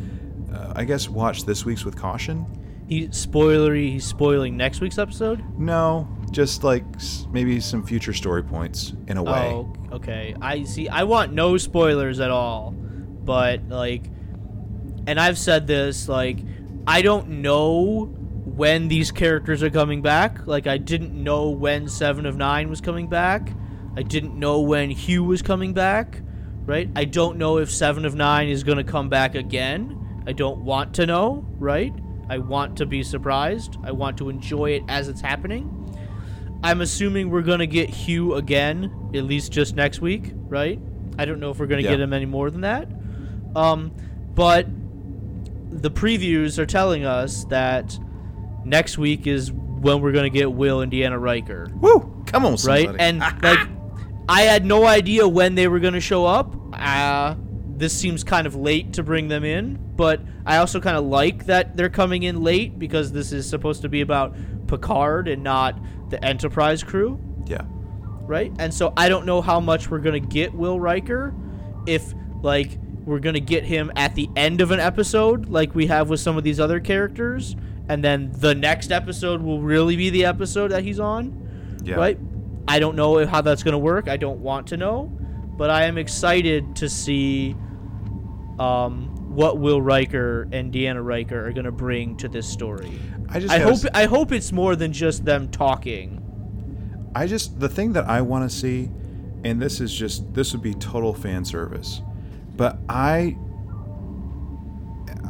uh, 0.53 0.73
I 0.75 0.83
guess 0.83 1.09
watch 1.09 1.45
this 1.45 1.65
week's 1.65 1.85
with 1.85 1.95
caution. 1.95 2.45
He 2.87 3.07
spoilery. 3.07 3.91
He's 3.91 4.05
spoiling 4.05 4.57
next 4.57 4.81
week's 4.81 4.97
episode. 4.97 5.43
No, 5.57 6.07
just 6.31 6.63
like 6.63 6.83
maybe 7.31 7.59
some 7.59 7.83
future 7.83 8.13
story 8.13 8.43
points 8.43 8.93
in 9.07 9.17
a 9.17 9.23
way. 9.23 9.51
Oh, 9.51 9.73
okay. 9.93 10.35
I 10.41 10.63
see. 10.63 10.87
I 10.87 11.03
want 11.03 11.33
no 11.33 11.57
spoilers 11.57 12.19
at 12.19 12.29
all, 12.29 12.71
but 12.71 13.67
like, 13.69 14.03
and 15.07 15.19
I've 15.19 15.37
said 15.37 15.67
this 15.67 16.07
like, 16.09 16.39
I 16.87 17.01
don't 17.01 17.41
know 17.41 18.05
when 18.45 18.87
these 18.87 19.11
characters 19.11 19.63
are 19.63 19.69
coming 19.69 20.01
back. 20.01 20.45
Like, 20.47 20.67
I 20.67 20.77
didn't 20.77 21.11
know 21.13 21.49
when 21.49 21.87
Seven 21.87 22.25
of 22.25 22.37
Nine 22.37 22.69
was 22.69 22.79
coming 22.81 23.07
back. 23.07 23.51
I 23.97 24.03
didn't 24.03 24.37
know 24.37 24.61
when 24.61 24.89
Hugh 24.91 25.23
was 25.23 25.41
coming 25.41 25.73
back. 25.73 26.21
Right. 26.65 26.89
I 26.95 27.05
don't 27.05 27.37
know 27.37 27.57
if 27.59 27.71
Seven 27.71 28.05
of 28.05 28.15
Nine 28.15 28.47
is 28.49 28.63
gonna 28.63 28.83
come 28.83 29.07
back 29.09 29.35
again. 29.35 30.23
I 30.25 30.31
don't 30.31 30.61
want 30.61 30.95
to 30.95 31.05
know. 31.05 31.45
Right. 31.59 31.93
I 32.27 32.39
want 32.39 32.77
to 32.77 32.87
be 32.87 33.03
surprised. 33.03 33.77
I 33.83 33.91
want 33.91 34.17
to 34.17 34.29
enjoy 34.29 34.71
it 34.71 34.83
as 34.87 35.07
it's 35.07 35.21
happening. 35.21 35.71
I'm 36.63 36.81
assuming 36.81 37.29
we're 37.29 37.43
gonna 37.43 37.67
get 37.67 37.89
Hugh 37.89 38.33
again, 38.33 39.11
at 39.13 39.25
least 39.25 39.51
just 39.51 39.75
next 39.75 40.01
week, 40.01 40.31
right? 40.47 40.79
I 41.19 41.25
don't 41.25 41.39
know 41.39 41.51
if 41.51 41.59
we're 41.59 41.67
gonna 41.67 41.83
Yeah. 41.83 41.91
get 41.91 41.99
him 41.99 42.13
any 42.13 42.25
more 42.25 42.49
than 42.49 42.61
that. 42.61 42.89
Um, 43.55 43.91
but 44.33 44.65
the 45.81 45.91
previews 45.91 46.57
are 46.57 46.65
telling 46.65 47.05
us 47.05 47.45
that 47.45 47.97
next 48.63 48.97
week 48.97 49.27
is 49.27 49.51
when 49.51 50.01
we're 50.01 50.11
gonna 50.11 50.29
get 50.29 50.51
Will 50.51 50.81
and 50.81 50.91
Deanna 50.91 51.19
Riker, 51.19 51.67
Woo! 51.75 52.23
Come 52.27 52.45
on, 52.45 52.57
somebody. 52.57 52.87
right? 52.87 52.95
And 52.99 53.19
like, 53.19 53.59
I 54.29 54.41
had 54.41 54.65
no 54.65 54.85
idea 54.85 55.27
when 55.27 55.55
they 55.55 55.67
were 55.67 55.79
gonna 55.79 56.01
show 56.01 56.25
up. 56.25 56.55
Uh, 56.73 57.35
this 57.77 57.97
seems 57.97 58.23
kind 58.23 58.47
of 58.47 58.55
late 58.55 58.93
to 58.93 59.03
bring 59.03 59.27
them 59.27 59.43
in, 59.43 59.79
but 59.95 60.21
I 60.45 60.57
also 60.57 60.79
kind 60.79 60.97
of 60.97 61.05
like 61.05 61.45
that 61.45 61.75
they're 61.77 61.89
coming 61.89 62.23
in 62.23 62.41
late 62.41 62.79
because 62.79 63.11
this 63.11 63.31
is 63.31 63.47
supposed 63.47 63.81
to 63.83 63.89
be 63.89 64.01
about 64.01 64.35
Picard 64.67 65.27
and 65.27 65.43
not 65.43 65.79
the 66.09 66.23
Enterprise 66.23 66.83
crew 66.83 67.19
yeah. 67.47 67.61
right? 68.21 68.51
And 68.59 68.73
so 68.73 68.93
I 68.97 69.09
don't 69.09 69.25
know 69.25 69.41
how 69.41 69.59
much 69.59 69.89
we're 69.89 69.99
gonna 69.99 70.19
get 70.19 70.53
Will 70.53 70.79
Riker, 70.79 71.33
if 71.85 72.13
like 72.41 72.77
we're 73.05 73.19
gonna 73.19 73.39
get 73.39 73.63
him 73.63 73.91
at 73.95 74.15
the 74.15 74.29
end 74.35 74.61
of 74.61 74.71
an 74.71 74.79
episode, 74.79 75.47
like 75.49 75.73
we 75.75 75.87
have 75.87 76.09
with 76.09 76.19
some 76.19 76.37
of 76.37 76.43
these 76.43 76.59
other 76.59 76.79
characters, 76.79 77.55
and 77.87 78.03
then 78.03 78.31
the 78.37 78.55
next 78.55 78.91
episode 78.91 79.41
will 79.41 79.61
really 79.61 79.95
be 79.95 80.09
the 80.09 80.25
episode 80.25 80.69
that 80.71 80.83
he's 80.83 80.99
on, 80.99 81.79
Yeah. 81.83 81.95
right? 81.95 82.17
I 82.67 82.79
don't 82.79 82.95
know 82.95 83.25
how 83.27 83.41
that's 83.41 83.61
gonna 83.63 83.77
work. 83.77 84.07
I 84.09 84.17
don't 84.17 84.39
want 84.39 84.67
to 84.67 84.77
know, 84.77 85.11
but 85.57 85.69
I 85.69 85.83
am 85.85 85.97
excited 85.99 86.75
to 86.77 86.89
see 86.89 87.55
um, 88.59 89.09
what 89.35 89.59
Will 89.59 89.81
Riker 89.81 90.47
and 90.51 90.73
Deanna 90.73 91.03
Riker 91.05 91.45
are 91.47 91.51
gonna 91.51 91.71
bring 91.71 92.15
to 92.17 92.27
this 92.27 92.47
story. 92.47 92.91
I 93.29 93.39
just 93.39 93.53
I 93.53 93.59
hope 93.59 93.73
s- 93.73 93.85
I 93.93 94.05
hope 94.05 94.31
it's 94.31 94.51
more 94.51 94.75
than 94.75 94.93
just 94.93 95.25
them 95.25 95.49
talking. 95.49 96.21
I 97.13 97.27
just 97.27 97.59
the 97.59 97.69
thing 97.69 97.93
that 97.93 98.07
I 98.07 98.21
want 98.21 98.49
to 98.49 98.55
see, 98.55 98.89
and 99.43 99.61
this 99.61 99.81
is 99.81 99.93
just 99.93 100.33
this 100.33 100.53
would 100.53 100.61
be 100.61 100.73
total 100.73 101.13
fan 101.13 101.43
service, 101.45 102.01
but 102.55 102.79
I 102.89 103.37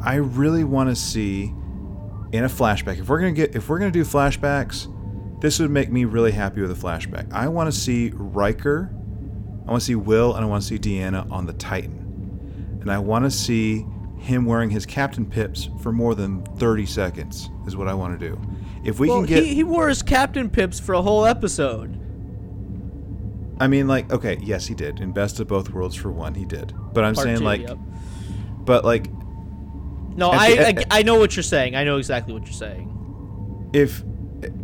I 0.04 0.16
really 0.16 0.64
want 0.64 0.88
to 0.90 0.96
see 0.96 1.52
in 2.32 2.44
a 2.44 2.48
flashback. 2.48 2.98
If 2.98 3.08
we're 3.08 3.18
gonna 3.18 3.32
get 3.32 3.54
if 3.54 3.68
we're 3.68 3.78
gonna 3.78 3.90
do 3.90 4.04
flashbacks, 4.04 4.92
this 5.40 5.58
would 5.58 5.70
make 5.70 5.90
me 5.90 6.04
really 6.04 6.32
happy 6.32 6.60
with 6.60 6.70
a 6.70 6.74
flashback. 6.74 7.32
I 7.32 7.48
want 7.48 7.72
to 7.72 7.78
see 7.78 8.12
Riker, 8.14 8.90
I 9.66 9.70
want 9.70 9.80
to 9.80 9.86
see 9.86 9.94
Will, 9.94 10.34
and 10.34 10.44
I 10.44 10.48
want 10.48 10.62
to 10.62 10.68
see 10.68 10.78
Deanna 10.78 11.30
on 11.30 11.46
the 11.46 11.52
Titan, 11.54 12.78
and 12.80 12.90
I 12.90 12.98
want 12.98 13.24
to 13.24 13.30
see 13.30 13.86
him 14.18 14.44
wearing 14.44 14.70
his 14.70 14.86
captain 14.86 15.24
pips 15.24 15.68
for 15.82 15.92
more 15.92 16.14
than 16.14 16.42
30 16.56 16.86
seconds 16.86 17.50
is 17.66 17.76
what 17.76 17.86
I 17.86 17.94
want 17.94 18.18
to 18.18 18.28
do. 18.28 18.40
If 18.82 18.98
we 18.98 19.08
well, 19.08 19.18
can 19.18 19.26
get 19.26 19.44
he, 19.44 19.54
he 19.54 19.64
wore 19.64 19.88
his 19.88 20.02
captain 20.02 20.50
pips 20.50 20.80
for 20.80 20.94
a 20.94 21.02
whole 21.02 21.24
episode. 21.24 22.00
I 23.58 23.68
mean, 23.68 23.88
like, 23.88 24.12
okay, 24.12 24.38
yes, 24.42 24.66
he 24.66 24.74
did. 24.74 25.00
In 25.00 25.12
Best 25.12 25.40
of 25.40 25.48
Both 25.48 25.70
Worlds 25.70 25.94
for 25.96 26.10
one, 26.12 26.34
he 26.34 26.44
did. 26.44 26.74
But 26.92 27.04
I'm 27.04 27.14
Part 27.14 27.24
saying, 27.24 27.38
two, 27.38 27.44
like, 27.44 27.62
yep. 27.62 27.78
but 28.64 28.84
like, 28.84 29.08
No, 30.16 30.30
I, 30.30 30.54
the- 30.54 30.60
I 30.66 30.68
at- 30.70 30.86
I 30.90 31.02
know 31.02 31.18
what 31.18 31.36
you're 31.36 31.42
saying. 31.42 31.74
I 31.74 31.84
know 31.84 31.96
exactly 31.96 32.32
what 32.34 32.44
you're 32.44 32.52
saying. 32.52 33.70
if 33.72 34.02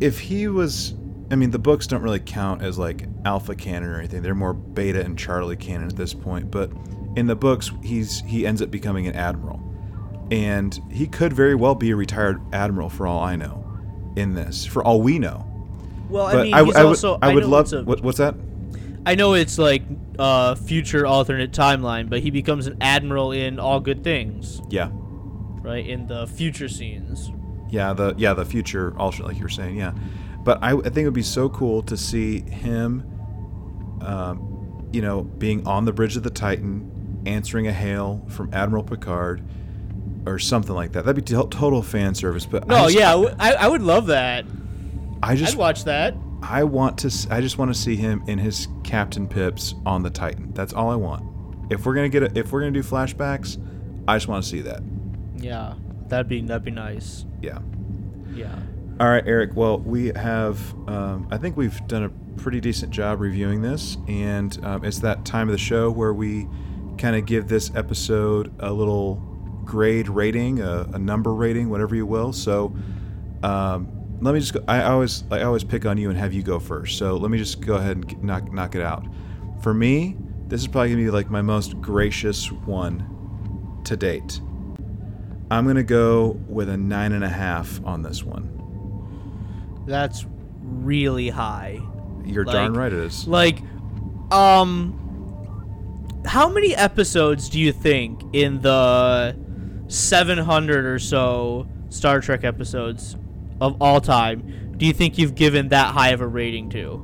if 0.01 0.20
he 0.20 0.48
was, 0.48 0.94
I 1.31 1.36
mean, 1.36 1.51
the 1.51 1.59
books 1.59 1.86
don't 1.86 2.02
really 2.02 2.20
count 2.20 2.60
as 2.62 2.78
like 2.78 3.06
alpha 3.24 3.55
canon 3.55 3.89
or 3.89 3.98
anything. 3.98 4.20
They're 4.23 4.35
more 4.35 4.52
beta 4.52 5.02
and 5.02 5.19
Charlie 5.19 5.56
canon 5.56 5.89
at 5.89 5.97
this 5.97 6.12
point. 6.12 6.51
But 6.51 6.70
in 7.16 7.27
the 7.27 7.35
books, 7.36 7.70
he's 7.82 8.20
he 8.20 8.47
ends 8.47 8.60
up 8.60 8.70
becoming 8.70 9.06
an 9.06 9.14
admiral, 9.16 9.59
and 10.31 10.78
he 10.90 11.06
could 11.06 11.32
very 11.32 11.55
well 11.55 11.74
be 11.74 11.90
a 11.90 11.97
retired 11.97 12.40
admiral 12.52 12.90
for 12.90 13.06
all 13.06 13.20
I 13.20 13.36
know. 13.36 13.59
In 14.16 14.35
this, 14.35 14.66
for 14.66 14.85
all 14.85 15.01
we 15.01 15.19
know. 15.19 15.47
Well, 16.10 16.27
I 16.27 16.43
mean, 16.43 16.52
I, 16.55 16.62
he's 16.64 16.74
I 16.77 16.82
would, 16.85 16.89
also. 16.89 17.19
I 17.23 17.35
would 17.35 17.47
love. 17.47 17.73
a- 17.73 17.82
what, 17.82 18.02
what's 18.02 18.19
that? 18.19 18.35
I 19.04 19.14
know 19.16 19.34
it's 19.34 19.58
like 19.58 19.82
uh, 20.18 20.54
future 20.54 21.04
alternate 21.06 21.50
timeline, 21.52 22.08
but 22.08 22.20
he 22.20 22.30
becomes 22.30 22.66
an 22.66 22.76
admiral 22.80 23.32
in 23.32 23.58
All 23.58 23.80
Good 23.80 24.04
Things, 24.04 24.60
Yeah. 24.70 24.90
right? 24.92 25.84
In 25.86 26.06
the 26.06 26.26
future 26.26 26.68
scenes. 26.68 27.30
Yeah, 27.70 27.92
the 27.94 28.14
yeah 28.18 28.34
the 28.34 28.44
future 28.44 28.94
alternate, 28.98 29.28
like 29.28 29.36
you 29.38 29.42
were 29.44 29.48
saying, 29.48 29.76
yeah. 29.76 29.92
But 30.44 30.62
I, 30.62 30.72
I 30.76 30.82
think 30.82 30.98
it 30.98 31.04
would 31.04 31.14
be 31.14 31.22
so 31.22 31.48
cool 31.48 31.82
to 31.84 31.96
see 31.96 32.40
him, 32.42 33.04
um, 34.02 34.88
you 34.92 35.00
know, 35.02 35.22
being 35.22 35.66
on 35.66 35.84
the 35.84 35.92
bridge 35.92 36.16
of 36.16 36.22
the 36.22 36.30
Titan, 36.30 37.22
answering 37.26 37.66
a 37.68 37.72
hail 37.72 38.24
from 38.28 38.52
Admiral 38.52 38.82
Picard, 38.82 39.42
or 40.26 40.38
something 40.38 40.74
like 40.74 40.92
that. 40.92 41.04
That'd 41.04 41.24
be 41.24 41.34
to- 41.34 41.48
total 41.48 41.82
fan 41.82 42.14
service. 42.14 42.44
But 42.46 42.66
No, 42.68 42.76
I 42.76 42.82
just, 42.92 42.96
yeah, 42.96 43.14
I, 43.38 43.54
I 43.54 43.68
would 43.68 43.82
love 43.82 44.06
that. 44.08 44.44
I 45.22 45.34
just 45.36 45.54
I'd 45.54 45.58
watch 45.58 45.84
that. 45.84 46.14
I 46.43 46.64
want 46.64 46.98
to 46.98 47.27
I 47.31 47.40
just 47.40 47.59
want 47.59 47.73
to 47.73 47.81
see 47.81 47.97
him 47.97 48.23
in 48.27 48.39
his 48.39 48.69
Captain 48.85 49.28
Pips 49.28 49.74
on 49.86 50.02
the 50.02 50.10
Titan. 50.10 50.52
That's 50.52 50.73
all 50.73 50.90
I 50.90 50.97
want. 50.97 51.24
If 51.70 51.86
we're 51.86 51.94
gonna 51.94 52.09
get 52.09 52.23
a, 52.23 52.39
if 52.39 52.52
we're 52.52 52.60
gonna 52.60 52.73
do 52.73 52.82
flashbacks, 52.82 53.62
I 54.09 54.16
just 54.16 54.28
want 54.28 54.44
to 54.44 54.51
see 54.51 54.60
that. 54.62 54.82
Yeah, 55.36 55.74
that'd 56.09 56.28
be 56.28 56.40
that'd 56.43 56.64
be 56.64 56.70
nice. 56.70 57.24
Yeah. 57.40 57.60
Yeah. 58.35 58.59
All 59.01 59.09
right, 59.09 59.27
Eric. 59.27 59.52
Well, 59.55 59.78
we 59.78 60.12
have. 60.16 60.59
Um, 60.89 61.28
I 61.31 61.39
think 61.39 61.56
we've 61.56 61.85
done 61.86 62.05
a 62.05 62.40
pretty 62.40 62.60
decent 62.60 62.93
job 62.93 63.20
reviewing 63.20 63.62
this, 63.62 63.97
and 64.09 64.59
um, 64.64 64.85
it's 64.85 64.98
that 65.01 65.24
time 65.24 65.48
of 65.48 65.52
the 65.52 65.59
show 65.59 65.90
where 65.90 66.12
we 66.12 66.47
kind 66.98 67.16
of 67.16 67.27
give 67.27 67.48
this 67.48 67.74
episode 67.74 68.52
a 68.59 68.73
little 68.73 69.16
grade 69.64 70.09
rating, 70.09 70.60
a, 70.60 70.89
a 70.93 70.98
number 70.98 71.35
rating, 71.35 71.70
whatever 71.70 71.94
you 71.94 72.06
will. 72.06 72.32
So, 72.32 72.77
um, 73.43 74.01
let 74.22 74.34
me 74.34 74.40
just. 74.40 74.54
Go, 74.54 74.64
I 74.68 74.82
always, 74.84 75.24
I 75.30 75.42
always 75.42 75.64
pick 75.64 75.84
on 75.86 75.98
you 75.98 76.08
and 76.10 76.18
have 76.18 76.32
you 76.32 76.42
go 76.42 76.58
first. 76.58 76.98
So 76.98 77.16
let 77.16 77.30
me 77.30 77.38
just 77.38 77.60
go 77.60 77.74
ahead 77.74 77.96
and 77.96 78.22
knock 78.22 78.52
knock 78.52 78.74
it 78.74 78.82
out. 78.82 79.04
For 79.62 79.74
me, 79.74 80.16
this 80.48 80.60
is 80.60 80.68
probably 80.68 80.90
gonna 80.90 81.02
be 81.02 81.10
like 81.10 81.30
my 81.30 81.42
most 81.42 81.80
gracious 81.80 82.50
one 82.50 83.80
to 83.84 83.96
date. 83.96 84.40
I'm 85.50 85.66
gonna 85.66 85.82
go 85.82 86.40
with 86.48 86.68
a 86.68 86.76
nine 86.76 87.12
and 87.12 87.24
a 87.24 87.28
half 87.28 87.84
on 87.84 88.02
this 88.02 88.22
one. 88.24 88.48
That's 89.86 90.24
really 90.62 91.28
high. 91.28 91.80
You're 92.24 92.44
Like- 92.44 92.54
darn 92.54 92.74
right 92.74 92.92
it 92.92 92.98
is. 92.98 93.26
Like, 93.26 93.60
um, 94.30 94.98
how 96.24 96.48
many 96.48 96.74
episodes 96.74 97.48
do 97.48 97.58
you 97.58 97.72
think 97.72 98.22
in 98.32 98.60
the 98.62 99.36
700 99.88 100.86
or 100.86 100.98
so 100.98 101.66
Star 101.90 102.20
Trek 102.20 102.44
episodes 102.44 103.16
of 103.62 103.80
all 103.80 104.01
time 104.01 104.72
do 104.76 104.86
you 104.86 104.93
think 104.93 105.16
you've 105.16 105.36
given 105.36 105.68
that 105.68 105.94
high 105.94 106.09
of 106.09 106.20
a 106.20 106.26
rating 106.26 106.68
to? 106.70 106.94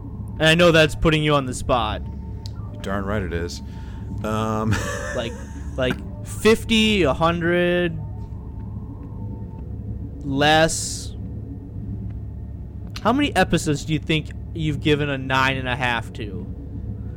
And 0.41 0.49
I 0.49 0.57
know 0.57 0.73
that's 0.73 0.97
putting 0.97 1.23
you 1.23 1.35
on 1.35 1.47
the 1.47 1.55
spot. 1.55 2.03
Darn 2.83 3.05
right 3.05 3.23
it 3.23 3.33
is. 3.33 3.63
Um, 4.25 4.75
Like, 5.15 5.33
like 5.77 6.27
50, 6.27 7.07
100, 7.07 7.99
less. 10.25 11.15
How 13.03 13.13
many 13.13 13.35
episodes 13.37 13.85
do 13.85 13.93
you 13.93 14.01
think 14.01 14.31
you've 14.55 14.81
given 14.81 15.09
a 15.09 15.17
nine 15.17 15.57
and 15.57 15.69
a 15.69 15.77
half 15.77 16.13
to? 16.15 16.45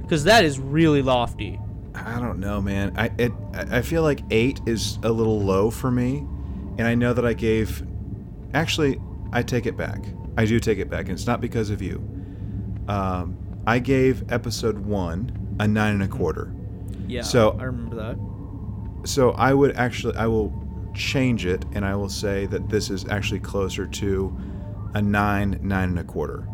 Because 0.02 0.26
that 0.26 0.46
is 0.46 0.60
really 0.60 1.02
lofty. 1.02 1.60
I 1.96 2.20
don't 2.20 2.40
know, 2.40 2.62
man. 2.62 2.94
I 2.96 3.12
it 3.18 3.32
I 3.54 3.78
I 3.78 3.82
feel 3.82 4.04
like 4.04 4.22
eight 4.30 4.62
is 4.68 5.00
a 5.04 5.12
little 5.12 5.42
low 5.42 5.72
for 5.72 5.92
me, 5.92 6.20
and 6.78 6.82
I 6.82 6.96
know 6.96 7.14
that 7.14 7.26
I 7.26 7.34
gave. 7.34 7.84
Actually, 8.54 9.00
I 9.32 9.44
take 9.44 9.66
it 9.66 9.78
back. 9.78 10.04
I 10.38 10.46
do 10.46 10.60
take 10.60 10.80
it 10.80 10.90
back, 10.90 11.02
and 11.02 11.12
it's 11.12 11.28
not 11.28 11.42
because 11.42 11.70
of 11.70 11.82
you. 11.82 11.98
Um, 12.88 13.38
I 13.68 13.80
gave 13.80 14.32
episode 14.32 14.80
one 14.80 15.56
a 15.60 15.68
nine 15.68 15.94
and 15.96 16.04
a 16.04 16.08
quarter. 16.08 16.54
Yeah. 17.08 17.22
So- 17.22 17.58
I 17.60 17.64
remember 17.64 17.96
that. 17.98 18.18
So 19.08 19.32
I 19.32 19.54
would 19.54 19.76
actually 19.78 20.16
I 20.16 20.28
will 20.28 20.54
change 20.94 21.46
it, 21.46 21.66
and 21.74 21.84
I 21.86 21.96
will 21.96 22.10
say 22.10 22.46
that 22.48 22.70
this 22.70 22.90
is 22.90 23.06
actually 23.10 23.40
closer 23.40 23.88
to 23.88 24.38
a 24.94 25.02
nine 25.02 25.60
nine 25.64 25.90
and 25.90 26.00
a 26.00 26.04
quarter 26.04 26.48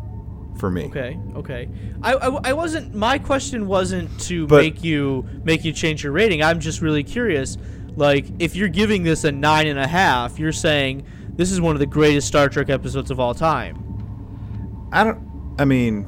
for 0.58 0.70
me. 0.70 0.86
Okay. 0.86 1.18
Okay. 1.36 1.68
I, 2.02 2.14
I, 2.14 2.50
I 2.50 2.52
wasn't. 2.54 2.94
My 2.94 3.18
question 3.18 3.66
wasn't 3.66 4.18
to 4.22 4.46
But- 4.46 4.62
make 4.62 4.82
you 4.82 5.26
make 5.44 5.64
you 5.64 5.72
change 5.72 6.02
your 6.02 6.12
rating. 6.12 6.42
I'm 6.42 6.58
just 6.60 6.80
really 6.80 7.04
curious. 7.04 7.58
Like, 7.96 8.26
if 8.38 8.54
you're 8.56 8.68
giving 8.68 9.02
this 9.02 9.24
a 9.24 9.32
nine 9.32 9.66
and 9.66 9.78
a 9.78 9.86
half, 9.88 10.38
you're 10.38 10.52
saying 10.52 11.04
this 11.38 11.50
is 11.52 11.60
one 11.60 11.74
of 11.74 11.78
the 11.80 11.86
greatest 11.86 12.26
Star 12.26 12.48
Trek 12.48 12.68
episodes 12.68 13.10
of 13.10 13.18
all 13.18 13.32
time. 13.32 14.88
I 14.92 15.04
don't. 15.04 15.54
I 15.58 15.64
mean, 15.64 16.06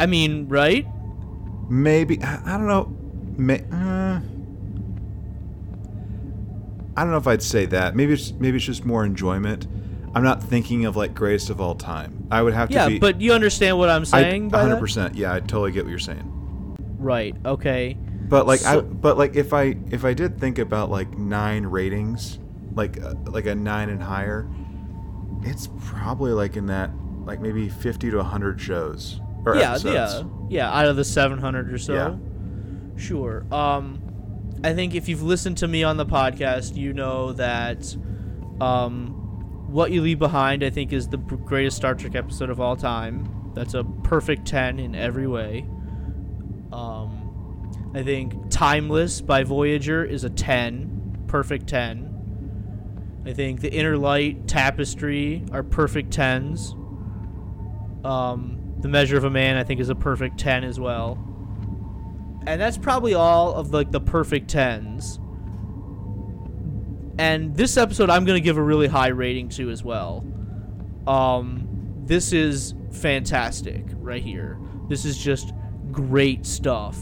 I 0.00 0.06
mean, 0.06 0.48
right? 0.48 0.86
maybe 1.68 2.22
I, 2.22 2.54
I 2.54 2.56
don't 2.56 2.68
know. 2.68 2.96
May, 3.36 3.60
uh, 3.72 4.20
I 6.96 7.02
don't 7.02 7.10
know 7.10 7.18
if 7.18 7.26
I'd 7.26 7.42
say 7.42 7.66
that. 7.66 7.94
Maybe 7.96 8.12
it's 8.14 8.32
maybe 8.32 8.56
it's 8.56 8.64
just 8.66 8.86
more 8.86 9.04
enjoyment. 9.04 9.66
I'm 10.14 10.22
not 10.22 10.42
thinking 10.42 10.86
of 10.86 10.96
like 10.96 11.14
greatest 11.14 11.50
of 11.50 11.60
all 11.60 11.74
time. 11.74 12.26
I 12.30 12.40
would 12.40 12.54
have 12.54 12.68
to 12.70 12.74
Yeah, 12.74 12.88
be. 12.88 12.98
but 12.98 13.20
you 13.20 13.32
understand 13.32 13.76
what 13.78 13.90
I'm 13.90 14.06
saying? 14.06 14.48
by 14.48 14.64
that? 14.64 14.80
100%. 14.80 15.14
Yeah, 15.14 15.34
I 15.34 15.40
totally 15.40 15.72
get 15.72 15.84
what 15.84 15.90
you're 15.90 15.98
saying. 15.98 16.76
Right. 16.98 17.36
Okay. 17.44 17.98
But 18.28 18.46
like 18.46 18.64
I 18.64 18.80
but 18.80 19.18
like 19.18 19.36
if 19.36 19.52
I 19.52 19.76
if 19.90 20.04
I 20.04 20.14
did 20.14 20.40
think 20.40 20.58
about 20.58 20.90
like 20.90 21.18
9 21.18 21.66
ratings, 21.66 22.38
like 22.76 23.02
uh, 23.02 23.14
like 23.24 23.46
a 23.46 23.54
9 23.54 23.88
and 23.88 24.02
higher, 24.02 24.48
it's 25.42 25.68
probably 25.80 26.32
like 26.32 26.56
in 26.56 26.66
that 26.66 26.90
like 27.24 27.40
maybe 27.40 27.68
50 27.68 28.10
to 28.10 28.16
100 28.18 28.60
shows 28.60 29.20
or 29.44 29.56
yeah. 29.56 29.70
episodes. 29.72 30.24
Yeah. 30.48 30.68
Yeah. 30.68 30.78
Out 30.78 30.86
of 30.86 30.96
the 30.96 31.04
700 31.04 31.72
or 31.72 31.78
so. 31.78 31.94
Yeah. 31.94 32.98
Sure. 32.98 33.44
Um, 33.52 34.02
I 34.62 34.74
think 34.74 34.94
if 34.94 35.08
you've 35.08 35.22
listened 35.22 35.58
to 35.58 35.68
me 35.68 35.82
on 35.82 35.96
the 35.96 36.06
podcast, 36.06 36.76
you 36.76 36.92
know 36.92 37.32
that 37.32 37.96
um, 38.60 39.08
what 39.68 39.90
you 39.90 40.02
leave 40.02 40.18
behind, 40.18 40.64
I 40.64 40.70
think, 40.70 40.92
is 40.92 41.08
the 41.08 41.18
greatest 41.18 41.76
Star 41.76 41.94
Trek 41.94 42.14
episode 42.14 42.50
of 42.50 42.60
all 42.60 42.76
time. 42.76 43.52
That's 43.54 43.74
a 43.74 43.84
perfect 43.84 44.46
ten 44.46 44.78
in 44.78 44.94
every 44.94 45.26
way. 45.26 45.66
Um, 46.72 47.92
I 47.94 48.02
think 48.02 48.50
Timeless 48.50 49.20
by 49.20 49.44
Voyager 49.44 50.04
is 50.04 50.24
a 50.24 50.30
ten, 50.30 51.24
perfect 51.26 51.66
ten. 51.66 52.05
I 53.26 53.32
think 53.32 53.60
the 53.60 53.72
Inner 53.72 53.96
Light, 53.96 54.46
Tapestry 54.46 55.44
are 55.52 55.62
perfect 55.62 56.12
tens. 56.12 56.74
Um, 58.04 58.74
the 58.78 58.88
Measure 58.88 59.16
of 59.16 59.24
a 59.24 59.30
Man, 59.30 59.56
I 59.56 59.64
think, 59.64 59.80
is 59.80 59.88
a 59.88 59.94
perfect 59.94 60.38
ten 60.38 60.62
as 60.62 60.78
well 60.78 61.18
and 62.46 62.60
that's 62.60 62.78
probably 62.78 63.14
all 63.14 63.54
of 63.54 63.72
like 63.72 63.90
the 63.90 64.00
perfect 64.00 64.48
tens. 64.48 65.18
And 67.18 67.56
this 67.56 67.76
episode, 67.76 68.08
I'm 68.08 68.24
gonna 68.24 68.40
give 68.40 68.56
a 68.56 68.62
really 68.62 68.86
high 68.86 69.08
rating 69.08 69.48
to 69.50 69.70
as 69.70 69.82
well. 69.82 70.24
Um, 71.06 71.66
this 72.04 72.32
is 72.32 72.74
fantastic 72.92 73.84
right 73.94 74.22
here. 74.22 74.58
This 74.88 75.04
is 75.04 75.18
just 75.18 75.52
great 75.90 76.46
stuff, 76.46 76.96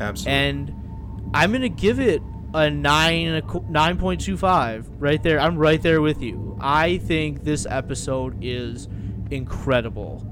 Absolutely. 0.00 0.32
and 0.32 0.74
I'm 1.32 1.52
gonna 1.52 1.68
give 1.68 1.98
it 1.98 2.22
a 2.54 2.70
nine 2.70 3.42
nine 3.68 3.98
point 3.98 4.20
two 4.20 4.36
five 4.36 4.88
right 4.98 5.22
there. 5.22 5.40
I'm 5.40 5.56
right 5.56 5.80
there 5.80 6.00
with 6.00 6.22
you. 6.22 6.58
I 6.60 6.98
think 6.98 7.44
this 7.44 7.66
episode 7.68 8.38
is 8.42 8.88
incredible, 9.30 10.26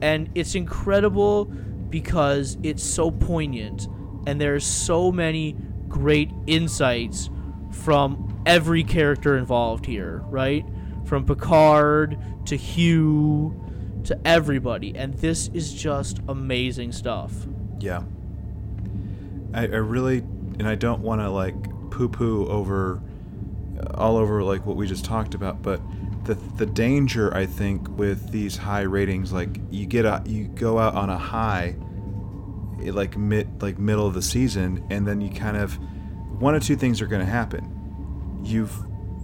and 0.00 0.28
it's 0.34 0.54
incredible 0.54 1.44
because 1.44 2.56
it's 2.62 2.82
so 2.82 3.10
poignant, 3.10 3.86
and 4.26 4.40
there 4.40 4.54
are 4.54 4.60
so 4.60 5.12
many 5.12 5.56
great 5.88 6.30
insights 6.46 7.30
from 7.70 8.42
every 8.46 8.82
character 8.82 9.36
involved 9.36 9.86
here, 9.86 10.22
right? 10.26 10.64
From 11.04 11.24
Picard 11.24 12.18
to 12.46 12.56
Hugh 12.56 13.58
to 14.04 14.18
everybody, 14.26 14.96
and 14.96 15.14
this 15.14 15.48
is 15.48 15.72
just 15.72 16.18
amazing 16.28 16.92
stuff. 16.92 17.32
Yeah. 17.78 18.02
I, 19.54 19.62
I 19.62 19.76
really, 19.76 20.24
and 20.58 20.68
I 20.68 20.74
don't 20.74 21.00
want 21.00 21.20
to 21.20 21.30
like 21.30 21.54
poo 21.90 22.08
poo 22.08 22.46
over, 22.48 23.00
all 23.94 24.16
over 24.16 24.42
like 24.42 24.66
what 24.66 24.76
we 24.76 24.86
just 24.86 25.04
talked 25.04 25.34
about, 25.34 25.62
but 25.62 25.80
the 26.24 26.34
the 26.34 26.66
danger 26.66 27.34
I 27.34 27.46
think 27.46 27.88
with 27.96 28.30
these 28.30 28.56
high 28.56 28.82
ratings, 28.82 29.32
like 29.32 29.58
you 29.70 29.86
get 29.86 30.04
a 30.04 30.22
you 30.24 30.44
go 30.44 30.78
out 30.78 30.94
on 30.94 31.10
a 31.10 31.18
high, 31.18 31.74
eh, 32.82 32.92
like 32.92 33.16
mid 33.16 33.62
like 33.62 33.78
middle 33.78 34.06
of 34.06 34.14
the 34.14 34.22
season, 34.22 34.84
and 34.90 35.06
then 35.06 35.20
you 35.20 35.30
kind 35.30 35.56
of 35.56 35.78
one 36.40 36.54
of 36.54 36.62
two 36.62 36.76
things 36.76 37.00
are 37.00 37.06
going 37.06 37.24
to 37.24 37.30
happen. 37.30 38.40
You've 38.44 38.76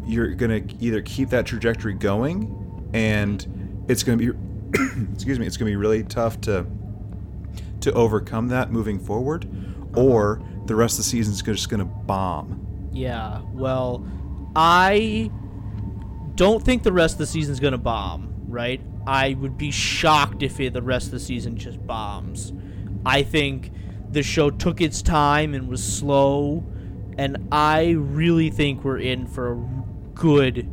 you're 0.07 0.35
going 0.35 0.69
to 0.69 0.85
either 0.85 1.03
keep 1.03 1.31
that 1.31 1.47
trajectory 1.47 1.95
going, 1.95 2.91
and 2.95 3.85
it's 3.89 4.03
going 4.03 4.19
to 4.19 4.33
be 4.33 4.39
excuse 5.13 5.39
me, 5.39 5.47
it's 5.47 5.57
going 5.57 5.71
to 5.71 5.73
be 5.73 5.77
really 5.77 6.03
tough 6.03 6.41
to 6.43 6.67
to 7.81 7.93
overcome 7.93 8.49
that 8.49 8.73
moving 8.73 8.99
forward, 8.99 9.49
or 9.97 10.43
the 10.69 10.77
rest 10.77 10.95
of 10.95 10.99
the 10.99 11.11
season 11.11 11.33
is 11.35 11.43
just 11.43 11.69
going 11.69 11.81
to 11.81 11.85
bomb. 11.85 12.91
Yeah. 12.93 13.43
Well, 13.53 14.07
I 14.55 15.31
don't 16.39 16.65
think 16.65 16.85
the 16.85 16.93
rest 16.93 17.15
of 17.15 17.19
the 17.19 17.27
season's 17.27 17.61
gonna 17.61 17.79
bomb. 17.79 18.35
Right. 18.47 18.81
I 19.07 19.35
would 19.35 19.59
be 19.59 19.71
shocked 19.71 20.43
if 20.43 20.61
it, 20.61 20.73
the 20.73 20.83
rest 20.83 21.07
of 21.07 21.13
the 21.13 21.21
season 21.21 21.57
just 21.57 21.85
bombs. 21.87 22.53
I 23.05 23.23
think 23.23 23.73
the 24.11 24.23
show 24.23 24.51
took 24.51 24.81
its 24.81 25.03
time 25.03 25.55
and 25.55 25.69
was 25.69 25.83
slow, 25.83 26.65
and 27.17 27.49
I 27.51 27.91
really 27.91 28.51
think 28.51 28.85
we're 28.85 28.99
in 28.99 29.27
for 29.27 29.53
a 29.53 29.69
good, 30.15 30.71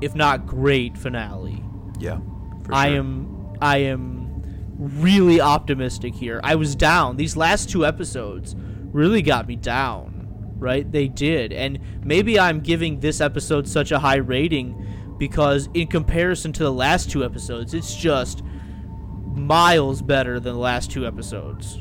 if 0.00 0.14
not 0.14 0.46
great, 0.46 0.96
finale. 0.96 1.62
Yeah, 1.98 2.20
for 2.64 2.74
I 2.74 2.88
am 2.88 3.56
I 3.60 3.78
am 3.78 4.42
really 4.78 5.40
optimistic 5.40 6.14
here. 6.14 6.40
I 6.44 6.54
was 6.54 6.76
down. 6.76 7.16
These 7.16 7.36
last 7.36 7.70
two 7.70 7.84
episodes 7.84 8.54
really 8.92 9.22
got 9.22 9.46
me 9.46 9.56
down. 9.56 10.12
Right? 10.58 10.90
They 10.90 11.08
did. 11.08 11.52
And 11.52 11.78
maybe 12.02 12.40
I'm 12.40 12.60
giving 12.60 13.00
this 13.00 13.20
episode 13.20 13.68
such 13.68 13.92
a 13.92 13.98
high 13.98 14.16
rating 14.16 15.14
because 15.18 15.68
in 15.74 15.86
comparison 15.86 16.52
to 16.54 16.62
the 16.62 16.72
last 16.72 17.10
two 17.10 17.24
episodes, 17.24 17.74
it's 17.74 17.94
just 17.94 18.42
miles 19.34 20.00
better 20.00 20.40
than 20.40 20.54
the 20.54 20.58
last 20.58 20.90
two 20.90 21.06
episodes. 21.06 21.78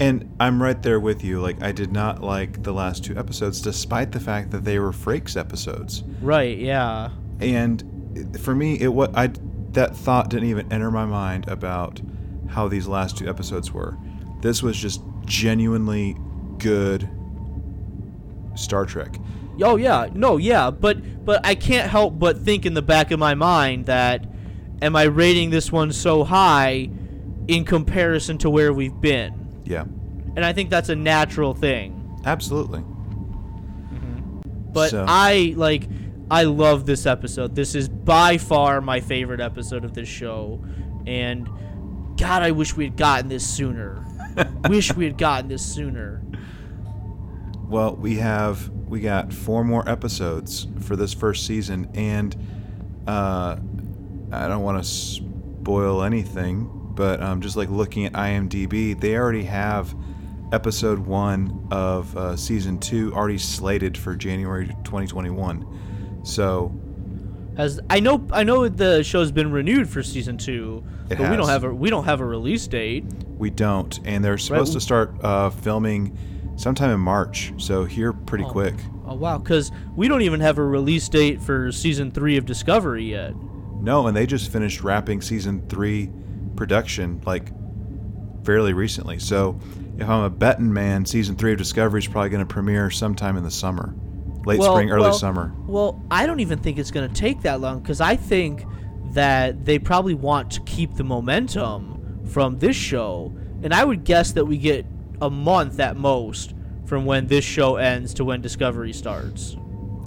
And 0.00 0.34
I'm 0.40 0.62
right 0.62 0.80
there 0.82 0.98
with 0.98 1.22
you. 1.22 1.40
Like, 1.40 1.62
I 1.62 1.72
did 1.72 1.92
not 1.92 2.22
like 2.22 2.62
the 2.62 2.72
last 2.72 3.04
two 3.04 3.16
episodes, 3.16 3.60
despite 3.60 4.12
the 4.12 4.20
fact 4.20 4.50
that 4.50 4.64
they 4.64 4.78
were 4.78 4.92
Frakes 4.92 5.36
episodes. 5.36 6.02
Right, 6.22 6.58
yeah. 6.58 7.10
And 7.38 8.36
for 8.40 8.54
me, 8.54 8.80
it 8.80 8.92
what 8.92 9.16
I 9.16 9.30
that 9.72 9.94
thought 9.94 10.30
didn't 10.30 10.48
even 10.48 10.72
enter 10.72 10.90
my 10.90 11.04
mind 11.04 11.48
about 11.48 12.00
how 12.48 12.66
these 12.66 12.88
last 12.88 13.18
two 13.18 13.28
episodes 13.28 13.72
were. 13.72 13.96
This 14.40 14.62
was 14.62 14.76
just 14.76 15.00
genuinely 15.26 16.16
good 16.60 17.08
Star 18.54 18.84
Trek. 18.86 19.16
Oh 19.62 19.76
yeah, 19.76 20.08
no, 20.14 20.36
yeah, 20.36 20.70
but 20.70 21.24
but 21.24 21.44
I 21.44 21.54
can't 21.54 21.90
help 21.90 22.18
but 22.18 22.38
think 22.38 22.64
in 22.66 22.74
the 22.74 22.82
back 22.82 23.10
of 23.10 23.18
my 23.18 23.34
mind 23.34 23.86
that 23.86 24.26
am 24.80 24.96
I 24.96 25.02
rating 25.04 25.50
this 25.50 25.70
one 25.72 25.92
so 25.92 26.24
high 26.24 26.90
in 27.48 27.64
comparison 27.64 28.38
to 28.38 28.48
where 28.50 28.72
we've 28.72 28.98
been? 29.00 29.62
Yeah, 29.64 29.82
And 30.36 30.44
I 30.44 30.52
think 30.52 30.70
that's 30.70 30.88
a 30.88 30.96
natural 30.96 31.52
thing. 31.54 32.18
absolutely. 32.24 32.80
Mm-hmm. 32.80 34.40
But 34.72 34.90
So- 34.90 35.04
I 35.08 35.54
like 35.56 35.88
I 36.30 36.44
love 36.44 36.86
this 36.86 37.06
episode. 37.06 37.54
This 37.56 37.74
is 37.74 37.88
by 37.88 38.38
far 38.38 38.80
my 38.80 39.00
favorite 39.00 39.40
episode 39.40 39.84
of 39.84 39.94
this 39.94 40.08
show 40.08 40.64
and 41.06 41.48
god, 42.16 42.42
I 42.42 42.50
wish 42.52 42.76
we 42.76 42.84
had 42.84 42.96
gotten 42.96 43.28
this 43.28 43.46
sooner. 43.46 44.04
wish 44.68 44.94
we 44.94 45.04
had 45.06 45.18
gotten 45.18 45.48
this 45.48 45.64
sooner. 45.64 46.22
Well, 47.70 47.94
we 47.94 48.16
have 48.16 48.68
we 48.88 48.98
got 49.00 49.32
four 49.32 49.62
more 49.62 49.88
episodes 49.88 50.66
for 50.80 50.96
this 50.96 51.14
first 51.14 51.46
season, 51.46 51.88
and 51.94 52.34
uh, 53.06 53.56
I 54.32 54.48
don't 54.48 54.62
want 54.64 54.82
to 54.82 54.88
spoil 54.88 56.02
anything, 56.02 56.68
but 56.96 57.22
um, 57.22 57.40
just 57.40 57.56
like 57.56 57.70
looking 57.70 58.06
at 58.06 58.12
IMDb, 58.14 58.98
they 59.00 59.16
already 59.16 59.44
have 59.44 59.94
episode 60.52 60.98
one 60.98 61.68
of 61.70 62.16
uh, 62.16 62.34
season 62.36 62.76
two 62.78 63.14
already 63.14 63.38
slated 63.38 63.96
for 63.96 64.16
January 64.16 64.66
2021. 64.82 66.20
So 66.24 66.74
Has 67.56 67.78
I 67.88 68.00
know 68.00 68.26
I 68.32 68.42
know 68.42 68.68
the 68.68 69.04
show's 69.04 69.30
been 69.30 69.52
renewed 69.52 69.88
for 69.88 70.02
season 70.02 70.36
2, 70.36 70.82
It 71.10 71.18
but 71.18 71.30
we 71.30 71.36
don't 71.36 71.48
have 71.48 71.62
a 71.62 71.72
we 71.72 71.88
don't 71.88 72.04
have 72.04 72.20
a 72.20 72.26
release 72.26 72.66
date. 72.66 73.04
we 73.38 73.48
don't, 73.48 74.00
and 74.04 74.24
they're 74.24 74.38
supposed 74.38 74.72
to 74.72 74.80
start 74.80 75.14
uh, 75.22 75.50
filming 75.50 76.18
sometime 76.60 76.90
in 76.90 77.00
March. 77.00 77.52
So 77.56 77.84
here 77.84 78.12
pretty 78.12 78.44
oh. 78.44 78.50
quick. 78.50 78.74
Oh 79.06 79.14
wow, 79.14 79.38
cuz 79.38 79.72
we 79.96 80.08
don't 80.08 80.22
even 80.22 80.40
have 80.40 80.58
a 80.58 80.64
release 80.64 81.08
date 81.08 81.40
for 81.40 81.72
season 81.72 82.10
3 82.10 82.36
of 82.36 82.44
Discovery 82.44 83.10
yet. 83.10 83.34
No, 83.80 84.06
and 84.06 84.16
they 84.16 84.26
just 84.26 84.52
finished 84.52 84.82
wrapping 84.82 85.22
season 85.22 85.62
three 85.68 86.10
production 86.54 87.22
like 87.24 87.50
fairly 88.44 88.74
recently. 88.74 89.18
So 89.18 89.58
if 89.98 90.06
I'm 90.08 90.22
a 90.22 90.30
betting 90.30 90.72
man, 90.72 91.06
season 91.06 91.34
three 91.36 91.52
of 91.52 91.58
Discovery 91.58 92.00
is 92.00 92.06
probably 92.06 92.28
going 92.28 92.46
to 92.46 92.52
premiere 92.52 92.90
sometime 92.90 93.38
in 93.38 93.42
the 93.42 93.50
summer, 93.50 93.94
late 94.44 94.58
Well- 94.58 94.74
spring, 94.74 94.90
early 94.90 95.04
well- 95.04 95.12
summer. 95.14 95.54
Well, 95.66 96.02
I 96.10 96.26
don't 96.26 96.40
even 96.40 96.58
think 96.58 96.78
it's 96.78 96.90
going 96.90 97.08
to 97.08 97.14
take 97.14 97.40
that 97.42 97.60
long 97.60 97.80
cuz 97.82 98.02
I 98.02 98.16
think 98.16 98.66
that 99.14 99.64
they 99.64 99.78
probably 99.78 100.14
want 100.14 100.50
to 100.52 100.60
keep 100.62 100.94
the 100.94 101.04
momentum 101.04 102.20
from 102.26 102.58
this 102.58 102.76
show, 102.76 103.32
and 103.62 103.72
I 103.72 103.84
would 103.84 104.04
guess 104.04 104.32
that 104.32 104.44
we 104.44 104.58
get 104.58 104.84
a 105.20 105.30
month 105.30 105.78
at 105.80 105.96
most 105.96 106.54
from 106.86 107.04
when 107.04 107.26
this 107.26 107.44
show 107.44 107.76
ends 107.76 108.14
to 108.14 108.24
when 108.24 108.40
Discovery 108.40 108.92
starts. 108.92 109.56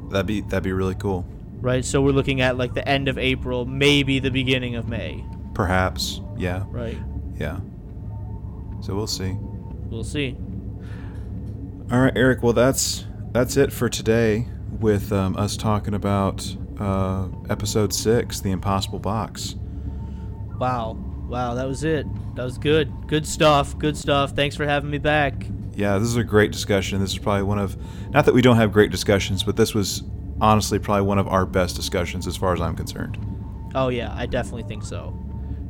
That'd 0.09 0.25
be 0.27 0.41
that'd 0.41 0.63
be 0.63 0.73
really 0.73 0.95
cool. 0.95 1.25
Right? 1.61 1.85
So 1.85 2.01
we're 2.01 2.11
looking 2.11 2.41
at 2.41 2.57
like 2.57 2.73
the 2.73 2.87
end 2.87 3.07
of 3.07 3.17
April, 3.17 3.65
maybe 3.65 4.19
the 4.19 4.31
beginning 4.31 4.75
of 4.75 4.87
May, 4.89 5.23
Perhaps, 5.53 6.19
yeah, 6.37 6.65
right? 6.67 6.97
yeah. 7.37 7.59
So 8.81 8.95
we'll 8.95 9.07
see. 9.07 9.35
We'll 9.89 10.03
see. 10.03 10.35
All 11.91 11.99
right, 12.01 12.13
Eric. 12.15 12.43
Well, 12.43 12.53
that's 12.53 13.05
that's 13.31 13.55
it 13.55 13.71
for 13.71 13.87
today 13.87 14.47
with 14.79 15.11
um, 15.13 15.37
us 15.37 15.55
talking 15.55 15.93
about 15.93 16.55
uh, 16.79 17.27
episode 17.49 17.93
six, 17.93 18.41
the 18.41 18.51
Impossible 18.51 18.99
Box. 18.99 19.55
Wow. 20.59 20.97
Wow, 21.27 21.55
that 21.55 21.67
was 21.67 21.83
it. 21.83 22.05
That 22.35 22.43
was 22.43 22.57
good. 22.57 22.91
Good 23.07 23.25
stuff. 23.25 23.77
Good 23.77 23.97
stuff. 23.97 24.31
Thanks 24.31 24.55
for 24.55 24.65
having 24.65 24.89
me 24.89 24.97
back. 24.97 25.47
Yeah, 25.75 25.97
this 25.97 26.07
is 26.07 26.17
a 26.17 26.23
great 26.23 26.51
discussion. 26.51 26.99
This 26.99 27.13
is 27.13 27.17
probably 27.17 27.43
one 27.43 27.57
of, 27.57 27.75
not 28.11 28.25
that 28.25 28.33
we 28.33 28.41
don't 28.41 28.57
have 28.57 28.71
great 28.71 28.91
discussions, 28.91 29.43
but 29.43 29.55
this 29.55 29.73
was 29.73 30.03
honestly 30.39 30.77
probably 30.77 31.03
one 31.03 31.17
of 31.17 31.27
our 31.27 31.45
best 31.45 31.75
discussions 31.75 32.27
as 32.27 32.35
far 32.37 32.53
as 32.53 32.61
I'm 32.61 32.75
concerned. 32.75 33.17
Oh 33.73 33.89
yeah, 33.89 34.13
I 34.15 34.27
definitely 34.27 34.63
think 34.63 34.83
so. 34.83 35.17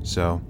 So, 0.01 0.41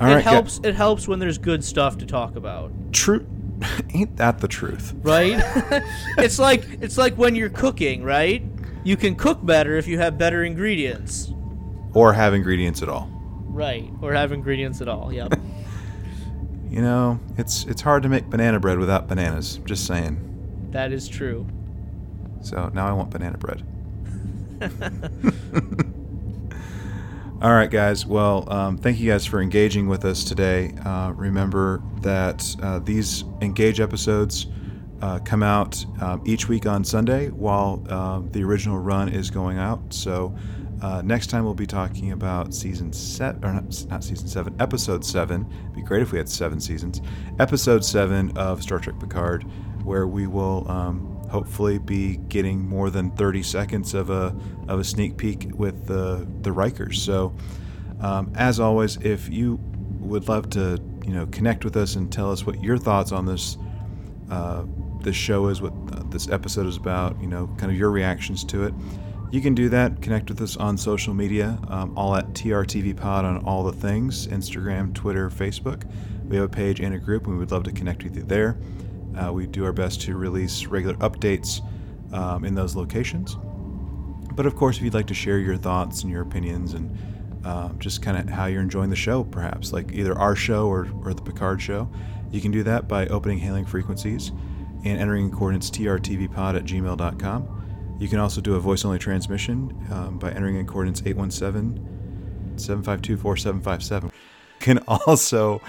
all 0.00 0.08
it 0.10 0.14
right, 0.14 0.24
helps 0.24 0.58
it 0.64 0.74
helps 0.74 1.06
when 1.06 1.20
there's 1.20 1.38
good 1.38 1.62
stuff 1.62 1.96
to 1.98 2.06
talk 2.06 2.34
about, 2.34 2.72
True, 2.92 3.24
ain't 3.94 4.16
that 4.16 4.38
the 4.40 4.48
truth? 4.48 4.92
right? 5.02 5.36
it's 6.18 6.40
like 6.40 6.64
it's 6.80 6.98
like 6.98 7.14
when 7.14 7.36
you're 7.36 7.50
cooking, 7.50 8.02
right? 8.02 8.42
You 8.82 8.96
can 8.96 9.14
cook 9.14 9.44
better 9.46 9.76
if 9.76 9.86
you 9.86 9.98
have 10.00 10.18
better 10.18 10.42
ingredients. 10.42 11.32
Or 11.94 12.12
have 12.14 12.34
ingredients 12.34 12.82
at 12.82 12.88
all. 12.88 13.08
Right. 13.52 13.88
Or 14.00 14.12
have 14.12 14.32
ingredients 14.32 14.80
at 14.80 14.88
all. 14.88 15.12
Yep. 15.12 15.34
You 16.70 16.80
know, 16.80 17.20
it's 17.36 17.64
it's 17.66 17.82
hard 17.82 18.02
to 18.04 18.08
make 18.08 18.30
banana 18.30 18.58
bread 18.58 18.78
without 18.78 19.06
bananas. 19.06 19.60
Just 19.66 19.86
saying. 19.86 20.68
that 20.70 20.90
is 20.90 21.06
true. 21.06 21.46
So 22.40 22.70
now 22.72 22.86
I 22.88 22.92
want 22.92 23.10
banana 23.10 23.36
bread. 23.36 23.62
All 27.42 27.52
right, 27.52 27.70
guys. 27.70 28.06
Well, 28.06 28.50
um, 28.50 28.78
thank 28.78 29.00
you 29.00 29.10
guys 29.10 29.26
for 29.26 29.42
engaging 29.42 29.86
with 29.86 30.04
us 30.06 30.24
today. 30.24 30.72
Uh, 30.84 31.10
remember 31.10 31.82
that 32.00 32.56
uh, 32.62 32.78
these 32.78 33.24
Engage 33.42 33.78
episodes 33.80 34.46
uh, 35.02 35.18
come 35.18 35.42
out 35.42 35.84
um, 36.00 36.22
each 36.24 36.48
week 36.48 36.64
on 36.66 36.84
Sunday 36.84 37.28
while 37.30 37.84
uh, 37.90 38.22
the 38.30 38.42
original 38.44 38.78
run 38.78 39.08
is 39.10 39.28
going 39.30 39.58
out. 39.58 39.92
So 39.92 40.34
uh, 40.82 41.00
next 41.02 41.28
time 41.28 41.44
we'll 41.44 41.54
be 41.54 41.66
talking 41.66 42.12
about 42.12 42.52
season 42.52 42.92
seven, 42.92 43.44
or 43.44 43.52
not, 43.52 43.86
not 43.88 44.04
season 44.04 44.28
seven, 44.28 44.54
episode 44.60 45.04
seven. 45.04 45.46
It'd 45.62 45.74
be 45.74 45.82
great 45.82 46.02
if 46.02 46.12
we 46.12 46.18
had 46.18 46.28
seven 46.28 46.60
seasons. 46.60 47.00
Episode 47.38 47.84
seven 47.84 48.36
of 48.36 48.62
Star 48.62 48.78
Trek 48.78 48.98
Picard, 48.98 49.44
where 49.84 50.06
we 50.06 50.26
will. 50.26 50.70
Um, 50.70 51.08
hopefully 51.32 51.78
be 51.78 52.18
getting 52.28 52.60
more 52.60 52.90
than 52.90 53.10
30 53.12 53.42
seconds 53.42 53.94
of 53.94 54.10
a 54.10 54.36
of 54.68 54.78
a 54.78 54.84
sneak 54.84 55.16
peek 55.16 55.48
with 55.54 55.86
the 55.86 56.28
the 56.42 56.50
Rikers. 56.50 56.96
So, 56.96 57.34
um, 58.02 58.30
as 58.36 58.60
always, 58.60 58.98
if 58.98 59.30
you 59.30 59.58
would 59.98 60.28
love 60.28 60.50
to 60.50 60.78
you 61.06 61.14
know 61.14 61.26
connect 61.26 61.64
with 61.64 61.74
us 61.76 61.96
and 61.96 62.12
tell 62.12 62.30
us 62.30 62.44
what 62.44 62.62
your 62.62 62.76
thoughts 62.76 63.12
on 63.12 63.24
this 63.24 63.56
uh, 64.30 64.64
this 65.02 65.16
show 65.16 65.48
is, 65.48 65.60
what 65.60 65.72
uh, 65.92 66.02
this 66.10 66.28
episode 66.28 66.66
is 66.66 66.76
about, 66.76 67.20
you 67.20 67.26
know, 67.26 67.46
kind 67.58 67.70
of 67.72 67.78
your 67.78 67.90
reactions 67.90 68.44
to 68.44 68.64
it. 68.64 68.74
You 69.32 69.40
can 69.40 69.54
do 69.54 69.70
that. 69.70 70.02
Connect 70.02 70.28
with 70.28 70.42
us 70.42 70.58
on 70.58 70.76
social 70.76 71.14
media, 71.14 71.58
um, 71.68 71.96
all 71.96 72.14
at 72.14 72.34
TRTV 72.34 72.94
Pod 72.94 73.24
on 73.24 73.42
all 73.46 73.64
the 73.64 73.72
things 73.72 74.26
Instagram, 74.26 74.92
Twitter, 74.92 75.30
Facebook. 75.30 75.90
We 76.28 76.36
have 76.36 76.44
a 76.44 76.48
page 76.50 76.80
and 76.80 76.94
a 76.94 76.98
group, 76.98 77.24
and 77.24 77.32
we 77.32 77.38
would 77.38 77.50
love 77.50 77.62
to 77.62 77.72
connect 77.72 78.04
with 78.04 78.14
you 78.14 78.24
there. 78.24 78.58
Uh, 79.16 79.32
we 79.32 79.46
do 79.46 79.64
our 79.64 79.72
best 79.72 80.02
to 80.02 80.18
release 80.18 80.66
regular 80.66 80.96
updates 80.96 81.62
um, 82.12 82.44
in 82.44 82.54
those 82.54 82.76
locations. 82.76 83.38
But 84.34 84.44
of 84.44 84.54
course, 84.54 84.76
if 84.76 84.82
you'd 84.82 84.92
like 84.92 85.06
to 85.06 85.14
share 85.14 85.38
your 85.38 85.56
thoughts 85.56 86.02
and 86.02 86.12
your 86.12 86.20
opinions 86.20 86.74
and 86.74 86.94
um, 87.46 87.78
just 87.78 88.02
kind 88.02 88.18
of 88.18 88.28
how 88.28 88.44
you're 88.46 88.60
enjoying 88.60 88.90
the 88.90 88.96
show, 88.96 89.24
perhaps, 89.24 89.72
like 89.72 89.92
either 89.92 90.16
our 90.18 90.36
show 90.36 90.68
or, 90.68 90.88
or 91.04 91.14
the 91.14 91.22
Picard 91.22 91.62
show. 91.62 91.90
You 92.30 92.42
can 92.42 92.50
do 92.50 92.62
that 92.64 92.86
by 92.86 93.06
opening 93.06 93.38
hailing 93.38 93.64
frequencies 93.64 94.30
and 94.84 94.98
entering 94.98 95.30
coordinates 95.30 95.70
trtvpod 95.70 96.54
at 96.54 96.64
gmail.com. 96.64 97.61
You 97.98 98.08
can 98.08 98.18
also 98.18 98.40
do 98.40 98.54
a 98.54 98.60
voice 98.60 98.84
only 98.84 98.98
transmission 98.98 99.74
um, 99.90 100.18
by 100.18 100.32
entering 100.32 100.56
in 100.56 100.66
coordinates 100.66 101.02
817 101.04 102.56
752 102.56 103.16
4757. 103.16 104.10
You 104.10 104.14
can 104.60 104.78
also 104.88 105.60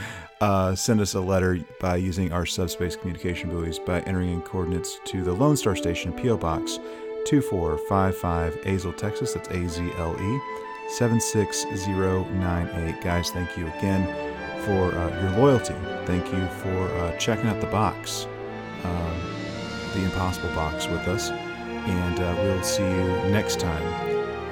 uh, 0.42 0.76
send 0.76 1.00
us 1.00 1.14
a 1.14 1.22
letter 1.22 1.60
by 1.80 1.96
using 1.96 2.34
our 2.34 2.46
subspace 2.46 2.96
communication 2.96 3.50
buoys 3.50 3.80
by 3.80 4.02
entering 4.02 4.34
in 4.34 4.42
coordinates 4.42 5.00
to 5.06 5.24
the 5.24 5.32
Lone 5.32 5.56
Star 5.56 5.76
Station 5.76 6.12
P.O. 6.12 6.38
Box 6.38 6.80
2455 7.26 8.56
Azle, 8.66 8.98
Texas. 8.98 9.34
That's 9.34 9.48
A 9.50 9.70
Z 9.70 9.92
L 9.98 10.16
E 10.20 10.42
76098. 10.90 13.02
Guys, 13.02 13.32
thank 13.32 13.58
you 13.58 13.68
again 13.68 14.06
for 14.66 14.94
uh, 14.94 15.22
your 15.22 15.32
loyalty. 15.40 15.76
Thank 16.06 16.26
you 16.32 16.46
for 16.48 16.88
uh, 16.98 17.18
checking 17.18 17.48
out 17.48 17.62
the 17.62 17.68
box, 17.68 18.28
um, 18.84 19.22
the 19.94 20.04
Impossible 20.04 20.50
Box, 20.50 20.88
with 20.88 21.08
us. 21.08 21.32
And 21.86 22.20
uh, 22.20 22.36
we'll 22.40 22.64
see 22.64 22.84
you 22.84 23.08
next 23.30 23.60
time. 23.60 23.84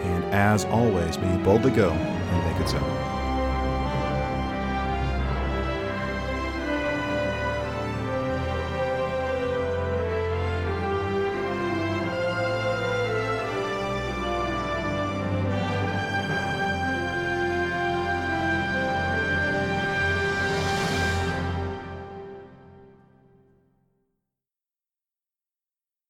And 0.03 0.23
as 0.33 0.65
always, 0.65 1.17
may 1.19 1.31
you 1.31 1.43
boldly 1.43 1.71
go 1.71 1.91
and 1.91 2.51
make 2.51 2.61
it 2.61 2.69
so. 2.69 3.20